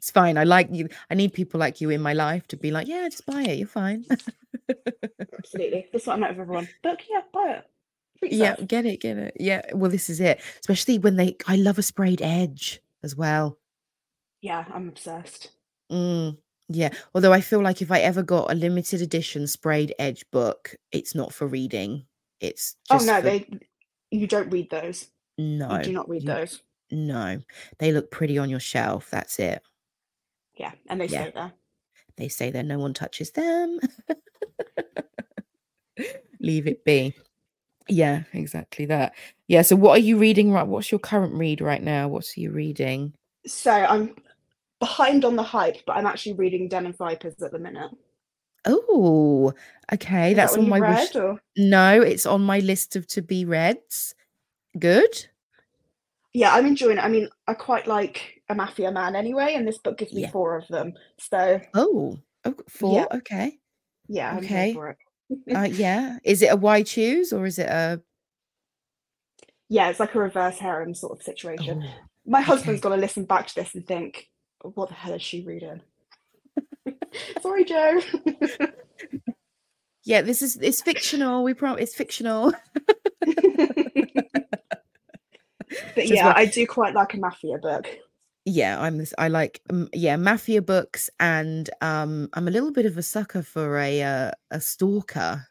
It's 0.00 0.10
fine. 0.10 0.38
I 0.38 0.44
like 0.44 0.68
you. 0.72 0.88
I 1.10 1.14
need 1.14 1.34
people 1.34 1.60
like 1.60 1.82
you 1.82 1.90
in 1.90 2.00
my 2.00 2.14
life 2.14 2.48
to 2.48 2.56
be 2.56 2.70
like, 2.70 2.88
yeah, 2.88 3.06
just 3.10 3.26
buy 3.26 3.42
it. 3.42 3.58
You're 3.58 3.68
fine. 3.68 4.06
Absolutely. 5.38 5.88
That's 5.92 6.06
what 6.06 6.14
I'm 6.14 6.20
like 6.20 6.30
with 6.30 6.40
everyone. 6.40 6.68
Look, 6.82 7.00
yeah, 7.10 7.20
buy 7.34 7.58
it. 7.58 7.64
Treat 8.18 8.32
yeah, 8.32 8.50
yourself. 8.52 8.68
get 8.68 8.86
it, 8.86 9.00
get 9.02 9.18
it. 9.18 9.36
Yeah. 9.38 9.60
Well, 9.74 9.90
this 9.90 10.08
is 10.08 10.18
it. 10.18 10.40
Especially 10.60 10.98
when 10.98 11.16
they. 11.16 11.36
I 11.46 11.56
love 11.56 11.78
a 11.78 11.82
sprayed 11.82 12.22
edge 12.22 12.80
as 13.02 13.14
well. 13.14 13.58
Yeah, 14.40 14.64
I'm 14.72 14.88
obsessed. 14.88 15.50
Mm, 15.92 16.38
yeah. 16.70 16.88
Although 17.14 17.34
I 17.34 17.42
feel 17.42 17.60
like 17.62 17.82
if 17.82 17.92
I 17.92 18.00
ever 18.00 18.22
got 18.22 18.50
a 18.50 18.54
limited 18.54 19.02
edition 19.02 19.46
sprayed 19.46 19.94
edge 19.98 20.24
book, 20.30 20.74
it's 20.92 21.14
not 21.14 21.34
for 21.34 21.46
reading. 21.46 22.06
It's 22.40 22.74
Oh 22.88 22.96
no, 23.04 23.16
for 23.16 23.20
they 23.20 23.46
you 24.10 24.26
don't 24.26 24.48
read 24.48 24.70
those. 24.70 25.08
No. 25.40 25.76
You 25.78 25.82
do 25.84 25.92
not 25.92 26.08
read 26.08 26.22
you- 26.22 26.28
those. 26.28 26.62
No, 26.92 27.40
they 27.78 27.92
look 27.92 28.10
pretty 28.10 28.36
on 28.36 28.50
your 28.50 28.58
shelf. 28.60 29.08
That's 29.10 29.38
it. 29.38 29.62
Yeah, 30.56 30.72
and 30.88 31.00
they 31.00 31.06
Yeah. 31.06 31.22
stay 31.22 31.32
there. 31.34 31.52
They 32.16 32.28
say 32.28 32.50
there. 32.50 32.62
no 32.64 32.78
one 32.78 32.92
touches 32.94 33.30
them. 33.30 33.78
Leave 36.40 36.66
it 36.66 36.84
be. 36.84 37.14
Yeah, 37.88 38.22
exactly 38.32 38.86
that. 38.86 39.14
Yeah. 39.48 39.62
So, 39.62 39.76
what 39.76 39.92
are 39.92 40.02
you 40.02 40.16
reading 40.18 40.52
right? 40.52 40.66
What's 40.66 40.90
your 40.90 40.98
current 40.98 41.34
read 41.34 41.60
right 41.60 41.82
now? 41.82 42.08
What 42.08 42.24
are 42.36 42.40
you 42.40 42.50
reading? 42.50 43.12
So 43.46 43.70
I'm 43.72 44.14
behind 44.80 45.24
on 45.24 45.36
the 45.36 45.42
hype, 45.42 45.78
but 45.86 45.96
I'm 45.96 46.06
actually 46.06 46.34
reading 46.34 46.68
Den 46.68 46.86
of 46.86 46.96
Vipers 46.96 47.40
at 47.42 47.52
the 47.52 47.58
minute. 47.58 47.90
Oh, 48.66 49.52
okay. 49.92 50.30
Is 50.30 50.36
That's 50.36 50.54
that 50.54 50.60
on 50.60 50.68
my 50.68 50.78
you've 50.78 50.88
wish. 50.88 51.14
read, 51.14 51.22
or? 51.22 51.40
No, 51.56 52.00
it's 52.02 52.26
on 52.26 52.42
my 52.42 52.58
list 52.60 52.96
of 52.96 53.06
to 53.08 53.22
be 53.22 53.44
reads. 53.44 54.14
Good. 54.78 55.26
Yeah, 56.32 56.54
I'm 56.54 56.66
enjoying 56.66 56.98
it. 56.98 57.04
I 57.04 57.08
mean, 57.08 57.28
I 57.48 57.54
quite 57.54 57.86
like 57.86 58.42
a 58.48 58.54
mafia 58.54 58.92
man 58.92 59.16
anyway, 59.16 59.54
and 59.54 59.66
this 59.66 59.78
book 59.78 59.98
gives 59.98 60.12
me 60.12 60.22
Yeah. 60.22 60.30
four 60.30 60.56
of 60.56 60.66
them. 60.68 60.94
So 61.18 61.60
Oh, 61.74 62.18
oh, 62.44 62.54
four. 62.68 63.12
Okay. 63.16 63.58
yeah, 64.08 64.30
I'm 64.32 64.38
Okay. 64.38 64.72
for 64.72 64.90
it. 64.90 64.98
Uh, 65.54 65.62
yeah. 65.72 66.18
Is 66.24 66.42
it 66.42 66.52
a 66.52 66.56
why 66.56 66.82
choose 66.82 67.32
or 67.32 67.46
is 67.46 67.58
it 67.58 67.68
a? 67.68 68.00
Yeah, 69.68 69.88
it's 69.90 70.00
like 70.00 70.14
a 70.14 70.18
reverse 70.20 70.58
harem 70.58 70.94
sort 70.94 71.18
of 71.18 71.22
situation. 71.22 71.82
Oh, 71.84 71.94
My 72.26 72.40
husband's 72.40 72.84
okay. 72.84 72.94
to 72.94 73.00
listen 73.00 73.24
back 73.24 73.46
to 73.48 73.54
this 73.54 73.74
and 73.74 73.86
think, 73.86 74.28
what 74.62 74.88
the 74.88 74.94
hell 74.94 75.14
is 75.14 75.22
she 75.22 75.44
reading? 75.44 75.80
Sorry, 77.42 77.64
Joe. 77.64 78.00
Yeah, 80.02 80.22
this 80.22 80.40
is 80.40 80.56
it's 80.56 80.80
fictional. 80.80 81.44
We 81.44 81.52
promise 81.52 81.82
it's 81.82 81.94
fictional. 81.94 82.54
But 85.94 86.06
yeah, 86.06 86.32
I 86.36 86.46
do 86.46 86.66
quite 86.66 86.94
like 86.94 87.14
a 87.14 87.18
mafia 87.18 87.58
book. 87.58 87.86
yeah 88.46 88.80
i'm 88.80 88.96
this 88.96 89.12
i 89.18 89.28
like 89.28 89.60
um, 89.70 89.88
yeah 89.92 90.16
mafia 90.16 90.62
books 90.62 91.10
and 91.20 91.68
um 91.82 92.28
i'm 92.32 92.48
a 92.48 92.50
little 92.50 92.72
bit 92.72 92.86
of 92.86 92.96
a 92.96 93.02
sucker 93.02 93.42
for 93.42 93.78
a 93.78 94.02
uh, 94.02 94.30
a 94.50 94.60
stalker 94.60 95.46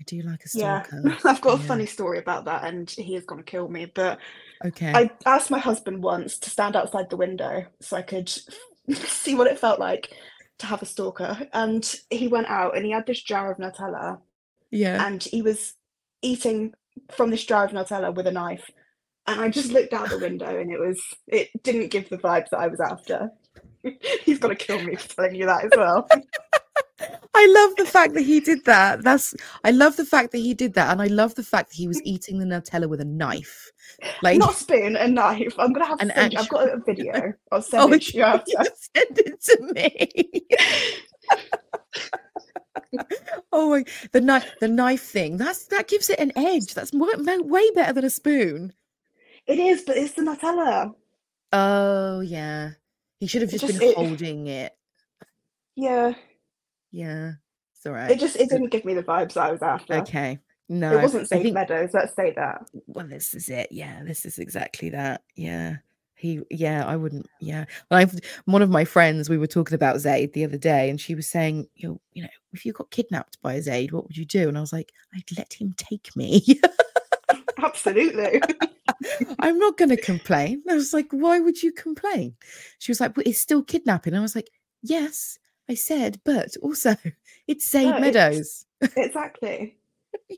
i 0.00 0.04
do 0.06 0.22
like 0.22 0.44
a 0.44 0.48
Yeah, 0.48 0.82
stalker 0.82 1.16
I've 1.28 1.40
got 1.40 1.58
a 1.58 1.62
Yeah. 1.62 1.68
funny 1.68 1.86
story 1.86 2.18
about 2.18 2.46
that, 2.46 2.64
and 2.64 2.90
he 2.90 3.14
is 3.16 3.24
going 3.24 3.42
to 3.44 3.50
kill 3.50 3.68
me. 3.68 3.86
But 3.86 4.18
okay 4.64 4.94
I 4.94 5.10
asked 5.26 5.50
my 5.50 5.58
husband 5.58 6.02
once 6.02 6.38
to 6.38 6.50
stand 6.50 6.74
outside 6.76 7.10
the 7.10 7.16
window 7.16 7.66
so 7.80 7.96
I 7.96 8.02
could 8.02 8.28
see 8.90 9.34
what 9.34 9.46
it 9.46 9.58
felt 9.58 9.78
like 9.78 10.10
to 10.58 10.66
have 10.66 10.82
a 10.82 10.86
stalker. 10.86 11.48
And 11.52 11.94
he 12.10 12.28
went 12.28 12.48
out 12.48 12.76
and 12.76 12.84
he 12.84 12.92
had 12.92 13.06
this 13.06 13.22
jar 13.22 13.52
of 13.52 13.58
Nutella, 13.58 14.20
yeah 14.70 15.04
and 15.06 15.22
he 15.22 15.42
was 15.42 15.74
eating 16.22 16.72
from 17.16 17.30
this 17.30 17.44
jar 17.44 17.64
of 17.64 17.72
Nutella 17.72 18.14
with 18.14 18.26
a 18.26 18.32
knife. 18.32 18.64
And 19.26 19.40
I 19.40 19.48
just 19.48 19.70
looked 19.70 19.92
out 19.92 20.10
the 20.10 20.18
window, 20.18 20.58
and 20.58 20.70
it 20.72 20.80
was 20.80 21.00
it 21.28 21.48
didn't 21.62 21.88
give 21.88 22.08
the 22.08 22.18
vibes 22.18 22.48
that 22.50 22.58
I 22.58 22.66
was 22.66 22.80
after. 22.80 23.30
He's 24.24 24.38
going 24.38 24.56
to 24.56 24.64
kill 24.64 24.82
me 24.82 24.96
for 24.96 25.08
telling 25.08 25.34
you 25.34 25.46
that 25.46 25.64
as 25.64 25.70
well. 25.76 26.08
i 27.34 27.46
love 27.56 27.74
the 27.76 27.84
fact 27.84 28.14
that 28.14 28.22
he 28.22 28.38
did 28.38 28.64
that 28.64 29.02
that's 29.02 29.34
i 29.64 29.72
love 29.72 29.96
the 29.96 30.04
fact 30.04 30.30
that 30.30 30.38
he 30.38 30.54
did 30.54 30.74
that 30.74 30.92
and 30.92 31.02
i 31.02 31.06
love 31.06 31.34
the 31.34 31.42
fact 31.42 31.70
that 31.70 31.76
he 31.76 31.88
was 31.88 32.00
eating 32.04 32.38
the 32.38 32.44
nutella 32.44 32.88
with 32.88 33.00
a 33.00 33.04
knife 33.04 33.72
like 34.22 34.38
Not 34.38 34.52
a 34.52 34.56
spoon, 34.56 34.96
a 34.96 35.08
knife. 35.08 35.54
I'm 35.58 35.72
gonna 35.72 35.86
have 35.86 35.98
to 35.98 36.04
An 36.04 36.12
send 36.14 36.32
you. 36.32 36.38
I've 36.38 36.48
got 36.48 36.68
a 36.68 36.78
video. 36.84 37.32
I'll 37.50 37.62
send 37.62 37.82
oh 37.82 37.92
it 37.92 38.02
to 38.02 38.16
you 38.16 38.22
after. 38.22 38.50
you 38.50 38.64
send 38.96 39.18
it 39.18 39.42
to 39.42 39.72
me 39.74 40.46
oh 43.52 43.70
my 43.70 43.84
the 44.12 44.20
knife 44.20 44.50
the 44.60 44.68
knife 44.68 45.02
thing 45.02 45.36
that's 45.36 45.66
that 45.66 45.88
gives 45.88 46.08
it 46.10 46.18
an 46.18 46.32
edge 46.36 46.74
that's 46.74 46.92
way, 46.92 47.08
way 47.38 47.70
better 47.74 47.92
than 47.92 48.04
a 48.04 48.10
spoon 48.10 48.72
It 49.46 49.58
is, 49.58 49.82
but 49.82 49.96
it's 49.96 50.14
the 50.14 50.22
Nutella. 50.22 50.94
Oh 51.52 52.20
yeah. 52.20 52.70
He 53.20 53.26
should 53.26 53.42
have 53.42 53.50
just, 53.50 53.66
just- 53.66 53.78
been 53.78 53.88
it- 53.90 53.96
holding 53.96 54.46
it. 54.46 54.72
Yeah, 55.76 56.14
Yeah. 56.90 57.32
It's 57.74 57.86
all 57.86 57.92
right. 57.92 58.10
it 58.10 58.20
just 58.20 58.36
it 58.36 58.48
didn't 58.48 58.70
give 58.70 58.84
me 58.84 58.94
the 58.94 59.02
vibes 59.02 59.36
I 59.36 59.50
was 59.50 59.62
after. 59.62 59.94
okay. 60.02 60.38
No. 60.68 60.96
It 60.98 61.02
wasn't 61.02 61.28
Zade 61.28 61.42
think 61.42 61.54
Meadows. 61.54 61.90
Let's 61.92 62.14
say 62.14 62.32
that. 62.36 62.66
well 62.86 63.06
this 63.06 63.34
is 63.34 63.48
it. 63.48 63.68
Yeah, 63.72 64.02
this 64.04 64.24
is 64.24 64.38
exactly 64.38 64.90
that. 64.90 65.22
Yeah. 65.36 65.76
He 66.22 66.40
yeah, 66.50 66.86
I 66.86 66.94
wouldn't 66.94 67.26
yeah. 67.40 67.64
I've 67.90 68.14
one 68.44 68.62
of 68.62 68.70
my 68.70 68.84
friends, 68.84 69.28
we 69.28 69.38
were 69.38 69.48
talking 69.48 69.74
about 69.74 69.96
Zade 69.96 70.32
the 70.32 70.44
other 70.44 70.56
day, 70.56 70.88
and 70.88 71.00
she 71.00 71.16
was 71.16 71.26
saying, 71.26 71.66
you 71.74 71.88
know, 71.88 72.00
you 72.12 72.22
know, 72.22 72.28
if 72.52 72.64
you 72.64 72.72
got 72.72 72.92
kidnapped 72.92 73.42
by 73.42 73.58
Zade, 73.58 73.90
what 73.90 74.04
would 74.04 74.16
you 74.16 74.24
do? 74.24 74.48
And 74.48 74.56
I 74.56 74.60
was 74.60 74.72
like, 74.72 74.92
I'd 75.12 75.36
let 75.36 75.52
him 75.52 75.74
take 75.76 76.14
me. 76.14 76.60
Absolutely. 77.58 78.40
I'm 79.40 79.58
not 79.58 79.76
gonna 79.76 79.96
complain. 79.96 80.62
I 80.70 80.74
was 80.74 80.92
like, 80.92 81.08
why 81.10 81.40
would 81.40 81.60
you 81.60 81.72
complain? 81.72 82.36
She 82.78 82.92
was 82.92 83.00
like, 83.00 83.14
but 83.14 83.26
it's 83.26 83.40
still 83.40 83.62
kidnapping. 83.64 84.14
I 84.14 84.20
was 84.20 84.36
like, 84.36 84.50
yes, 84.82 85.38
I 85.68 85.74
said, 85.74 86.20
but 86.24 86.56
also 86.62 86.94
it's 87.48 87.68
Zade 87.68 87.84
No, 87.84 87.96
it's- 87.96 88.00
Meadows. 88.00 88.66
exactly. 88.96 89.76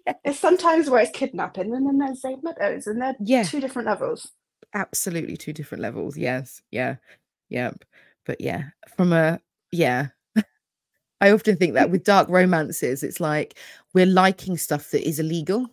Yeah. 0.07 0.15
It's 0.25 0.39
sometimes 0.39 0.89
where 0.89 1.03
it's 1.03 1.11
kidnapping, 1.17 1.75
and 1.75 1.87
then 1.87 1.99
there's 1.99 2.23
Zade 2.23 2.43
Meadows, 2.43 2.87
and 2.87 3.03
they're 3.03 3.17
Yeah, 3.21 3.43
two 3.43 3.61
different 3.61 3.87
levels. 3.89 4.31
Absolutely 4.75 5.37
two 5.37 5.53
different 5.53 5.83
levels. 5.83 6.17
Yes, 6.17 6.61
yeah, 6.71 6.97
yep. 7.49 7.85
But 8.27 8.41
yeah, 8.41 8.65
from 8.97 9.13
a 9.13 9.41
yeah, 9.73 10.09
I 11.21 11.31
often 11.31 11.57
think 11.57 11.75
that 11.75 11.91
with 11.91 12.05
dark 12.05 12.29
romances, 12.29 13.03
it's 13.03 13.21
like 13.21 13.59
we're 13.93 14.07
liking 14.07 14.57
stuff 14.57 14.91
that 14.91 15.07
is 15.07 15.19
illegal. 15.19 15.67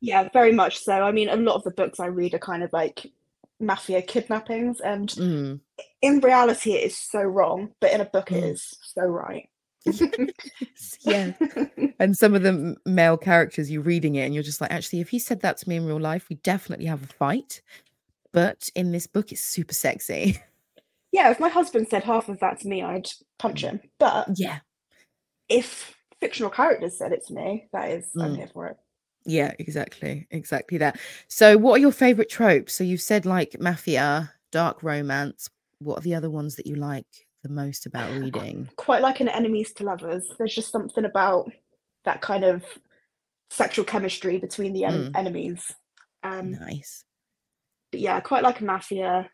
Yeah, 0.00 0.28
very 0.32 0.52
much 0.52 0.78
so. 0.78 0.92
I 0.92 1.12
mean, 1.12 1.28
a 1.30 1.36
lot 1.36 1.56
of 1.56 1.64
the 1.64 1.70
books 1.70 1.98
I 1.98 2.06
read 2.06 2.34
are 2.34 2.38
kind 2.38 2.62
of 2.62 2.72
like 2.72 3.10
mafia 3.58 4.02
kidnappings, 4.02 4.80
and 4.80 5.08
Mm. 5.08 5.60
in 6.02 6.20
reality, 6.20 6.72
it 6.72 6.84
is 6.84 6.96
so 6.98 7.22
wrong, 7.22 7.72
but 7.80 7.92
in 7.92 8.00
a 8.02 8.04
book, 8.04 8.30
it 8.30 8.44
Mm. 8.44 8.50
is 8.52 8.76
so 8.82 9.02
right. 9.02 9.48
yeah, 11.02 11.32
and 11.98 12.16
some 12.16 12.34
of 12.34 12.42
the 12.42 12.76
male 12.86 13.16
characters 13.16 13.70
you're 13.70 13.82
reading 13.82 14.16
it, 14.16 14.24
and 14.24 14.34
you're 14.34 14.42
just 14.42 14.60
like, 14.60 14.72
actually, 14.72 15.00
if 15.00 15.08
he 15.08 15.18
said 15.18 15.40
that 15.42 15.56
to 15.58 15.68
me 15.68 15.76
in 15.76 15.86
real 15.86 16.00
life, 16.00 16.28
we 16.28 16.36
definitely 16.36 16.86
have 16.86 17.02
a 17.02 17.06
fight. 17.06 17.60
But 18.32 18.68
in 18.74 18.90
this 18.92 19.06
book, 19.06 19.30
it's 19.32 19.40
super 19.42 19.74
sexy. 19.74 20.40
yeah, 21.12 21.30
if 21.30 21.38
my 21.38 21.48
husband 21.48 21.86
said 21.88 22.02
half 22.04 22.28
of 22.28 22.40
that 22.40 22.60
to 22.60 22.68
me, 22.68 22.82
I'd 22.82 23.08
punch 23.38 23.60
him. 23.62 23.80
But 23.98 24.28
yeah, 24.36 24.58
if 25.48 25.94
fictional 26.20 26.50
characters 26.50 26.98
said 26.98 27.12
it 27.12 27.24
to 27.26 27.34
me, 27.34 27.68
that 27.72 27.90
is, 27.90 28.10
I'm 28.18 28.32
Mm. 28.32 28.36
here 28.38 28.48
for 28.52 28.66
it. 28.68 28.76
yeah, 29.26 29.52
exactly, 29.58 30.26
exactly 30.30 30.78
that. 30.78 30.98
So, 31.28 31.56
what 31.56 31.74
are 31.74 31.78
your 31.80 31.92
favorite 31.92 32.28
tropes? 32.30 32.74
So, 32.74 32.82
you've 32.84 33.00
said 33.02 33.24
like 33.26 33.60
mafia, 33.60 34.32
dark 34.50 34.82
romance. 34.82 35.48
What 35.78 35.98
are 35.98 36.02
the 36.02 36.14
other 36.14 36.30
ones 36.30 36.56
that 36.56 36.66
you 36.66 36.76
like 36.76 37.26
the 37.44 37.48
most 37.48 37.86
about 37.86 38.10
reading? 38.20 38.68
Quite 38.76 39.02
like 39.02 39.20
an 39.20 39.28
enemies 39.28 39.72
to 39.74 39.84
lovers. 39.84 40.26
There's 40.38 40.54
just 40.54 40.72
something 40.72 41.04
about 41.04 41.52
that 42.04 42.20
kind 42.20 42.42
of 42.44 42.64
sexual 43.50 43.84
chemistry 43.84 44.38
between 44.38 44.72
the 44.72 44.84
en- 44.86 45.12
Mm. 45.12 45.16
enemies. 45.16 45.72
Um, 46.24 46.52
Nice. 46.52 47.04
but 47.92 48.00
yeah, 48.00 48.18
quite 48.20 48.42
like 48.42 48.60
a 48.60 48.64
mafia. 48.64 49.30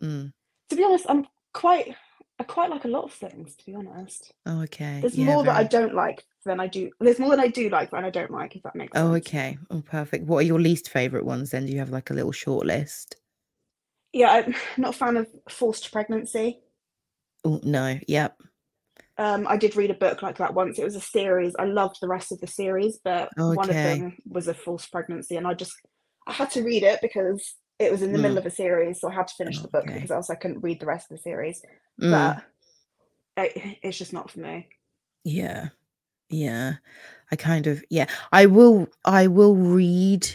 Mm. 0.00 0.32
To 0.70 0.76
be 0.76 0.84
honest, 0.84 1.04
I'm 1.08 1.26
quite 1.52 1.94
I 2.40 2.44
quite 2.44 2.70
like 2.70 2.84
a 2.84 2.88
lot 2.88 3.02
of 3.02 3.12
things, 3.12 3.56
to 3.56 3.66
be 3.66 3.74
honest. 3.74 4.32
Oh, 4.46 4.62
okay. 4.62 5.00
There's 5.00 5.16
yeah, 5.18 5.24
more 5.26 5.42
that 5.42 5.56
I 5.56 5.64
don't 5.64 5.92
like 5.92 6.22
than 6.46 6.60
I 6.60 6.68
do. 6.68 6.88
There's 7.00 7.18
more 7.18 7.30
than 7.30 7.40
I 7.40 7.48
do 7.48 7.68
like 7.68 7.90
than 7.90 8.04
I 8.04 8.10
don't 8.10 8.30
like, 8.30 8.54
if 8.54 8.62
that 8.62 8.76
makes 8.76 8.92
Oh, 8.94 9.12
sense. 9.14 9.26
okay. 9.26 9.58
Oh, 9.70 9.80
perfect. 9.82 10.24
What 10.26 10.38
are 10.38 10.42
your 10.42 10.60
least 10.60 10.88
favorite 10.88 11.24
ones 11.24 11.50
then? 11.50 11.66
Do 11.66 11.72
you 11.72 11.80
have 11.80 11.90
like 11.90 12.10
a 12.10 12.14
little 12.14 12.30
short 12.30 12.64
list? 12.64 13.16
Yeah, 14.12 14.30
I'm 14.30 14.54
not 14.76 14.94
a 14.94 14.98
fan 14.98 15.16
of 15.16 15.26
forced 15.50 15.90
pregnancy. 15.90 16.60
Oh, 17.44 17.60
no. 17.62 17.98
Yep. 18.08 18.40
Um, 19.16 19.46
I 19.48 19.56
did 19.56 19.74
read 19.74 19.90
a 19.90 19.94
book 19.94 20.22
like 20.22 20.38
that 20.38 20.54
once. 20.54 20.78
It 20.78 20.84
was 20.84 20.94
a 20.94 21.00
series. 21.00 21.54
I 21.58 21.64
loved 21.64 21.96
the 22.00 22.08
rest 22.08 22.30
of 22.30 22.40
the 22.40 22.46
series, 22.46 22.98
but 23.02 23.30
one 23.36 23.68
of 23.68 23.74
them 23.74 24.16
was 24.26 24.46
a 24.46 24.54
false 24.54 24.86
pregnancy, 24.86 25.36
and 25.36 25.46
I 25.46 25.54
just 25.54 25.72
I 26.26 26.32
had 26.32 26.50
to 26.52 26.62
read 26.62 26.84
it 26.84 27.00
because 27.02 27.54
it 27.80 27.90
was 27.90 28.02
in 28.02 28.12
the 28.12 28.18
Mm. 28.18 28.22
middle 28.22 28.38
of 28.38 28.46
a 28.46 28.50
series, 28.50 29.00
so 29.00 29.08
I 29.08 29.14
had 29.14 29.26
to 29.28 29.34
finish 29.34 29.60
the 29.60 29.68
book 29.68 29.86
because 29.86 30.10
else 30.10 30.30
I 30.30 30.36
couldn't 30.36 30.60
read 30.60 30.78
the 30.78 30.86
rest 30.86 31.10
of 31.10 31.16
the 31.16 31.22
series. 31.22 31.62
Mm. 32.00 32.10
But 33.36 33.46
it, 33.56 33.78
it's 33.82 33.98
just 33.98 34.12
not 34.12 34.30
for 34.30 34.40
me. 34.40 34.68
Yeah. 35.24 35.70
Yeah. 36.28 36.74
I 37.32 37.36
kind 37.36 37.66
of 37.66 37.82
yeah. 37.90 38.06
I 38.30 38.46
will 38.46 38.88
I 39.04 39.26
will 39.26 39.56
read 39.56 40.28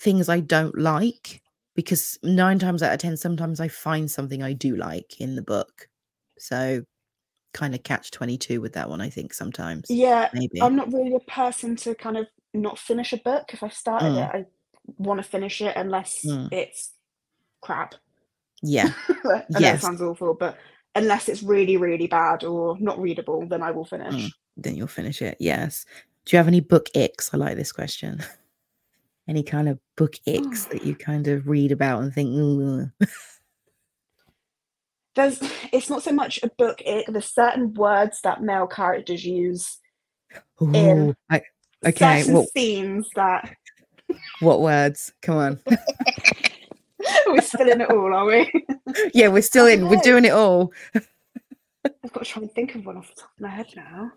things 0.00 0.28
I 0.28 0.40
don't 0.40 0.76
like 0.76 1.40
because 1.74 2.18
nine 2.22 2.58
times 2.58 2.82
out 2.82 2.92
of 2.92 2.98
ten, 2.98 3.16
sometimes 3.16 3.58
I 3.58 3.68
find 3.68 4.10
something 4.10 4.42
I 4.42 4.52
do 4.52 4.76
like 4.76 5.20
in 5.20 5.34
the 5.36 5.42
book. 5.42 5.88
So 6.42 6.82
kind 7.54 7.74
of 7.74 7.82
catch 7.84 8.10
22 8.10 8.60
with 8.60 8.72
that 8.72 8.88
one, 8.90 9.00
I 9.00 9.10
think 9.10 9.32
sometimes. 9.32 9.86
Yeah, 9.88 10.28
Maybe. 10.34 10.60
I'm 10.60 10.74
not 10.74 10.92
really 10.92 11.14
a 11.14 11.20
person 11.30 11.76
to 11.76 11.94
kind 11.94 12.16
of 12.16 12.26
not 12.52 12.78
finish 12.78 13.12
a 13.12 13.18
book. 13.18 13.52
If 13.54 13.62
I 13.62 13.68
started 13.68 14.12
Mm. 14.12 14.24
it, 14.28 14.34
I 14.34 14.46
want 14.98 15.18
to 15.22 15.28
finish 15.28 15.60
it 15.60 15.76
unless 15.76 16.24
Mm. 16.24 16.52
it's 16.52 16.90
crap. 17.60 17.94
Yeah. 18.62 18.92
I 19.24 19.44
Yes. 19.60 19.82
sounds 19.82 20.02
awful, 20.02 20.34
but 20.34 20.58
unless 20.96 21.28
it's 21.28 21.42
really, 21.42 21.76
really 21.76 22.08
bad 22.08 22.42
or 22.42 22.76
not 22.80 22.98
readable, 22.98 23.46
then 23.46 23.62
I 23.62 23.70
will 23.70 23.84
finish. 23.84 24.14
Mm. 24.14 24.30
Then 24.56 24.74
you'll 24.76 24.88
finish 24.88 25.22
it. 25.22 25.36
Yes. 25.38 25.86
Do 26.24 26.34
you 26.34 26.38
have 26.38 26.48
any 26.48 26.60
book 26.60 26.88
icks? 26.94 27.32
I 27.32 27.36
like 27.36 27.56
this 27.56 27.72
question. 27.72 28.22
Any 29.28 29.44
kind 29.44 29.68
of 29.68 29.78
book 29.96 30.16
icks 30.26 30.64
that 30.70 30.84
you 30.84 30.96
kind 30.96 31.28
of 31.28 31.46
read 31.46 31.70
about 31.70 32.02
and 32.02 32.12
think. 32.12 32.30
There's 35.14 35.40
it's 35.72 35.90
not 35.90 36.02
so 36.02 36.12
much 36.12 36.40
a 36.42 36.48
book, 36.56 36.80
it 36.84 37.06
there's 37.08 37.26
certain 37.26 37.74
words 37.74 38.20
that 38.22 38.42
male 38.42 38.66
characters 38.66 39.24
use 39.24 39.78
in 40.60 41.14
I, 41.28 41.42
okay. 41.84 42.22
certain 42.22 42.34
What 42.34 42.48
scenes 42.50 43.08
that 43.14 43.54
what 44.40 44.60
words? 44.60 45.12
Come 45.22 45.36
on. 45.36 45.60
we're 47.26 47.40
still 47.40 47.68
in 47.68 47.80
it 47.80 47.90
all, 47.90 48.14
are 48.14 48.24
we? 48.24 48.50
yeah, 49.14 49.28
we're 49.28 49.42
still 49.42 49.66
in. 49.66 49.88
We're 49.88 50.00
doing 50.00 50.24
it 50.24 50.32
all. 50.32 50.72
I've 50.94 52.12
got 52.12 52.24
to 52.24 52.30
try 52.30 52.42
and 52.42 52.52
think 52.52 52.74
of 52.74 52.86
one 52.86 52.96
off 52.96 53.08
the 53.14 53.20
top 53.20 53.30
of 53.36 53.40
my 53.40 53.48
head 53.48 53.66
now. 53.76 54.12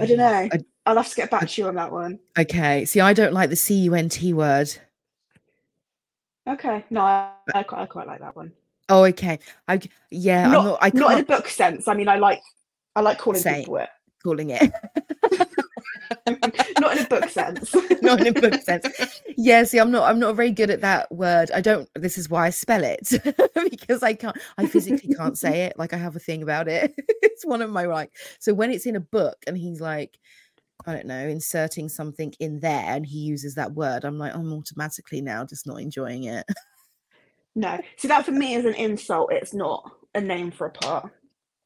I 0.00 0.06
don't 0.06 0.18
know. 0.18 0.48
I- 0.52 0.64
I'll 0.86 0.96
have 0.96 1.10
to 1.10 1.16
get 1.16 1.30
back 1.30 1.46
to 1.46 1.60
you 1.60 1.68
on 1.68 1.74
that 1.74 1.92
one. 1.92 2.18
Okay. 2.38 2.86
See, 2.86 2.98
I 3.00 3.12
don't 3.12 3.34
like 3.34 3.50
the 3.50 3.56
C 3.56 3.74
U 3.80 3.94
N 3.94 4.08
T 4.08 4.32
word. 4.32 4.70
Okay. 6.48 6.82
No, 6.88 7.02
I, 7.02 7.30
I, 7.54 7.62
quite, 7.62 7.82
I 7.82 7.86
quite 7.86 8.06
like 8.06 8.20
that 8.20 8.34
one. 8.34 8.52
Oh, 8.88 9.04
okay. 9.04 9.38
I 9.66 9.80
yeah. 10.10 10.46
I'm 10.46 10.52
not, 10.52 10.64
not. 10.64 10.78
I 10.80 10.90
not 10.94 11.12
in 11.12 11.18
a 11.20 11.24
book 11.24 11.48
sense. 11.48 11.88
I 11.88 11.94
mean, 11.94 12.08
I 12.08 12.16
like 12.16 12.40
I 12.96 13.00
like 13.00 13.18
calling 13.18 13.40
Say. 13.40 13.60
people 13.60 13.76
it. 13.76 13.88
calling 14.22 14.50
it. 14.50 14.72
not 16.80 16.96
in 16.96 17.04
a 17.04 17.08
book 17.08 17.28
sense. 17.28 17.74
not 18.02 18.20
in 18.20 18.28
a 18.28 18.40
book 18.40 18.54
sense. 18.62 18.86
Yeah, 19.36 19.64
see, 19.64 19.78
I'm 19.78 19.90
not 19.90 20.08
I'm 20.08 20.18
not 20.18 20.36
very 20.36 20.50
good 20.50 20.70
at 20.70 20.80
that 20.80 21.10
word. 21.12 21.50
I 21.50 21.60
don't 21.60 21.88
this 21.94 22.18
is 22.18 22.28
why 22.28 22.46
I 22.46 22.50
spell 22.50 22.82
it 22.82 23.10
because 23.70 24.02
I 24.02 24.14
can't 24.14 24.36
I 24.56 24.66
physically 24.66 25.14
can't 25.14 25.36
say 25.36 25.62
it. 25.62 25.78
Like 25.78 25.92
I 25.92 25.96
have 25.96 26.16
a 26.16 26.20
thing 26.20 26.42
about 26.42 26.68
it. 26.68 26.94
it's 26.98 27.44
one 27.44 27.62
of 27.62 27.70
my 27.70 27.84
right. 27.84 28.10
so 28.38 28.54
when 28.54 28.70
it's 28.70 28.86
in 28.86 28.96
a 28.96 29.00
book 29.00 29.36
and 29.46 29.56
he's 29.56 29.80
like 29.80 30.18
I 30.86 30.94
don't 30.94 31.06
know, 31.06 31.26
inserting 31.26 31.88
something 31.88 32.32
in 32.38 32.60
there 32.60 32.84
and 32.86 33.04
he 33.04 33.18
uses 33.18 33.56
that 33.56 33.72
word, 33.72 34.04
I'm 34.04 34.16
like, 34.16 34.34
I'm 34.34 34.52
automatically 34.52 35.20
now 35.20 35.44
just 35.44 35.66
not 35.66 35.80
enjoying 35.80 36.24
it. 36.24 36.46
No. 37.54 37.80
See, 37.96 38.08
that 38.08 38.24
for 38.24 38.32
me 38.32 38.54
is 38.54 38.64
an 38.64 38.74
insult. 38.74 39.32
It's 39.32 39.54
not 39.54 39.90
a 40.14 40.20
name 40.20 40.50
for 40.50 40.66
a 40.66 40.70
part. 40.70 41.12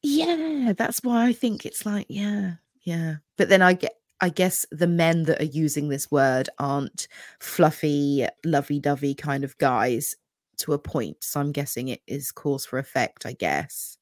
Yeah, 0.01 0.73
that's 0.75 1.03
why 1.03 1.27
I 1.27 1.33
think 1.33 1.65
it's 1.65 1.85
like, 1.85 2.07
yeah, 2.09 2.55
yeah. 2.81 3.15
But 3.37 3.49
then 3.49 3.61
I 3.61 3.73
get 3.73 3.93
I 4.21 4.29
guess 4.29 4.65
the 4.71 4.87
men 4.87 5.23
that 5.23 5.41
are 5.41 5.45
using 5.45 5.89
this 5.89 6.09
word 6.09 6.49
aren't 6.57 7.09
fluffy, 7.41 8.25
lovey-dovey 8.45 9.15
kind 9.15 9.43
of 9.43 9.57
guys 9.57 10.15
to 10.59 10.71
a 10.71 10.79
point. 10.79 11.17
So 11.21 11.41
I'm 11.41 11.51
guessing 11.51 11.89
it 11.89 12.01
is 12.07 12.31
cause 12.31 12.65
for 12.65 12.79
effect, 12.79 13.25
I 13.25 13.33
guess. 13.33 13.97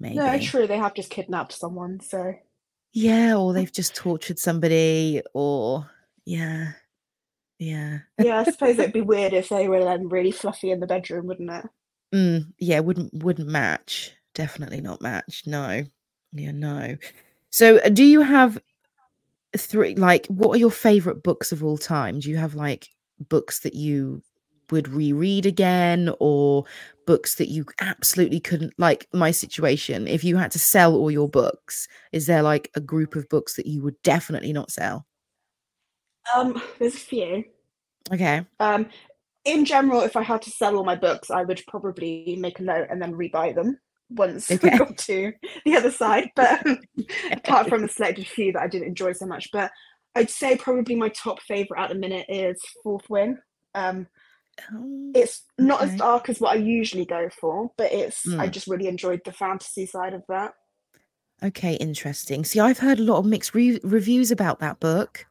Maybe. 0.00 0.16
No, 0.16 0.38
true. 0.38 0.66
They 0.66 0.78
have 0.78 0.94
just 0.94 1.10
kidnapped 1.10 1.52
someone. 1.52 2.00
So 2.00 2.34
Yeah, 2.92 3.36
or 3.36 3.52
they've 3.52 3.72
just 3.72 3.94
tortured 3.94 4.38
somebody, 4.38 5.22
or 5.34 5.90
yeah. 6.24 6.72
Yeah. 7.62 7.98
yeah, 8.18 8.40
I 8.40 8.44
suppose 8.44 8.78
it'd 8.78 8.92
be 8.92 9.00
weird 9.02 9.32
if 9.32 9.48
they 9.48 9.68
were 9.68 9.84
then 9.84 10.08
really 10.08 10.32
fluffy 10.32 10.72
in 10.72 10.80
the 10.80 10.86
bedroom, 10.86 11.26
wouldn't 11.26 11.50
it? 11.50 11.64
Mm, 12.12 12.52
yeah, 12.58 12.80
wouldn't 12.80 13.22
wouldn't 13.22 13.48
match. 13.48 14.12
Definitely 14.34 14.80
not 14.80 15.00
match. 15.00 15.44
No. 15.46 15.84
Yeah, 16.32 16.50
no. 16.50 16.96
So 17.50 17.78
uh, 17.78 17.88
do 17.88 18.04
you 18.04 18.22
have 18.22 18.60
three 19.56 19.94
like 19.94 20.26
what 20.26 20.56
are 20.56 20.58
your 20.58 20.70
favorite 20.70 21.22
books 21.22 21.52
of 21.52 21.62
all 21.62 21.78
time? 21.78 22.18
Do 22.18 22.30
you 22.30 22.36
have 22.36 22.54
like 22.54 22.88
books 23.28 23.60
that 23.60 23.74
you 23.74 24.22
would 24.70 24.88
reread 24.88 25.46
again 25.46 26.12
or 26.18 26.64
books 27.06 27.36
that 27.36 27.48
you 27.48 27.64
absolutely 27.80 28.40
couldn't 28.40 28.72
like 28.78 29.06
my 29.12 29.30
situation 29.30 30.08
if 30.08 30.24
you 30.24 30.36
had 30.36 30.50
to 30.50 30.58
sell 30.58 30.94
all 30.94 31.10
your 31.10 31.28
books 31.28 31.86
is 32.10 32.26
there 32.26 32.42
like 32.42 32.70
a 32.74 32.80
group 32.80 33.14
of 33.14 33.28
books 33.28 33.54
that 33.54 33.66
you 33.66 33.82
would 33.82 34.00
definitely 34.02 34.52
not 34.52 34.70
sell 34.70 35.04
Um, 36.34 36.60
there's 36.78 36.94
a 36.94 36.98
few. 36.98 37.44
okay 38.12 38.44
Um, 38.60 38.86
in 39.44 39.64
general, 39.64 40.02
if 40.02 40.16
I 40.16 40.22
had 40.22 40.42
to 40.42 40.50
sell 40.50 40.76
all 40.76 40.84
my 40.84 40.94
books, 40.96 41.30
I 41.30 41.42
would 41.42 41.60
probably 41.66 42.36
make 42.38 42.60
a 42.60 42.62
note 42.62 42.86
and 42.90 43.02
then 43.02 43.12
rebuy 43.14 43.54
them 43.54 43.78
once 44.10 44.50
Okay. 44.50 44.70
we 44.70 44.78
got 44.78 44.96
to 44.98 45.32
the 45.64 45.76
other 45.76 45.90
side. 45.90 46.30
But 46.36 46.64
apart 47.32 47.68
from 47.68 47.82
the 47.82 47.88
selected 47.96 48.26
few 48.26 48.52
that 48.52 48.62
I 48.62 48.68
didn't 48.68 48.88
enjoy 48.88 49.12
so 49.12 49.26
much, 49.26 49.48
but 49.52 49.70
I'd 50.14 50.30
say 50.30 50.56
probably 50.56 50.94
my 50.94 51.08
top 51.08 51.40
favorite 51.42 51.80
at 51.80 51.88
the 51.88 51.94
minute 51.96 52.26
is 52.28 52.60
Fourth 52.84 53.08
Wing. 53.10 53.38
Um, 53.74 54.06
Oh, 54.70 55.10
it's 55.14 55.44
not 55.58 55.80
Okay. 55.82 55.92
as 55.92 55.98
dark 55.98 56.28
as 56.28 56.38
what 56.38 56.52
I 56.52 56.56
usually 56.60 57.06
go 57.06 57.28
for, 57.40 57.70
but 57.78 57.90
it's 57.90 58.22
I 58.38 58.48
Mm. 58.48 58.52
just 58.52 58.66
really 58.68 58.86
enjoyed 58.86 59.22
the 59.24 59.32
fantasy 59.32 59.86
side 59.86 60.12
of 60.14 60.22
that. 60.28 60.52
okay 61.42 61.74
interesting 61.74 62.44
see 62.44 62.60
i've 62.60 62.78
heard 62.78 63.00
a 63.00 63.02
lot 63.02 63.18
of 63.18 63.24
mixed 63.26 63.52
re- 63.54 63.80
reviews 63.82 64.30
about 64.30 64.60
that 64.60 64.78
book 64.78 65.26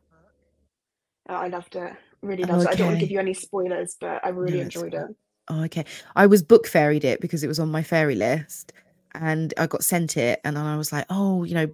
Uh, 1.32 1.36
I 1.36 1.48
loved 1.48 1.76
it. 1.78 1.94
Really 2.22 2.44
loved 2.44 2.64
it. 2.64 2.70
I 2.70 2.76
don't 2.76 2.88
want 2.88 3.00
to 3.00 3.06
give 3.06 3.12
you 3.12 3.20
any 3.20 3.34
spoilers, 3.34 3.96
but 4.00 4.24
I 4.24 4.30
really 4.30 4.60
enjoyed 4.60 4.94
it. 4.94 5.08
Oh, 5.48 5.64
okay. 5.64 5.86
I 6.16 6.28
was 6.28 6.44
book 6.44 6.68
fairied 6.68 7.06
it 7.06 7.22
because 7.22 7.44
it 7.44 7.48
was 7.48 7.60
on 7.60 7.72
my 7.72 7.84
fairy 7.84 8.16
list 8.16 8.74
and 9.16 9.54
I 9.58 9.68
got 9.68 9.84
sent 9.84 10.18
it 10.18 10.42
and 10.44 10.58
then 10.58 10.66
I 10.66 10.76
was 10.76 10.92
like, 10.92 11.06
oh, 11.10 11.44
you 11.44 11.56
know, 11.56 11.68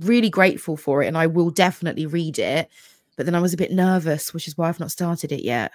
really 0.00 0.30
grateful 0.30 0.76
for 0.76 1.02
it 1.02 1.06
and 1.06 1.18
I 1.18 1.26
will 1.26 1.50
definitely 1.50 2.06
read 2.06 2.38
it. 2.38 2.68
But 3.16 3.26
then 3.26 3.34
I 3.34 3.40
was 3.40 3.52
a 3.52 3.58
bit 3.58 3.72
nervous, 3.72 4.32
which 4.32 4.48
is 4.48 4.56
why 4.56 4.68
I've 4.68 4.80
not 4.80 4.90
started 4.90 5.32
it 5.32 5.44
yet. 5.44 5.72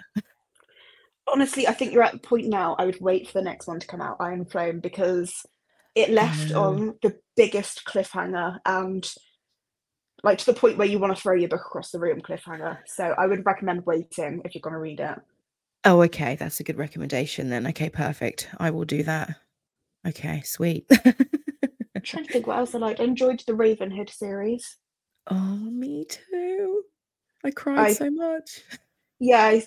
honestly, 1.32 1.68
I 1.68 1.72
think 1.72 1.92
you're 1.92 2.02
at 2.02 2.12
the 2.12 2.18
point 2.18 2.48
now. 2.48 2.74
I 2.78 2.86
would 2.86 3.00
wait 3.00 3.28
for 3.28 3.34
the 3.34 3.44
next 3.44 3.66
one 3.66 3.80
to 3.80 3.86
come 3.86 4.00
out, 4.00 4.16
Iron 4.20 4.44
Flame, 4.44 4.80
because 4.80 5.46
it 5.94 6.10
left 6.10 6.50
know. 6.50 6.62
on 6.64 6.94
the 7.02 7.16
biggest 7.36 7.84
cliffhanger 7.84 8.58
and 8.66 9.08
like 10.24 10.38
to 10.38 10.46
the 10.46 10.54
point 10.58 10.78
where 10.78 10.88
you 10.88 10.98
want 10.98 11.14
to 11.14 11.20
throw 11.20 11.34
your 11.34 11.48
book 11.48 11.60
across 11.60 11.90
the 11.90 12.00
room 12.00 12.20
cliffhanger. 12.20 12.78
So 12.86 13.14
I 13.18 13.26
would 13.26 13.44
recommend 13.46 13.86
waiting 13.86 14.42
if 14.44 14.54
you're 14.54 14.62
going 14.62 14.72
to 14.74 14.78
read 14.80 15.00
it. 15.00 15.18
Oh, 15.84 16.02
okay. 16.02 16.34
That's 16.36 16.58
a 16.60 16.64
good 16.64 16.78
recommendation 16.78 17.50
then. 17.50 17.66
Okay, 17.68 17.90
perfect. 17.90 18.48
I 18.58 18.70
will 18.70 18.84
do 18.86 19.02
that. 19.02 19.36
Okay, 20.06 20.40
sweet. 20.42 20.86
I'm 21.04 22.02
trying 22.02 22.24
to 22.24 22.32
think 22.32 22.46
what 22.46 22.58
else 22.58 22.74
I 22.74 22.78
liked. 22.78 23.00
I 23.00 23.04
enjoyed 23.04 23.42
the 23.46 23.52
Ravenhood 23.52 24.10
series. 24.10 24.76
oh, 25.30 25.56
me 25.56 26.06
too. 26.08 26.82
I 27.44 27.50
cried 27.50 27.78
I- 27.78 27.92
so 27.92 28.10
much. 28.10 28.62
Yeah, 29.20 29.44
I 29.44 29.62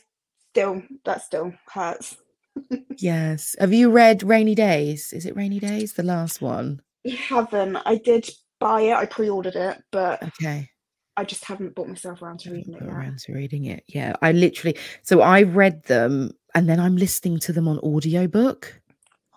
still 0.52 0.84
that 1.06 1.22
still 1.22 1.54
hurts. 1.72 2.18
Yes. 3.00 3.56
Have 3.60 3.72
you 3.72 3.92
read 3.92 4.24
Rainy 4.24 4.56
Days? 4.56 5.14
Is 5.14 5.28
it 5.28 5.36
Rainy 5.36 5.60
Days? 5.60 5.94
The 5.94 6.02
last 6.02 6.42
one. 6.42 6.82
I 7.06 7.12
haven't. 7.12 7.76
I 7.86 7.98
did 7.98 8.28
buy 8.60 8.82
it. 8.82 8.94
I 8.94 9.06
pre-ordered 9.06 9.56
it, 9.56 9.84
but 9.92 10.22
Okay. 10.24 10.70
I 11.16 11.24
just 11.24 11.46
haven't 11.46 11.74
brought 11.74 11.88
myself 11.90 12.22
around 12.22 12.40
to 12.42 12.52
reading 12.52 12.76
it 12.76 12.84
yet. 12.84 12.94
around 12.94 13.20
to 13.20 13.34
reading 13.34 13.66
it. 13.66 13.84
Yeah, 13.88 14.14
I 14.22 14.32
literally. 14.34 14.78
So 15.02 15.22
I 15.22 15.44
read 15.44 15.84
them, 15.84 16.32
and 16.54 16.70
then 16.70 16.80
I'm 16.80 16.96
listening 16.96 17.40
to 17.40 17.54
them 17.54 17.68
on 17.68 17.80
audiobook. 17.80 18.80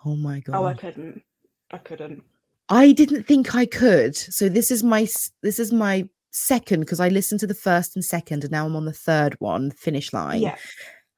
Oh 0.05 0.15
my 0.15 0.41
god! 0.41 0.55
Oh, 0.55 0.65
I 0.65 0.73
couldn't. 0.75 1.23
I 1.71 1.77
couldn't. 1.79 2.23
I 2.69 2.91
didn't 2.91 3.23
think 3.23 3.55
I 3.55 3.65
could. 3.65 4.15
So 4.15 4.47
this 4.47 4.69
is 4.71 4.83
my 4.83 5.07
this 5.41 5.57
is 5.59 5.73
my 5.73 6.07
second 6.29 6.81
because 6.81 6.99
I 6.99 7.09
listened 7.09 7.39
to 7.41 7.47
the 7.47 7.55
first 7.55 7.95
and 7.95 8.05
second, 8.05 8.43
and 8.43 8.51
now 8.51 8.65
I'm 8.65 8.75
on 8.75 8.85
the 8.85 8.93
third 8.93 9.35
one, 9.39 9.71
finish 9.71 10.13
line. 10.13 10.41
Yeah. 10.41 10.57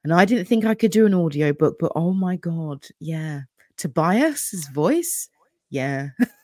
And 0.02 0.12
I 0.14 0.24
didn't 0.24 0.46
think 0.46 0.64
I 0.64 0.74
could 0.74 0.90
do 0.90 1.06
an 1.06 1.14
audiobook, 1.14 1.76
but 1.78 1.92
oh 1.94 2.12
my 2.14 2.36
god, 2.36 2.86
yeah. 3.00 3.42
Tobias's 3.76 4.68
voice, 4.68 5.28
yeah, 5.70 6.08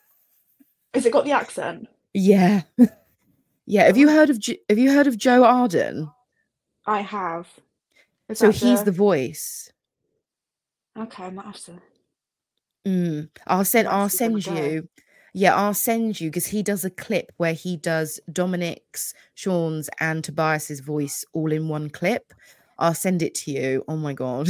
Has 0.95 1.07
it 1.07 1.13
got 1.13 1.25
the 1.25 1.33
accent? 1.33 1.89
yeah, 2.15 2.63
yeah. 3.67 3.85
Have 3.85 3.97
you 3.97 4.09
heard 4.09 4.31
of 4.31 4.39
Jo- 4.39 4.55
Have 4.69 4.79
you 4.79 4.93
heard 4.93 5.07
of 5.07 5.17
Joe 5.17 5.45
Arden? 5.45 6.11
I 6.87 7.01
have. 7.01 7.49
Is 8.29 8.39
So 8.39 8.51
he's 8.51 8.83
the 8.85 8.93
voice. 8.93 9.73
Okay, 10.99 11.25
I 11.25 11.31
might 11.31 11.47
have 11.47 11.61
to. 11.65 11.81
Mm. 12.87 13.29
I'll 13.47 13.65
send 13.65 13.89
I'll 13.89 14.09
see 14.09 14.25
if 14.25 14.37
I 14.37 14.41
send 14.41 14.47
you. 14.47 14.89
Yeah, 15.33 15.55
I'll 15.55 15.75
send 15.75 16.21
you 16.21 16.29
because 16.29 16.47
he 16.47 16.63
does 16.63 16.85
a 16.85 16.91
clip 16.91 17.31
where 17.37 17.53
he 17.53 17.77
does 17.77 18.19
Dominic's, 18.33 19.15
Sean's, 19.35 19.89
and 20.01 20.25
Tobias's 20.25 20.81
voice 20.81 21.25
all 21.33 21.53
in 21.53 21.69
one 21.69 21.89
clip. 21.91 22.35
I'll 22.79 22.95
send 22.95 23.23
it 23.23 23.35
to 23.37 23.53
you. 23.53 23.85
Oh 23.87 23.97
my 23.97 24.13
god. 24.13 24.49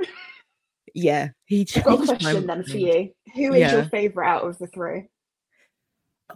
yeah, 0.94 1.28
he 1.44 1.68
I've 1.76 1.84
got 1.84 2.02
a 2.02 2.06
question 2.06 2.46
then 2.46 2.64
for 2.64 2.78
you. 2.78 3.12
Who 3.34 3.54
is 3.54 3.72
your 3.72 3.84
favourite 3.84 4.28
out 4.28 4.44
of 4.44 4.58
the 4.58 4.66
three? 4.66 5.08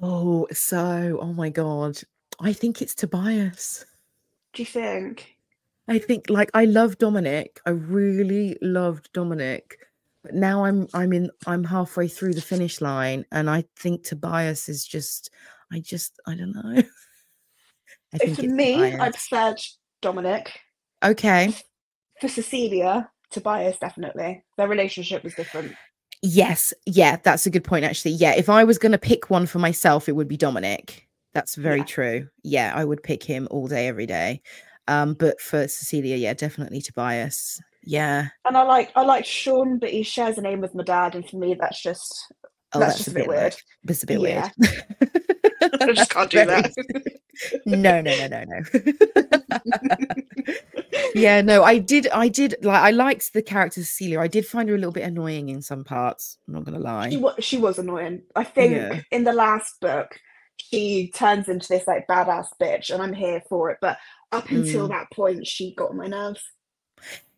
Oh, 0.02 0.46
so 0.52 1.18
oh 1.20 1.32
my 1.32 1.48
god. 1.50 1.98
I 2.40 2.52
think 2.52 2.82
it's 2.82 2.94
Tobias. 2.94 3.84
Do 4.52 4.62
you 4.62 4.66
think? 4.66 5.36
I 5.88 5.98
think 5.98 6.28
like 6.28 6.50
I 6.54 6.64
love 6.64 6.98
Dominic. 6.98 7.60
I 7.66 7.70
really 7.70 8.56
loved 8.60 9.10
Dominic. 9.12 9.78
But 10.22 10.34
now 10.34 10.64
I'm 10.64 10.88
I'm 10.92 11.12
in 11.12 11.30
I'm 11.46 11.64
halfway 11.64 12.08
through 12.08 12.34
the 12.34 12.40
finish 12.40 12.80
line 12.80 13.24
and 13.32 13.48
I 13.48 13.64
think 13.76 14.02
Tobias 14.04 14.68
is 14.68 14.84
just 14.86 15.30
I 15.72 15.80
just 15.80 16.18
I 16.26 16.34
don't 16.34 16.52
know. 16.52 16.82
I 18.14 18.18
think 18.18 18.36
for 18.36 18.42
it's 18.44 18.52
me, 18.52 18.72
Tobias. 18.74 19.28
preferred 19.28 19.60
Dominic. 20.02 20.60
Okay. 21.04 21.54
For 22.20 22.28
Cecilia, 22.28 23.10
Tobias 23.30 23.78
definitely. 23.78 24.42
Their 24.56 24.68
relationship 24.68 25.22
was 25.22 25.34
different. 25.34 25.74
Yes, 26.22 26.72
yeah, 26.86 27.16
that's 27.22 27.46
a 27.46 27.50
good 27.50 27.64
point 27.64 27.84
actually. 27.84 28.12
Yeah, 28.12 28.34
if 28.34 28.48
I 28.48 28.64
was 28.64 28.78
going 28.78 28.92
to 28.92 28.98
pick 28.98 29.30
one 29.30 29.46
for 29.46 29.58
myself, 29.58 30.08
it 30.08 30.12
would 30.12 30.28
be 30.28 30.36
Dominic. 30.36 31.06
That's 31.34 31.54
very 31.54 31.78
Yeah. 31.80 31.84
true. 31.84 32.28
Yeah, 32.42 32.72
I 32.74 32.84
would 32.84 33.02
pick 33.02 33.22
him 33.22 33.46
all 33.50 33.68
day 33.68 33.88
every 33.88 34.06
day. 34.06 34.40
Um 34.88 35.14
but 35.14 35.40
for 35.40 35.68
Cecilia, 35.68 36.16
yeah, 36.16 36.32
definitely 36.34 36.80
Tobias. 36.80 37.60
Yeah. 37.82 38.28
And 38.44 38.56
I 38.56 38.62
like 38.62 38.90
I 38.96 39.02
like 39.02 39.24
Sean, 39.26 39.78
but 39.78 39.90
he 39.90 40.02
shares 40.02 40.38
a 40.38 40.42
name 40.42 40.60
with 40.60 40.74
my 40.74 40.82
dad, 40.84 41.14
and 41.14 41.28
for 41.28 41.36
me 41.36 41.54
that's 41.58 41.82
just 41.82 42.32
Oh, 42.72 42.80
That's 42.80 42.94
that's, 42.94 43.04
just 43.04 43.08
a 43.16 43.18
bit 43.20 43.28
weird. 43.28 43.54
That's 43.84 44.02
a 44.02 44.06
bit 44.06 44.20
Yeah. 44.20 44.50
weird. 44.58 45.12
I 45.80 45.92
just 45.92 46.10
can't 46.10 46.30
do 46.30 46.44
that. 46.46 46.72
no, 47.66 48.00
no, 48.00 48.16
no, 48.16 48.26
no, 48.28 48.44
no. 48.44 48.62
Yeah, 51.14 51.40
no, 51.42 51.62
I 51.62 51.78
did 51.78 52.08
I 52.08 52.28
did 52.28 52.56
like 52.62 52.80
I 52.82 52.90
liked 52.90 53.32
the 53.32 53.42
character 53.42 53.80
Cecilia. 53.82 54.20
I 54.20 54.28
did 54.28 54.46
find 54.46 54.68
her 54.68 54.74
a 54.74 54.78
little 54.78 54.92
bit 54.92 55.04
annoying 55.04 55.48
in 55.48 55.62
some 55.62 55.84
parts. 55.84 56.38
I'm 56.46 56.54
not 56.54 56.64
gonna 56.64 56.78
she 56.78 57.16
lie. 57.16 57.16
was 57.22 57.34
she 57.44 57.58
was 57.58 57.78
annoying. 57.78 58.22
I 58.34 58.44
think 58.44 58.72
Yeah. 58.72 59.00
in 59.10 59.24
the 59.24 59.32
last 59.32 59.80
book, 59.80 60.18
she 60.56 61.10
turns 61.14 61.48
into 61.48 61.68
this 61.68 61.86
like 61.86 62.06
badass 62.06 62.48
bitch, 62.60 62.90
and 62.90 63.02
I'm 63.02 63.12
here 63.12 63.42
for 63.48 63.70
it. 63.70 63.78
But 63.80 63.98
up 64.32 64.50
until 64.50 64.86
Mm. 64.88 64.90
that 64.90 65.10
point, 65.12 65.46
she 65.46 65.74
got 65.74 65.90
on 65.90 65.96
my 65.96 66.06
nerves. 66.06 66.42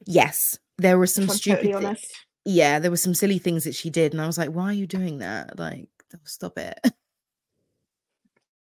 Yes. 0.07 0.59
There 0.79 0.99
were 0.99 1.07
some 1.09 1.29
stupid 1.29 1.73
totally 1.73 1.95
thi- 1.97 2.07
yeah, 2.45 2.79
there 2.79 2.91
were 2.91 2.97
some 2.97 3.15
silly 3.15 3.39
things 3.39 3.65
that 3.65 3.75
she 3.75 3.91
did, 3.91 4.13
and 4.13 4.23
I 4.23 4.27
was 4.27 4.39
like, 4.39 4.51
why 4.51 4.67
are 4.67 4.73
you 4.73 4.87
doing 4.87 5.19
that? 5.19 5.59
Like, 5.59 5.89
stop 6.25 6.57
it. 6.59 6.79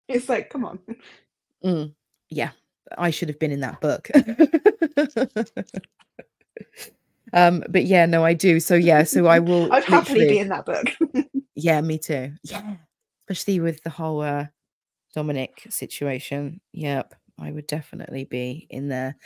It's 0.08 0.28
like, 0.28 0.50
come 0.50 0.66
on. 0.66 0.80
Mm, 1.64 1.94
yeah, 2.30 2.52
I 2.98 3.10
should 3.12 3.30
have 3.30 3.40
been 3.40 3.52
in 3.52 3.60
that 3.62 3.80
book. 3.82 4.10
um, 7.34 7.64
but 7.70 7.86
yeah, 7.86 8.06
no, 8.06 8.26
I 8.26 8.34
do. 8.34 8.60
So 8.60 8.76
yeah, 8.76 9.04
so 9.04 9.28
I 9.28 9.40
will 9.40 9.70
I'd 9.74 9.84
happily 9.86 10.28
be 10.28 10.40
in 10.40 10.50
that 10.50 10.66
book. 10.66 10.88
Yeah, 11.62 11.82
me 11.82 11.98
too. 11.98 12.32
Yeah. 12.44 12.76
Especially 13.30 13.60
with 13.60 13.84
the 13.84 13.90
whole 13.90 14.22
uh 14.22 14.46
Dominic 15.14 15.68
situation. 15.70 16.62
Yep. 16.72 17.16
I 17.38 17.52
would 17.52 17.68
definitely 17.68 18.24
be 18.24 18.66
in 18.70 18.88
there. 18.88 19.18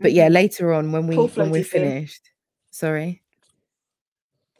But 0.00 0.12
yeah, 0.12 0.28
Mhm. 0.28 0.32
later 0.32 0.72
on 0.72 0.90
when 0.90 1.06
we 1.06 1.16
when 1.16 1.50
we're 1.50 1.62
scene. 1.62 1.82
finished. 1.82 2.28
Sorry. 2.72 3.22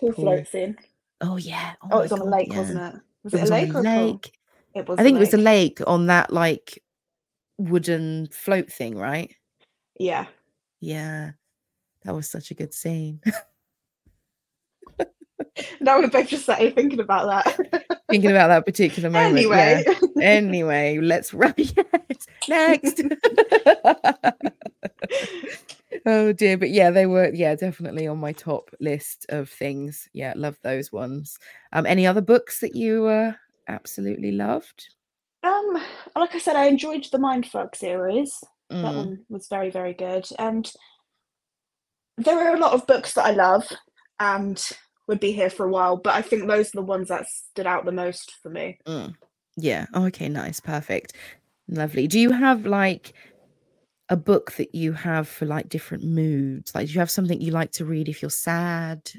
Pool 0.00 0.12
Pool. 0.12 0.24
float 0.24 0.46
scene. 0.46 0.76
Oh 1.20 1.36
yeah. 1.36 1.72
Oh, 1.82 1.98
my 1.98 2.02
it's 2.04 2.12
on 2.12 2.20
a 2.20 2.24
lake, 2.24 2.52
yeah. 2.52 2.58
wasn't 2.58 2.94
it? 2.94 3.00
Was 3.24 3.34
It 3.34 3.38
it, 3.38 3.40
was 3.40 3.50
a 3.50 3.54
lake 3.54 3.70
a 3.70 3.76
or 3.76 3.80
a 3.80 3.82
pool? 3.82 4.06
lake. 4.06 4.38
It 4.74 4.88
was. 4.88 4.98
I 4.98 5.02
think 5.02 5.16
it 5.16 5.20
was 5.20 5.34
a 5.34 5.38
lake. 5.38 5.80
lake 5.80 5.88
on 5.88 6.06
that 6.06 6.32
like 6.32 6.80
wooden 7.58 8.28
float 8.28 8.70
thing, 8.70 8.96
right? 8.96 9.34
Yeah. 9.98 10.26
Yeah. 10.80 11.32
That 12.04 12.14
was 12.14 12.28
such 12.30 12.50
a 12.50 12.54
good 12.54 12.74
scene. 12.74 13.20
Now 15.80 15.98
we're 16.00 16.08
both 16.08 16.28
just 16.28 16.50
here 16.50 16.70
thinking 16.70 17.00
about 17.00 17.26
that. 17.26 17.86
Thinking 18.10 18.30
about 18.30 18.48
that 18.48 18.66
particular 18.66 19.10
moment. 19.10 19.38
anyway, 19.38 19.84
Yeah. 20.16 20.22
Anyway, 20.22 20.98
let's 21.02 21.32
run. 21.34 21.54
Yes. 21.56 22.26
Next. 22.48 23.02
oh 26.06 26.32
dear. 26.32 26.56
But 26.58 26.70
yeah, 26.70 26.90
they 26.90 27.06
were, 27.06 27.30
yeah, 27.34 27.54
definitely 27.54 28.06
on 28.06 28.18
my 28.18 28.32
top 28.32 28.70
list 28.80 29.26
of 29.28 29.48
things. 29.48 30.08
Yeah, 30.12 30.34
love 30.36 30.58
those 30.62 30.92
ones. 30.92 31.38
Um, 31.72 31.86
any 31.86 32.06
other 32.06 32.20
books 32.20 32.60
that 32.60 32.76
you 32.76 33.06
uh 33.06 33.32
absolutely 33.68 34.32
loved? 34.32 34.94
Um, 35.46 35.82
like 36.16 36.34
I 36.34 36.38
said, 36.38 36.56
I 36.56 36.66
enjoyed 36.66 37.06
the 37.10 37.18
Mindfuck 37.18 37.74
series. 37.76 38.42
That 38.82 38.94
Mm, 38.94 38.96
one 38.96 39.24
was 39.28 39.48
very, 39.48 39.70
very 39.70 39.94
good. 39.94 40.26
And 40.38 40.70
there 42.18 42.38
are 42.38 42.54
a 42.56 42.60
lot 42.60 42.72
of 42.72 42.86
books 42.86 43.14
that 43.14 43.26
I 43.26 43.30
love 43.32 43.66
and 44.18 44.62
would 45.08 45.20
be 45.20 45.32
here 45.32 45.50
for 45.50 45.66
a 45.66 45.70
while, 45.70 45.96
but 45.96 46.14
I 46.14 46.22
think 46.22 46.46
those 46.46 46.68
are 46.68 46.80
the 46.80 46.82
ones 46.82 47.08
that 47.08 47.26
stood 47.28 47.66
out 47.66 47.84
the 47.84 47.92
most 47.92 48.32
for 48.42 48.50
me. 48.50 48.80
mm. 48.86 49.14
Yeah. 49.56 49.86
Oh, 49.94 50.06
okay, 50.06 50.28
nice. 50.28 50.60
Perfect. 50.60 51.14
Lovely. 51.68 52.06
Do 52.06 52.20
you 52.20 52.30
have 52.32 52.66
like 52.66 53.14
a 54.08 54.16
book 54.16 54.52
that 54.54 54.74
you 54.74 54.92
have 54.92 55.28
for 55.28 55.46
like 55.46 55.68
different 55.68 56.04
moods? 56.04 56.74
Like, 56.74 56.88
do 56.88 56.92
you 56.94 57.00
have 57.00 57.10
something 57.10 57.40
you 57.40 57.52
like 57.52 57.72
to 57.72 57.84
read 57.84 58.08
if 58.08 58.22
you're 58.22 58.30
sad, 58.30 59.10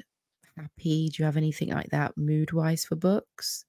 happy? 0.56 1.08
Do 1.10 1.22
you 1.22 1.24
have 1.26 1.36
anything 1.36 1.70
like 1.70 1.90
that 1.90 2.16
mood 2.16 2.52
wise 2.52 2.84
for 2.84 2.96
books? 2.96 3.64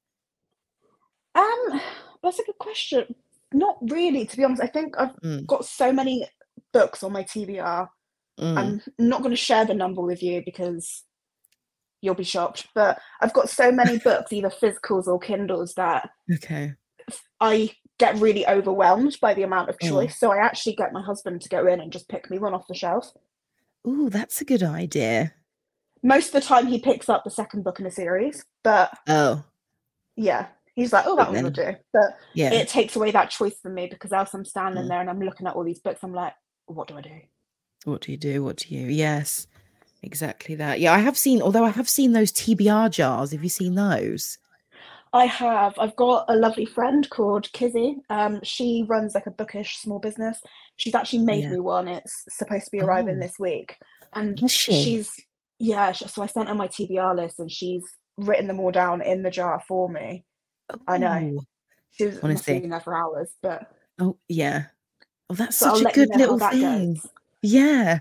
Um, 1.36 1.82
that's 2.24 2.40
a 2.40 2.44
good 2.44 2.58
question. 2.60 3.16
Not 3.54 3.78
really, 3.82 4.26
to 4.26 4.38
be 4.38 4.44
honest. 4.44 4.62
I 4.62 4.68
think 4.68 4.96
I've 5.00 5.16
Mm, 5.22 5.48
got 5.48 5.66
so 5.66 5.92
many 5.92 6.28
books 6.74 7.04
on 7.04 7.12
my 7.14 7.24
TBR. 7.24 7.88
mm. 8.40 8.58
I'm 8.58 8.82
not 9.00 9.20
going 9.22 9.32
to 9.32 9.36
share 9.36 9.66
the 9.66 9.74
number 9.74 10.02
with 10.02 10.22
you 10.22 10.42
because 10.46 11.04
you'll 12.02 12.16
be 12.16 12.24
shocked. 12.24 12.68
But 12.76 13.00
I've 13.22 13.34
got 13.34 13.50
so 13.50 13.72
many 13.72 13.98
books, 14.04 14.32
either 14.32 14.50
physicals 14.50 15.08
or 15.08 15.20
Kindles, 15.20 15.74
that 15.76 16.10
Okay. 16.32 16.74
I 17.42 17.72
get 17.98 18.16
really 18.20 18.48
overwhelmed 18.48 19.18
by 19.22 19.34
the 19.34 19.44
amount 19.44 19.70
of 19.70 19.78
Mm. 19.80 19.90
choice. 19.90 20.20
So 20.20 20.32
I 20.32 20.38
actually 20.38 20.76
get 20.76 20.94
my 20.94 21.02
husband 21.02 21.42
to 21.42 21.50
go 21.50 21.66
in 21.68 21.80
and 21.82 21.92
just 21.92 22.08
pick 22.08 22.30
me 22.30 22.38
one 22.38 22.54
off 22.54 22.68
the 22.68 22.76
shelf. 22.76 23.12
Ooh, 23.88 24.10
that's 24.10 24.42
a 24.42 24.46
good 24.46 24.62
idea. 24.64 25.34
Most 26.04 26.28
of 26.28 26.34
the 26.34 26.48
time, 26.48 26.68
he 26.68 26.80
picks 26.80 27.10
up 27.10 27.24
the 27.24 27.30
second 27.32 27.64
book 27.64 27.80
in 27.80 27.86
a 27.86 27.92
series, 27.92 28.46
but 28.64 28.92
Oh, 29.08 29.44
yeah, 30.16 30.48
he's 30.80 30.94
like, 30.94 31.06
"Oh, 31.08 31.16
that 31.16 31.32
one 31.32 31.44
will 31.44 31.50
do." 31.52 31.76
But 31.94 32.18
yeah. 32.34 32.54
it 32.54 32.68
takes 32.68 32.96
away 32.96 33.12
that 33.12 33.30
choice 33.30 33.58
from 33.62 33.74
me 33.76 33.88
because 33.88 34.12
else 34.12 34.34
I'm 34.34 34.46
standing 34.46 34.86
Mm. 34.86 34.88
there 34.90 35.02
and 35.02 35.10
I'm 35.10 35.20
looking 35.22 35.48
at 35.48 35.56
all 35.56 35.64
these 35.64 35.80
books. 35.80 36.00
I'm 36.04 36.14
like, 36.14 36.34
"What 36.66 36.88
do 36.88 36.98
I 36.98 37.02
do?" 37.02 37.20
What 37.86 38.02
do 38.02 38.12
you 38.12 38.18
do? 38.18 38.44
What 38.44 38.58
do 38.58 38.76
you? 38.76 38.88
Yes, 38.88 39.48
exactly 40.04 40.56
that. 40.56 40.80
Yeah, 40.80 40.94
I 40.94 41.00
have 41.00 41.18
seen, 41.18 41.42
although 41.42 41.64
I 41.66 41.70
have 41.70 41.88
seen 41.90 42.14
those 42.14 42.32
TBR 42.32 42.90
jars. 42.90 43.32
Have 43.32 43.44
you 43.44 43.50
seen 43.50 43.76
those? 43.76 44.38
I 45.12 45.26
have. 45.26 45.74
I've 45.80 45.96
got 45.96 46.26
a 46.28 46.36
lovely 46.36 46.66
friend 46.66 47.10
called 47.10 47.52
Kizzy. 47.52 47.98
Um, 48.12 48.40
she 48.44 48.86
runs 48.88 49.16
like 49.16 49.26
a 49.26 49.32
bookish 49.32 49.78
small 49.78 49.98
business. 50.00 50.40
She's 50.78 50.94
actually 50.94 51.24
made 51.26 51.46
Yeah. 51.46 51.52
me 51.54 51.60
one. 51.62 51.88
It's 51.88 52.26
supposed 52.30 52.66
to 52.66 52.72
be 52.72 52.80
arriving 52.82 53.18
Oh. 53.18 53.20
this 53.22 53.40
week, 53.40 53.76
and 54.14 54.40
she? 54.52 54.84
she's 54.84 55.12
yeah. 55.58 55.92
So 55.94 56.22
I 56.22 56.28
sent 56.28 56.48
her 56.50 56.54
my 56.56 56.68
TBR 56.68 57.16
list, 57.16 57.40
and 57.40 57.52
she's 57.52 57.84
written 58.18 58.48
them 58.48 58.60
all 58.60 58.72
down 58.72 59.02
in 59.02 59.24
the 59.24 59.32
jar 59.32 59.62
for 59.68 59.90
me. 59.90 60.26
I 60.88 60.98
know. 60.98 61.42
She 61.92 62.06
was 62.06 62.20
Honestly. 62.20 62.60
been 62.60 62.70
there 62.70 62.80
for 62.80 62.96
hours, 62.96 63.30
but 63.42 63.72
Oh, 64.00 64.18
yeah. 64.28 64.66
Oh, 65.30 65.36
that's 65.36 65.58
so 65.58 65.68
I'll 65.70 65.76
such 65.76 65.82
a 65.82 65.86
let 65.86 65.98
you 65.98 66.06
good 66.06 66.10
know 66.12 66.18
little 66.18 66.40
thing. 66.40 66.94
goes. 66.94 67.08
Yeah. 67.42 68.00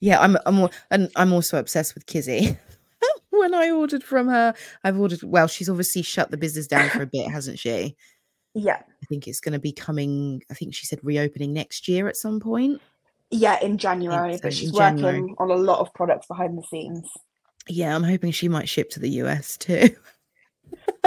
Yeah, 0.00 0.20
I'm 0.20 0.36
I'm 0.46 0.68
and 0.90 1.10
I'm 1.16 1.32
also 1.32 1.58
obsessed 1.58 1.94
with 1.94 2.06
Kizzy. 2.06 2.56
when 3.30 3.54
I 3.54 3.70
ordered 3.70 4.02
from 4.02 4.28
her, 4.28 4.54
I've 4.84 4.98
ordered 4.98 5.22
well, 5.22 5.46
she's 5.46 5.68
obviously 5.68 6.02
shut 6.02 6.30
the 6.30 6.36
business 6.36 6.66
down 6.66 6.88
for 6.90 7.02
a 7.02 7.06
bit, 7.06 7.30
hasn't 7.32 7.58
she? 7.58 7.96
Yeah, 8.54 8.78
I 8.80 9.06
think 9.06 9.28
it's 9.28 9.40
going 9.40 9.52
to 9.52 9.58
be 9.60 9.72
coming, 9.72 10.42
I 10.50 10.54
think 10.54 10.74
she 10.74 10.84
said 10.86 10.98
reopening 11.04 11.52
next 11.52 11.86
year 11.86 12.08
at 12.08 12.16
some 12.16 12.40
point. 12.40 12.80
yeah, 13.30 13.60
in 13.60 13.78
January, 13.78 14.34
so, 14.34 14.40
but 14.42 14.48
um, 14.48 14.50
she's 14.52 14.70
in 14.70 14.74
working 14.74 14.96
January. 14.98 15.34
on 15.38 15.50
a 15.50 15.54
lot 15.54 15.78
of 15.78 15.94
products 15.94 16.26
behind 16.26 16.58
the 16.58 16.62
scenes. 16.64 17.08
Yeah, 17.68 17.94
I'm 17.94 18.02
hoping 18.02 18.32
she 18.32 18.48
might 18.48 18.68
ship 18.68 18.90
to 18.90 19.00
the 19.00 19.08
US 19.22 19.56
too. 19.56 19.90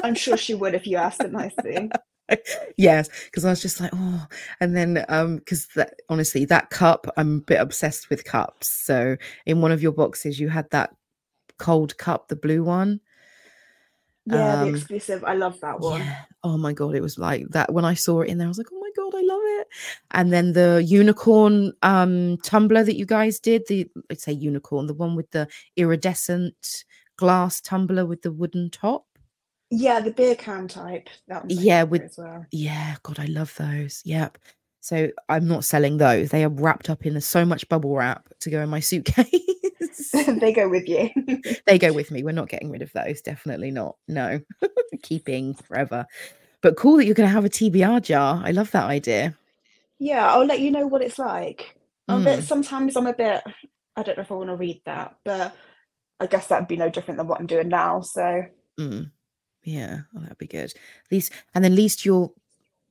I'm 0.02 0.16
sure 0.16 0.38
she 0.38 0.54
would 0.56 0.74
if 0.74 0.88
you 0.88 0.98
asked 0.98 1.22
her 1.22 1.28
nicely. 1.30 1.89
yes, 2.78 3.10
because 3.26 3.46
I 3.46 3.50
was 3.50 3.62
just 3.62 3.80
like, 3.80 3.91
oh, 3.94 4.26
and 4.60 4.76
then 4.76 5.06
um, 5.10 5.38
because 5.38 5.68
that 5.76 5.96
honestly, 6.10 6.46
that 6.46 6.70
cup, 6.70 7.08
I'm 7.18 7.38
a 7.38 7.41
bit 7.41 7.62
obsessed 7.62 8.10
with 8.10 8.24
cups. 8.26 8.70
So 8.70 9.18
in 9.46 9.62
one 9.62 9.72
of 9.72 9.82
your 9.84 9.91
boxes, 9.91 10.39
you 10.39 10.50
had 10.50 10.70
that 10.72 10.96
cold 11.58 11.98
cup, 11.98 12.28
the 12.30 12.36
blue 12.36 12.64
one. 12.64 13.02
Yeah, 14.26 14.56
the 14.56 14.64
Um, 14.64 14.70
exclusive. 14.70 15.24
I 15.26 15.34
love 15.34 15.60
that 15.62 15.80
one. 15.80 16.00
Yeah. 16.02 16.22
Oh 16.44 16.58
my 16.58 16.74
god, 16.74 16.96
it 16.96 17.02
was 17.02 17.18
like 17.20 17.48
that 17.50 17.74
when 17.74 17.86
I 17.86 17.94
saw 17.94 18.22
it 18.22 18.30
in 18.30 18.38
there. 18.38 18.48
I 18.48 18.50
was 18.50 18.58
like, 18.58 18.68
oh 18.72 18.80
my 18.80 18.89
god, 18.96 19.14
I 19.16 19.22
love 19.22 19.41
it. 19.62 19.68
And 20.12 20.32
then 20.32 20.54
the 20.54 20.82
unicorn 20.86 21.74
um 21.82 22.38
tumbler 22.38 22.84
that 22.84 22.96
you 22.98 23.06
guys 23.06 23.39
did, 23.39 23.64
the 23.68 23.89
I'd 24.10 24.22
say 24.22 24.32
unicorn, 24.32 24.88
the 24.88 24.94
one 24.94 25.16
with 25.16 25.30
the 25.32 25.48
iridescent 25.76 26.86
glass 27.18 27.60
tumbler 27.62 28.06
with 28.06 28.22
the 28.22 28.32
wooden 28.32 28.70
top. 28.70 29.06
Yeah, 29.76 30.01
the 30.01 30.11
beer 30.11 30.36
can 30.36 30.67
type. 30.67 31.09
That 31.28 31.45
Yeah, 31.49 31.84
with- 31.84 32.03
as 32.03 32.17
well. 32.17 32.45
Yeah, 32.51 32.95
God, 33.01 33.19
I 33.19 33.26
love 33.26 33.55
those. 33.57 34.01
Yep. 34.05 34.38
So 34.82 35.09
I'm 35.30 35.47
not 35.47 35.63
selling 35.63 35.97
those. 35.97 36.30
They 36.30 36.43
are 36.43 36.49
wrapped 36.49 36.89
up 36.89 37.05
in 37.05 37.19
so 37.21 37.43
much 37.43 37.67
bubble 37.69 37.95
wrap 37.95 38.28
to 38.41 38.49
go 38.51 38.61
in 38.61 38.69
my 38.69 38.82
suitcase. 38.82 40.11
they 40.13 40.53
go 40.53 40.69
with 40.69 40.88
you. 40.88 41.09
they 41.65 41.80
go 41.80 41.91
with 41.91 42.11
me. 42.11 42.21
We're 42.21 42.34
not 42.34 42.49
getting 42.49 42.69
rid 42.69 42.82
of 42.84 42.91
those. 42.93 43.21
Definitely 43.21 43.71
not. 43.71 43.95
No, 44.07 44.41
keeping 45.01 45.55
forever. 45.55 46.05
but 46.61 46.76
cool 46.78 46.97
that 46.97 47.05
you're 47.05 47.15
going 47.15 47.30
to 47.30 47.34
have 47.34 47.45
a 47.45 47.49
TBR 47.49 48.01
jar. 48.03 48.41
I 48.45 48.51
love 48.51 48.69
that 48.71 48.86
idea. 48.86 49.36
Yeah, 49.99 50.28
I'll 50.32 50.45
let 50.45 50.59
you 50.59 50.69
know 50.69 50.86
what 50.86 51.01
it's 51.01 51.17
like. 51.17 51.76
I'm 52.07 52.24
bit, 52.24 52.41
Mm, 52.41 52.43
sometimes 52.43 52.95
I'm 52.97 53.07
a 53.07 53.13
bit, 53.13 53.41
I 53.95 54.03
don't 54.03 54.17
know 54.17 54.24
if 54.24 54.32
I 54.32 54.36
want 54.36 54.49
to 54.49 54.55
read 54.57 54.82
that, 54.86 55.15
but 55.24 55.55
I 56.19 56.28
guess 56.28 56.47
that'd 56.47 56.67
be 56.67 56.76
no 56.76 56.89
different 56.89 57.17
than 57.17 57.28
what 57.28 57.39
I'm 57.39 57.47
doing 57.47 57.69
now. 57.69 58.01
So 58.01 58.43
mm. 58.80 59.09
Yeah, 59.64 60.01
oh, 60.16 60.20
that'd 60.20 60.38
be 60.38 60.47
good. 60.47 60.72
At 60.72 61.11
least, 61.11 61.32
and 61.55 61.66
at 61.66 61.72
least 61.72 62.05
you'll 62.05 62.36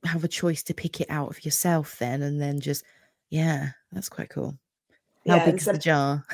have 0.03 0.23
a 0.23 0.27
choice 0.27 0.63
to 0.63 0.73
pick 0.73 0.99
it 1.01 1.09
out 1.09 1.29
of 1.29 1.45
yourself 1.45 1.97
then, 1.99 2.21
and 2.21 2.41
then 2.41 2.59
just, 2.59 2.83
yeah, 3.29 3.69
that's 3.91 4.09
quite 4.09 4.29
cool. 4.29 4.57
How 5.27 5.37
yeah, 5.37 5.45
big's 5.45 5.65
the 5.65 5.77
jar? 5.77 6.25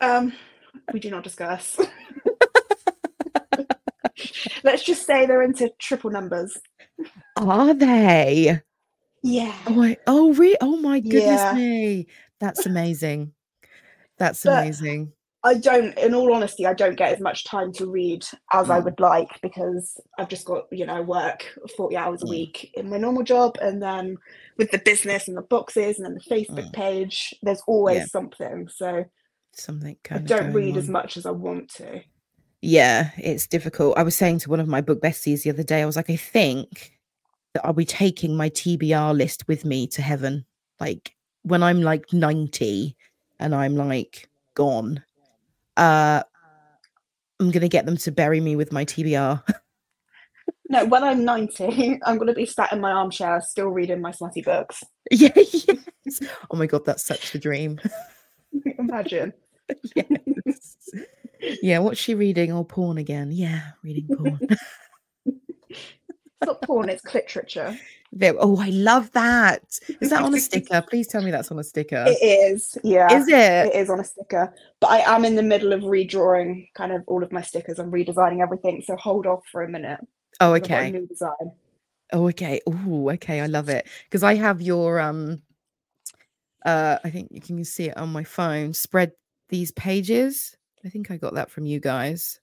um, 0.00 0.32
we 0.92 1.00
do 1.00 1.10
not 1.10 1.24
discuss. 1.24 1.78
Let's 4.64 4.82
just 4.82 5.06
say 5.06 5.26
they're 5.26 5.42
into 5.42 5.70
triple 5.78 6.10
numbers. 6.10 6.58
Are 7.36 7.72
they? 7.74 8.60
Yeah. 9.22 9.54
Oh, 9.66 9.70
my, 9.72 9.96
oh, 10.06 10.32
re- 10.34 10.56
oh 10.60 10.76
my 10.76 11.00
goodness 11.00 11.40
Yeah. 11.42 11.52
me. 11.54 12.06
That's 12.40 12.66
amazing. 12.66 13.32
That's 14.18 14.42
But 14.44 14.64
amazing. 14.64 15.12
I 15.44 15.54
don't, 15.54 15.96
in 15.98 16.14
all 16.14 16.34
honesty, 16.34 16.66
I 16.66 16.74
don't 16.74 16.96
get 16.96 17.14
as 17.14 17.20
much 17.20 17.44
time 17.44 17.72
to 17.74 17.86
read 17.88 18.24
as 18.52 18.70
I 18.70 18.78
Mm, 18.78 18.80
would 18.80 18.98
like 18.98 19.40
because 19.40 20.00
I've 20.18 20.28
just 20.28 20.44
got, 20.44 20.64
you 20.72 20.84
know, 20.84 21.00
work 21.02 21.44
40 21.76 21.96
hours 21.96 22.22
a 22.22 22.26
mm, 22.26 22.28
week 22.28 22.72
in 22.74 22.90
my 22.90 22.98
normal 22.98 23.22
job. 23.22 23.56
And 23.62 23.80
then 23.80 24.16
with 24.56 24.70
the 24.72 24.78
business 24.78 25.28
and 25.28 25.36
the 25.36 25.42
boxes 25.42 25.98
and 25.98 26.06
then 26.06 26.14
the 26.14 26.34
Facebook 26.34 26.66
mm. 26.66 26.72
page, 26.72 27.34
there's 27.42 27.62
Yeah, 27.86 28.06
always 28.06 28.10
something. 28.10 28.68
So 28.68 29.04
something 29.52 29.96
I 30.12 30.18
of 30.18 30.24
don't 30.26 30.52
read 30.52 30.76
as 30.76 30.88
much 30.88 31.16
as 31.16 31.26
I 31.26 31.30
want 31.30 31.70
to. 31.74 32.02
Yeah, 32.60 33.10
it's 33.16 33.46
difficult. 33.46 33.96
I 33.98 34.02
was 34.02 34.16
saying 34.16 34.40
to 34.40 34.50
one 34.50 34.60
of 34.60 34.68
my 34.68 34.80
book 34.80 35.00
besties 35.00 35.42
the 35.42 35.50
other 35.50 35.62
day, 35.62 35.82
I 35.82 35.86
was 35.86 35.96
like, 35.96 36.10
I 36.10 36.16
think 36.16 36.98
that 37.54 37.64
I'll 37.64 37.72
be 37.72 37.84
taking 37.84 38.36
my 38.36 38.50
TBR 38.50 39.16
list 39.16 39.46
with 39.48 39.64
me 39.64 39.86
to 39.88 40.02
heaven. 40.02 40.44
Like 40.80 41.14
when 41.42 41.62
I'm 41.62 41.82
like 41.82 42.12
90 42.12 42.96
and 43.38 43.54
I'm 43.54 43.76
like 43.76 44.28
gone, 44.54 45.04
uh, 45.78 46.22
I'm 47.40 47.50
gonna 47.50 47.68
get 47.68 47.86
them 47.86 47.96
to 47.98 48.10
bury 48.12 48.40
me 48.40 48.56
with 48.56 48.72
my 48.72 48.84
TBR. 48.84 49.42
No, 50.70 50.84
when 50.84 51.02
I'm 51.02 51.24
90, 51.24 52.00
I'm 52.04 52.18
going 52.18 52.28
to 52.28 52.34
be 52.34 52.44
sat 52.44 52.72
in 52.72 52.80
my 52.80 52.92
armchair 52.92 53.40
still 53.40 53.68
reading 53.68 54.00
my 54.00 54.10
smutty 54.10 54.42
books. 54.42 54.84
yeah, 55.10 55.30
yes. 55.34 56.20
Oh 56.50 56.56
my 56.56 56.66
god, 56.66 56.84
that's 56.84 57.04
such 57.04 57.32
the 57.32 57.38
dream. 57.38 57.80
Imagine. 58.78 59.32
yes. 59.94 60.76
Yeah, 61.62 61.78
what's 61.78 62.00
she 62.00 62.14
reading? 62.14 62.52
Oh, 62.52 62.64
porn 62.64 62.98
again. 62.98 63.30
Yeah, 63.30 63.62
reading 63.82 64.08
porn. 64.14 64.40
It's 66.40 66.46
not 66.46 66.62
porn, 66.62 66.88
it's 66.88 67.14
literature. 67.14 67.76
There. 68.12 68.34
Oh, 68.38 68.58
I 68.58 68.70
love 68.70 69.10
that. 69.12 69.62
Is 70.00 70.10
that 70.10 70.22
on 70.22 70.34
a 70.34 70.40
sticker? 70.40 70.82
Please 70.88 71.06
tell 71.06 71.22
me 71.22 71.30
that's 71.30 71.50
on 71.50 71.58
a 71.58 71.64
sticker. 71.64 72.04
It 72.06 72.22
is, 72.22 72.78
yeah. 72.82 73.12
Is 73.12 73.28
it? 73.28 73.66
It 73.66 73.74
is 73.74 73.90
on 73.90 74.00
a 74.00 74.04
sticker, 74.04 74.54
but 74.80 74.90
I 74.90 75.14
am 75.14 75.24
in 75.24 75.34
the 75.36 75.42
middle 75.42 75.72
of 75.72 75.82
redrawing 75.82 76.68
kind 76.74 76.92
of 76.92 77.02
all 77.06 77.22
of 77.22 77.32
my 77.32 77.42
stickers. 77.42 77.78
I'm 77.78 77.90
redesigning 77.90 78.40
everything, 78.42 78.82
so 78.84 78.96
hold 78.96 79.26
off 79.26 79.42
for 79.52 79.62
a 79.62 79.68
minute 79.68 80.00
Oh, 80.40 80.54
because 80.54 80.66
I've 80.66 80.68
got 80.68 80.74
a 80.74 80.80
okay. 80.80 80.90
new 80.92 81.06
design. 81.06 81.52
Oh, 82.12 82.28
okay. 82.28 82.60
Oh, 82.66 83.10
okay. 83.10 83.40
I 83.40 83.46
love 83.46 83.68
it 83.68 83.86
because 84.04 84.22
I 84.22 84.34
have 84.34 84.62
your 84.62 85.00
um. 85.00 85.42
Uh, 86.64 86.98
I 87.04 87.10
think 87.10 87.28
you 87.30 87.40
can 87.40 87.64
see 87.64 87.84
it 87.86 87.96
on 87.96 88.10
my 88.10 88.24
phone. 88.24 88.74
Spread 88.74 89.12
these 89.48 89.70
pages. 89.72 90.56
I 90.84 90.88
think 90.88 91.10
I 91.10 91.16
got 91.16 91.34
that 91.34 91.50
from 91.50 91.66
you 91.66 91.80
guys. 91.80 92.40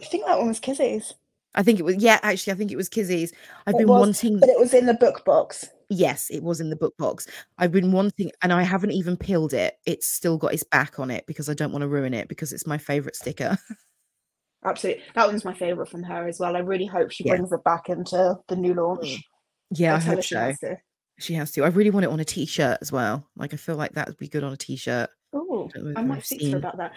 I 0.00 0.04
think 0.04 0.26
that 0.26 0.38
one 0.38 0.48
was 0.48 0.60
Kizzy's. 0.60 1.14
I 1.58 1.62
think 1.62 1.78
it 1.78 1.82
was. 1.82 1.96
Yeah, 1.96 2.18
actually, 2.22 2.52
I 2.52 2.56
think 2.56 2.70
it 2.72 2.76
was 2.76 2.88
Kizzy's. 2.88 3.32
I've 3.66 3.74
It 3.74 3.78
been 3.78 3.88
was, 3.88 4.00
wanting. 4.00 4.38
but 4.40 4.48
it 4.48 4.58
was 4.58 4.72
in 4.72 4.86
the 4.86 4.94
book 4.94 5.24
box. 5.24 5.68
Yes, 5.90 6.28
it 6.30 6.42
was 6.42 6.60
in 6.60 6.70
the 6.70 6.76
book 6.76 6.96
box. 6.98 7.26
I've 7.58 7.72
been 7.72 7.92
wanting, 7.92 8.30
and 8.42 8.52
I 8.52 8.62
haven't 8.62 8.92
even 8.92 9.16
peeled 9.16 9.52
it. 9.52 9.74
It's 9.84 10.06
still 10.06 10.38
got 10.38 10.54
its 10.54 10.62
back 10.62 10.98
on 11.00 11.10
it 11.10 11.26
because 11.26 11.50
I 11.50 11.54
don't 11.54 11.72
want 11.72 11.82
to 11.82 11.88
ruin 11.88 12.14
it 12.14 12.28
because 12.28 12.52
it's 12.52 12.66
my 12.66 12.78
favorite 12.78 13.16
sticker. 13.16 13.58
Absolutely, 14.64 15.02
that 15.14 15.26
one's 15.26 15.44
my 15.44 15.54
favorite 15.54 15.88
from 15.88 16.02
her 16.02 16.26
as 16.28 16.40
well. 16.40 16.56
I 16.56 16.60
really 16.60 16.86
hope 16.86 17.10
she 17.10 17.24
Yeah. 17.24 17.36
brings 17.36 17.52
it 17.52 17.62
back 17.64 17.88
into 17.88 18.36
the 18.48 18.56
new 18.56 18.74
Mm. 18.74 18.76
launch. 18.96 19.22
Yeah, 19.70 19.94
I 19.94 19.96
I 19.96 20.00
hope 20.00 20.16
her 20.16 20.22
she 20.22 20.34
so. 20.34 20.40
has 20.40 20.58
to. 20.60 20.76
She 21.20 21.34
has 21.34 21.52
to. 21.52 21.64
I 21.64 21.68
really 21.68 21.90
want 21.90 22.04
it 22.04 22.10
on 22.10 22.20
a 22.20 22.24
t-shirt 22.24 22.78
as 22.80 22.92
well. 22.92 23.26
Like 23.36 23.52
I 23.52 23.56
feel 23.56 23.76
like 23.76 23.92
that 23.92 24.06
would 24.08 24.16
be 24.18 24.28
good 24.28 24.44
on 24.44 24.52
a 24.52 24.56
t-shirt. 24.56 25.10
Oh, 25.32 25.68
don't 25.74 25.96
I 25.96 26.02
might 26.02 26.18
I've 26.18 26.26
speak 26.26 26.40
to 26.40 26.50
her 26.52 26.56
about 26.58 26.76
that. 26.78 26.92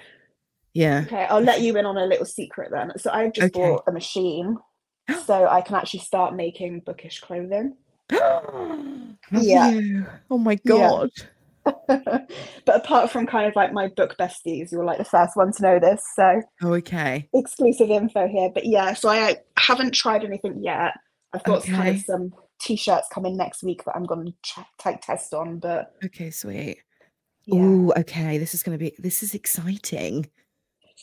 Yeah. 0.74 1.04
Okay, 1.06 1.26
I'll 1.30 1.42
let 1.42 1.62
you 1.62 1.76
in 1.78 1.86
on 1.86 1.98
a 1.98 2.06
little 2.06 2.26
secret 2.26 2.70
then. 2.72 2.92
So 2.98 3.12
I've 3.12 3.34
just 3.34 3.56
Okay. 3.56 3.60
bought 3.70 3.84
a 3.88 3.92
machine 3.92 4.58
so 5.26 5.48
I 5.48 5.62
can 5.62 5.76
actually 5.76 6.00
start 6.02 6.36
making 6.36 6.82
bookish 6.86 7.20
clothing. 7.20 7.76
Yeah. 9.32 9.70
you? 9.70 10.06
Oh 10.30 10.38
my 10.38 10.60
Yeah. 10.66 10.90
god. 11.06 11.10
but 11.66 12.76
apart 12.76 13.12
from 13.12 13.28
kind 13.28 13.48
of 13.48 13.56
like 13.56 13.72
my 13.72 13.88
book 13.96 14.16
besties, 14.20 14.72
you're 14.72 14.84
like 14.84 14.98
the 14.98 15.06
first 15.06 15.36
one 15.38 15.52
to 15.54 15.62
know 15.62 15.80
this. 15.80 16.02
So 16.16 16.42
Oh, 16.64 16.74
okay. 16.74 17.30
exclusive 17.34 17.90
info 17.90 18.28
here. 18.28 18.50
But 18.54 18.66
yeah, 18.66 18.94
so 18.94 19.10
I 19.10 19.38
haven't 19.58 19.92
tried 19.94 20.24
anything 20.26 20.64
yet. 20.64 20.94
I've 21.34 21.44
got 21.44 21.64
kind 21.64 21.90
of 21.90 22.00
some 22.02 22.34
t-shirts 22.60 23.08
coming 23.14 23.38
next 23.38 23.64
week 23.64 23.84
that 23.86 23.96
I'm 23.96 24.04
going 24.06 24.26
to 24.26 24.34
ch- 24.44 24.66
take 24.80 25.02
test 25.02 25.34
on. 25.34 25.60
But 25.60 25.94
Okay, 26.04 26.30
sweet. 26.32 26.80
yeah, 27.46 27.62
Oh, 27.62 27.94
okay. 27.98 28.38
This 28.38 28.54
is 28.54 28.64
gonna 28.64 28.78
be 28.78 28.94
this 29.00 29.24
is 29.24 29.34
exciting. 29.34 30.30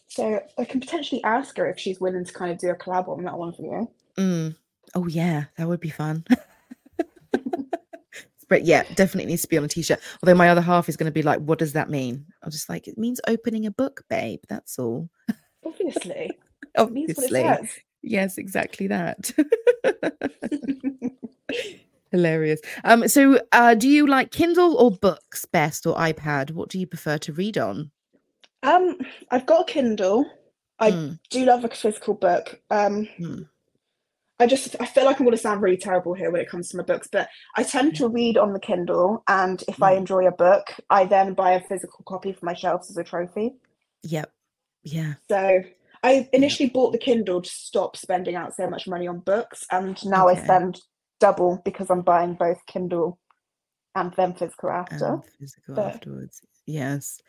So 0.06 0.40
I 0.56 0.64
can 0.64 0.80
potentially 0.80 1.22
ask 1.24 1.56
her 1.56 1.68
if 1.68 1.78
she's 1.78 2.00
willing 2.00 2.24
to 2.24 2.32
kind 2.32 2.52
of 2.52 2.58
do 2.58 2.70
a 2.70 2.74
collab 2.74 3.08
on 3.08 3.24
that 3.24 3.36
one 3.36 3.52
for 3.52 3.62
you. 3.62 3.90
Mm. 4.16 4.56
Oh 4.94 5.06
yeah, 5.06 5.44
that 5.56 5.68
would 5.68 5.80
be 5.80 5.90
fun. 5.90 6.24
but 8.48 8.64
yeah, 8.64 8.84
definitely 8.94 9.26
needs 9.26 9.42
to 9.42 9.48
be 9.48 9.58
on 9.58 9.64
a 9.64 9.68
t-shirt. 9.68 10.00
Although 10.22 10.34
my 10.34 10.48
other 10.48 10.60
half 10.60 10.88
is 10.88 10.96
gonna 10.96 11.10
be 11.10 11.22
like, 11.22 11.40
what 11.40 11.58
does 11.58 11.74
that 11.74 11.90
mean? 11.90 12.26
I'm 12.42 12.50
just 12.50 12.68
like, 12.68 12.88
it 12.88 12.96
means 12.96 13.20
opening 13.28 13.66
a 13.66 13.70
book, 13.70 14.04
babe. 14.08 14.40
That's 14.48 14.78
all. 14.78 15.10
Obviously, 15.64 16.30
it 16.74 16.90
means 16.90 17.16
what 17.16 17.30
Obviously. 17.30 17.68
Yes, 18.02 18.38
exactly 18.38 18.86
that. 18.86 19.32
Hilarious. 22.10 22.60
Um, 22.84 23.06
so 23.06 23.38
uh 23.52 23.74
do 23.74 23.88
you 23.88 24.06
like 24.06 24.30
Kindle 24.30 24.76
or 24.76 24.90
books 24.90 25.44
best 25.44 25.86
or 25.86 25.94
iPad? 25.96 26.52
What 26.52 26.70
do 26.70 26.78
you 26.78 26.86
prefer 26.86 27.18
to 27.18 27.32
read 27.32 27.58
on? 27.58 27.90
Um, 28.62 28.96
I've 29.30 29.46
got 29.46 29.68
a 29.68 29.72
Kindle. 29.72 30.30
I 30.80 30.92
Mm, 30.92 31.18
do 31.30 31.44
love 31.44 31.64
a 31.64 31.68
physical 31.68 32.14
book. 32.14 32.60
Um, 32.70 33.08
mm, 33.18 33.48
I 34.40 34.46
just 34.46 34.76
I 34.80 34.86
feel 34.86 35.04
like 35.04 35.18
I'm 35.18 35.26
going 35.26 35.36
to 35.36 35.42
sound 35.42 35.60
really 35.62 35.76
terrible 35.76 36.14
here 36.14 36.30
when 36.30 36.40
it 36.40 36.48
comes 36.48 36.68
to 36.68 36.76
my 36.76 36.84
books, 36.84 37.08
but 37.10 37.28
I 37.56 37.64
tend 37.64 37.96
to 37.96 38.08
read 38.08 38.38
on 38.38 38.52
the 38.52 38.60
Kindle, 38.60 39.24
and 39.28 39.62
if 39.66 39.82
I 39.82 39.94
Mm. 39.94 39.98
enjoy 39.98 40.26
a 40.26 40.32
book, 40.32 40.66
I 40.88 41.04
then 41.06 41.34
buy 41.34 41.52
a 41.52 41.60
physical 41.60 42.04
copy 42.06 42.32
for 42.32 42.46
my 42.46 42.54
shelves 42.54 42.90
as 42.90 42.96
a 42.96 43.04
trophy. 43.04 43.56
Yep. 44.04 44.30
Yeah. 44.84 45.14
So 45.28 45.62
I 46.04 46.28
initially 46.32 46.70
bought 46.70 46.92
the 46.92 46.98
Kindle 46.98 47.42
to 47.42 47.50
stop 47.50 47.96
spending 47.96 48.36
out 48.36 48.54
so 48.54 48.68
much 48.70 48.86
money 48.86 49.08
on 49.08 49.18
books, 49.20 49.66
and 49.72 50.02
now 50.06 50.28
Okay. 50.28 50.38
I 50.40 50.44
spend 50.44 50.80
double 51.18 51.60
because 51.64 51.90
I'm 51.90 52.02
buying 52.02 52.34
both 52.34 52.64
Kindle 52.66 53.18
and 53.96 54.12
then 54.16 54.34
physical 54.34 54.70
after. 54.70 55.14
And 55.14 55.24
physical 55.40 55.74
But 55.74 55.94
afterwards. 55.94 56.40
Yes. 56.66 57.20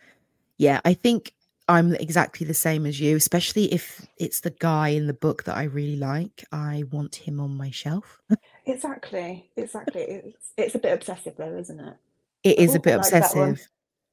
Yeah, 0.60 0.82
I 0.84 0.94
think 0.94 1.34
I'm 1.70 1.96
exactly 1.96 2.46
the 2.46 2.54
same 2.54 2.86
as 2.86 3.00
you, 3.00 3.16
especially 3.16 3.74
if 3.74 4.06
it's 4.18 4.42
the 4.42 4.52
guy 4.52 4.90
in 4.90 5.08
the 5.08 5.14
book 5.14 5.46
that 5.46 5.56
I 5.56 5.64
really 5.64 5.96
like. 5.96 6.46
I 6.52 6.84
want 6.92 7.16
him 7.16 7.40
on 7.40 7.56
my 7.56 7.72
shelf. 7.72 8.22
exactly, 8.66 9.50
exactly, 9.56 10.02
it's 10.02 10.52
it's 10.58 10.76
a 10.76 10.80
bit 10.80 10.94
obsessive 10.94 11.36
though, 11.38 11.58
isn't 11.58 11.80
it? 11.80 11.96
It 12.44 12.60
is 12.60 12.72
is 12.72 12.76
a 12.76 12.80
bit 12.80 12.98
like 12.98 13.06
obsessive. 13.06 13.68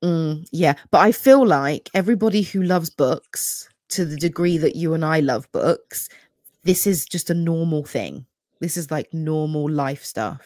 Mm, 0.05 0.47
yeah, 0.53 0.75
but 0.91 0.99
I 0.99 1.11
feel 1.11 1.45
like 1.45 1.91
everybody 1.95 2.43
who 2.43 2.63
loves 2.63 2.91
books 2.91 3.69
to 3.89 4.05
the 4.05 4.17
degree 4.17 4.57
that 4.59 4.77
you 4.77 4.95
and 4.95 5.05
I 5.05 5.21
love 5.21 5.51
books, 5.51 6.09
this 6.63 6.87
is 6.87 7.07
just 7.07 7.29
a 7.29 7.35
normal 7.35 7.85
thing. 7.85 8.27
This 8.61 8.77
is 8.77 8.91
like 8.91 9.13
normal 9.13 9.69
life 9.69 10.05
stuff. 10.05 10.43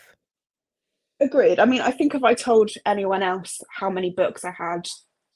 Agreed. 1.20 1.59
I 1.59 1.66
mean, 1.66 1.82
I 1.82 1.90
think 1.90 2.14
if 2.14 2.24
I 2.24 2.32
told 2.32 2.70
anyone 2.86 3.22
else 3.22 3.61
how 3.68 3.90
many 3.90 4.11
books 4.11 4.44
I 4.44 4.53
had 4.53 4.88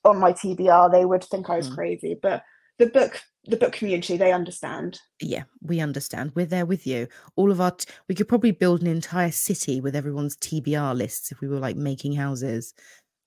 on 0.04 0.18
my 0.18 0.32
TBR, 0.32 0.90
they 0.92 1.04
would 1.04 1.24
think 1.24 1.48
I 1.50 1.56
was 1.56 1.68
Mm. 1.70 1.74
crazy. 1.74 2.18
But 2.20 2.44
the 2.78 2.86
book, 2.86 3.20
the 3.44 3.56
book 3.56 3.72
community, 3.72 4.16
they 4.16 4.32
understand. 4.32 5.00
Yeah, 5.20 5.44
we 5.62 5.80
understand. 5.80 6.32
We're 6.34 6.46
there 6.46 6.66
with 6.66 6.86
you. 6.86 7.08
All 7.36 7.50
of 7.50 7.60
our, 7.60 7.70
t- 7.72 7.86
we 8.08 8.14
could 8.14 8.28
probably 8.28 8.50
build 8.50 8.80
an 8.82 8.86
entire 8.88 9.30
city 9.30 9.80
with 9.80 9.94
everyone's 9.96 10.36
TBR 10.36 10.94
lists 10.96 11.30
if 11.32 11.40
we 11.40 11.48
were 11.48 11.58
like 11.58 11.76
making 11.76 12.14
houses. 12.14 12.74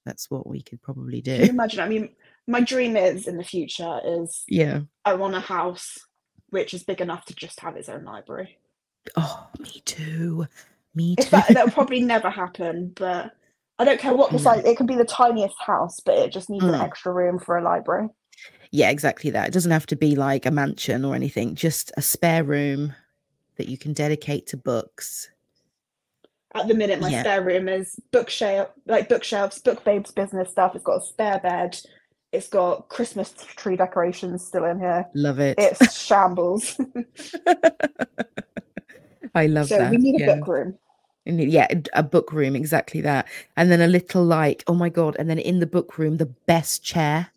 That's 0.05 0.29
what 0.31 0.47
we 0.47 0.61
could 0.61 0.81
probably 0.81 1.21
Can 1.21 1.41
you 1.41 1.45
do. 1.47 1.51
imagine? 1.51 1.79
I 1.81 1.89
mean, 1.89 2.09
my 2.47 2.61
dream 2.61 2.95
is 2.95 3.27
in 3.27 3.37
the 3.37 3.43
future 3.43 3.99
is 4.05 4.43
Yeah. 4.47 4.81
I 5.05 5.13
want 5.15 5.35
a 5.35 5.39
house 5.41 5.97
which 6.49 6.73
is 6.73 6.83
big 6.83 7.01
enough 7.01 7.25
to 7.25 7.35
just 7.35 7.59
have 7.59 7.75
its 7.75 7.89
own 7.89 8.05
library. 8.05 8.57
Oh, 9.17 9.47
me 9.59 9.81
too. 9.85 10.47
Me 10.95 11.15
too. 11.17 11.29
that 11.31 11.47
that'll 11.49 11.71
probably 11.71 11.99
never 12.01 12.29
happen, 12.29 12.93
but 12.95 13.33
I 13.79 13.85
don't 13.85 13.99
care 13.99 14.13
what 14.15 14.31
the 14.31 14.37
Mm. 14.37 14.43
size. 14.43 14.65
It 14.65 14.75
can 14.77 14.85
be 14.87 14.95
the 14.95 15.05
tiniest 15.05 15.55
house, 15.59 15.99
but 15.99 16.17
it 16.17 16.31
just 16.31 16.49
needs 16.49 16.63
an 16.65 16.71
Mm. 16.71 16.81
extra 16.83 17.13
room 17.13 17.37
for 17.39 17.57
a 17.57 17.61
library. 17.63 18.09
Yeah, 18.71 18.89
exactly 18.89 19.29
that. 19.31 19.47
It 19.47 19.53
doesn't 19.53 19.71
have 19.71 19.85
to 19.87 19.95
be 19.95 20.15
like 20.15 20.45
a 20.45 20.51
mansion 20.51 21.05
or 21.05 21.15
anything, 21.15 21.55
just 21.55 21.91
a 21.97 22.01
spare 22.01 22.43
room 22.43 22.93
that 23.57 23.67
you 23.69 23.77
can 23.77 23.93
dedicate 23.93 24.47
to 24.47 24.57
books. 24.57 25.29
At 26.55 26.67
the 26.67 26.73
minute, 26.73 26.99
my 26.99 27.09
Yeah. 27.09 27.21
spare 27.21 27.41
room 27.43 27.69
is 27.69 27.99
bookshelf, 28.11 28.69
like 28.85 29.09
bookshelves, 29.09 29.59
book 29.59 29.83
babes 29.83 30.11
business 30.11 30.49
stuff. 30.51 30.75
It's 30.75 30.83
got 30.83 30.97
a 31.01 31.05
spare 31.05 31.39
bed. 31.39 31.79
It's 32.31 32.49
got 32.49 32.89
Christmas 32.89 33.31
tree 33.55 33.75
decorations 33.77 34.45
still 34.45 34.65
in 34.65 34.79
here. 34.79 35.05
Love 35.13 35.39
it. 35.39 35.57
It's 35.59 35.93
shambles. 35.97 36.79
I 39.35 39.47
love 39.47 39.65
it. 39.67 39.69
so 39.69 39.77
that. 39.77 39.91
we 39.91 39.97
need 39.97 40.15
a 40.21 40.25
yeah. 40.25 40.35
book 40.35 40.47
room. 40.47 40.77
Yeah, 41.27 41.67
a- 41.69 41.99
a 41.99 42.03
book 42.03 42.31
room, 42.31 42.55
exactly 42.55 43.01
that. 43.01 43.27
And 43.55 43.69
then 43.71 43.81
a 43.81 43.87
little 43.87 44.23
like, 44.23 44.63
oh 44.67 44.73
my 44.73 44.89
god, 44.89 45.15
and 45.19 45.29
then 45.29 45.39
in 45.39 45.59
the 45.59 45.67
book 45.67 45.97
room, 45.97 46.17
the 46.17 46.25
best 46.25 46.83
chair. 46.83 47.31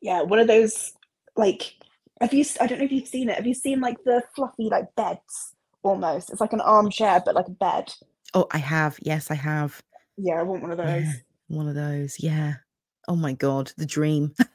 Yeah, 0.00 0.22
one 0.22 0.38
of 0.38 0.46
those 0.48 0.92
like 1.36 1.74
have 2.20 2.34
you 2.34 2.44
i 2.60 2.66
don't 2.66 2.78
know 2.78 2.84
if 2.84 2.92
you've 2.92 3.08
seen 3.08 3.28
it. 3.28 3.36
Have 3.36 3.46
you 3.46 3.54
seen 3.54 3.80
like 3.80 4.02
the 4.04 4.22
fluffy 4.34 4.68
like 4.70 4.94
beds 4.96 5.54
almost? 5.82 6.30
It's 6.30 6.40
like 6.40 6.52
an 6.52 6.60
armchair 6.60 7.22
but 7.24 7.34
like 7.34 7.48
a 7.48 7.52
bed. 7.52 7.92
Oh, 8.34 8.46
I 8.50 8.58
have. 8.58 8.98
Yes, 9.02 9.30
I 9.30 9.34
have. 9.34 9.82
Yeah, 10.16 10.34
I 10.40 10.42
want 10.42 10.62
one 10.62 10.70
of 10.70 10.78
those. 10.78 10.86
Yeah, 10.88 11.12
one 11.48 11.68
of 11.68 11.74
those. 11.74 12.16
Yeah. 12.18 12.54
Oh 13.08 13.16
my 13.16 13.32
god, 13.32 13.72
the 13.76 13.86
dream. 13.86 14.34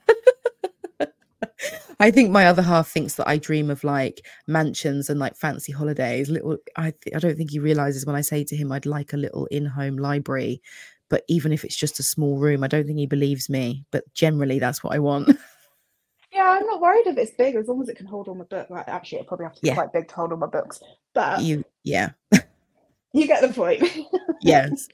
I 2.00 2.12
think 2.12 2.30
my 2.30 2.46
other 2.46 2.62
half 2.62 2.88
thinks 2.88 3.16
that 3.16 3.28
I 3.28 3.38
dream 3.38 3.72
of 3.72 3.84
like 3.84 4.26
mansions 4.48 5.10
and 5.10 5.20
like 5.20 5.36
fancy 5.36 5.72
holidays. 5.72 6.30
Little, 6.30 6.58
I 6.76 6.92
th- 6.92 7.16
I 7.16 7.20
don't 7.20 7.36
think 7.36 7.50
he 7.52 7.60
realizes 7.60 8.06
when 8.06 8.16
I 8.16 8.22
say 8.22 8.44
to 8.44 8.56
him 8.56 8.72
I'd 8.72 8.86
like 8.86 9.14
a 9.14 9.18
little 9.18 9.48
in-home 9.48 9.98
library, 9.98 10.62
but 11.10 11.24
even 11.28 11.52
if 11.52 11.64
it's 11.66 11.76
just 11.76 12.00
a 12.00 12.04
small 12.04 12.38
room, 12.38 12.64
I 12.64 12.68
don't 12.68 12.86
think 12.86 13.00
he 13.00 13.08
believes 13.08 13.50
me. 13.50 13.84
But 13.92 14.04
generally, 14.14 14.60
that's 14.60 14.84
what 14.84 14.94
I 14.94 15.00
want. 15.00 15.36
Yeah, 16.32 16.44
I'm 16.60 16.68
not 16.68 16.82
worried 16.82 17.08
if 17.08 17.18
it's 17.18 17.32
big 17.32 17.56
as 17.56 17.68
long 17.68 17.82
as 17.82 17.90
it 17.90 17.98
can 17.98 18.06
hold 18.06 18.28
all 18.28 18.36
my 18.36 18.44
books. 18.44 18.70
Like, 18.70 18.88
actually, 18.88 19.20
it 19.22 19.28
probably 19.28 19.46
have 19.46 19.56
to 19.56 19.62
be 19.62 19.70
Yeah. 19.70 19.74
quite 19.76 19.94
big 19.94 20.08
to 20.10 20.14
hold 20.16 20.32
all 20.34 20.38
my 20.38 20.46
books. 20.46 20.80
But 21.16 21.42
you, 21.42 21.64
yeah, 21.84 22.10
you, 23.14 23.26
get 23.26 23.42
the 23.42 23.48
point. 23.54 23.82
yes, 24.42 24.88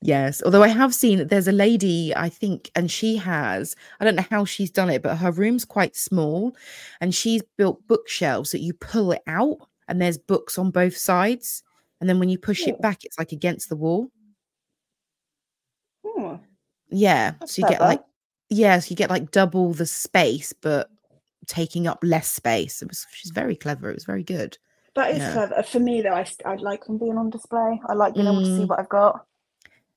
yes. 0.00 0.42
Although 0.44 0.62
I 0.62 0.68
have 0.68 0.94
seen 0.94 1.18
that 1.18 1.28
there's 1.28 1.48
a 1.48 1.52
lady, 1.52 2.14
I 2.14 2.28
think, 2.28 2.70
and 2.74 2.90
she 2.90 3.16
has. 3.16 3.74
I 4.00 4.04
don't 4.04 4.16
know 4.16 4.24
how 4.30 4.44
she's 4.44 4.70
done 4.70 4.90
it, 4.90 5.02
but 5.02 5.16
her 5.16 5.30
room's 5.32 5.64
quite 5.64 5.96
small, 5.96 6.56
and 7.00 7.14
she's 7.14 7.42
built 7.56 7.86
bookshelves 7.86 8.50
that 8.52 8.60
you 8.60 8.72
pull 8.74 9.12
it 9.12 9.22
out, 9.26 9.58
and 9.88 10.00
there's 10.00 10.18
books 10.18 10.58
on 10.58 10.70
both 10.70 10.96
sides, 10.96 11.62
and 12.00 12.08
then 12.08 12.18
when 12.18 12.28
you 12.28 12.38
push 12.38 12.60
Yeah. 12.66 12.74
it 12.74 12.80
back, 12.80 13.04
it's 13.04 13.18
like 13.18 13.32
against 13.32 13.68
the 13.68 13.76
wall. 13.76 14.10
Hmm, 16.06 16.36
Yeah, 16.90 17.32
that's 17.40 17.54
so 17.56 17.62
you 17.62 17.68
get 17.68 17.80
like, 17.80 18.02
yes, 18.50 18.90
you 18.90 18.96
get 18.96 19.10
like 19.10 19.30
double 19.30 19.72
the 19.74 19.86
space, 19.86 20.52
but 20.52 20.90
taking 21.46 21.86
up 21.86 21.98
less 22.02 22.30
space. 22.30 22.82
It 22.82 22.88
was, 22.88 23.06
she's 23.12 23.30
very 23.32 23.56
clever. 23.56 23.90
It 23.90 23.94
was 23.94 24.04
very 24.04 24.22
good. 24.22 24.56
That 24.94 25.10
is 25.12 25.18
Yeah. 25.18 25.32
clever. 25.32 25.62
For 25.62 25.80
me, 25.80 26.02
though, 26.02 26.14
I, 26.14 26.26
I 26.44 26.54
like 26.56 26.84
them 26.84 26.98
being 26.98 27.16
on 27.16 27.30
display. 27.30 27.80
I 27.86 27.94
like 27.94 28.14
being 28.14 28.26
able 28.26 28.40
to 28.40 28.46
see 28.46 28.62
Mm. 28.64 28.68
what 28.68 28.78
I've 28.80 28.88
got. 28.88 29.26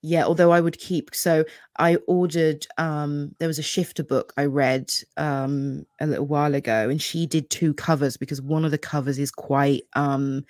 Yeah, 0.03 0.25
although 0.25 0.51
I 0.51 0.61
would 0.61 0.79
keep 0.79 1.13
so 1.13 1.45
I 1.77 1.97
ordered 2.07 2.65
um 2.77 3.35
there 3.37 3.47
was 3.47 3.59
a 3.59 3.63
shifter 3.63 4.03
book 4.03 4.33
I 4.35 4.45
read 4.45 4.91
um 5.17 5.85
a 5.99 6.07
little 6.07 6.25
while 6.25 6.55
ago 6.55 6.89
and 6.89 6.99
she 6.99 7.27
did 7.27 7.49
two 7.51 7.73
covers 7.75 8.17
because 8.17 8.41
one 8.41 8.65
of 8.65 8.71
the 8.71 8.79
covers 8.79 9.19
is 9.19 9.29
quite 9.31 9.83
um 9.93 10.43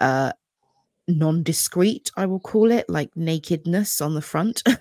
uh 0.00 0.32
non-discreet 1.06 2.10
I 2.16 2.26
will 2.26 2.40
call 2.40 2.72
it 2.72 2.88
like 2.88 3.10
nakedness 3.16 4.00
on 4.00 4.14
the 4.14 4.22
front. 4.22 4.62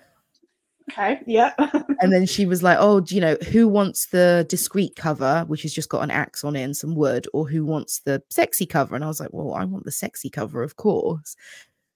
Okay, 0.92 1.22
yeah. 1.26 1.54
and 2.02 2.12
then 2.12 2.26
she 2.34 2.46
was 2.46 2.62
like 2.62 2.78
oh 2.78 3.00
do 3.00 3.16
you 3.16 3.22
know 3.22 3.38
who 3.54 3.70
wants 3.70 4.08
the 4.08 4.46
discreet 4.50 4.98
cover 4.98 5.46
which 5.48 5.62
has 5.62 5.74
just 5.74 5.88
got 5.88 6.04
an 6.04 6.12
axe 6.12 6.44
on 6.44 6.58
it 6.58 6.64
and 6.64 6.76
some 6.76 6.94
wood 6.94 7.26
or 7.32 7.48
who 7.48 7.66
wants 7.66 8.02
the 8.02 8.22
sexy 8.30 8.66
cover? 8.66 8.94
And 8.94 9.04
I 9.04 9.08
was 9.08 9.22
like 9.22 9.32
well 9.32 9.54
I 9.54 9.64
want 9.64 9.86
the 9.86 9.92
sexy 9.92 10.30
cover 10.30 10.62
of 10.62 10.76
course 10.76 11.38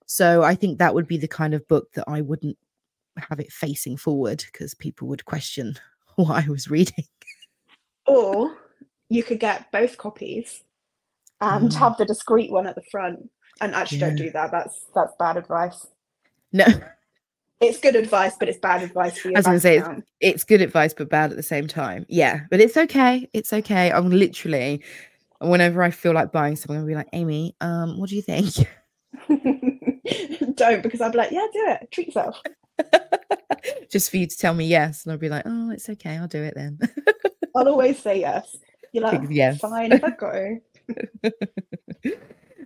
so 0.07 0.41
I 0.41 0.55
think 0.55 0.79
that 0.79 0.95
would 0.95 1.07
be 1.07 1.17
the 1.17 1.27
kind 1.27 1.53
of 1.53 1.67
book 1.67 1.91
that 1.93 2.05
I 2.07 2.21
wouldn't 2.21 2.57
have 3.29 3.39
it 3.39 3.51
facing 3.51 3.97
forward 3.97 4.43
because 4.51 4.73
people 4.73 5.07
would 5.09 5.25
question 5.25 5.75
what 6.15 6.43
I 6.43 6.49
was 6.49 6.69
reading. 6.69 7.05
or 8.07 8.57
you 9.09 9.23
could 9.23 9.39
get 9.39 9.71
both 9.71 9.97
copies 9.97 10.63
and 11.41 11.69
Mm. 11.69 11.75
have 11.75 11.97
the 11.97 12.05
discreet 12.05 12.51
one 12.51 12.65
at 12.67 12.75
the 12.75 12.81
front. 12.91 13.29
And 13.61 13.73
actually, 13.75 13.99
don't 13.99 14.15
do 14.15 14.29
that. 14.31 14.51
That's 14.51 14.85
that's 14.95 15.13
bad 15.19 15.37
advice. 15.37 15.87
No, 16.53 16.65
It's 17.59 17.79
good 17.79 17.95
advice, 17.95 18.35
but 18.39 18.49
it's 18.49 18.59
bad 18.59 18.83
advice 18.83 19.17
for 19.17 19.29
your 19.29 19.37
I 19.37 19.39
was 19.39 19.45
gonna 19.47 19.59
say, 19.59 19.77
it's- 19.77 20.03
it's 20.19 20.43
good 20.43 20.61
advice, 20.61 20.93
but 20.93 21.09
bad 21.09 21.31
at 21.31 21.37
the 21.37 21.43
same 21.43 21.67
time. 21.67 22.05
Yeah, 22.07 22.41
but 22.51 22.59
it's 22.59 22.77
okay. 22.77 23.27
It's 23.33 23.51
okay. 23.51 23.91
I'm 23.91 24.09
literally, 24.11 24.83
whenever 25.39 25.81
I 25.81 25.89
feel 25.89 26.13
like 26.13 26.31
buying 26.31 26.55
something, 26.55 26.77
I'll 26.77 26.85
be 26.85 26.93
like, 26.95 27.09
Aimee, 27.13 27.55
um, 27.61 27.97
what 27.99 28.09
do 28.09 28.15
you 28.15 28.21
think? 28.21 28.53
don't 30.55 30.83
because 30.83 31.01
I'd 31.01 31.11
be 31.11 31.17
like, 31.17 31.31
yeah, 31.31 31.45
do 31.51 31.65
it. 31.67 31.91
Treat 31.91 32.07
yourself. 32.07 32.41
Just 33.91 34.11
for 34.11 34.17
you 34.17 34.27
to 34.27 34.37
tell 34.37 34.53
me 34.53 34.65
yes. 34.65 35.03
And 35.03 35.11
I'll 35.11 35.17
be 35.17 35.29
like, 35.29 35.43
oh, 35.45 35.71
it's 35.71 35.89
okay. 35.89 36.17
I'll 36.17 36.27
do 36.27 36.43
it 36.43 36.53
then. 36.55 36.79
I'll 37.55 37.67
always 37.67 37.99
say 37.99 38.19
yes. 38.19 38.55
You're 38.93 39.03
like, 39.03 39.21
yes. 39.29 39.59
fine 39.59 39.91
if 39.91 40.03
I 40.03 40.09
go. 40.11 40.59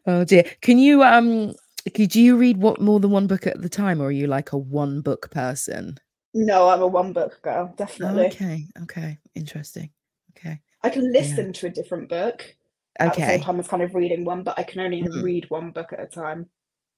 oh 0.05 0.23
dear. 0.23 0.43
Can 0.61 0.77
you, 0.79 1.03
um, 1.03 1.53
could 1.95 2.15
you 2.15 2.37
read 2.37 2.57
what 2.57 2.81
more 2.81 2.99
than 2.99 3.11
one 3.11 3.27
book 3.27 3.47
at 3.47 3.61
the 3.61 3.69
time 3.69 4.01
or 4.01 4.05
are 4.05 4.11
you 4.11 4.27
like 4.27 4.51
a 4.51 4.57
one 4.57 5.01
book 5.01 5.31
person? 5.31 5.97
No, 6.33 6.69
I'm 6.69 6.81
a 6.81 6.87
one 6.87 7.13
book 7.13 7.41
girl, 7.41 7.69
Oh, 7.71 7.75
definitely. 7.75 8.27
okay. 8.27 8.65
Okay. 8.83 9.17
Interesting. 9.35 9.89
Okay. 10.37 10.59
I 10.83 10.89
can 10.89 11.11
listen 11.11 11.53
to 11.53 11.67
a 11.67 11.69
different 11.69 12.09
book 12.09 12.55
at 12.99 13.13
the 13.13 13.19
same 13.21 13.29
Okay. 13.29 13.43
time 13.43 13.59
as 13.59 13.67
kind 13.67 13.83
of 13.83 13.93
reading 13.95 14.23
one, 14.25 14.43
but 14.43 14.57
I 14.57 14.63
can 14.63 14.81
only 14.81 15.03
Mm. 15.03 15.23
read 15.23 15.49
one 15.49 15.71
book 15.71 15.93
at 15.93 15.99
a 16.01 16.05
time. 16.07 16.47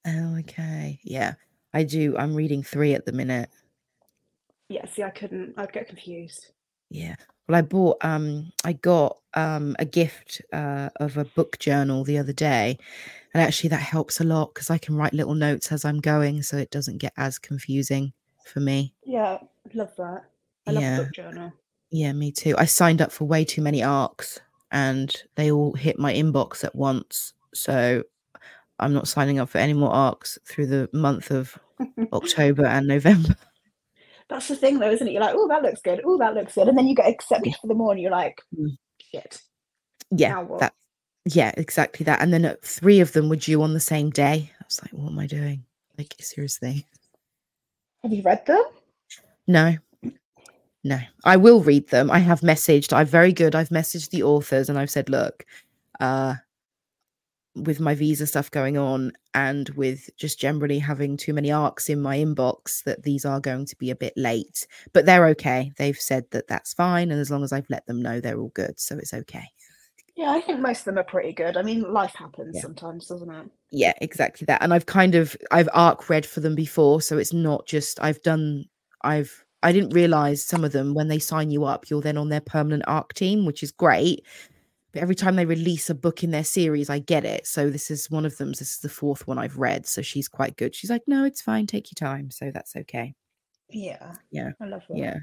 Oh, 0.06 0.36
okay. 0.40 1.00
Yeah, 1.02 1.34
I 1.72 1.84
do. 1.84 2.16
I'm 2.16 2.34
reading 2.34 2.62
three 2.62 2.94
at 2.94 3.06
the 3.06 3.12
minute. 3.12 3.50
Yeah, 4.68 4.86
see, 4.86 5.02
I 5.02 5.10
couldn't, 5.10 5.54
I'd 5.56 5.72
get 5.72 5.88
confused. 5.88 6.48
Yeah. 6.90 7.16
Well, 7.48 7.58
I 7.58 7.62
bought 7.62 7.98
um 8.02 8.52
I 8.64 8.72
got 8.74 9.18
um 9.34 9.76
a 9.78 9.84
gift 9.84 10.40
uh 10.52 10.88
of 10.96 11.16
a 11.16 11.24
book 11.24 11.58
journal 11.58 12.04
the 12.04 12.18
other 12.18 12.32
day. 12.32 12.78
And 13.34 13.42
actually 13.42 13.70
that 13.70 13.78
helps 13.80 14.20
a 14.20 14.24
lot 14.24 14.54
because 14.54 14.70
I 14.70 14.78
can 14.78 14.96
write 14.96 15.12
little 15.12 15.34
notes 15.34 15.72
as 15.72 15.84
I'm 15.84 16.00
going 16.00 16.42
so 16.42 16.56
it 16.56 16.70
doesn't 16.70 16.98
get 16.98 17.12
as 17.16 17.38
confusing 17.38 18.12
for 18.44 18.60
me. 18.60 18.94
Yeah, 19.04 19.38
love 19.74 19.94
that. 19.96 20.24
I 20.66 20.70
love 20.72 20.82
Yeah. 20.82 21.00
a 21.00 21.02
book 21.04 21.12
journal. 21.12 21.52
Yeah, 21.90 22.12
me 22.12 22.32
too. 22.32 22.54
I 22.56 22.64
signed 22.64 23.02
up 23.02 23.12
for 23.12 23.24
way 23.24 23.44
too 23.44 23.60
many 23.62 23.82
arcs 23.82 24.40
and 24.70 25.14
they 25.34 25.50
all 25.50 25.74
hit 25.74 25.98
my 25.98 26.14
inbox 26.14 26.64
at 26.64 26.74
once. 26.74 27.34
So 27.54 28.04
I'm 28.78 28.92
not 28.92 29.08
signing 29.08 29.38
up 29.38 29.48
for 29.48 29.58
any 29.58 29.72
more 29.72 29.90
arcs 29.90 30.38
through 30.48 30.66
the 30.66 30.88
month 30.92 31.30
of 31.30 31.56
October 32.12 32.66
and 32.66 32.86
November. 32.86 33.36
That's 34.28 34.48
the 34.48 34.56
thing, 34.56 34.78
though, 34.78 34.90
isn't 34.90 35.06
it? 35.06 35.12
You're 35.12 35.20
like, 35.20 35.34
oh, 35.36 35.48
that 35.48 35.62
looks 35.62 35.82
good. 35.82 36.00
Oh, 36.04 36.18
that 36.18 36.34
looks 36.34 36.54
good. 36.54 36.66
And 36.68 36.76
then 36.78 36.86
you 36.86 36.94
get 36.94 37.08
accepted 37.08 37.54
for 37.60 37.66
the 37.66 37.74
more, 37.74 37.92
and 37.92 38.00
you're 38.00 38.10
like, 38.10 38.40
Mm. 38.58 38.76
shit. 39.12 39.42
Yeah, 40.10 40.44
that 40.60 40.74
yeah, 41.26 41.52
exactly 41.56 42.04
that. 42.04 42.20
And 42.20 42.32
then 42.32 42.56
three 42.62 43.00
of 43.00 43.12
them 43.12 43.28
were 43.28 43.36
due 43.36 43.62
on 43.62 43.74
the 43.74 43.80
same 43.80 44.10
day. 44.10 44.50
I 44.60 44.64
was 44.64 44.80
like, 44.82 44.92
what 44.92 45.10
am 45.10 45.18
I 45.18 45.26
doing? 45.26 45.64
Like, 45.98 46.14
seriously? 46.20 46.86
Have 48.02 48.12
you 48.12 48.22
read 48.22 48.44
them? 48.46 48.62
No. 49.46 49.76
No. 50.84 50.98
I 51.24 51.36
will 51.36 51.62
read 51.62 51.88
them. 51.88 52.10
I 52.10 52.18
have 52.18 52.40
messaged, 52.42 52.92
I'm 52.92 53.06
very 53.06 53.32
good. 53.32 53.54
I've 53.54 53.70
messaged 53.70 54.10
the 54.10 54.22
authors 54.22 54.68
and 54.68 54.78
I've 54.78 54.90
said, 54.90 55.08
look, 55.08 55.44
uh 56.00 56.34
with 57.56 57.80
my 57.80 57.94
visa 57.94 58.26
stuff 58.26 58.50
going 58.50 58.76
on 58.76 59.12
and 59.34 59.68
with 59.70 60.10
just 60.16 60.40
generally 60.40 60.78
having 60.78 61.16
too 61.16 61.32
many 61.32 61.52
arcs 61.52 61.88
in 61.88 62.00
my 62.02 62.16
inbox 62.18 62.82
that 62.84 63.02
these 63.04 63.24
are 63.24 63.40
going 63.40 63.64
to 63.66 63.76
be 63.76 63.90
a 63.90 63.96
bit 63.96 64.12
late 64.16 64.66
but 64.92 65.06
they're 65.06 65.26
okay 65.28 65.70
they've 65.78 65.98
said 65.98 66.24
that 66.32 66.48
that's 66.48 66.74
fine 66.74 67.10
and 67.12 67.20
as 67.20 67.30
long 67.30 67.44
as 67.44 67.52
i've 67.52 67.70
let 67.70 67.86
them 67.86 68.02
know 68.02 68.20
they're 68.20 68.40
all 68.40 68.50
good 68.54 68.78
so 68.78 68.96
it's 68.98 69.14
okay 69.14 69.44
Yeah, 70.16 70.30
I 70.30 70.40
think 70.40 70.60
most 70.60 70.80
of 70.80 70.84
them 70.86 70.98
are 70.98 71.04
pretty 71.04 71.32
good. 71.32 71.56
I 71.56 71.62
mean, 71.62 71.92
life 71.92 72.14
happens 72.14 72.54
Yeah. 72.54 72.62
sometimes, 72.62 73.08
doesn't 73.08 73.30
it? 73.30 73.46
yeah 73.70 73.92
exactly 74.00 74.44
that 74.44 74.62
and 74.62 74.72
i've 74.72 74.86
kind 74.86 75.14
of 75.16 75.36
i've 75.50 75.68
arc 75.72 76.08
read 76.08 76.24
for 76.24 76.38
them 76.40 76.54
before 76.54 77.00
so 77.00 77.18
it's 77.18 77.32
not 77.32 77.66
just 77.66 77.98
i've 78.02 78.22
done 78.22 78.64
i've 79.02 79.44
i 79.64 79.72
didn't 79.72 79.90
realize 79.94 80.44
some 80.44 80.62
of 80.64 80.70
them 80.70 80.94
when 80.94 81.08
they 81.08 81.18
sign 81.18 81.50
you 81.50 81.64
up 81.64 81.88
you're 81.90 82.00
then 82.02 82.16
on 82.18 82.28
their 82.28 82.42
permanent 82.42 82.84
arc 82.86 83.12
team 83.14 83.44
which 83.46 83.62
is 83.64 83.72
great 83.72 84.24
but 84.94 85.02
every 85.02 85.14
time 85.14 85.36
they 85.36 85.44
release 85.44 85.90
a 85.90 85.94
book 85.94 86.22
in 86.24 86.30
their 86.30 86.44
series 86.44 86.88
i 86.88 87.00
get 87.00 87.24
it. 87.24 87.46
So 87.46 87.68
this 87.68 87.90
is 87.90 88.10
one 88.10 88.24
of 88.24 88.38
them. 88.38 88.50
This 88.50 88.62
is 88.62 88.78
the 88.78 88.88
fourth 88.88 89.26
one 89.26 89.38
i've 89.38 89.58
read. 89.58 89.86
So 89.86 90.00
she's 90.00 90.28
quite 90.28 90.56
good. 90.56 90.74
She's 90.74 90.90
like 90.90 91.02
no 91.06 91.24
it's 91.24 91.42
fine. 91.42 91.66
Take 91.66 91.88
your 91.88 92.08
time. 92.08 92.30
So 92.30 92.50
that's 92.54 92.76
okay. 92.76 93.14
Yeah. 93.68 94.14
Yeah, 94.30 94.52
I 94.60 94.66
love 94.66 94.84
that. 94.88 94.96
yeah. 94.96 95.16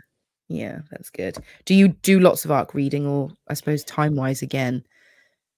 Yeah 0.49 0.79
that's 0.91 1.09
good. 1.09 1.37
Do 1.65 1.73
you 1.73 1.87
do 1.87 2.19
lots 2.19 2.45
of 2.45 2.51
arc 2.51 2.73
reading 2.75 3.07
or 3.07 3.31
i 3.47 3.53
suppose 3.55 3.83
time 3.83 4.15
wise 4.15 4.41
again 4.41 4.83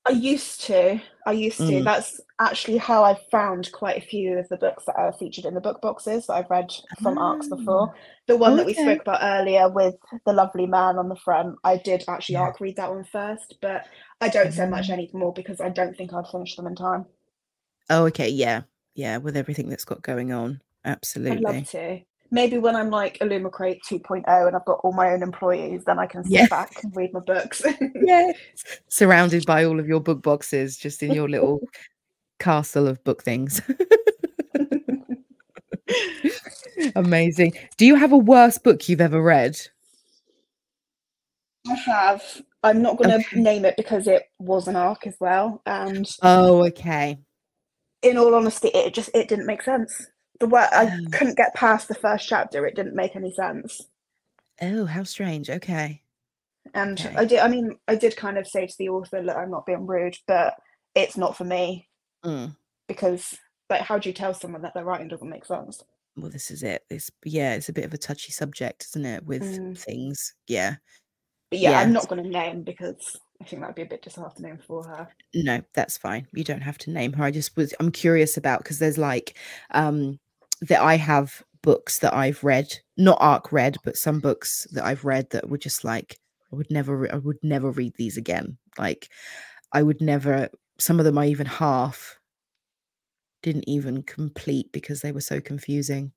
I 0.05 0.11
used 0.11 0.61
to. 0.65 0.99
I 1.25 1.31
used 1.31 1.57
to. 1.59 1.63
Mm. 1.63 1.83
That's 1.85 2.19
actually 2.39 2.77
how 2.77 3.05
I've 3.05 3.21
found 3.31 3.71
quite 3.71 3.97
a 3.97 4.05
few 4.05 4.37
of 4.37 4.49
the 4.49 4.57
books 4.57 4.83
that 4.85 4.95
are 4.97 5.13
featured 5.13 5.45
in 5.45 5.53
the 5.53 5.61
book 5.61 5.79
boxes 5.81 6.27
that 6.27 6.33
I've 6.33 6.49
read 6.49 6.71
from 7.01 7.17
ARCs 7.17 7.47
Ah. 7.51 7.55
before. 7.55 7.93
The 8.27 8.35
one 8.35 8.57
that 8.57 8.65
we 8.65 8.73
spoke 8.73 9.01
about 9.01 9.19
earlier 9.23 9.69
with 9.69 9.95
the 10.25 10.33
lovely 10.33 10.67
man 10.67 10.97
on 10.97 11.07
the 11.07 11.15
front, 11.15 11.55
I 11.63 11.77
did 11.77 12.03
actually 12.09 12.33
Yeah. 12.33 12.41
ARC 12.41 12.59
read 12.59 12.75
that 12.75 12.89
one 12.93 13.05
first, 13.05 13.55
but 13.61 13.85
I 14.19 14.27
don't 14.27 14.51
so 14.51 14.67
much 14.67 14.89
Ah. 14.89 14.93
anymore 14.93 15.31
because 15.31 15.61
I 15.61 15.69
don't 15.69 15.95
think 15.95 16.11
I'd 16.13 16.27
finish 16.27 16.55
them 16.57 16.67
in 16.67 16.75
time. 16.75 17.05
Oh, 17.89 18.05
okay. 18.07 18.27
Yeah. 18.29 18.63
Yeah. 18.95 19.17
With 19.17 19.37
everything 19.37 19.69
that's 19.69 19.85
got 19.85 20.01
going 20.01 20.33
on. 20.33 20.61
I'd 20.83 20.91
Absolutely. 20.91 21.37
love 21.43 21.69
to. 21.69 22.01
Maybe 22.33 22.57
when 22.57 22.75
I'm 22.75 22.89
like 22.89 23.19
Illumicrate 23.19 23.81
2.0 23.87 24.23
and 24.47 24.55
I've 24.55 24.65
got 24.65 24.79
all 24.83 24.91
my 24.91 25.11
own 25.11 25.21
employees, 25.21 25.83
then 25.85 25.99
I 25.99 26.07
can 26.07 26.23
sit 26.23 26.31
Yeah. 26.31 26.47
back 26.47 26.83
and 26.83 26.93
read 26.95 27.13
my 27.13 27.19
books. 27.19 27.63
Yes. 27.95 28.35
Surrounded 28.89 29.45
by 29.45 29.63
all 29.65 29.79
of 29.79 29.87
your 29.87 29.99
book 29.99 30.23
boxes, 30.23 30.75
just 30.75 31.03
in 31.03 31.13
your 31.13 31.29
little 31.29 31.61
castle 32.39 32.87
of 32.87 33.03
book 33.03 33.23
things. 33.23 33.61
Amazing. 36.95 37.53
Do 37.77 37.85
you 37.85 37.93
have 37.95 38.11
a 38.11 38.17
worst 38.17 38.63
book 38.63 38.89
you've 38.89 38.99
ever 38.99 39.21
read? 39.21 39.59
I 41.69 41.75
have. 41.75 42.41
I'm 42.63 42.81
not 42.81 42.97
going 42.97 43.11
to 43.11 43.17
Okay. 43.17 43.39
name 43.39 43.63
it 43.63 43.77
because 43.77 44.07
it 44.07 44.23
was 44.39 44.67
an 44.67 44.75
arc 44.75 45.05
as 45.05 45.15
well. 45.19 45.61
And 45.67 46.09
Oh, 46.23 46.65
okay. 46.65 47.19
in 48.01 48.17
all 48.17 48.33
honesty, 48.33 48.69
it 48.69 48.95
just 48.95 49.11
it 49.13 49.29
didn't 49.29 49.45
make 49.45 49.61
sense. 49.61 50.07
The 50.39 50.47
way 50.47 50.65
I 50.71 50.85
Oh. 50.85 51.09
couldn't 51.11 51.37
get 51.37 51.53
past 51.53 51.87
the 51.87 51.95
first 51.95 52.27
chapter. 52.27 52.65
It 52.65 52.75
didn't 52.75 52.95
make 52.95 53.15
any 53.15 53.31
sense. 53.33 53.81
Oh, 54.61 54.85
how 54.85 55.03
strange. 55.03 55.49
Okay. 55.49 56.01
And 56.73 56.99
Okay. 56.99 57.15
I 57.15 57.25
did. 57.25 57.39
I 57.39 57.47
mean, 57.47 57.77
I 57.87 57.95
did 57.95 58.15
kind 58.15 58.37
of 58.37 58.47
say 58.47 58.65
to 58.65 58.75
the 58.77 58.89
author, 58.89 59.21
"Look, 59.21 59.35
I'm 59.35 59.51
not 59.51 59.65
being 59.65 59.85
rude, 59.85 60.17
but 60.27 60.55
it's 60.95 61.17
not 61.17 61.35
for 61.35 61.43
me 61.43 61.89
Mm. 62.23 62.55
because, 62.87 63.37
like, 63.69 63.81
how 63.81 63.97
do 63.99 64.09
you 64.09 64.13
tell 64.13 64.33
someone 64.33 64.61
that 64.61 64.73
their 64.73 64.85
writing 64.85 65.07
doesn't 65.07 65.29
make 65.29 65.45
sense?" 65.45 65.83
Well, 66.15 66.29
this 66.31 66.51
is 66.51 66.63
it. 66.63 66.85
This, 66.89 67.09
yeah, 67.25 67.55
it's 67.55 67.69
a 67.69 67.73
bit 67.73 67.85
of 67.85 67.93
a 67.93 67.97
touchy 67.97 68.31
subject, 68.31 68.85
isn't 68.85 69.05
it? 69.05 69.25
With 69.25 69.43
Mm. 69.43 69.77
things. 69.77 70.33
Yeah. 70.47 70.75
But 71.49 71.59
yeah, 71.59 71.79
I'm 71.79 71.91
not 71.93 72.07
going 72.07 72.23
to 72.23 72.29
name 72.29 72.63
because 72.63 73.17
I 73.43 73.45
think 73.45 73.61
that'd 73.61 73.75
be 73.75 73.81
a 73.81 73.85
bit 73.85 74.01
disheartening 74.01 74.57
for 74.65 74.83
her. 74.83 75.09
No, 75.33 75.61
that's 75.73 75.97
fine. 75.97 76.27
You 76.33 76.45
don't 76.45 76.61
have 76.61 76.77
to 76.79 76.91
name 76.91 77.11
her. 77.13 77.25
I 77.25 77.31
just 77.31 77.55
was 77.57 77.73
I'm 77.79 77.91
curious 77.91 78.37
about 78.37 78.59
because 78.59 78.79
there's 78.79 78.97
like 78.97 79.37
um 79.71 80.19
that 80.61 80.81
I 80.81 80.95
have 80.95 81.43
books 81.61 81.99
that 81.99 82.13
I've 82.13 82.41
read, 82.43 82.73
not 82.97 83.17
arc 83.19 83.51
read, 83.51 83.77
but 83.83 83.97
some 83.97 84.19
books 84.19 84.65
that 84.71 84.85
I've 84.85 85.03
read 85.03 85.29
that 85.31 85.49
were 85.49 85.57
just 85.57 85.83
like 85.83 86.19
I 86.51 86.55
would 86.55 86.71
never 86.71 86.97
re- 86.97 87.09
I 87.09 87.17
would 87.17 87.39
never 87.43 87.71
read 87.71 87.93
these 87.97 88.15
again. 88.15 88.57
Like 88.77 89.09
I 89.73 89.83
would 89.83 89.99
never 89.99 90.49
some 90.79 90.99
of 90.99 91.05
them 91.05 91.17
I 91.17 91.27
even 91.27 91.45
half 91.45 92.19
didn't 93.41 93.67
even 93.67 94.03
complete 94.03 94.71
because 94.71 95.01
they 95.01 95.11
were 95.11 95.21
so 95.21 95.41
confusing. 95.41 96.13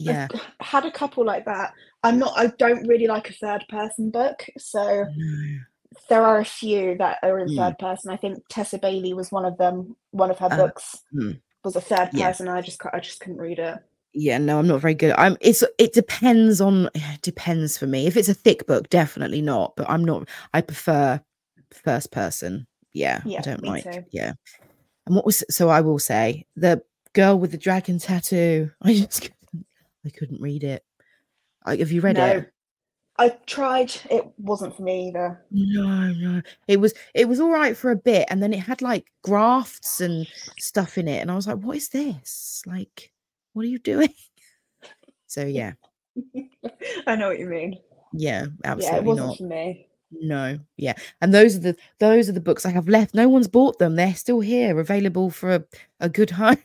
Yeah. 0.00 0.28
I've 0.32 0.66
had 0.66 0.84
a 0.86 0.90
couple 0.90 1.24
like 1.24 1.44
that. 1.44 1.72
I'm 2.02 2.18
not. 2.18 2.32
I 2.36 2.48
don't 2.58 2.86
really 2.88 3.06
like 3.06 3.28
a 3.28 3.34
third 3.34 3.64
person 3.68 4.10
book, 4.10 4.44
so 4.58 5.04
No. 5.14 5.58
There 6.08 6.22
are 6.24 6.38
a 6.38 6.44
few 6.44 6.96
that 6.98 7.18
are 7.22 7.38
in 7.40 7.48
Mm. 7.48 7.56
third 7.56 7.78
person. 7.78 8.10
I 8.12 8.16
think 8.16 8.42
Tessa 8.48 8.78
Bailey 8.78 9.12
was 9.14 9.32
one 9.32 9.44
of 9.44 9.58
them. 9.58 9.96
One 10.12 10.30
of 10.30 10.38
her 10.38 10.48
Uh, 10.50 10.56
books 10.56 11.00
mm. 11.14 11.40
was 11.64 11.76
a 11.76 11.80
third 11.80 12.10
Yeah. 12.12 12.28
person. 12.28 12.48
I 12.48 12.60
just 12.60 12.80
I 12.92 13.00
just 13.00 13.20
couldn't 13.20 13.38
read 13.38 13.58
it. 13.58 13.78
yeah 14.12 14.38
no 14.38 14.58
i'm 14.58 14.66
not 14.66 14.80
very 14.80 14.92
good 14.92 15.14
i'm 15.18 15.36
it's 15.40 15.62
it 15.78 15.92
depends 15.92 16.60
on 16.60 16.90
it 16.96 17.22
depends 17.22 17.78
for 17.78 17.86
me 17.86 18.08
if 18.08 18.16
it's 18.16 18.28
a 18.28 18.34
thick 18.34 18.66
book 18.66 18.88
definitely 18.90 19.40
not 19.40 19.72
but 19.76 19.88
i'm 19.88 20.04
not 20.04 20.28
i 20.52 20.60
prefer 20.60 21.20
first 21.72 22.10
person 22.10 22.66
yeah, 22.92 23.20
Yeah, 23.24 23.38
i 23.38 23.42
don't 23.42 23.62
like 23.62 23.86
yeah 24.10 24.32
and 25.06 25.14
what 25.14 25.24
was 25.24 25.44
so 25.48 25.68
i 25.68 25.80
will 25.80 26.00
say 26.00 26.44
the 26.56 26.82
girl 27.12 27.38
with 27.38 27.52
the 27.52 27.56
dragon 27.56 28.00
tattoo 28.00 28.72
i 28.82 28.94
just 28.94 29.30
i 30.04 30.10
couldn't 30.10 30.40
read 30.42 30.64
it 30.64 30.84
I, 31.64 31.76
have 31.76 31.92
you 31.92 32.00
read 32.00 32.16
no, 32.16 32.26
it 32.26 32.52
I 33.20 33.28
tried. 33.44 33.92
It 34.10 34.24
wasn't 34.38 34.74
for 34.74 34.82
me 34.82 35.08
either. 35.08 35.44
no 35.50 36.10
no 36.12 36.40
it 36.66 36.80
was 36.80 36.94
it 37.14 37.28
was 37.28 37.38
all 37.38 37.50
right 37.50 37.76
for 37.76 37.90
a 37.90 37.96
bit 37.96 38.26
and 38.30 38.42
then 38.42 38.54
it 38.54 38.60
had 38.60 38.80
like 38.80 39.12
grafts 39.22 40.00
and 40.00 40.26
stuff 40.58 40.96
in 40.96 41.06
it 41.06 41.18
and 41.20 41.30
i 41.30 41.34
was 41.34 41.46
like 41.46 41.58
what 41.58 41.76
is 41.76 41.90
this 41.90 42.62
like 42.66 43.12
what 43.52 43.66
are 43.66 43.68
you 43.68 43.78
doing 43.78 44.08
so 45.26 45.44
yeah 45.44 45.72
I 47.06 47.14
know 47.16 47.28
what 47.28 47.38
you 47.38 47.46
mean. 47.46 47.78
yeah 48.14 48.44
yeah, 48.44 48.46
absolutely 48.64 48.98
it 48.98 49.04
wasn't 49.04 49.26
not 49.26 49.36
for 49.36 49.44
me. 49.44 49.86
No, 50.12 50.58
yeah, 50.76 50.94
and 51.20 51.32
those 51.32 51.54
are 51.56 51.60
the 51.60 51.76
those 52.00 52.28
are 52.28 52.32
the 52.32 52.40
books 52.40 52.66
I 52.66 52.70
have 52.70 52.88
left. 52.88 53.14
No 53.14 53.28
one's 53.28 53.46
bought 53.46 53.78
them; 53.78 53.94
they're 53.94 54.14
still 54.14 54.40
here, 54.40 54.80
available 54.80 55.30
for 55.30 55.54
a, 55.54 55.64
a 56.00 56.08
good 56.08 56.30
home. 56.42 56.58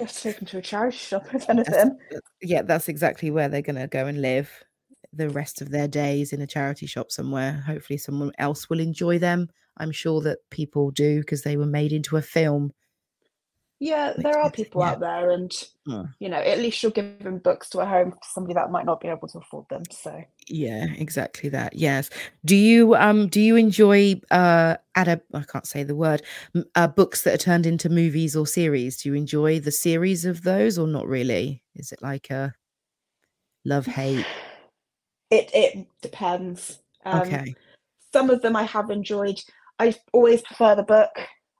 Just 0.00 0.22
take 0.22 0.38
them 0.38 0.46
to 0.46 0.58
a 0.58 0.62
charity 0.62 0.96
shop 0.96 1.26
if 1.34 1.46
That's, 1.46 1.50
anything. 1.50 1.98
Uh, 2.14 2.18
yeah, 2.42 2.62
that's 2.62 2.88
exactly 2.88 3.30
where 3.30 3.48
they're 3.48 3.62
going 3.62 3.76
to 3.76 3.86
go 3.86 4.06
and 4.06 4.20
live 4.20 4.50
the 5.12 5.28
rest 5.28 5.60
of 5.60 5.70
their 5.70 5.88
days 5.88 6.32
in 6.32 6.42
a 6.42 6.46
charity 6.46 6.86
shop 6.86 7.10
somewhere. 7.10 7.62
Hopefully, 7.66 7.96
someone 7.96 8.32
else 8.38 8.68
will 8.68 8.80
enjoy 8.80 9.18
them. 9.18 9.48
I'm 9.76 9.92
sure 9.92 10.20
that 10.22 10.38
people 10.50 10.90
do 10.90 11.20
because 11.20 11.42
they 11.42 11.56
were 11.56 11.66
made 11.66 11.92
into 11.92 12.16
a 12.16 12.22
film. 12.22 12.72
Yeah, 13.84 14.14
there 14.16 14.40
are 14.40 14.50
people 14.50 14.80
yeah. 14.80 14.92
out 14.92 15.00
there, 15.00 15.30
and 15.30 15.52
you 16.18 16.30
know, 16.30 16.38
at 16.38 16.58
least 16.58 16.82
you're 16.82 16.90
giving 16.90 17.38
books 17.38 17.68
to 17.70 17.80
a 17.80 17.84
home 17.84 18.12
to 18.12 18.28
somebody 18.32 18.54
that 18.54 18.70
might 18.70 18.86
not 18.86 18.98
be 18.98 19.08
able 19.08 19.28
to 19.28 19.38
afford 19.38 19.66
them. 19.68 19.82
So 19.90 20.24
Yeah, 20.48 20.86
exactly 20.96 21.50
that. 21.50 21.74
Yes. 21.74 22.08
Do 22.46 22.56
you 22.56 22.94
um 22.94 23.28
do 23.28 23.42
you 23.42 23.56
enjoy 23.56 24.22
uh 24.30 24.76
ad 24.94 25.20
I 25.34 25.42
can't 25.42 25.66
say 25.66 25.82
the 25.82 25.94
word 25.94 26.22
uh, 26.74 26.88
books 26.88 27.24
that 27.24 27.34
are 27.34 27.36
turned 27.36 27.66
into 27.66 27.90
movies 27.90 28.34
or 28.34 28.46
series? 28.46 29.02
Do 29.02 29.10
you 29.10 29.14
enjoy 29.16 29.60
the 29.60 29.70
series 29.70 30.24
of 30.24 30.44
those 30.44 30.78
or 30.78 30.86
not 30.86 31.06
really? 31.06 31.62
Is 31.74 31.92
it 31.92 32.00
like 32.00 32.30
a 32.30 32.54
love 33.66 33.84
hate? 33.84 34.24
it 35.30 35.50
it 35.52 35.86
depends. 36.00 36.78
Um, 37.04 37.20
Okay. 37.20 37.54
Some 38.14 38.30
of 38.30 38.40
them 38.40 38.56
I 38.56 38.62
have 38.62 38.88
enjoyed. 38.88 39.42
I 39.78 39.94
always 40.14 40.40
prefer 40.40 40.74
the 40.74 40.84
book. 40.84 41.10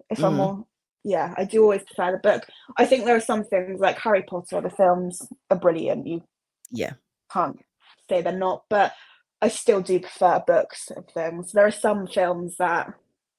If 0.09 0.25
I'm 0.25 0.33
Mm. 0.33 0.37
more, 0.37 0.67
yeah, 1.05 1.35
I 1.37 1.45
do 1.45 1.63
always 1.63 1.83
prefer 1.85 2.13
the 2.13 2.19
book. 2.19 2.45
I 2.79 2.87
think 2.87 3.05
there 3.05 3.15
are 3.17 3.21
some 3.21 3.45
things 3.45 3.79
like 3.81 3.99
Harry 3.99 4.23
Potter. 4.23 4.61
The 4.61 4.71
films 4.71 5.23
are 5.51 5.59
brilliant. 5.59 6.07
You 6.07 6.23
Yeah. 6.71 6.95
can't 7.33 7.61
say 8.09 8.23
they're 8.23 8.33
not, 8.33 8.65
but 8.71 8.95
I 9.43 9.49
still 9.49 9.81
do 9.83 10.01
prefer 10.01 10.43
books 10.47 10.91
of 10.91 11.07
things. 11.09 11.53
There 11.53 11.67
are 11.67 11.71
some 11.71 12.07
films 12.07 12.57
that 12.59 12.93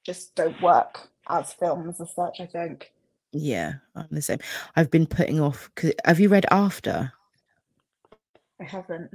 just 0.04 0.36
don't 0.36 0.62
work 0.62 1.10
as 1.28 1.54
films 1.54 2.00
as 2.00 2.14
such. 2.14 2.40
I 2.40 2.46
think. 2.46 2.94
Yeah, 3.32 3.74
I'm 3.96 4.08
the 4.12 4.22
same. 4.22 4.40
I've 4.76 4.92
been 4.92 5.08
putting 5.08 5.40
off. 5.42 5.70
'cause- 5.76 5.94
Have 6.06 6.20
you 6.20 6.30
read 6.30 6.46
After? 6.52 7.12
I 8.62 8.64
haven't. 8.64 9.12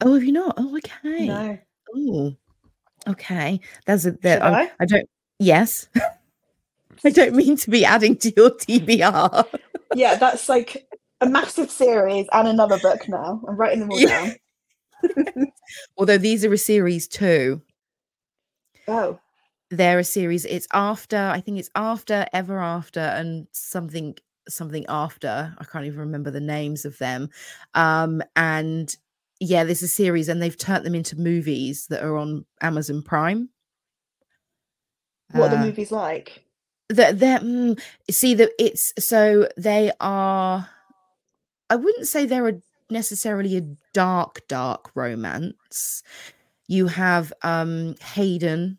Oh, 0.00 0.14
have 0.14 0.22
you 0.24 0.32
not? 0.32 0.54
Oh, 0.56 0.76
okay. 0.78 1.26
No. 1.26 1.58
Oh, 1.94 2.36
okay. 3.08 3.60
That's 3.86 4.06
a 4.06 4.12
that 4.22 4.42
I, 4.42 4.62
I? 4.64 4.70
I 4.80 4.84
don't. 4.86 5.08
Yes. 5.38 5.88
I 7.04 7.10
don't 7.10 7.34
mean 7.34 7.56
to 7.58 7.70
be 7.70 7.84
adding 7.84 8.16
to 8.18 8.32
your 8.36 8.50
TBR. 8.50 9.46
Yeah, 9.94 10.16
that's 10.16 10.48
like 10.48 10.86
a 11.20 11.26
massive 11.26 11.70
series 11.70 12.26
and 12.32 12.48
another 12.48 12.78
book 12.78 13.08
now. 13.08 13.40
I'm 13.48 13.56
writing 13.56 13.80
them 13.80 13.90
all 13.90 14.00
Yeah. 14.00 14.34
down. 15.06 15.52
Although 15.96 16.18
these 16.18 16.44
are 16.44 16.52
a 16.52 16.58
series 16.58 17.06
too. 17.08 17.62
Oh, 18.88 19.18
They're 19.70 19.98
a 19.98 20.04
series. 20.04 20.44
It's 20.44 20.68
after. 20.72 21.16
I 21.18 21.40
think 21.40 21.58
it's 21.58 21.70
after, 21.74 22.26
ever 22.32 22.58
after, 22.60 23.00
and 23.00 23.46
something 23.52 24.16
something 24.48 24.86
after. 24.88 25.54
I 25.58 25.64
can't 25.64 25.86
even 25.86 25.98
remember 26.00 26.30
the 26.30 26.40
names 26.40 26.84
of 26.84 26.96
them. 26.98 27.28
Um, 27.74 28.22
and 28.36 28.94
yeah, 29.40 29.64
there's 29.64 29.82
a 29.82 29.88
series, 29.88 30.28
and 30.28 30.40
they've 30.40 30.56
turned 30.56 30.84
them 30.86 30.94
into 30.94 31.16
movies 31.18 31.86
that 31.88 32.02
are 32.04 32.16
on 32.16 32.44
Amazon 32.60 33.02
Prime. 33.02 33.48
what 35.32 35.50
are 35.52 35.56
Uh, 35.56 35.60
the 35.60 35.66
movies 35.66 35.90
like? 35.90 36.44
They're, 36.88 37.12
they're 37.12 37.40
mm, 37.40 37.80
see 38.10 38.34
that 38.34 38.50
it's 38.60 38.92
so 38.98 39.48
they 39.56 39.90
are 40.00 40.68
i 41.68 41.74
wouldn't 41.74 42.06
say 42.06 42.26
they're 42.26 42.48
a, 42.48 42.60
necessarily 42.90 43.56
a 43.56 43.62
dark 43.92 44.46
dark 44.46 44.90
romance 44.94 46.04
you 46.68 46.86
have 46.86 47.32
um 47.42 47.96
Hardin 48.00 48.78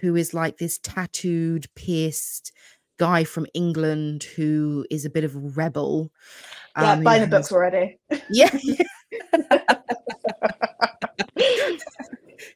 who 0.00 0.16
is 0.16 0.34
like 0.34 0.58
this 0.58 0.78
tattooed 0.82 1.66
pierced 1.74 2.52
guy 2.98 3.24
from 3.24 3.46
england 3.54 4.24
who 4.24 4.84
is 4.90 5.06
a 5.06 5.10
bit 5.10 5.24
of 5.24 5.34
a 5.34 5.38
rebel 5.38 6.12
Yeah, 6.76 6.92
um, 6.92 7.04
buying 7.04 7.22
the 7.22 7.28
books 7.28 7.50
already. 7.52 7.98
yeah 8.30 8.54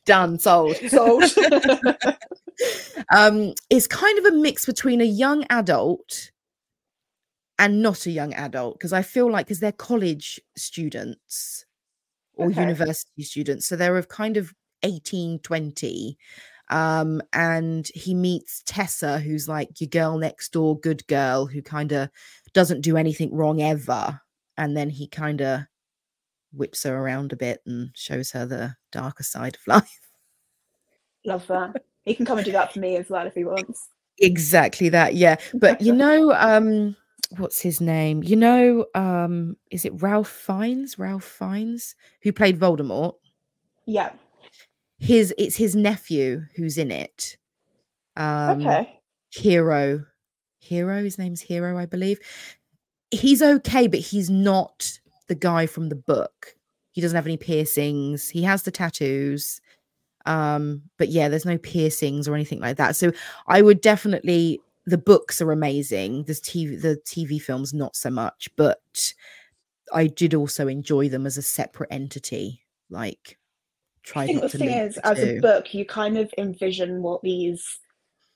done 0.04 0.38
sold 0.38 0.76
Sold. 0.88 1.24
um, 3.14 3.54
is 3.70 3.86
kind 3.86 4.18
of 4.18 4.24
a 4.26 4.36
mix 4.36 4.66
between 4.66 5.00
a 5.00 5.04
young 5.04 5.44
adult 5.50 6.30
and 7.58 7.82
not 7.82 8.06
a 8.06 8.10
young 8.10 8.32
adult 8.34 8.78
because 8.78 8.92
I 8.92 9.02
feel 9.02 9.30
like 9.30 9.46
because 9.46 9.60
they're 9.60 9.72
college 9.72 10.40
students 10.56 11.66
or 12.34 12.50
Okay. 12.50 12.60
university 12.62 13.22
students, 13.22 13.66
so 13.66 13.76
they're 13.76 13.96
of 13.98 14.08
kind 14.08 14.36
of 14.36 14.52
18, 14.82 15.40
20. 15.40 16.16
Um, 16.70 17.20
and 17.32 17.88
he 17.94 18.14
meets 18.14 18.62
Tessa, 18.64 19.18
who's 19.18 19.48
like 19.48 19.80
your 19.80 19.88
girl 19.88 20.16
next 20.18 20.52
door, 20.52 20.78
good 20.78 21.06
girl, 21.08 21.46
who 21.46 21.62
kind 21.62 21.92
of 21.92 22.08
doesn't 22.54 22.82
do 22.82 22.96
anything 22.96 23.34
wrong 23.34 23.60
ever. 23.60 24.20
And 24.56 24.76
then 24.76 24.88
he 24.90 25.08
kind 25.08 25.40
of 25.42 25.62
whips 26.52 26.84
her 26.84 26.96
around 26.96 27.32
a 27.32 27.36
bit 27.36 27.60
and 27.66 27.90
shows 27.94 28.30
her 28.32 28.46
the 28.46 28.76
darker 28.92 29.22
side 29.24 29.56
of 29.56 29.60
life. 29.66 30.00
Love 31.24 31.46
that. 31.48 31.84
He 32.04 32.14
can 32.14 32.26
come 32.26 32.38
and 32.38 32.44
do 32.44 32.52
that 32.52 32.72
for 32.72 32.78
me 32.80 32.96
as 32.96 33.08
well 33.08 33.26
if 33.26 33.34
he 33.34 33.44
wants. 33.44 33.88
Exactly 34.18 34.88
that, 34.90 35.14
yeah. 35.14 35.36
But 35.54 35.80
you 35.80 35.92
know, 35.94 36.32
um, 36.34 36.96
what's 37.36 37.60
his 37.60 37.80
name? 37.80 38.22
You 38.22 38.36
know, 38.36 38.86
um, 38.94 39.56
is 39.70 39.84
it 39.84 40.00
Ralph 40.02 40.28
Fiennes? 40.28 40.98
Ralph 40.98 41.24
Fiennes, 41.24 41.94
who 42.22 42.32
played 42.32 42.58
Voldemort. 42.58 43.14
Yeah. 43.86 44.10
His 44.98 45.34
it's 45.38 45.56
his 45.56 45.74
nephew 45.74 46.42
who's 46.56 46.76
in 46.76 46.90
it. 46.90 47.36
Um, 48.16 48.60
Okay. 48.60 49.00
Hero, 49.30 50.04
Hero. 50.58 51.02
His 51.04 51.18
name's 51.18 51.40
Hero, 51.40 51.78
I 51.78 51.86
believe. 51.86 52.18
He's 53.10 53.42
okay, 53.42 53.86
but 53.86 54.00
he's 54.00 54.28
not 54.28 54.98
the 55.28 55.34
guy 55.34 55.66
from 55.66 55.88
the 55.88 55.96
book. 55.96 56.54
He 56.92 57.00
doesn't 57.00 57.16
have 57.16 57.26
any 57.26 57.36
piercings. 57.36 58.28
He 58.28 58.42
has 58.42 58.64
the 58.64 58.70
tattoos. 58.70 59.60
Um, 60.26 60.82
but 60.98 61.08
yeah, 61.08 61.28
there's 61.28 61.46
no 61.46 61.58
piercings 61.58 62.28
or 62.28 62.34
anything 62.34 62.60
like 62.60 62.76
that. 62.76 62.96
So 62.96 63.12
I 63.46 63.62
would 63.62 63.80
definitely 63.80 64.60
the 64.86 64.98
books 64.98 65.40
are 65.40 65.52
amazing. 65.52 66.24
There's 66.24 66.40
TV 66.40 66.80
the 66.80 66.96
TV 67.06 67.40
films 67.40 67.72
not 67.74 67.94
so 67.96 68.10
much, 68.10 68.48
but 68.56 69.12
I 69.92 70.06
did 70.06 70.34
also 70.34 70.68
enjoy 70.68 71.08
them 71.08 71.26
as 71.26 71.36
a 71.36 71.42
separate 71.42 71.88
entity. 71.92 72.62
Like 72.90 73.38
try 74.02 74.22
I 74.22 74.26
think 74.26 74.42
the 74.42 74.48
to 74.50 74.58
thing 74.58 74.70
is, 74.70 74.94
the 74.96 75.06
as 75.06 75.18
a 75.18 75.40
book, 75.40 75.74
you 75.74 75.84
kind 75.84 76.18
of 76.18 76.32
envision 76.38 77.02
what 77.02 77.22
these 77.22 77.64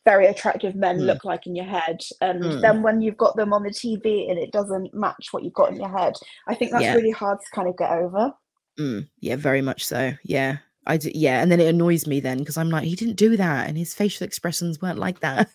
very 0.05 0.27
attractive 0.27 0.75
men 0.75 0.99
Mm. 0.99 1.07
look 1.07 1.25
like 1.25 1.47
in 1.47 1.57
your 1.57 1.65
head. 1.65 2.01
And 2.21 2.43
Mm. 2.43 2.61
then 2.61 2.83
when 2.83 3.01
you've 3.01 3.17
got 3.17 3.37
them 3.37 3.53
on 3.55 3.63
the 3.63 3.71
TV 3.71 4.29
and 4.31 4.39
it 4.39 4.53
doesn't 4.53 4.93
match 4.95 5.29
what 5.33 5.43
you've 5.45 5.55
got 5.55 5.71
in 5.71 5.77
your 5.77 5.89
head, 5.99 6.15
I 6.47 6.55
think 6.55 6.73
that's 6.73 6.83
Yeah. 6.83 6.95
really 6.95 7.11
hard 7.11 7.39
to 7.41 7.47
kind 7.55 7.69
of 7.69 7.77
get 7.79 7.91
over. 7.91 8.33
Mm, 8.79 9.09
yeah, 9.21 9.37
very 9.37 9.63
much 9.63 9.87
so. 9.87 10.13
Yeah. 10.25 10.59
I 10.87 10.97
do, 10.97 11.11
yeah, 11.15 11.41
and 11.43 11.51
then 11.51 11.61
it 11.61 11.69
annoys 11.69 12.07
me 12.07 12.21
then 12.21 12.39
because 12.39 12.57
I'm 12.57 12.71
like, 12.71 12.85
he 12.85 12.95
didn't 12.95 13.17
do 13.17 13.37
that, 13.37 13.69
and 13.69 13.77
his 13.79 13.95
facial 13.95 14.25
expressions 14.27 14.81
weren't 14.83 14.99
like 14.99 15.21
that. 15.21 15.49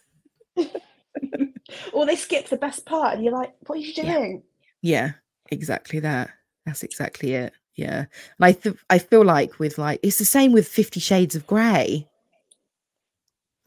or 1.93 2.05
they 2.05 2.15
skip 2.15 2.47
the 2.49 2.57
best 2.57 2.85
part 2.85 3.13
and 3.15 3.23
you're 3.23 3.33
like, 3.33 3.53
what 3.67 3.77
are 3.77 3.81
you 3.81 3.93
doing? 3.93 4.43
Yeah, 4.81 5.11
exactly 5.51 5.99
that. 5.99 6.29
That's 6.65 6.83
exactly 6.83 7.33
it. 7.33 7.53
Yeah, 7.75 7.99
and 7.99 8.07
I 8.41 8.51
th- 8.53 8.75
I 8.89 8.97
feel 8.99 9.23
like 9.23 9.59
with 9.59 9.77
like 9.77 9.99
it's 10.03 10.17
the 10.17 10.25
same 10.25 10.51
with 10.51 10.67
Fifty 10.67 10.99
Shades 10.99 11.35
of 11.35 11.47
Grey. 11.47 12.07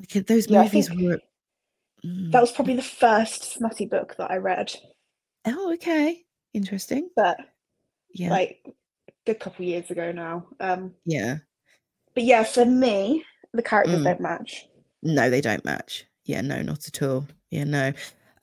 Like 0.00 0.26
those 0.26 0.48
Yeah, 0.48 0.62
movies 0.62 0.90
were. 0.90 1.18
Mm. 2.04 2.32
that 2.32 2.40
was 2.40 2.50
probably 2.50 2.74
the 2.74 2.82
first 2.82 3.52
smutty 3.52 3.86
book 3.86 4.16
that 4.18 4.30
I 4.30 4.36
read, 4.36 4.74
Oh, 5.46 5.72
okay, 5.74 6.24
interesting. 6.52 7.08
but 7.14 7.38
Yeah, 8.12 8.30
like 8.30 8.58
a 8.66 8.72
good 9.24 9.38
couple 9.40 9.64
years 9.64 9.90
ago 9.90 10.10
now. 10.12 10.46
Um, 10.60 10.94
yeah. 11.04 11.38
But 12.14 12.24
yeah, 12.24 12.44
for 12.44 12.64
me, 12.64 13.24
the 13.52 13.62
characters 13.62 14.00
Mm. 14.00 14.04
don't 14.04 14.20
match. 14.20 14.68
No, 15.02 15.30
they 15.30 15.40
don't 15.40 15.64
match. 15.64 16.06
Yeah, 16.24 16.40
no, 16.40 16.62
not 16.62 16.86
at 16.86 17.02
all. 17.02 17.26
Yeah, 17.50 17.64
no. 17.64 17.92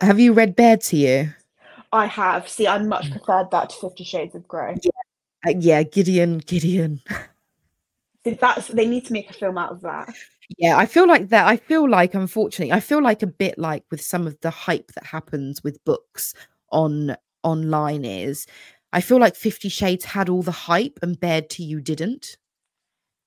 Have 0.01 0.19
you 0.19 0.33
read 0.33 0.55
Bared 0.55 0.81
to 0.81 0.97
You? 0.97 1.33
I 1.91 2.05
have. 2.05 2.47
See, 2.47 2.67
I 2.67 2.77
much 2.79 3.05
Mm. 3.07 3.11
preferred 3.11 3.51
that 3.51 3.69
to 3.71 3.75
Fifty 3.77 4.03
Shades 4.03 4.35
of 4.35 4.47
Grey. 4.47 4.75
Uh, 5.47 5.51
yeah, 5.57 5.83
Gideon, 5.83 6.39
Gideon. 6.39 7.01
See, 8.25 8.33
that's 8.33 8.67
they 8.67 8.85
need 8.85 9.05
to 9.05 9.13
make 9.13 9.29
a 9.29 9.33
film 9.33 9.57
out 9.57 9.71
of 9.71 9.81
that. 9.81 10.13
Yeah, 10.57 10.77
I 10.77 10.85
feel 10.85 11.07
like 11.07 11.29
that. 11.29 11.47
I 11.47 11.57
feel 11.57 11.87
like, 11.89 12.13
unfortunately, 12.13 12.73
I 12.73 12.79
feel 12.79 13.01
like 13.01 13.21
a 13.21 13.27
bit 13.27 13.57
like 13.57 13.83
with 13.91 14.01
some 14.01 14.27
of 14.27 14.39
the 14.41 14.49
hype 14.49 14.91
that 14.93 15.05
happens 15.05 15.63
with 15.63 15.83
books 15.85 16.33
on 16.71 17.15
online 17.43 18.03
is 18.03 18.45
I 18.91 19.01
feel 19.01 19.19
like 19.19 19.35
Fifty 19.35 19.69
Shades 19.69 20.03
had 20.05 20.27
all 20.27 20.41
the 20.41 20.51
hype 20.51 20.99
and 21.01 21.19
Bared 21.19 21.49
to 21.51 21.63
You 21.63 21.79
didn't. 21.79 22.37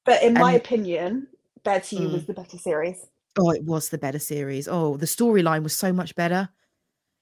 But 0.05 0.23
in 0.23 0.35
my 0.35 0.53
And- 0.53 0.61
opinion, 0.61 1.29
Bared 1.65 1.85
to 1.85 1.97
You 1.97 2.09
Mm. 2.09 2.13
was 2.13 2.27
the 2.27 2.35
better 2.35 2.59
series. 2.59 3.07
Oh, 3.39 3.51
it 3.51 3.65
was 3.65 3.89
the 3.89 3.99
better 3.99 4.19
series. 4.19 4.67
Oh, 4.69 4.97
the 4.97 5.07
storyline 5.07 5.63
was 5.63 5.77
so 5.77 5.93
much 5.93 6.15
better. 6.17 6.49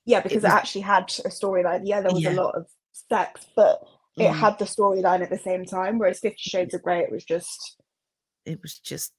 Yeah, 0.06 0.20
because 0.20 0.38
it, 0.44 0.46
was- 0.46 0.52
actually 0.52 0.80
had 0.80 1.04
a 1.24 1.28
storyline. 1.28 1.82
Yeah, 1.84 2.00
there 2.00 2.10
was 2.12 2.22
Yeah. 2.22 2.32
a 2.32 2.40
lot 2.42 2.54
of 2.56 2.66
sex, 2.92 3.46
but 3.54 3.82
it 4.16 4.22
Mm, 4.24 4.34
had 4.34 4.58
the 4.58 4.64
storyline 4.64 5.20
at 5.22 5.30
the 5.30 5.38
same 5.38 5.64
time. 5.64 5.98
Whereas 5.98 6.18
Fifty 6.20 6.42
Shades 6.50 6.74
of 6.74 6.82
Grey, 6.82 7.00
it 7.00 7.10
was 7.12 7.24
just 7.24 7.76
it 8.46 8.60
was 8.62 8.78
just 8.78 9.12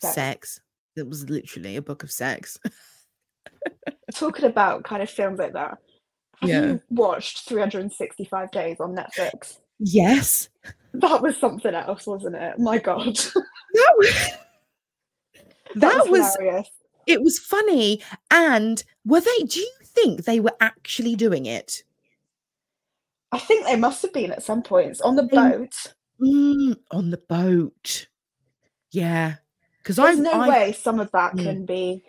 sex. 0.00 0.14
sex. 0.14 0.60
It 0.96 1.06
was 1.06 1.28
literally 1.28 1.76
a 1.76 1.82
book 1.82 2.02
of 2.02 2.10
sex. 2.10 2.58
Talking 4.14 4.46
about 4.46 4.84
kind 4.84 5.02
of 5.02 5.10
films 5.10 5.38
like 5.38 5.52
that. 5.52 5.78
Have 6.40 6.50
Yeah. 6.50 6.60
you 6.66 6.82
watched 6.90 7.46
365 7.48 8.50
Days 8.50 8.78
on 8.80 8.94
Netflix? 8.96 9.58
Yes. 9.78 10.48
That 10.94 11.20
was 11.22 11.36
something 11.36 11.74
else, 11.74 12.06
wasn't 12.06 12.36
it? 12.36 12.58
My 12.58 12.78
God. 12.78 13.18
That 13.74 13.94
was, 13.98 14.30
that 15.74 16.08
was 16.08 16.34
hilarious. 16.36 16.70
it 17.06 17.20
was 17.20 17.38
funny. 17.38 18.00
And 18.30 18.82
were 19.04 19.20
they 19.20 19.38
do 19.46 19.60
you 19.60 19.70
think 19.84 20.24
they 20.24 20.40
were 20.40 20.54
actually 20.60 21.14
doing 21.14 21.44
it? 21.44 21.82
I 23.32 23.38
think 23.38 23.66
they 23.66 23.76
must 23.76 24.00
have 24.00 24.14
been 24.14 24.32
at 24.32 24.42
some 24.42 24.62
points 24.62 25.02
on 25.02 25.16
the 25.16 25.24
boat. 25.24 25.92
Mm, 26.22 26.78
on 26.90 27.10
the 27.10 27.18
boat. 27.28 28.06
Yeah. 28.92 29.34
Because 29.82 29.98
I 29.98 30.06
There's 30.06 30.20
no 30.20 30.30
I, 30.32 30.48
way 30.48 30.72
some 30.72 31.00
of 31.00 31.10
that 31.12 31.34
Mm. 31.34 31.42
can 31.42 31.66
be 31.66 32.04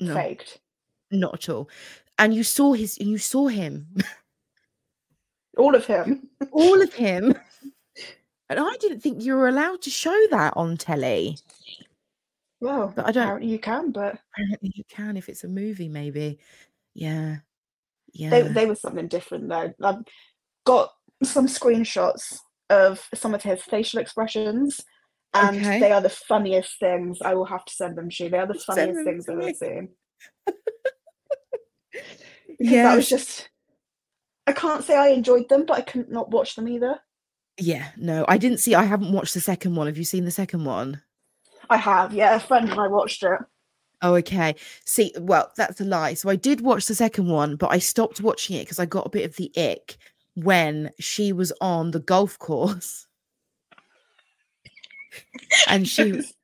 no, 0.00 0.14
faked. 0.14 0.60
not 1.10 1.34
at 1.34 1.48
all. 1.50 1.68
And 2.18 2.32
you 2.32 2.42
saw 2.42 2.72
his 2.72 2.96
you 2.98 3.18
saw 3.18 3.48
him. 3.48 3.88
All 5.56 5.74
of 5.74 5.86
him. 5.86 6.28
all 6.52 6.80
of 6.82 6.92
him. 6.94 7.34
And 8.48 8.60
I 8.60 8.76
didn't 8.78 9.00
think 9.00 9.24
you 9.24 9.34
were 9.34 9.48
allowed 9.48 9.82
to 9.82 9.90
show 9.90 10.16
that 10.30 10.52
on 10.56 10.76
telly. 10.76 11.36
Well, 12.60 12.92
But 12.94 13.06
I 13.08 13.10
don't- 13.10 13.24
apparently 13.24 13.50
you 13.50 13.58
can, 13.58 13.90
but 13.90 14.20
Apparently 14.34 14.70
you 14.72 14.84
can 14.88 15.16
if 15.16 15.28
it's 15.28 15.42
a 15.42 15.48
movie, 15.48 15.88
maybe. 15.88 16.38
Yeah. 16.94 17.38
Yeah. 18.12 18.30
they, 18.30 18.42
they 18.42 18.66
were 18.66 18.76
something 18.76 19.08
different 19.08 19.48
though. 19.48 19.74
I've 19.82 20.04
got 20.64 20.92
some 21.24 21.48
screenshots 21.48 22.38
of 22.70 23.04
some 23.14 23.34
of 23.34 23.42
his 23.42 23.62
facial 23.62 23.98
expressions, 23.98 24.80
and 25.34 25.56
Okay. 25.56 25.80
they 25.80 25.90
are 25.90 26.00
the 26.00 26.08
funniest 26.08 26.78
things. 26.78 27.18
I 27.22 27.34
will 27.34 27.46
have 27.46 27.64
to 27.64 27.74
send 27.74 27.98
them 27.98 28.10
to 28.10 28.24
you. 28.24 28.30
They 28.30 28.38
are 28.38 28.46
the 28.46 28.54
funniest 28.60 29.02
things 29.04 29.28
I've 29.28 29.40
ever 29.40 29.54
seen. 29.54 29.88
Because 32.58 32.72
that 32.72 32.96
was 32.96 33.08
just. 33.08 33.48
I 34.46 34.52
can't 34.52 34.84
say 34.84 34.96
I 34.96 35.08
enjoyed 35.08 35.48
them, 35.48 35.66
but 35.66 35.78
I 35.78 35.80
couldn't 35.82 36.10
not 36.10 36.30
watch 36.30 36.54
them 36.56 36.68
either. 36.68 37.00
yeah, 37.58 37.88
no, 37.96 38.24
I 38.28 38.38
didn't 38.38 38.58
see 38.58 38.74
I 38.74 38.84
haven't 38.84 39.12
watched 39.12 39.34
the 39.34 39.40
second 39.40 39.74
one. 39.76 39.86
Have 39.86 39.98
you 39.98 40.04
seen 40.04 40.24
the 40.24 40.30
second 40.30 40.64
one? 40.64 41.02
I 41.70 41.76
have, 41.78 42.14
yeah. 42.14 42.36
A 42.36 42.40
friend 42.40 42.70
and 42.70 42.80
I 42.80 42.86
watched 42.88 43.22
it. 43.22 43.40
Oh, 44.02 44.14
okay. 44.16 44.54
See, 44.84 45.12
well, 45.18 45.50
that's 45.56 45.80
a 45.80 45.84
lie. 45.84 46.14
So 46.14 46.28
I 46.28 46.36
did 46.36 46.60
watch 46.60 46.86
the 46.86 46.94
second 46.94 47.28
one, 47.28 47.56
but 47.56 47.72
I 47.72 47.78
stopped 47.78 48.20
watching 48.20 48.56
it 48.56 48.64
because 48.64 48.78
I 48.78 48.84
got 48.86 49.06
a 49.06 49.10
bit 49.10 49.24
of 49.24 49.36
the 49.36 49.50
ick 49.56 49.96
when 50.34 50.92
she 51.00 51.32
was 51.32 51.52
on 51.60 51.90
the 51.92 51.98
golf 52.00 52.38
course. 52.38 53.06
and 55.66 55.88
she 55.88 56.12
was, 56.12 56.34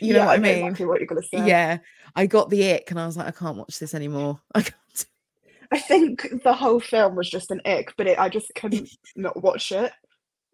you 0.00 0.12
know 0.12 0.20
Yeah, 0.20 0.26
what 0.26 0.38
I 0.38 0.38
mean? 0.38 0.64
Exactly 0.66 0.86
what 0.86 1.00
you're 1.00 1.06
gonna 1.06 1.22
say. 1.22 1.46
Yeah. 1.46 1.78
I 2.14 2.26
got 2.26 2.50
the 2.50 2.72
ick 2.72 2.90
and 2.90 2.98
I 2.98 3.06
was 3.06 3.16
like, 3.16 3.26
I 3.28 3.30
can't 3.30 3.56
watch 3.58 3.78
this 3.78 3.94
anymore. 3.94 4.40
I 4.54 4.62
can't. 4.62 4.74
I 5.72 5.78
think 5.78 6.26
the 6.44 6.52
whole 6.52 6.80
film 6.80 7.16
was 7.16 7.28
just 7.28 7.50
an 7.50 7.60
ick, 7.64 7.94
but 7.96 8.06
it, 8.06 8.18
I 8.18 8.28
just 8.28 8.52
couldn't 8.54 8.88
not 9.16 9.42
watch 9.42 9.72
it. 9.72 9.92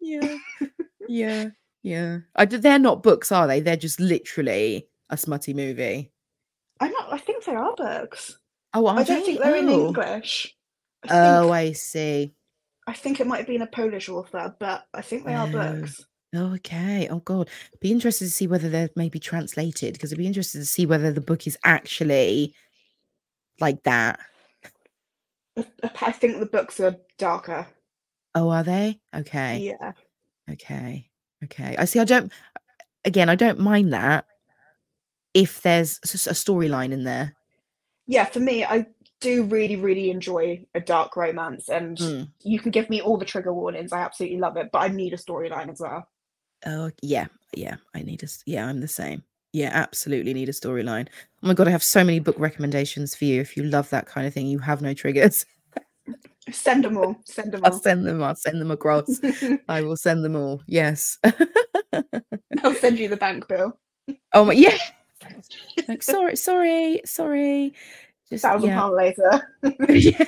Yeah. 0.01 0.37
yeah. 1.07 1.49
Yeah. 1.83 2.19
I 2.35 2.45
they're 2.45 2.79
not 2.79 3.03
books, 3.03 3.31
are 3.31 3.47
they? 3.47 3.59
They're 3.59 3.75
just 3.75 3.99
literally 3.99 4.87
a 5.09 5.17
smutty 5.17 5.53
movie. 5.53 6.11
I 6.79 6.87
not. 6.89 7.13
I 7.13 7.17
think 7.17 7.43
they 7.43 7.55
are 7.55 7.75
books. 7.75 8.37
Oh, 8.73 8.87
are 8.87 8.99
I 8.99 9.03
don't 9.03 9.25
think 9.25 9.39
they're 9.39 9.55
in 9.55 9.69
Oh. 9.69 9.87
English. 9.87 10.55
I 11.03 11.07
Oh, 11.11 11.51
I 11.51 11.71
see. 11.73 12.33
I 12.87 12.93
think 12.93 13.19
it 13.19 13.27
might 13.27 13.37
have 13.37 13.47
been 13.47 13.61
a 13.61 13.67
Polish 13.67 14.09
author, 14.09 14.55
but 14.59 14.85
I 14.93 15.01
think 15.01 15.25
they 15.25 15.33
are 15.35 15.47
Oh. 15.47 15.51
books. 15.51 16.05
Oh, 16.35 16.53
okay. 16.55 17.07
Oh, 17.09 17.19
God. 17.19 17.49
Be 17.79 17.91
interested 17.91 18.25
to 18.25 18.31
see 18.31 18.47
whether 18.47 18.67
they're 18.67 18.89
maybe 18.95 19.19
translated 19.19 19.93
because 19.93 20.11
I'd 20.11 20.17
be 20.17 20.25
interested 20.25 20.59
to 20.59 20.65
see 20.65 20.85
whether 20.87 21.11
the 21.11 21.21
book 21.21 21.45
is 21.45 21.57
actually 21.63 22.55
like 23.59 23.83
that. 23.83 24.19
I- 26.01 26.11
think 26.11 26.39
the 26.39 26.45
books 26.45 26.79
are 26.79 26.97
darker. 27.17 27.67
Oh, 28.35 28.49
are 28.49 28.63
they? 28.63 28.99
Okay. 29.15 29.57
Yeah. 29.59 29.91
Okay. 30.49 31.09
Okay. 31.43 31.75
I 31.77 31.85
see. 31.85 31.99
I 31.99 32.05
don't, 32.05 32.31
again, 33.05 33.29
I 33.29 33.35
don't 33.35 33.59
mind 33.59 33.93
that 33.93 34.25
if 35.33 35.61
there's 35.61 35.99
a 36.03 36.33
storyline 36.33 36.91
in 36.91 37.03
there. 37.03 37.35
Yeah, 38.07 38.25
for 38.25 38.39
me, 38.39 38.65
I 38.65 38.87
do 39.21 39.43
really, 39.43 39.77
really 39.77 40.11
enjoy 40.11 40.65
a 40.75 40.81
dark 40.81 41.15
romance, 41.15 41.69
and 41.69 41.97
Mm. 41.97 42.31
you 42.43 42.59
can 42.59 42.71
give 42.71 42.89
me 42.89 43.01
all 43.01 43.17
the 43.17 43.25
trigger 43.25 43.53
warnings. 43.53 43.93
I 43.93 44.01
absolutely 44.01 44.39
love 44.39 44.57
it, 44.57 44.69
but 44.71 44.79
I 44.79 44.87
need 44.89 45.13
a 45.13 45.17
storyline 45.17 45.71
as 45.71 45.79
well. 45.79 46.07
Oh, 46.65 46.91
yeah. 47.01 47.27
yeah, 47.55 47.75
I 47.93 48.01
need 48.01 48.23
a 48.23 48.27
yeah, 48.45 48.67
I'm 48.67 48.81
the 48.81 48.87
same. 48.87 49.23
Yeah, 49.53 49.69
absolutely 49.71 50.33
need 50.33 50.49
a 50.49 50.51
storyline. 50.51 51.07
Oh 51.43 51.47
my 51.47 51.53
god, 51.53 51.67
I 51.67 51.71
have 51.71 51.83
so 51.83 52.03
many 52.03 52.19
book 52.19 52.35
recommendations 52.39 53.15
for 53.15 53.25
you. 53.25 53.39
If 53.39 53.55
you 53.55 53.63
love 53.63 53.87
that 53.91 54.07
kind 54.07 54.25
of 54.25 54.33
thing, 54.33 54.47
you 54.47 54.57
have 54.57 54.81
no 54.81 54.95
triggers. 54.95 55.45
Send 56.51 56.83
them 56.83 56.97
all. 56.97 57.15
Send 57.23 57.53
them 57.53 57.61
I'll 57.63 57.71
all. 57.71 57.79
send 57.79 58.05
them. 58.05 58.21
I'll 58.21 58.35
send 58.35 58.59
them 58.59 58.71
across. 58.71 59.21
I 59.69 59.81
will 59.81 59.95
send 59.95 60.25
them 60.25 60.35
all. 60.35 60.61
Yes. 60.67 61.17
I'll 62.63 62.75
send 62.75 62.99
you 62.99 63.07
the 63.07 63.15
bank 63.15 63.47
bill. 63.47 63.79
oh 64.33 64.43
my 64.43 64.51
yeah. 64.53 64.77
Like 65.87 66.03
sorry, 66.03 66.35
sorry, 66.35 67.01
sorry. 67.05 67.73
Just 68.29 68.43
Thousand 68.43 68.69
yeah. 68.69 68.75
pound 68.75 68.95
later. 68.95 69.47
Yeah. 69.87 70.25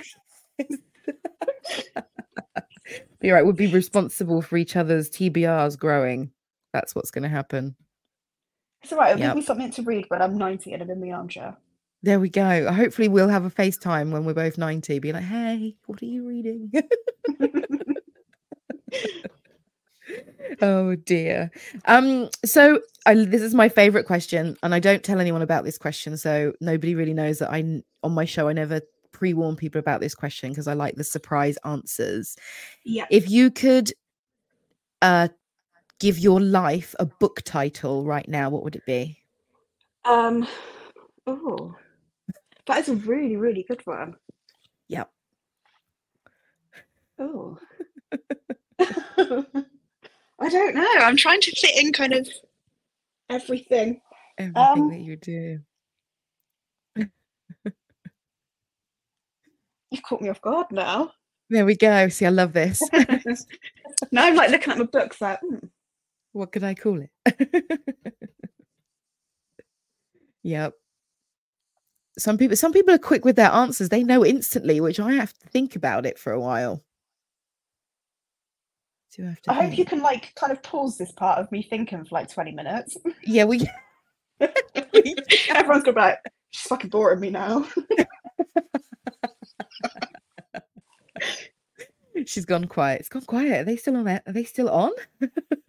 You're 3.21 3.35
right. 3.35 3.43
We'll 3.43 3.53
be 3.53 3.67
responsible 3.67 4.41
for 4.41 4.55
each 4.55 4.77
other's 4.77 5.09
TBRs 5.09 5.77
growing. 5.77 6.31
That's 6.71 6.95
what's 6.95 7.11
going 7.11 7.23
to 7.23 7.29
happen. 7.29 7.75
It's 8.85 8.93
all 8.93 8.99
right. 8.99 9.13
It'll 9.13 9.21
Yep. 9.21 9.29
give 9.29 9.35
me 9.37 9.41
something 9.41 9.71
to 9.71 9.81
read 9.81 10.05
when 10.09 10.21
I'm 10.21 10.37
90 10.37 10.73
and 10.73 10.83
I'm 10.83 10.91
in 10.91 11.01
the 11.01 11.11
armchair. 11.11 11.57
There 12.03 12.19
we 12.19 12.29
go. 12.29 12.71
Hopefully, 12.71 13.07
we'll 13.07 13.29
have 13.29 13.43
a 13.43 13.49
FaceTime 13.49 14.11
when 14.11 14.25
we're 14.25 14.35
both 14.35 14.59
90. 14.59 14.99
Be 14.99 15.11
like, 15.11 15.23
hey, 15.23 15.75
what 15.87 15.99
are 16.03 16.05
you 16.05 16.27
reading? 16.27 16.71
oh 20.61 20.93
dear. 20.97 21.49
Um, 21.85 22.29
so 22.45 22.79
I, 23.07 23.15
this 23.15 23.41
is 23.41 23.55
my 23.55 23.69
favorite 23.69 24.05
question, 24.05 24.55
and 24.61 24.75
I 24.75 24.79
don't 24.79 25.03
tell 25.03 25.19
anyone 25.19 25.41
about 25.41 25.63
this 25.63 25.79
question, 25.79 26.15
so 26.15 26.53
nobody 26.61 26.93
really 26.93 27.15
knows 27.15 27.39
that 27.39 27.49
i 27.49 27.81
on 28.03 28.11
my 28.11 28.25
show 28.25 28.49
I 28.49 28.53
never 28.53 28.81
pre-warn 29.11 29.55
people 29.55 29.79
about 29.79 29.99
this 29.99 30.13
question 30.13 30.49
because 30.49 30.67
I 30.67 30.73
like 30.73 30.93
the 30.93 31.03
surprise 31.03 31.57
answers. 31.65 32.35
Yeah. 32.83 33.07
If 33.09 33.31
you 33.31 33.49
could 33.49 33.91
uh 35.01 35.29
give 35.99 36.19
your 36.19 36.39
life 36.41 36.93
a 36.99 37.05
book 37.05 37.41
title 37.43 38.03
right 38.05 38.27
now, 38.27 38.49
what 38.49 38.63
would 38.63 38.75
it 38.75 38.85
be? 38.85 39.17
Um. 40.03 40.47
Oh, 41.27 41.75
that 42.67 42.79
is 42.79 42.89
a 42.89 42.95
really, 42.95 43.35
really 43.37 43.63
good 43.67 43.81
one. 43.85 44.15
Yep. 44.87 45.09
Oh. 47.19 47.57
I 49.17 50.49
don't 50.49 50.75
know. 50.75 50.87
I'm 50.99 51.17
trying 51.17 51.41
to 51.41 51.51
fit 51.51 51.83
in 51.83 51.93
kind 51.93 52.13
of 52.13 52.29
everything. 53.29 54.01
Everything 54.37 54.83
Um, 54.83 54.89
that 54.89 54.99
you 54.99 55.15
do. 55.15 55.59
You've 59.91 60.03
caught 60.03 60.21
me 60.21 60.29
off 60.29 60.41
guard 60.41 60.67
now. 60.71 61.11
There 61.49 61.65
we 61.65 61.75
go. 61.75 62.09
See, 62.09 62.25
I 62.25 62.29
love 62.29 62.53
this. 62.53 62.81
now 64.11 64.25
I'm 64.25 64.35
like 64.35 64.49
looking 64.49 64.73
at 64.73 64.79
my 64.79 64.85
books 64.85 65.21
like, 65.21 65.39
hmm, 65.39 65.67
what 66.35 66.51
could 66.51 66.63
I 66.63 66.73
call 66.73 67.01
it? 67.01 67.09
yep. 70.43 70.73
Some 72.17 72.37
people 72.37 72.55
some 72.55 72.73
people 72.73 72.93
are 72.93 72.99
quick 72.99 73.25
with 73.25 73.35
their 73.35 73.51
answers. 73.51 73.89
They 73.89 74.03
know 74.03 74.25
instantly, 74.25 74.79
which 74.81 74.99
I 74.99 75.13
have 75.13 75.33
to 75.33 75.47
think 75.47 75.75
about 75.75 76.05
it 76.05 76.19
for 76.19 76.33
a 76.33 76.39
while. 76.39 76.83
Do 79.15 79.23
I 79.23 79.29
have 79.29 79.41
to 79.43 79.51
I 79.51 79.53
hope 79.53 79.77
you 79.77 79.85
can 79.85 80.01
like 80.01 80.33
kind 80.35 80.51
of 80.51 80.61
pause 80.61 80.97
this 80.97 81.11
part 81.13 81.39
of 81.39 81.49
me 81.51 81.63
thinking 81.63 82.03
for 82.03 82.15
like 82.15 82.29
20 82.29 82.51
minutes. 82.51 82.97
Yeah, 83.23 83.45
we 83.45 83.61
Everyone's 84.39 85.83
gonna 85.83 85.93
be 85.93 86.01
like, 86.01 86.19
she's 86.51 86.67
fucking 86.67 86.89
boring 86.89 87.21
me 87.21 87.29
now. 87.29 87.65
she's 92.25 92.45
gone 92.45 92.65
quiet. 92.65 92.99
It's 92.99 93.09
gone 93.09 93.23
quiet. 93.23 93.61
Are 93.61 93.63
they 93.63 93.77
still 93.77 93.95
on? 93.95 94.07
Are 94.07 94.21
they 94.27 94.43
still 94.43 94.69
on? 94.69 94.91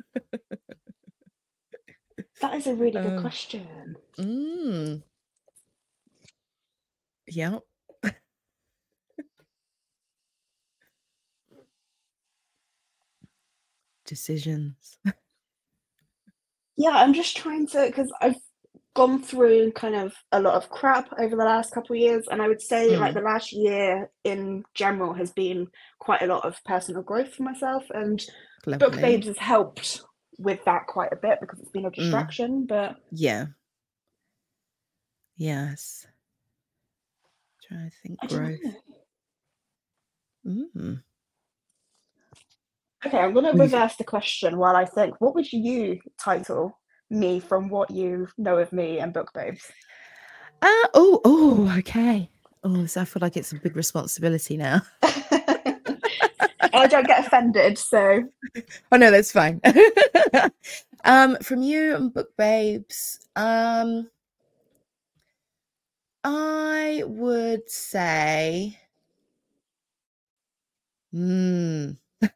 That 2.41 2.55
is 2.55 2.67
a 2.67 2.75
really 2.75 2.93
good 3.01 3.19
Oh. 3.19 3.21
question. 3.21 3.97
Mm. 4.19 5.03
Yep. 7.29 7.63
Decisions. 14.05 14.99
Yeah, 16.77 16.91
I'm 16.91 17.15
just 17.15 17.37
trying 17.37 17.67
to 17.69 17.87
because 17.87 18.13
I've 18.21 18.37
gone 18.95 19.23
through 19.23 19.73
kind 19.73 19.95
of 19.97 20.15
a 20.33 20.41
lot 20.41 20.55
of 20.55 20.71
crap 20.71 21.09
over 21.19 21.35
the 21.35 21.45
last 21.45 21.73
couple 21.73 21.97
of 21.97 22.01
years, 22.01 22.29
and 22.31 22.41
I 22.41 22.49
would 22.49 22.61
say 22.63 22.97
like 22.97 23.13
Mm. 23.13 23.15
the 23.15 23.21
last 23.23 23.53
year 23.53 24.11
in 24.25 24.63
general 24.75 25.13
has 25.15 25.33
been 25.33 25.69
quite 25.99 26.23
a 26.23 26.27
lot 26.27 26.45
of 26.45 26.63
personal 26.65 27.03
growth 27.03 27.35
for 27.35 27.43
myself, 27.43 27.85
and 27.91 28.25
Book 28.65 28.81
Lovely. 28.83 29.03
Babes 29.03 29.27
has 29.27 29.39
helped 29.39 30.03
with 30.39 30.65
that 30.65 30.87
quite 30.87 31.13
a 31.13 31.17
bit 31.17 31.41
because 31.41 31.61
it's 31.61 31.71
been 31.71 31.87
a 31.87 31.91
distraction. 31.91 32.67
But 32.67 32.97
Yeah. 33.11 33.47
Yes. 35.37 36.07
Trying 37.67 37.91
to 37.91 37.97
think 38.03 38.19
I 38.23 38.27
growth. 38.27 38.61
Mm. 40.47 41.03
Okay, 43.05 43.19
I'm 43.19 43.35
gonna 43.35 43.53
reverse 43.53 43.97
the 43.97 44.05
question 44.05 44.59
while 44.59 44.77
I 44.77 44.85
think. 44.85 45.21
What 45.21 45.35
would 45.35 45.53
you 45.53 46.01
title 46.19 46.79
me 47.11 47.41
from 47.41 47.69
what 47.69 47.91
you 47.91 48.29
know 48.39 48.59
of 48.59 48.73
me 48.73 48.99
and 48.99 49.13
Book 49.13 49.33
Babes? 49.35 49.71
Ah, 50.63 50.89
oh, 50.95 51.21
oh, 51.25 51.75
okay. 51.79 52.31
Oh, 52.65 52.87
so 52.87 53.03
I 53.03 53.05
feel 53.05 53.21
like 53.21 53.37
it's 53.37 53.53
a 53.53 53.57
big 53.57 53.77
responsibility 53.77 54.57
now. 54.57 54.83
I 56.73 56.87
don't 56.87 57.07
get 57.07 57.27
offended, 57.27 57.79
so 57.79 58.23
Oh 58.93 58.97
no, 58.97 59.11
that's 59.11 59.33
fine. 59.33 59.61
um, 61.05 61.37
from 61.43 61.63
you 61.63 61.95
and 61.97 62.13
Book 62.13 62.37
Babes, 62.37 63.19
um, 63.37 64.09
I 66.25 67.03
would 67.07 67.69
say, 67.71 68.79
hmm, 71.13 71.91
so 72.23 72.29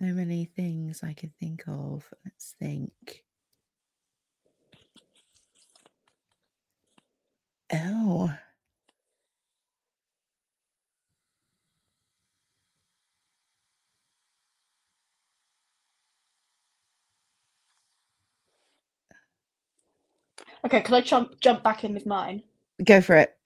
many 0.00 0.44
things 0.46 1.02
I 1.02 1.12
could 1.14 1.36
think 1.38 1.64
of. 1.66 2.08
Let's 2.24 2.54
think. 2.58 3.24
Oh, 7.72 8.32
okay. 20.64 20.80
Can 20.82 20.94
I 20.94 21.00
jump 21.00 21.40
jump 21.40 21.62
back 21.62 21.84
in 21.84 21.94
with 21.94 22.06
mine? 22.06 22.42
go 22.84 23.00
for 23.00 23.16
it. 23.16 23.36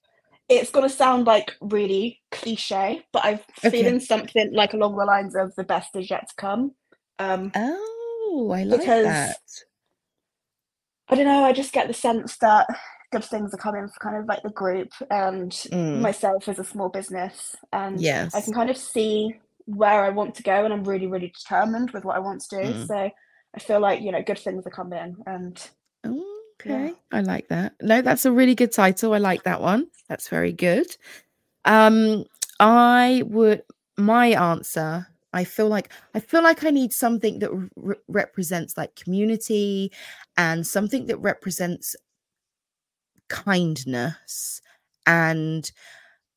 It's 0.49 0.71
gonna 0.71 0.89
sound 0.89 1.27
like 1.27 1.53
really 1.61 2.21
cliche, 2.33 3.05
but 3.13 3.25
I'm 3.25 3.41
Okay. 3.65 3.71
feeling 3.71 4.01
something 4.01 4.53
like 4.55 4.73
along 4.75 4.97
the 4.97 5.05
lines 5.05 5.35
of 5.37 5.55
the 5.57 5.65
best 5.65 5.95
is 5.97 6.11
yet 6.11 6.29
to 6.29 6.35
come. 6.37 6.73
Um, 7.19 7.55
Oh, 7.55 8.51
I 8.55 8.65
like 8.65 8.81
Because 8.81 9.03
that. 9.03 9.41
I 11.09 11.15
don't 11.17 11.27
know. 11.27 11.45
I 11.45 11.53
just 11.53 11.73
get 11.73 11.89
the 11.89 11.95
sense 11.95 12.37
that 12.39 12.67
good 13.13 13.25
things 13.25 13.55
are 13.55 13.59
coming 13.59 13.89
for 13.89 13.99
kind 14.01 14.17
of 14.17 14.27
like 14.27 14.43
the 14.43 14.51
group 14.51 14.91
and 15.11 15.55
Mm, 15.73 16.03
myself 16.03 16.49
as 16.49 16.59
a 16.59 16.65
small 16.65 16.89
business, 16.91 17.57
and 17.73 18.03
yes. 18.03 18.35
I 18.35 18.41
can 18.43 18.53
kind 18.53 18.71
of 18.71 18.77
see 18.77 19.35
where 19.67 20.05
I 20.05 20.11
want 20.11 20.35
to 20.37 20.43
go, 20.43 20.65
and 20.65 20.73
I'm 20.73 20.85
really, 20.85 21.07
really 21.07 21.29
determined 21.29 21.91
with 21.93 22.05
what 22.05 22.17
I 22.17 22.21
want 22.21 22.43
to 22.43 22.57
do. 22.69 22.75
Mm. 22.75 22.87
So 22.87 23.11
I 23.55 23.59
feel 23.61 23.81
like 23.81 24.03
you 24.03 24.13
know, 24.13 24.23
good 24.23 24.39
things 24.39 24.67
are 24.67 24.71
coming, 24.71 25.17
and 25.27 25.59
Okay, 26.61 26.93
I 27.13 27.21
like 27.21 27.49
that. 27.49 27.75
No, 27.81 28.03
that's 28.03 28.25
a 28.25 28.33
really 28.33 28.55
good 28.55 28.73
title. 28.73 29.15
I 29.15 29.19
like 29.19 29.45
that 29.45 29.61
one. 29.61 29.89
That's 30.09 30.29
very 30.29 30.53
good. 30.53 30.87
Um, 31.65 32.25
I 32.61 33.25
would 33.27 33.63
my 33.99 34.29
answer. 34.29 35.07
I 35.33 35.45
feel 35.45 35.69
like 35.69 35.91
I 36.15 36.21
feel 36.21 36.43
like 36.43 36.65
I 36.65 36.71
need 36.71 36.93
something 36.93 37.41
that 37.41 37.51
re- 37.77 37.97
represents 38.09 38.77
like 38.77 38.97
community 38.97 39.93
and 40.37 40.67
something 40.67 41.07
that 41.07 41.19
represents 41.19 41.97
kindness 43.29 44.61
and 45.07 45.71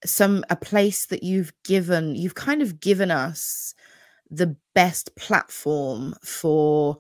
some 0.06 0.44
a 0.50 0.56
place 0.56 1.08
that 1.08 1.24
you've 1.24 1.54
given 1.64 2.16
you've 2.16 2.36
kind 2.36 2.62
of 2.62 2.80
given 2.80 3.12
us 3.12 3.76
the 4.32 4.56
best 4.76 5.16
platform 5.18 6.16
for 6.24 6.98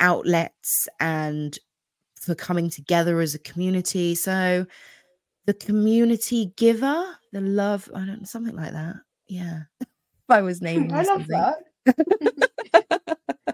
outlets 0.00 0.88
and 1.00 1.58
for 2.24 2.34
coming 2.34 2.70
together 2.70 3.20
as 3.20 3.34
a 3.34 3.38
community. 3.38 4.14
So 4.14 4.66
the 5.46 5.54
community 5.54 6.52
giver, 6.56 7.04
the 7.32 7.40
love, 7.40 7.90
I 7.94 7.98
don't 8.00 8.20
know, 8.20 8.24
something 8.24 8.56
like 8.56 8.72
that. 8.72 8.96
Yeah. 9.28 9.62
if 9.80 9.88
I 10.28 10.42
was 10.42 10.62
naming 10.62 10.92
I 10.92 11.02
love 11.02 11.26
that. 11.28 11.56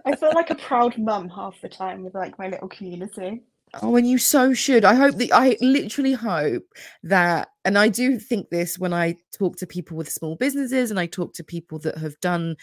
I 0.07 0.17
feel 0.17 0.33
like 0.35 0.51
a 0.51 0.55
proud 0.55 0.97
mum 0.99 1.29
half 1.29 1.61
the 1.61 1.69
time 1.69 2.05
with 2.05 2.15
like 2.15 2.39
my 2.39 2.49
little 2.49 2.69
community. 2.69 3.43
Oh, 3.83 3.95
and 3.97 4.09
you 4.09 4.19
so 4.19 4.53
should. 4.53 4.85
I 4.85 4.95
hope 4.95 5.17
that 5.17 5.31
I 5.33 5.57
literally 5.61 6.13
hope 6.13 6.65
that, 7.05 7.49
and 7.65 7.79
I 7.79 7.89
do 7.89 8.19
think 8.19 8.51
this 8.51 8.79
when 8.79 8.93
I 8.93 9.17
talk 9.33 9.57
to 9.59 9.67
people 9.67 9.97
with 9.97 10.11
small 10.11 10.35
businesses 10.35 10.91
and 10.91 10.99
I 10.99 11.07
talk 11.07 11.35
to 11.35 11.45
people 11.45 11.79
that 11.81 11.97
have 11.99 12.19
done 12.21 12.57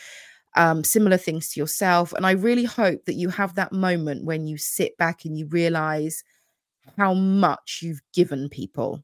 um, 0.55 0.83
similar 0.83 1.17
things 1.17 1.49
to 1.49 1.59
yourself. 1.59 2.13
And 2.13 2.25
I 2.25 2.31
really 2.31 2.63
hope 2.63 3.05
that 3.05 3.15
you 3.15 3.29
have 3.29 3.55
that 3.55 3.71
moment 3.71 4.25
when 4.25 4.47
you 4.47 4.57
sit 4.57 4.97
back 4.97 5.25
and 5.25 5.37
you 5.37 5.47
realize 5.47 6.23
how 6.97 7.13
much 7.13 7.79
you've 7.83 8.01
given 8.13 8.49
people. 8.49 9.03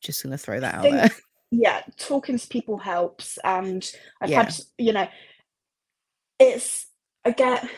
Just 0.00 0.22
going 0.22 0.32
to 0.32 0.38
throw 0.38 0.60
that 0.60 0.74
out 0.74 0.82
think, 0.82 0.96
there. 0.96 1.10
Yeah, 1.50 1.82
talking 1.96 2.36
to 2.36 2.48
people 2.48 2.78
helps. 2.78 3.38
And 3.44 3.88
I've 4.20 4.30
Yeah. 4.30 4.42
had, 4.44 4.54
you 4.76 4.92
know, 4.92 5.08
it's, 6.40 6.86
I 7.24 7.30
get 7.30 7.68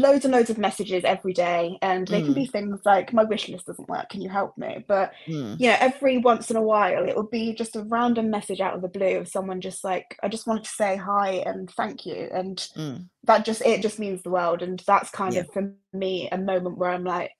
loads 0.00 0.24
and 0.24 0.32
loads 0.32 0.50
of 0.50 0.58
messages 0.58 1.04
every 1.04 1.32
day, 1.32 1.78
and 1.82 2.08
they 2.08 2.22
can 2.22 2.32
Mm, 2.32 2.34
be 2.34 2.46
things 2.46 2.80
like, 2.84 3.12
my 3.12 3.24
wish 3.24 3.48
list 3.48 3.66
doesn't 3.66 3.88
work, 3.88 4.08
can 4.10 4.20
you 4.20 4.28
help 4.28 4.56
me? 4.58 4.84
But 4.88 5.12
mm, 5.26 5.58
you 5.58 5.68
know, 5.68 5.76
every 5.80 6.18
once 6.18 6.50
in 6.50 6.56
a 6.56 6.62
while, 6.62 7.08
it 7.08 7.14
will 7.16 7.28
be 7.28 7.54
just 7.54 7.76
a 7.76 7.82
random 7.84 8.30
message 8.30 8.60
out 8.60 8.74
of 8.74 8.82
the 8.82 8.88
blue 8.88 9.18
of 9.18 9.28
someone 9.28 9.60
just 9.60 9.84
like, 9.84 10.16
I 10.22 10.28
just 10.28 10.46
wanted 10.46 10.64
to 10.64 10.70
say 10.70 10.96
hi 10.96 11.42
and 11.46 11.70
thank 11.70 12.06
you. 12.06 12.28
And 12.32 12.58
mm. 12.76 13.08
that 13.24 13.44
just, 13.44 13.62
it 13.62 13.82
just 13.82 13.98
means 13.98 14.22
the 14.22 14.30
world. 14.30 14.62
And 14.62 14.82
that's 14.86 15.10
kind 15.10 15.36
Yeah. 15.36 15.42
of 15.42 15.48
for 15.52 15.72
me 15.92 16.28
a 16.30 16.38
moment 16.38 16.78
where 16.78 16.90
I'm 16.90 17.04
like, 17.04 17.30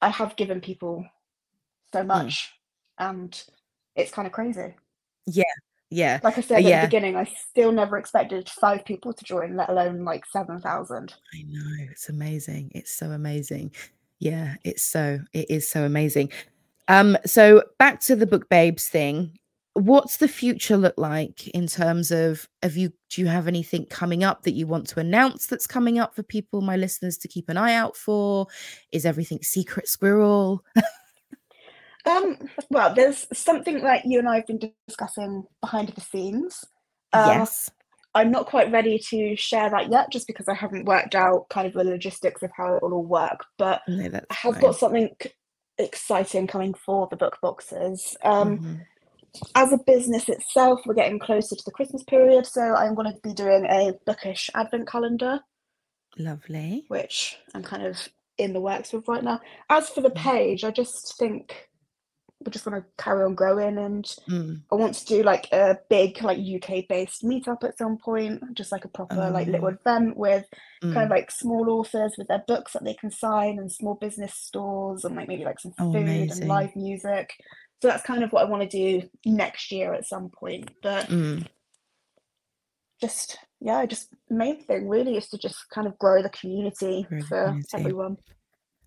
I 0.00 0.08
have 0.10 0.36
given 0.36 0.60
people 0.60 1.04
so 1.94 2.02
Mm. 2.02 2.06
much, 2.06 2.52
and 2.98 3.42
it's 3.94 4.10
kind 4.12 4.26
of 4.26 4.32
crazy. 4.32 4.74
Yeah. 5.26 5.44
Yeah. 5.92 6.20
Like 6.22 6.38
I 6.38 6.40
said 6.40 6.64
at 6.64 6.80
the 6.80 6.86
beginning, 6.86 7.16
I 7.16 7.24
still 7.24 7.70
never 7.70 7.98
expected 7.98 8.48
five 8.48 8.84
people 8.84 9.12
to 9.12 9.24
join, 9.24 9.56
let 9.56 9.68
alone 9.68 10.04
like 10.04 10.24
7,000. 10.26 11.14
I 11.34 11.42
know. 11.46 11.86
It's 11.90 12.08
amazing. 12.08 12.72
It's 12.74 12.92
so 12.92 13.10
amazing. 13.10 13.72
Yeah. 14.18 14.54
It's 14.64 14.82
so, 14.82 15.20
it 15.34 15.50
is 15.50 15.68
so 15.68 15.84
amazing. 15.84 16.30
Um, 16.88 17.18
so 17.26 17.62
back 17.78 18.00
to 18.02 18.16
the 18.16 18.26
book 18.26 18.48
babes 18.48 18.88
thing. 18.88 19.38
What's 19.74 20.18
the 20.18 20.28
future 20.28 20.76
look 20.76 20.94
like 20.98 21.48
in 21.48 21.66
terms 21.66 22.10
of 22.10 22.46
have 22.62 22.76
you 22.76 22.92
do 23.08 23.22
you 23.22 23.26
have 23.26 23.48
anything 23.48 23.86
coming 23.86 24.22
up 24.22 24.42
that 24.42 24.52
you 24.52 24.66
want 24.66 24.86
to 24.88 25.00
announce 25.00 25.46
that's 25.46 25.66
coming 25.66 25.98
up 25.98 26.14
for 26.14 26.22
people, 26.22 26.60
my 26.60 26.76
listeners, 26.76 27.16
to 27.18 27.28
keep 27.28 27.48
an 27.48 27.56
eye 27.56 27.74
out 27.74 27.96
for? 27.96 28.46
Is 28.92 29.06
everything 29.06 29.38
secret 29.42 29.88
squirrel? 29.88 30.62
Um, 32.04 32.36
well, 32.70 32.94
there's 32.94 33.26
something 33.32 33.82
that 33.82 34.04
you 34.06 34.18
and 34.18 34.28
I 34.28 34.36
have 34.36 34.46
been 34.46 34.60
discussing 34.88 35.44
behind 35.60 35.88
the 35.90 36.00
scenes. 36.00 36.64
Um, 37.12 37.38
yes. 37.38 37.70
I'm 38.14 38.30
not 38.30 38.46
quite 38.46 38.70
ready 38.72 38.98
to 39.10 39.36
share 39.36 39.70
that 39.70 39.90
yet, 39.90 40.10
just 40.12 40.26
because 40.26 40.48
I 40.48 40.54
haven't 40.54 40.84
worked 40.86 41.14
out 41.14 41.46
kind 41.48 41.66
of 41.66 41.72
the 41.74 41.84
logistics 41.84 42.42
of 42.42 42.50
how 42.56 42.74
it 42.74 42.82
will 42.82 42.92
all 42.94 43.06
work. 43.06 43.44
But 43.58 43.82
No, 43.88 44.20
I 44.30 44.34
have 44.34 44.54
fine. 44.54 44.62
got 44.62 44.76
something 44.76 45.10
exciting 45.78 46.46
coming 46.46 46.74
for 46.74 47.08
the 47.10 47.16
book 47.16 47.38
boxes. 47.40 48.16
Um, 48.22 48.58
Mhm. 48.58 48.86
as 49.54 49.72
a 49.72 49.78
business 49.86 50.28
itself, 50.28 50.80
we're 50.84 50.94
getting 50.94 51.18
closer 51.18 51.56
to 51.56 51.62
the 51.64 51.70
Christmas 51.72 52.02
period, 52.04 52.46
so 52.46 52.60
I'm 52.60 52.94
going 52.94 53.12
to 53.12 53.18
be 53.22 53.32
doing 53.32 53.64
a 53.66 53.92
bookish 54.04 54.50
advent 54.54 54.88
calendar, 54.88 55.40
Lovely. 56.18 56.86
which 56.88 57.38
I'm 57.54 57.62
kind 57.62 57.86
of 57.86 58.08
in 58.38 58.52
the 58.52 58.60
works 58.60 58.92
with 58.92 59.08
right 59.08 59.24
now. 59.24 59.40
As 59.70 59.88
for 59.88 60.02
the 60.02 60.10
Mm. 60.10 60.16
page, 60.16 60.64
I 60.64 60.70
just 60.70 61.16
think 61.18 61.70
just 62.50 62.66
want 62.66 62.82
to 62.84 63.02
carry 63.02 63.24
on 63.24 63.34
growing 63.34 63.78
and 63.78 64.04
Mm. 64.28 64.62
I 64.70 64.74
want 64.74 64.94
to 64.94 65.06
do 65.06 65.22
like 65.22 65.48
a 65.52 65.78
big 65.90 66.22
like 66.22 66.38
UK 66.38 66.86
based 66.88 67.22
meetup 67.22 67.62
at 67.64 67.76
some 67.78 67.98
point, 67.98 68.42
just 68.54 68.72
like 68.72 68.84
a 68.84 68.88
proper 68.88 69.30
like 69.30 69.46
little 69.48 69.68
Oh, 69.68 69.70
event 69.70 70.16
with 70.16 70.44
kind 70.82 70.96
of 70.96 71.08
mm. 71.08 71.10
like 71.10 71.30
small 71.30 71.70
authors 71.70 72.14
with 72.18 72.28
their 72.28 72.42
books 72.46 72.72
that 72.72 72.84
they 72.84 72.94
can 72.94 73.10
sign 73.10 73.58
and 73.58 73.70
small 73.70 73.94
business 73.94 74.34
stores 74.34 75.04
and 75.04 75.14
like 75.14 75.28
maybe 75.28 75.44
like 75.44 75.60
some 75.60 75.74
Oh, 75.78 75.92
food 75.92 76.30
and 76.30 76.48
live 76.48 76.74
music. 76.74 77.30
So 77.80 77.88
that's 77.88 78.02
kind 78.04 78.22
of 78.24 78.32
what 78.32 78.46
I 78.46 78.48
want 78.50 78.68
to 78.68 79.00
do 79.00 79.08
next 79.26 79.70
year 79.72 79.92
at 79.92 80.06
some 80.06 80.30
point. 80.30 80.70
But 80.82 81.06
Mm. 81.08 81.46
just 83.00 83.38
yeah, 83.60 83.84
just 83.86 84.08
main 84.30 84.60
thing 84.64 84.88
really 84.88 85.16
is 85.16 85.28
to 85.28 85.38
just 85.38 85.68
kind 85.70 85.86
of 85.86 85.98
grow 85.98 86.22
the 86.22 86.30
community 86.30 87.06
Grow 87.08 87.20
for 87.22 87.44
community. 87.44 87.68
everyone. 87.74 88.16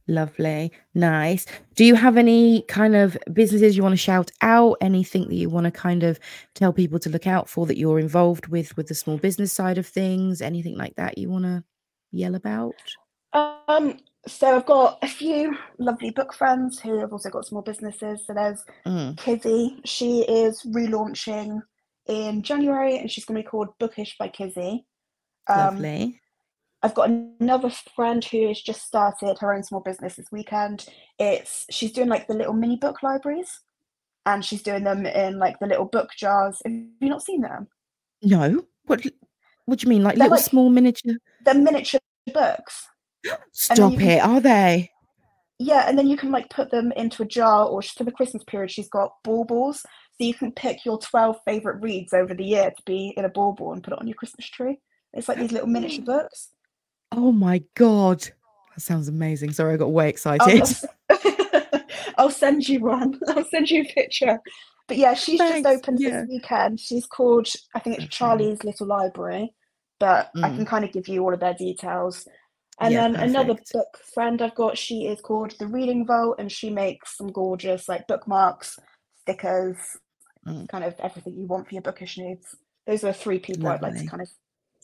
Lovely. 0.07 0.71
Nice. 0.93 1.45
Do 1.73 1.83
you 1.83 1.95
have 1.95 2.15
any 2.15 2.61
kind 2.63 2.95
of 2.95 3.17
businesses 3.33 3.75
you 3.75 3.81
want 3.81 3.93
to 3.93 3.97
shout 3.97 4.31
out? 4.41 4.77
Anything 4.81 5.27
that 5.27 5.35
you 5.35 5.49
want 5.49 5.65
to 5.65 5.71
kind 5.71 6.03
of 6.03 6.19
tell 6.53 6.71
people 6.71 6.99
to 6.99 7.09
look 7.09 7.25
out 7.25 7.49
for 7.49 7.65
that 7.65 7.77
you're 7.77 7.99
involved 7.99 8.47
with 8.47 8.77
with 8.77 8.87
the 8.87 8.95
small 8.95 9.17
business 9.17 9.51
side 9.51 9.77
of 9.77 9.87
things? 9.87 10.41
Anything 10.41 10.77
like 10.77 10.95
that 10.95 11.17
you 11.17 11.29
want 11.29 11.45
to 11.45 11.63
yell 12.11 12.35
about? 12.35 12.75
Um, 13.33 13.97
so 14.27 14.55
I've 14.55 14.65
got 14.65 14.99
a 15.01 15.07
few 15.07 15.57
lovely 15.79 16.11
book 16.11 16.33
friends 16.33 16.79
who 16.79 16.99
have 16.99 17.11
also 17.11 17.29
got 17.29 17.45
small 17.45 17.61
businesses. 17.61 18.25
So 18.25 18.33
there's 18.33 18.63
Mm, 18.85 19.17
Kizzy. 19.17 19.81
She 19.85 20.21
is 20.21 20.61
relaunching 20.63 21.61
in 22.07 22.43
January 22.43 22.97
and 22.97 23.09
she's 23.09 23.25
going 23.25 23.37
to 23.37 23.43
be 23.43 23.49
called 23.49 23.69
Bookish 23.79 24.17
by 24.17 24.27
Kizzy. 24.27 24.85
Um, 25.47 25.75
lovely. 25.75 26.21
I've 26.85 26.93
got 26.93 27.09
another 27.09 27.71
friend 27.95 28.23
who 28.23 28.47
has 28.49 28.61
just 28.61 28.85
started 28.85 29.39
her 29.39 29.51
own 29.51 29.63
small 29.63 29.81
business 29.81 30.17
this 30.17 30.31
weekend. 30.31 30.85
It's 31.17 31.65
she's 31.71 31.91
doing 31.91 32.09
like 32.09 32.27
the 32.27 32.35
little 32.35 32.53
mini 32.53 32.75
book 32.75 33.01
libraries 33.01 33.61
and 34.27 34.45
she's 34.45 34.61
doing 34.61 34.83
them 34.83 35.07
in 35.07 35.39
like 35.39 35.57
the 35.57 35.65
little 35.65 35.85
book 35.85 36.11
jars. 36.15 36.61
Have 36.63 36.71
you 36.71 37.09
not 37.09 37.23
seen 37.23 37.41
them? 37.41 37.69
No. 38.21 38.65
What 38.85 39.03
what 39.65 39.79
do 39.79 39.85
you 39.85 39.89
mean? 39.89 40.03
Like 40.03 40.13
They're 40.17 40.25
little 40.25 40.37
like 40.37 40.45
small 40.45 40.69
miniature? 40.69 41.15
they're 41.43 41.55
miniature 41.55 41.99
books. 42.31 42.87
Stop 43.51 43.93
you 43.93 43.97
can 43.97 44.07
it. 44.07 44.19
Are 44.23 44.39
they? 44.39 44.91
yeah, 45.57 45.89
and 45.89 45.97
then 45.97 46.05
you 46.07 46.17
can 46.17 46.29
like 46.29 46.51
put 46.51 46.69
them 46.69 46.91
into 46.91 47.23
a 47.23 47.25
jar 47.25 47.65
or 47.65 47.81
for 47.81 48.03
the 48.03 48.11
Christmas 48.11 48.43
period 48.43 48.69
she's 48.69 48.89
got 48.89 49.11
baubles. 49.23 49.79
So 49.79 49.87
you 50.19 50.35
can 50.35 50.51
pick 50.51 50.85
your 50.85 50.99
12 50.99 51.37
favorite 51.45 51.81
reads 51.81 52.13
over 52.13 52.35
the 52.35 52.45
year 52.45 52.69
to 52.69 52.83
be 52.85 53.11
in 53.17 53.25
a 53.25 53.29
bauble 53.29 53.73
and 53.73 53.83
put 53.83 53.93
it 53.93 53.99
on 53.99 54.05
your 54.05 54.13
Christmas 54.13 54.47
tree. 54.47 54.77
It's 55.13 55.27
like 55.27 55.39
these 55.39 55.51
little 55.51 55.67
miniature 55.67 56.05
books. 56.05 56.51
Oh 57.11 57.31
my 57.31 57.63
god. 57.75 58.21
That 58.21 58.81
sounds 58.81 59.07
amazing. 59.07 59.51
Sorry, 59.53 59.73
I 59.73 59.77
got 59.77 59.91
way 59.91 60.09
excited. 60.09 60.63
I'll, 61.09 61.81
I'll 62.17 62.29
send 62.31 62.67
you 62.67 62.81
one. 62.81 63.19
I'll 63.29 63.45
send 63.45 63.69
you 63.69 63.83
a 63.83 63.85
picture. 63.85 64.39
But 64.87 64.97
yeah, 64.97 65.13
she's 65.13 65.39
just 65.39 65.65
opened 65.65 65.99
Yeah. 65.99 66.21
this 66.21 66.29
weekend. 66.29 66.79
She's 66.79 67.05
called, 67.07 67.47
I 67.73 67.79
think 67.79 67.99
it's 67.99 68.07
Charlie's 68.15 68.63
Little 68.63 68.87
Library, 68.87 69.53
but 69.99 70.29
I 70.35 70.49
can 70.49 70.65
Mm. 70.65 70.67
kind 70.67 70.85
of 70.85 70.91
give 70.91 71.07
you 71.07 71.23
all 71.23 71.33
of 71.33 71.39
their 71.39 71.53
details. 71.55 72.27
And 72.79 72.93
Yeah, 72.93 73.01
then 73.09 73.15
another 73.15 73.55
book 73.73 73.97
friend 74.13 74.41
I've 74.41 74.53
got, 74.55 74.77
she 74.77 75.07
is 75.07 75.21
called 75.21 75.55
The 75.57 75.67
Reading 75.67 76.05
Vault, 76.05 76.35
and 76.39 76.51
she 76.51 76.69
makes 76.69 77.17
some 77.17 77.31
gorgeous 77.31 77.87
like 77.87 78.07
bookmarks, 78.07 78.77
stickers, 79.21 79.77
Mm. 80.45 80.69
kind 80.69 80.83
of 80.83 80.93
everything 80.99 81.33
you 81.35 81.47
want 81.47 81.67
for 81.67 81.73
your 81.73 81.81
bookish 81.81 82.19
needs. 82.19 82.55
Those 82.85 83.03
are 83.03 83.11
three 83.13 83.39
people 83.39 83.67
I'd 83.69 83.81
like 83.81 83.95
to 83.95 84.05
kind 84.05 84.21
of 84.21 84.29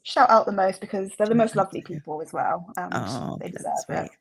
shout 0.03 0.29
out 0.29 0.45
the 0.45 0.51
most 0.51 0.81
because 0.81 1.11
they're 1.17 1.27
the 1.27 1.35
most 1.35 1.55
lovely 1.55 1.81
people 1.81 2.21
as 2.21 2.33
well, 2.33 2.71
and 2.77 2.91
Oh, 2.93 3.37
they 3.39 3.49
deserve 3.49 3.73
it. 3.89 4.11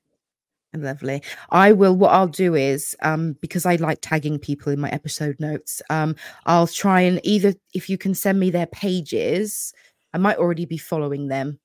Lovely. 0.72 1.20
I 1.50 1.72
will 1.72 1.96
what 1.96 2.12
I'll 2.12 2.28
do 2.28 2.54
is 2.54 2.96
um 3.02 3.36
because 3.40 3.66
I 3.66 3.74
like 3.76 3.98
tagging 4.02 4.38
people 4.38 4.72
in 4.72 4.78
my 4.78 4.90
episode 4.90 5.36
notes, 5.40 5.82
um 5.90 6.14
I'll 6.46 6.68
try 6.68 7.00
and 7.00 7.20
either 7.24 7.54
if 7.74 7.88
you 7.90 7.98
can 7.98 8.14
send 8.14 8.38
me 8.38 8.50
their 8.50 8.66
pages, 8.66 9.72
I 10.14 10.18
might 10.18 10.36
already 10.38 10.66
be 10.66 10.78
following 10.78 11.26
them 11.26 11.58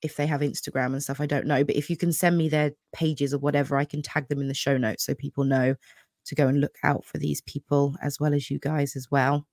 if 0.00 0.16
they 0.16 0.26
have 0.26 0.40
Instagram 0.40 0.92
and 0.92 1.02
stuff, 1.02 1.20
I 1.20 1.26
don't 1.26 1.46
know, 1.46 1.62
but 1.62 1.76
if 1.76 1.88
you 1.88 1.96
can 1.96 2.12
send 2.12 2.36
me 2.36 2.48
their 2.48 2.72
pages 2.92 3.32
or 3.32 3.38
whatever, 3.38 3.76
I 3.76 3.84
can 3.84 4.02
tag 4.02 4.28
them 4.28 4.40
in 4.40 4.48
the 4.48 4.54
show 4.54 4.76
notes 4.76 5.04
so 5.04 5.14
people 5.14 5.44
know 5.44 5.76
to 6.24 6.34
go 6.34 6.48
and 6.48 6.60
look 6.60 6.76
out 6.82 7.04
for 7.04 7.18
these 7.18 7.40
people 7.42 7.96
as 8.02 8.18
well 8.18 8.34
as 8.34 8.50
you 8.50 8.58
guys 8.58 8.96
as 8.96 9.10
well. 9.10 9.46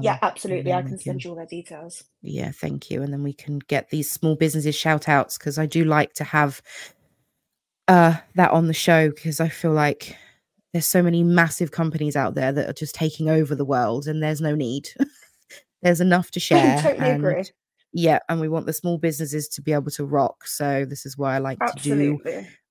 Yeah, 0.00 0.12
Um 0.12 0.18
and 0.22 0.22
absolutely. 0.22 0.72
I 0.72 0.82
can 0.82 0.98
send 0.98 1.22
you 1.24 1.30
all 1.30 1.36
their 1.36 1.46
details. 1.46 2.04
yeah, 2.22 2.50
thank 2.50 2.90
you. 2.90 3.02
And 3.02 3.12
then 3.12 3.22
we 3.22 3.32
can 3.32 3.58
get 3.58 3.90
these 3.90 4.10
small 4.10 4.34
businesses 4.36 4.74
shout 4.74 5.08
outs 5.08 5.36
because 5.38 5.58
I 5.58 5.66
do 5.66 5.84
like 5.84 6.14
to 6.14 6.24
have 6.24 6.62
uh 7.88 8.16
that 8.34 8.50
on 8.50 8.66
the 8.66 8.74
show 8.74 9.10
because 9.10 9.40
I 9.40 9.48
feel 9.48 9.72
like 9.72 10.16
there's 10.72 10.86
so 10.86 11.02
many 11.02 11.22
massive 11.22 11.70
companies 11.70 12.16
out 12.16 12.34
there 12.34 12.52
that 12.52 12.68
are 12.68 12.72
just 12.74 12.94
taking 12.94 13.30
over 13.30 13.54
the 13.54 13.64
world 13.64 14.06
and 14.06 14.22
there's 14.22 14.40
no 14.40 14.54
need. 14.54 14.88
there's 15.82 16.00
enough 16.00 16.30
to 16.32 16.40
share 16.48 16.80
totally 16.82 17.10
and 17.10 17.24
agree. 17.24 17.44
yeah, 17.92 18.18
and 18.28 18.40
we 18.40 18.48
want 18.48 18.66
the 18.66 18.72
small 18.72 18.98
businesses 18.98 19.48
to 19.48 19.62
be 19.62 19.72
able 19.72 19.90
to 19.92 20.04
rock. 20.04 20.46
So 20.46 20.84
this 20.84 21.06
is 21.06 21.16
why 21.16 21.36
I 21.36 21.38
like 21.38 21.58
to 21.60 21.82
do 21.82 22.18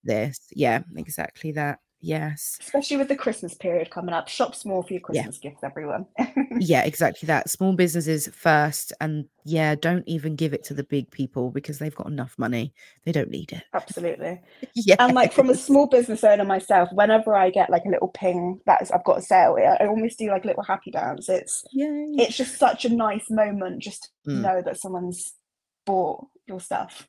this. 0.04 0.40
Yeah, 0.52 0.84
exactly 0.98 1.52
that. 1.54 1.80
Yes. 2.06 2.60
Especially 2.62 2.98
with 2.98 3.08
the 3.08 3.16
Christmas 3.16 3.56
period 3.56 3.90
coming 3.90 4.14
up. 4.14 4.28
Shop 4.28 4.54
small 4.54 4.84
for 4.84 4.94
your 4.94 5.02
Yeah. 5.12 5.24
Christmas 5.24 5.38
gifts, 5.40 5.64
everyone. 5.64 6.06
Yeah, 6.58 6.84
exactly 6.84 7.28
that. 7.28 7.50
Small 7.50 7.74
businesses 7.74 8.30
first 8.34 8.94
and 9.02 9.26
yeah, 9.44 9.76
don't 9.76 10.08
even 10.08 10.36
give 10.36 10.54
it 10.54 10.64
to 10.66 10.74
the 10.74 10.84
big 10.86 11.10
people 11.12 11.52
because 11.52 11.80
they've 11.80 11.94
got 11.96 12.08
enough 12.08 12.34
money. 12.38 12.74
They 13.06 13.12
don't 13.12 13.30
need 13.30 13.52
it. 13.52 13.64
Absolutely. 13.74 14.40
Yeah. 14.76 14.96
And 15.00 15.14
like 15.16 15.34
from 15.34 15.50
a 15.50 15.56
small 15.56 15.88
business 15.88 16.24
owner 16.24 16.46
myself, 16.46 16.90
whenever 16.94 17.36
I 17.36 17.50
get 17.50 17.70
like 17.72 17.86
a 17.86 17.90
little 17.90 18.10
ping 18.10 18.60
that 18.68 18.82
is, 18.82 18.92
I've 18.92 19.04
got 19.04 19.18
a 19.18 19.22
sale, 19.22 19.56
I 19.58 19.84
I 19.84 19.88
almost 19.88 20.20
do 20.20 20.30
like 20.30 20.44
a 20.44 20.48
little 20.48 20.64
happy 20.64 20.92
dance. 20.92 21.28
It's 21.28 21.64
Yay. 21.74 22.12
it's 22.20 22.38
just 22.38 22.58
such 22.58 22.86
a 22.86 22.90
nice 22.90 23.30
moment 23.32 23.82
just 23.82 24.12
to 24.26 24.32
Mm. 24.32 24.42
know 24.42 24.62
that 24.64 24.78
someone's 24.80 25.34
bought 25.86 26.28
your 26.48 26.60
stuff. 26.60 27.08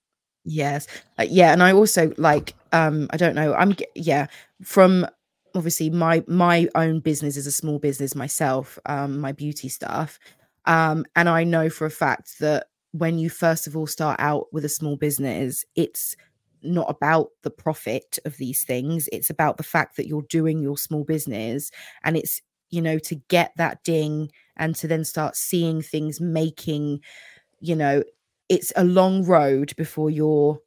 Yes. 0.48 0.86
Uh, 1.18 1.27
yeah, 1.28 1.52
and 1.52 1.62
I 1.62 1.73
also 1.73 2.12
like 2.18 2.55
um 2.73 3.09
I 3.10 3.16
don't 3.16 3.35
know. 3.35 3.55
I'm 3.55 3.74
yeah, 3.94 4.27
from 4.62 5.06
obviously 5.55 5.90
my 5.90 6.23
my 6.28 6.68
own 6.74 7.01
business 7.01 7.36
is 7.36 7.47
a 7.47 7.52
small 7.52 7.78
business 7.78 8.14
myself, 8.14 8.78
um 8.86 9.18
my 9.20 9.32
beauty 9.32 9.68
stuff. 9.68 10.18
Um, 10.66 11.05
and 11.16 11.28
I 11.28 11.44
know 11.44 11.68
for 11.70 11.86
a 11.86 11.90
fact 11.90 12.39
that 12.40 12.66
when 12.93 13.18
you 13.18 13.28
first 13.31 13.66
of 13.66 13.77
all 13.77 13.86
start 13.86 14.18
out 14.20 14.47
with 14.52 14.64
a 14.64 14.68
small 14.68 14.97
business, 14.97 15.64
it's 15.74 16.16
not 16.62 16.90
about 16.90 17.28
the 17.43 17.51
profit 17.51 18.18
of 18.24 18.36
these 18.36 18.64
things. 18.64 19.09
It's 19.12 19.31
about 19.31 19.56
the 19.59 19.62
fact 19.64 19.97
that 19.97 20.06
you're 20.09 20.23
doing 20.28 20.60
your 20.60 20.77
small 20.78 21.05
business 21.05 21.70
and 22.02 22.16
it's, 22.16 22.40
you 22.70 22.82
know, 22.82 22.98
to 23.01 23.16
get 23.28 23.52
that 23.56 23.85
ding 23.85 24.31
and 24.56 24.74
to 24.77 24.89
then 24.89 25.05
start 25.05 25.36
seeing 25.36 25.82
things 25.82 26.20
making, 26.20 27.01
you 27.60 27.77
know, 27.77 28.02
it's 28.48 28.73
a 28.77 28.85
long 28.85 29.24
road 29.24 29.74
before 29.77 30.10
you're, 30.10 30.60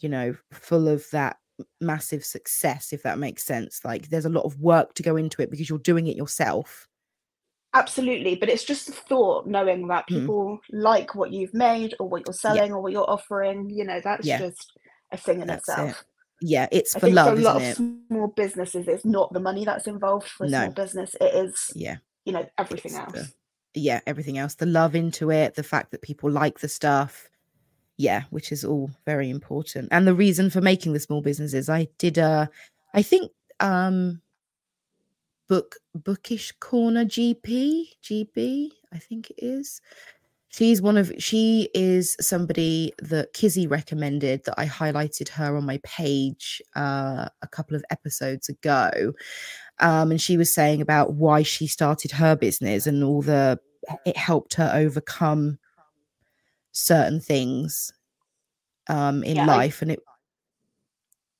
you 0.00 0.08
know, 0.08 0.36
full 0.52 0.88
of 0.88 1.04
that 1.12 1.38
massive 1.80 2.24
success, 2.24 2.92
if 2.92 3.02
that 3.02 3.18
makes 3.18 3.42
sense. 3.44 3.84
Like 3.84 4.08
there's 4.08 4.24
a 4.26 4.30
lot 4.30 4.44
of 4.44 4.60
work 4.60 4.94
to 4.94 5.02
go 5.02 5.16
into 5.16 5.42
it 5.42 5.50
because 5.50 5.68
you're 5.68 5.78
doing 5.78 6.06
it 6.06 6.16
yourself. 6.16 6.88
Absolutely, 7.74 8.36
but 8.36 8.48
it's 8.48 8.64
just 8.64 8.86
the 8.86 8.92
thought 8.92 9.46
knowing 9.46 9.86
that 9.88 10.04
Mm. 10.08 10.20
people 10.20 10.60
like 10.70 11.14
what 11.14 11.32
you've 11.32 11.52
made 11.52 11.94
or 12.00 12.08
what 12.08 12.26
you're 12.26 12.32
selling 12.34 12.72
or 12.72 12.80
what 12.80 12.92
you're 12.92 13.10
offering. 13.10 13.68
You 13.70 13.84
know, 13.84 14.00
that's 14.02 14.26
Yeah. 14.26 14.38
just 14.38 14.72
a 15.12 15.16
thing 15.16 15.40
in 15.42 15.46
That's 15.46 15.68
it. 15.68 15.72
itself. 15.72 16.04
Yeah, 16.40 16.68
it's 16.72 16.96
I 16.96 17.00
for 17.00 17.10
love, 17.10 17.34
for 17.34 17.40
a 17.40 17.42
lot 17.44 17.56
of 17.56 17.62
it? 17.62 17.76
small 17.76 18.28
businesses, 18.28 18.88
it's 18.88 19.04
not 19.04 19.32
the 19.32 19.40
money 19.40 19.64
that's 19.64 19.86
involved 19.86 20.28
for 20.28 20.44
a 20.44 20.48
No. 20.48 20.64
small 20.64 20.72
business. 20.72 21.16
It 21.20 21.34
is, 21.34 21.70
Yeah. 21.74 21.96
you 22.24 22.32
know, 22.32 22.46
everything 22.58 22.92
It's 22.92 22.98
else. 23.00 23.12
the- 23.12 23.32
yeah, 23.76 24.00
everything 24.06 24.38
else, 24.38 24.54
the 24.54 24.66
love 24.66 24.94
into 24.94 25.30
it, 25.30 25.54
the 25.54 25.62
fact 25.62 25.90
that 25.90 26.02
people 26.02 26.30
like 26.30 26.60
the 26.60 26.68
stuff. 26.68 27.28
Yeah, 27.98 28.24
which 28.30 28.52
is 28.52 28.64
all 28.64 28.90
very 29.06 29.30
important. 29.30 29.88
And 29.90 30.06
the 30.06 30.14
reason 30.14 30.50
for 30.50 30.60
making 30.60 30.92
the 30.92 31.00
small 31.00 31.22
businesses, 31.22 31.70
I 31.70 31.88
did 31.98 32.18
a, 32.18 32.50
I 32.92 33.02
think 33.02 33.32
um 33.60 34.20
book 35.48 35.76
bookish 35.94 36.52
corner 36.60 37.04
GP, 37.04 37.84
GB, 38.02 38.70
I 38.92 38.98
think 38.98 39.30
it 39.30 39.36
is. 39.38 39.80
She's 40.48 40.80
one 40.80 40.96
of 40.96 41.12
she 41.18 41.68
is 41.74 42.16
somebody 42.20 42.92
that 42.98 43.32
Kizzy 43.34 43.66
recommended 43.66 44.44
that 44.44 44.54
I 44.58 44.66
highlighted 44.66 45.28
her 45.30 45.56
on 45.56 45.66
my 45.66 45.78
page 45.82 46.62
uh 46.74 47.28
a 47.42 47.48
couple 47.48 47.76
of 47.76 47.84
episodes 47.90 48.48
ago. 48.48 49.12
Um 49.80 50.10
and 50.10 50.20
she 50.20 50.36
was 50.36 50.52
saying 50.52 50.80
about 50.80 51.14
why 51.14 51.42
she 51.42 51.66
started 51.66 52.12
her 52.12 52.36
business 52.36 52.86
and 52.86 53.04
all 53.04 53.22
the 53.22 53.58
it 54.04 54.16
helped 54.16 54.54
her 54.54 54.70
overcome 54.74 55.58
certain 56.72 57.20
things 57.20 57.92
um 58.88 59.22
in 59.24 59.36
Yeah, 59.36 59.42
I- 59.44 59.46
life 59.46 59.82
and 59.82 59.90
it 59.90 60.00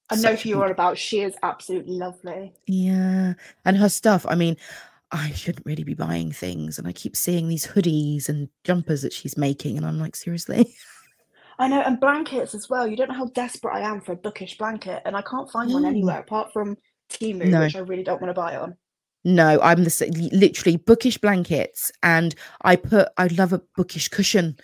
I 0.08 0.14
know 0.16 0.36
who 0.36 0.48
you're 0.50 0.70
about. 0.70 0.96
She 0.96 1.20
is 1.22 1.34
absolutely 1.42 1.94
lovely. 1.94 2.52
Yeah. 2.68 3.34
And 3.64 3.76
her 3.76 3.88
stuff, 3.88 4.24
I 4.28 4.36
mean, 4.36 4.56
I 5.10 5.32
shouldn't 5.32 5.66
really 5.66 5.82
be 5.82 5.94
buying 5.94 6.30
things. 6.30 6.78
And 6.78 6.86
I 6.86 6.92
keep 6.92 7.16
seeing 7.16 7.48
these 7.48 7.66
hoodies 7.66 8.28
and 8.28 8.48
jumpers 8.62 9.02
that 9.02 9.12
she's 9.12 9.36
making. 9.36 9.76
And 9.76 9.84
I'm 9.84 9.98
like, 9.98 10.14
seriously? 10.14 10.72
I 11.58 11.66
know, 11.66 11.80
and 11.80 11.98
blankets 11.98 12.54
as 12.54 12.70
well. 12.70 12.86
You 12.86 12.96
don't 12.96 13.08
know 13.08 13.16
how 13.16 13.26
desperate 13.34 13.74
I 13.74 13.80
am 13.80 14.00
for 14.00 14.12
a 14.12 14.16
bookish 14.16 14.58
blanket, 14.58 15.02
and 15.06 15.16
I 15.16 15.22
can't 15.22 15.50
find 15.50 15.72
one 15.72 15.84
anywhere 15.84 16.20
apart 16.20 16.52
from 16.52 16.76
Temu, 17.10 17.46
No. 17.46 17.62
which 17.62 17.74
I 17.74 17.80
really 17.80 18.04
don't 18.04 18.20
want 18.22 18.30
to 18.30 18.40
buy 18.40 18.54
on. 18.56 18.76
No, 19.26 19.58
I'm 19.60 19.82
the 19.82 20.28
literally 20.32 20.76
bookish 20.76 21.18
blankets. 21.18 21.90
And 22.04 22.32
I 22.62 22.76
put, 22.76 23.08
I 23.18 23.26
love 23.26 23.52
a 23.52 23.60
bookish 23.76 24.06
cushion, 24.06 24.56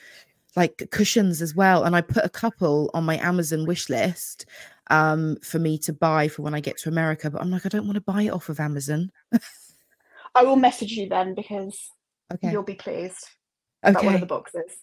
like 0.54 0.88
cushions 0.92 1.42
as 1.42 1.52
well. 1.52 1.82
And 1.82 1.96
I 1.96 2.00
put 2.00 2.24
a 2.24 2.28
couple 2.28 2.88
on 2.94 3.04
my 3.04 3.18
Amazon 3.18 3.66
wish 3.66 3.90
list 3.90 4.46
um 4.90 5.36
for 5.42 5.58
me 5.58 5.78
to 5.78 5.92
buy 5.92 6.28
for 6.28 6.42
when 6.42 6.54
I 6.54 6.60
get 6.60 6.78
to 6.78 6.88
America. 6.88 7.28
But 7.28 7.40
I'm 7.42 7.50
like, 7.50 7.66
I 7.66 7.70
don't 7.70 7.86
want 7.86 7.96
to 7.96 8.00
buy 8.02 8.22
it 8.22 8.30
off 8.30 8.48
of 8.48 8.60
Amazon. 8.60 9.10
I 10.36 10.44
will 10.44 10.54
message 10.54 10.92
you 10.92 11.08
then 11.08 11.34
because 11.34 11.90
Okay. 12.32 12.52
you'll 12.52 12.62
be 12.62 12.74
pleased 12.74 13.26
about 13.82 14.04
one 14.04 14.14
of 14.14 14.20
the 14.20 14.26
boxes. 14.26 14.78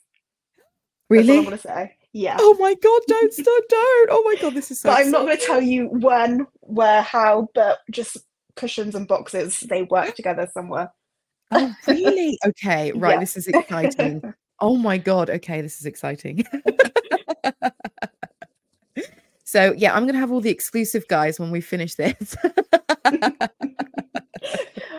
Really? 1.09 1.37
I 1.37 1.39
want 1.39 1.51
to 1.51 1.57
say. 1.57 1.95
Yeah. 2.11 2.35
Oh 2.37 2.55
my 2.59 2.75
god, 2.75 3.01
don't 3.07 3.33
stop, 3.33 3.63
don't. 3.69 4.09
Oh 4.11 4.23
my 4.25 4.35
god, 4.41 4.53
this 4.53 4.71
is 4.71 4.81
so 4.81 4.89
but 4.89 4.99
I'm 4.99 5.11
not 5.11 5.25
going 5.25 5.37
to 5.37 5.45
tell 5.45 5.61
you 5.61 5.87
when, 5.87 6.45
where, 6.59 7.01
how, 7.01 7.47
but 7.55 7.79
just 7.91 8.17
cushions 8.59 8.93
and 8.93 9.07
boxes, 9.07 9.61
they 9.61 9.83
work 9.83 10.15
together 10.15 10.47
somewhere. 10.53 10.91
Oh, 11.51 11.73
really? 11.87 12.37
Okay, 12.45 12.91
right. 12.91 13.13
Yeah. 13.13 13.19
This 13.19 13.37
is 13.37 13.47
exciting. 13.47 14.21
Oh 14.61 14.75
my 14.75 14.97
God. 14.97 15.29
Okay, 15.29 15.61
this 15.61 15.79
is 15.79 15.85
exciting. 15.85 16.43
so, 19.45 19.73
yeah, 19.77 19.95
I'm 19.95 20.03
going 20.03 20.15
to 20.15 20.19
have 20.19 20.33
all 20.33 20.41
the 20.41 20.49
exclusive 20.49 21.07
guys 21.07 21.39
when 21.39 21.49
we 21.49 21.61
finish 21.61 21.95
this. 21.95 22.35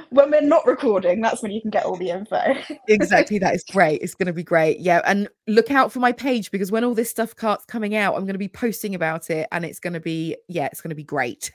when 0.08 0.30
we're 0.30 0.40
not 0.40 0.64
recording, 0.64 1.20
that's 1.20 1.42
when 1.42 1.52
you 1.52 1.60
can 1.60 1.68
get 1.68 1.84
all 1.84 1.96
the 1.96 2.08
info. 2.08 2.40
exactly. 2.88 3.38
That 3.38 3.54
is 3.54 3.62
great. 3.64 4.00
It's 4.00 4.14
going 4.14 4.28
to 4.28 4.32
be 4.32 4.42
great. 4.42 4.80
Yeah. 4.80 5.02
And 5.04 5.28
look 5.46 5.70
out 5.70 5.92
for 5.92 5.98
my 6.00 6.12
page 6.12 6.50
because 6.50 6.72
when 6.72 6.82
all 6.82 6.94
this 6.94 7.10
stuff 7.10 7.32
starts 7.32 7.66
coming 7.66 7.94
out, 7.94 8.14
I'm 8.14 8.22
going 8.22 8.32
to 8.32 8.38
be 8.38 8.48
posting 8.48 8.94
about 8.94 9.28
it 9.28 9.46
and 9.52 9.62
it's 9.66 9.78
going 9.78 9.92
to 9.92 10.00
be, 10.00 10.38
yeah, 10.48 10.68
it's 10.72 10.80
going 10.80 10.88
to 10.88 10.96
be 10.96 11.04
great. 11.04 11.52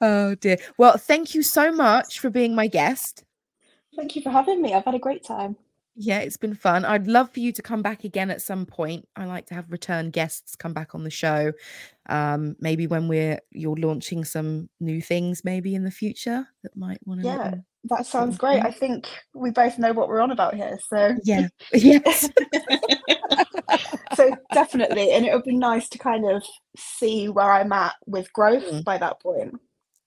Oh, 0.00 0.34
dear. 0.36 0.58
Well, 0.78 0.96
thank 0.96 1.34
you 1.34 1.42
so 1.42 1.72
much 1.72 2.20
for 2.20 2.30
being 2.30 2.54
my 2.54 2.66
guest. 2.66 3.24
Thank 3.96 4.16
you 4.16 4.22
for 4.22 4.30
having 4.30 4.60
me. 4.60 4.74
I've 4.74 4.84
had 4.84 4.94
a 4.94 4.98
great 4.98 5.24
time. 5.24 5.56
Yeah, 5.96 6.18
it's 6.18 6.36
been 6.36 6.56
fun. 6.56 6.84
I'd 6.84 7.06
love 7.06 7.30
for 7.30 7.38
you 7.38 7.52
to 7.52 7.62
come 7.62 7.80
back 7.80 8.02
again 8.02 8.30
at 8.30 8.42
some 8.42 8.66
point. 8.66 9.06
I 9.14 9.26
like 9.26 9.46
to 9.46 9.54
have 9.54 9.70
return 9.70 10.10
guests 10.10 10.56
come 10.56 10.72
back 10.72 10.94
on 10.94 11.04
the 11.04 11.10
show. 11.10 11.52
Um, 12.08 12.56
maybe 12.58 12.88
when 12.88 13.06
we're 13.06 13.38
you're 13.50 13.76
launching 13.76 14.24
some 14.24 14.68
new 14.80 15.00
things, 15.00 15.44
maybe 15.44 15.76
in 15.76 15.84
the 15.84 15.92
future 15.92 16.48
that 16.64 16.76
might 16.76 16.98
want 17.06 17.20
to. 17.20 17.26
Yeah. 17.28 17.54
That 17.84 18.06
sounds 18.06 18.38
great. 18.38 18.62
I 18.64 18.70
think 18.70 19.06
we 19.34 19.50
both 19.50 19.78
know 19.78 19.92
what 19.92 20.08
we're 20.08 20.20
on 20.22 20.30
about 20.30 20.54
here. 20.54 20.78
So, 20.88 21.14
Yeah. 21.22 21.48
Yes. 21.74 22.28
so 24.14 24.34
definitely. 24.52 25.12
And 25.12 25.26
it 25.26 25.34
would 25.34 25.44
be 25.44 25.56
nice 25.56 25.88
to 25.90 25.98
kind 25.98 26.24
of 26.28 26.42
see 26.76 27.28
where 27.28 27.52
I'm 27.52 27.72
at 27.72 27.94
with 28.06 28.32
growth 28.32 28.64
Mm. 28.64 28.84
by 28.84 28.98
that 28.98 29.20
point. 29.20 29.60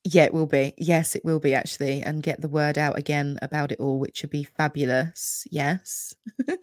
yeah, 0.03 0.23
it 0.23 0.33
will 0.33 0.45
be. 0.47 0.73
Yes, 0.77 1.15
it 1.15 1.25
will 1.25 1.39
be 1.39 1.53
actually, 1.53 2.01
and 2.01 2.23
get 2.23 2.39
the 2.41 2.47
word 2.47 2.77
out 2.77 2.97
again 2.97 3.37
about 3.41 3.71
it 3.73 3.79
all, 3.79 3.99
which 3.99 4.21
would 4.23 4.31
be 4.31 4.43
fabulous. 4.45 5.45
Yes. 5.51 6.15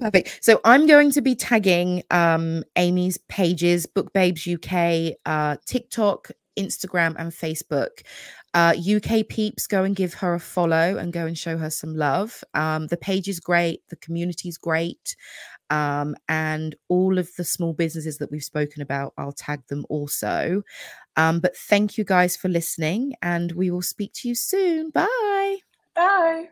Perfect. 0.00 0.38
So 0.42 0.60
I'm 0.64 0.86
going 0.86 1.10
to 1.12 1.20
be 1.20 1.34
tagging 1.34 2.04
um, 2.10 2.62
Aimee's 2.76 3.18
pages, 3.28 3.86
Book 3.86 4.12
Babes 4.12 4.46
UK, 4.46 5.14
uh, 5.26 5.56
TikTok, 5.66 6.30
Instagram, 6.58 7.14
and 7.18 7.32
Facebook. 7.32 8.02
Uh, 8.54 8.74
UK 8.76 9.28
peeps, 9.28 9.66
go 9.66 9.84
and 9.84 9.94
give 9.94 10.14
her 10.14 10.34
a 10.34 10.40
follow 10.40 10.96
and 10.96 11.12
go 11.12 11.26
and 11.26 11.36
show 11.38 11.58
her 11.58 11.70
some 11.70 11.94
love. 11.94 12.42
Um, 12.54 12.86
the 12.86 12.96
page 12.96 13.28
is 13.28 13.40
great, 13.40 13.82
the 13.88 13.96
community 13.96 14.48
is 14.48 14.56
great, 14.58 15.16
um, 15.70 16.16
and 16.28 16.74
all 16.88 17.18
of 17.18 17.28
the 17.36 17.44
small 17.44 17.74
businesses 17.74 18.18
that 18.18 18.30
we've 18.30 18.42
spoken 18.42 18.82
about, 18.82 19.12
I'll 19.18 19.32
tag 19.32 19.66
them 19.68 19.84
also. 19.88 20.62
Um, 21.16 21.40
but 21.40 21.56
thank 21.56 21.98
you 21.98 22.04
guys 22.04 22.36
for 22.36 22.48
listening, 22.48 23.14
and 23.22 23.52
we 23.52 23.70
will 23.70 23.82
speak 23.82 24.12
to 24.14 24.28
you 24.28 24.34
soon. 24.34 24.90
Bye. 24.90 25.58
Bye. 25.94 26.48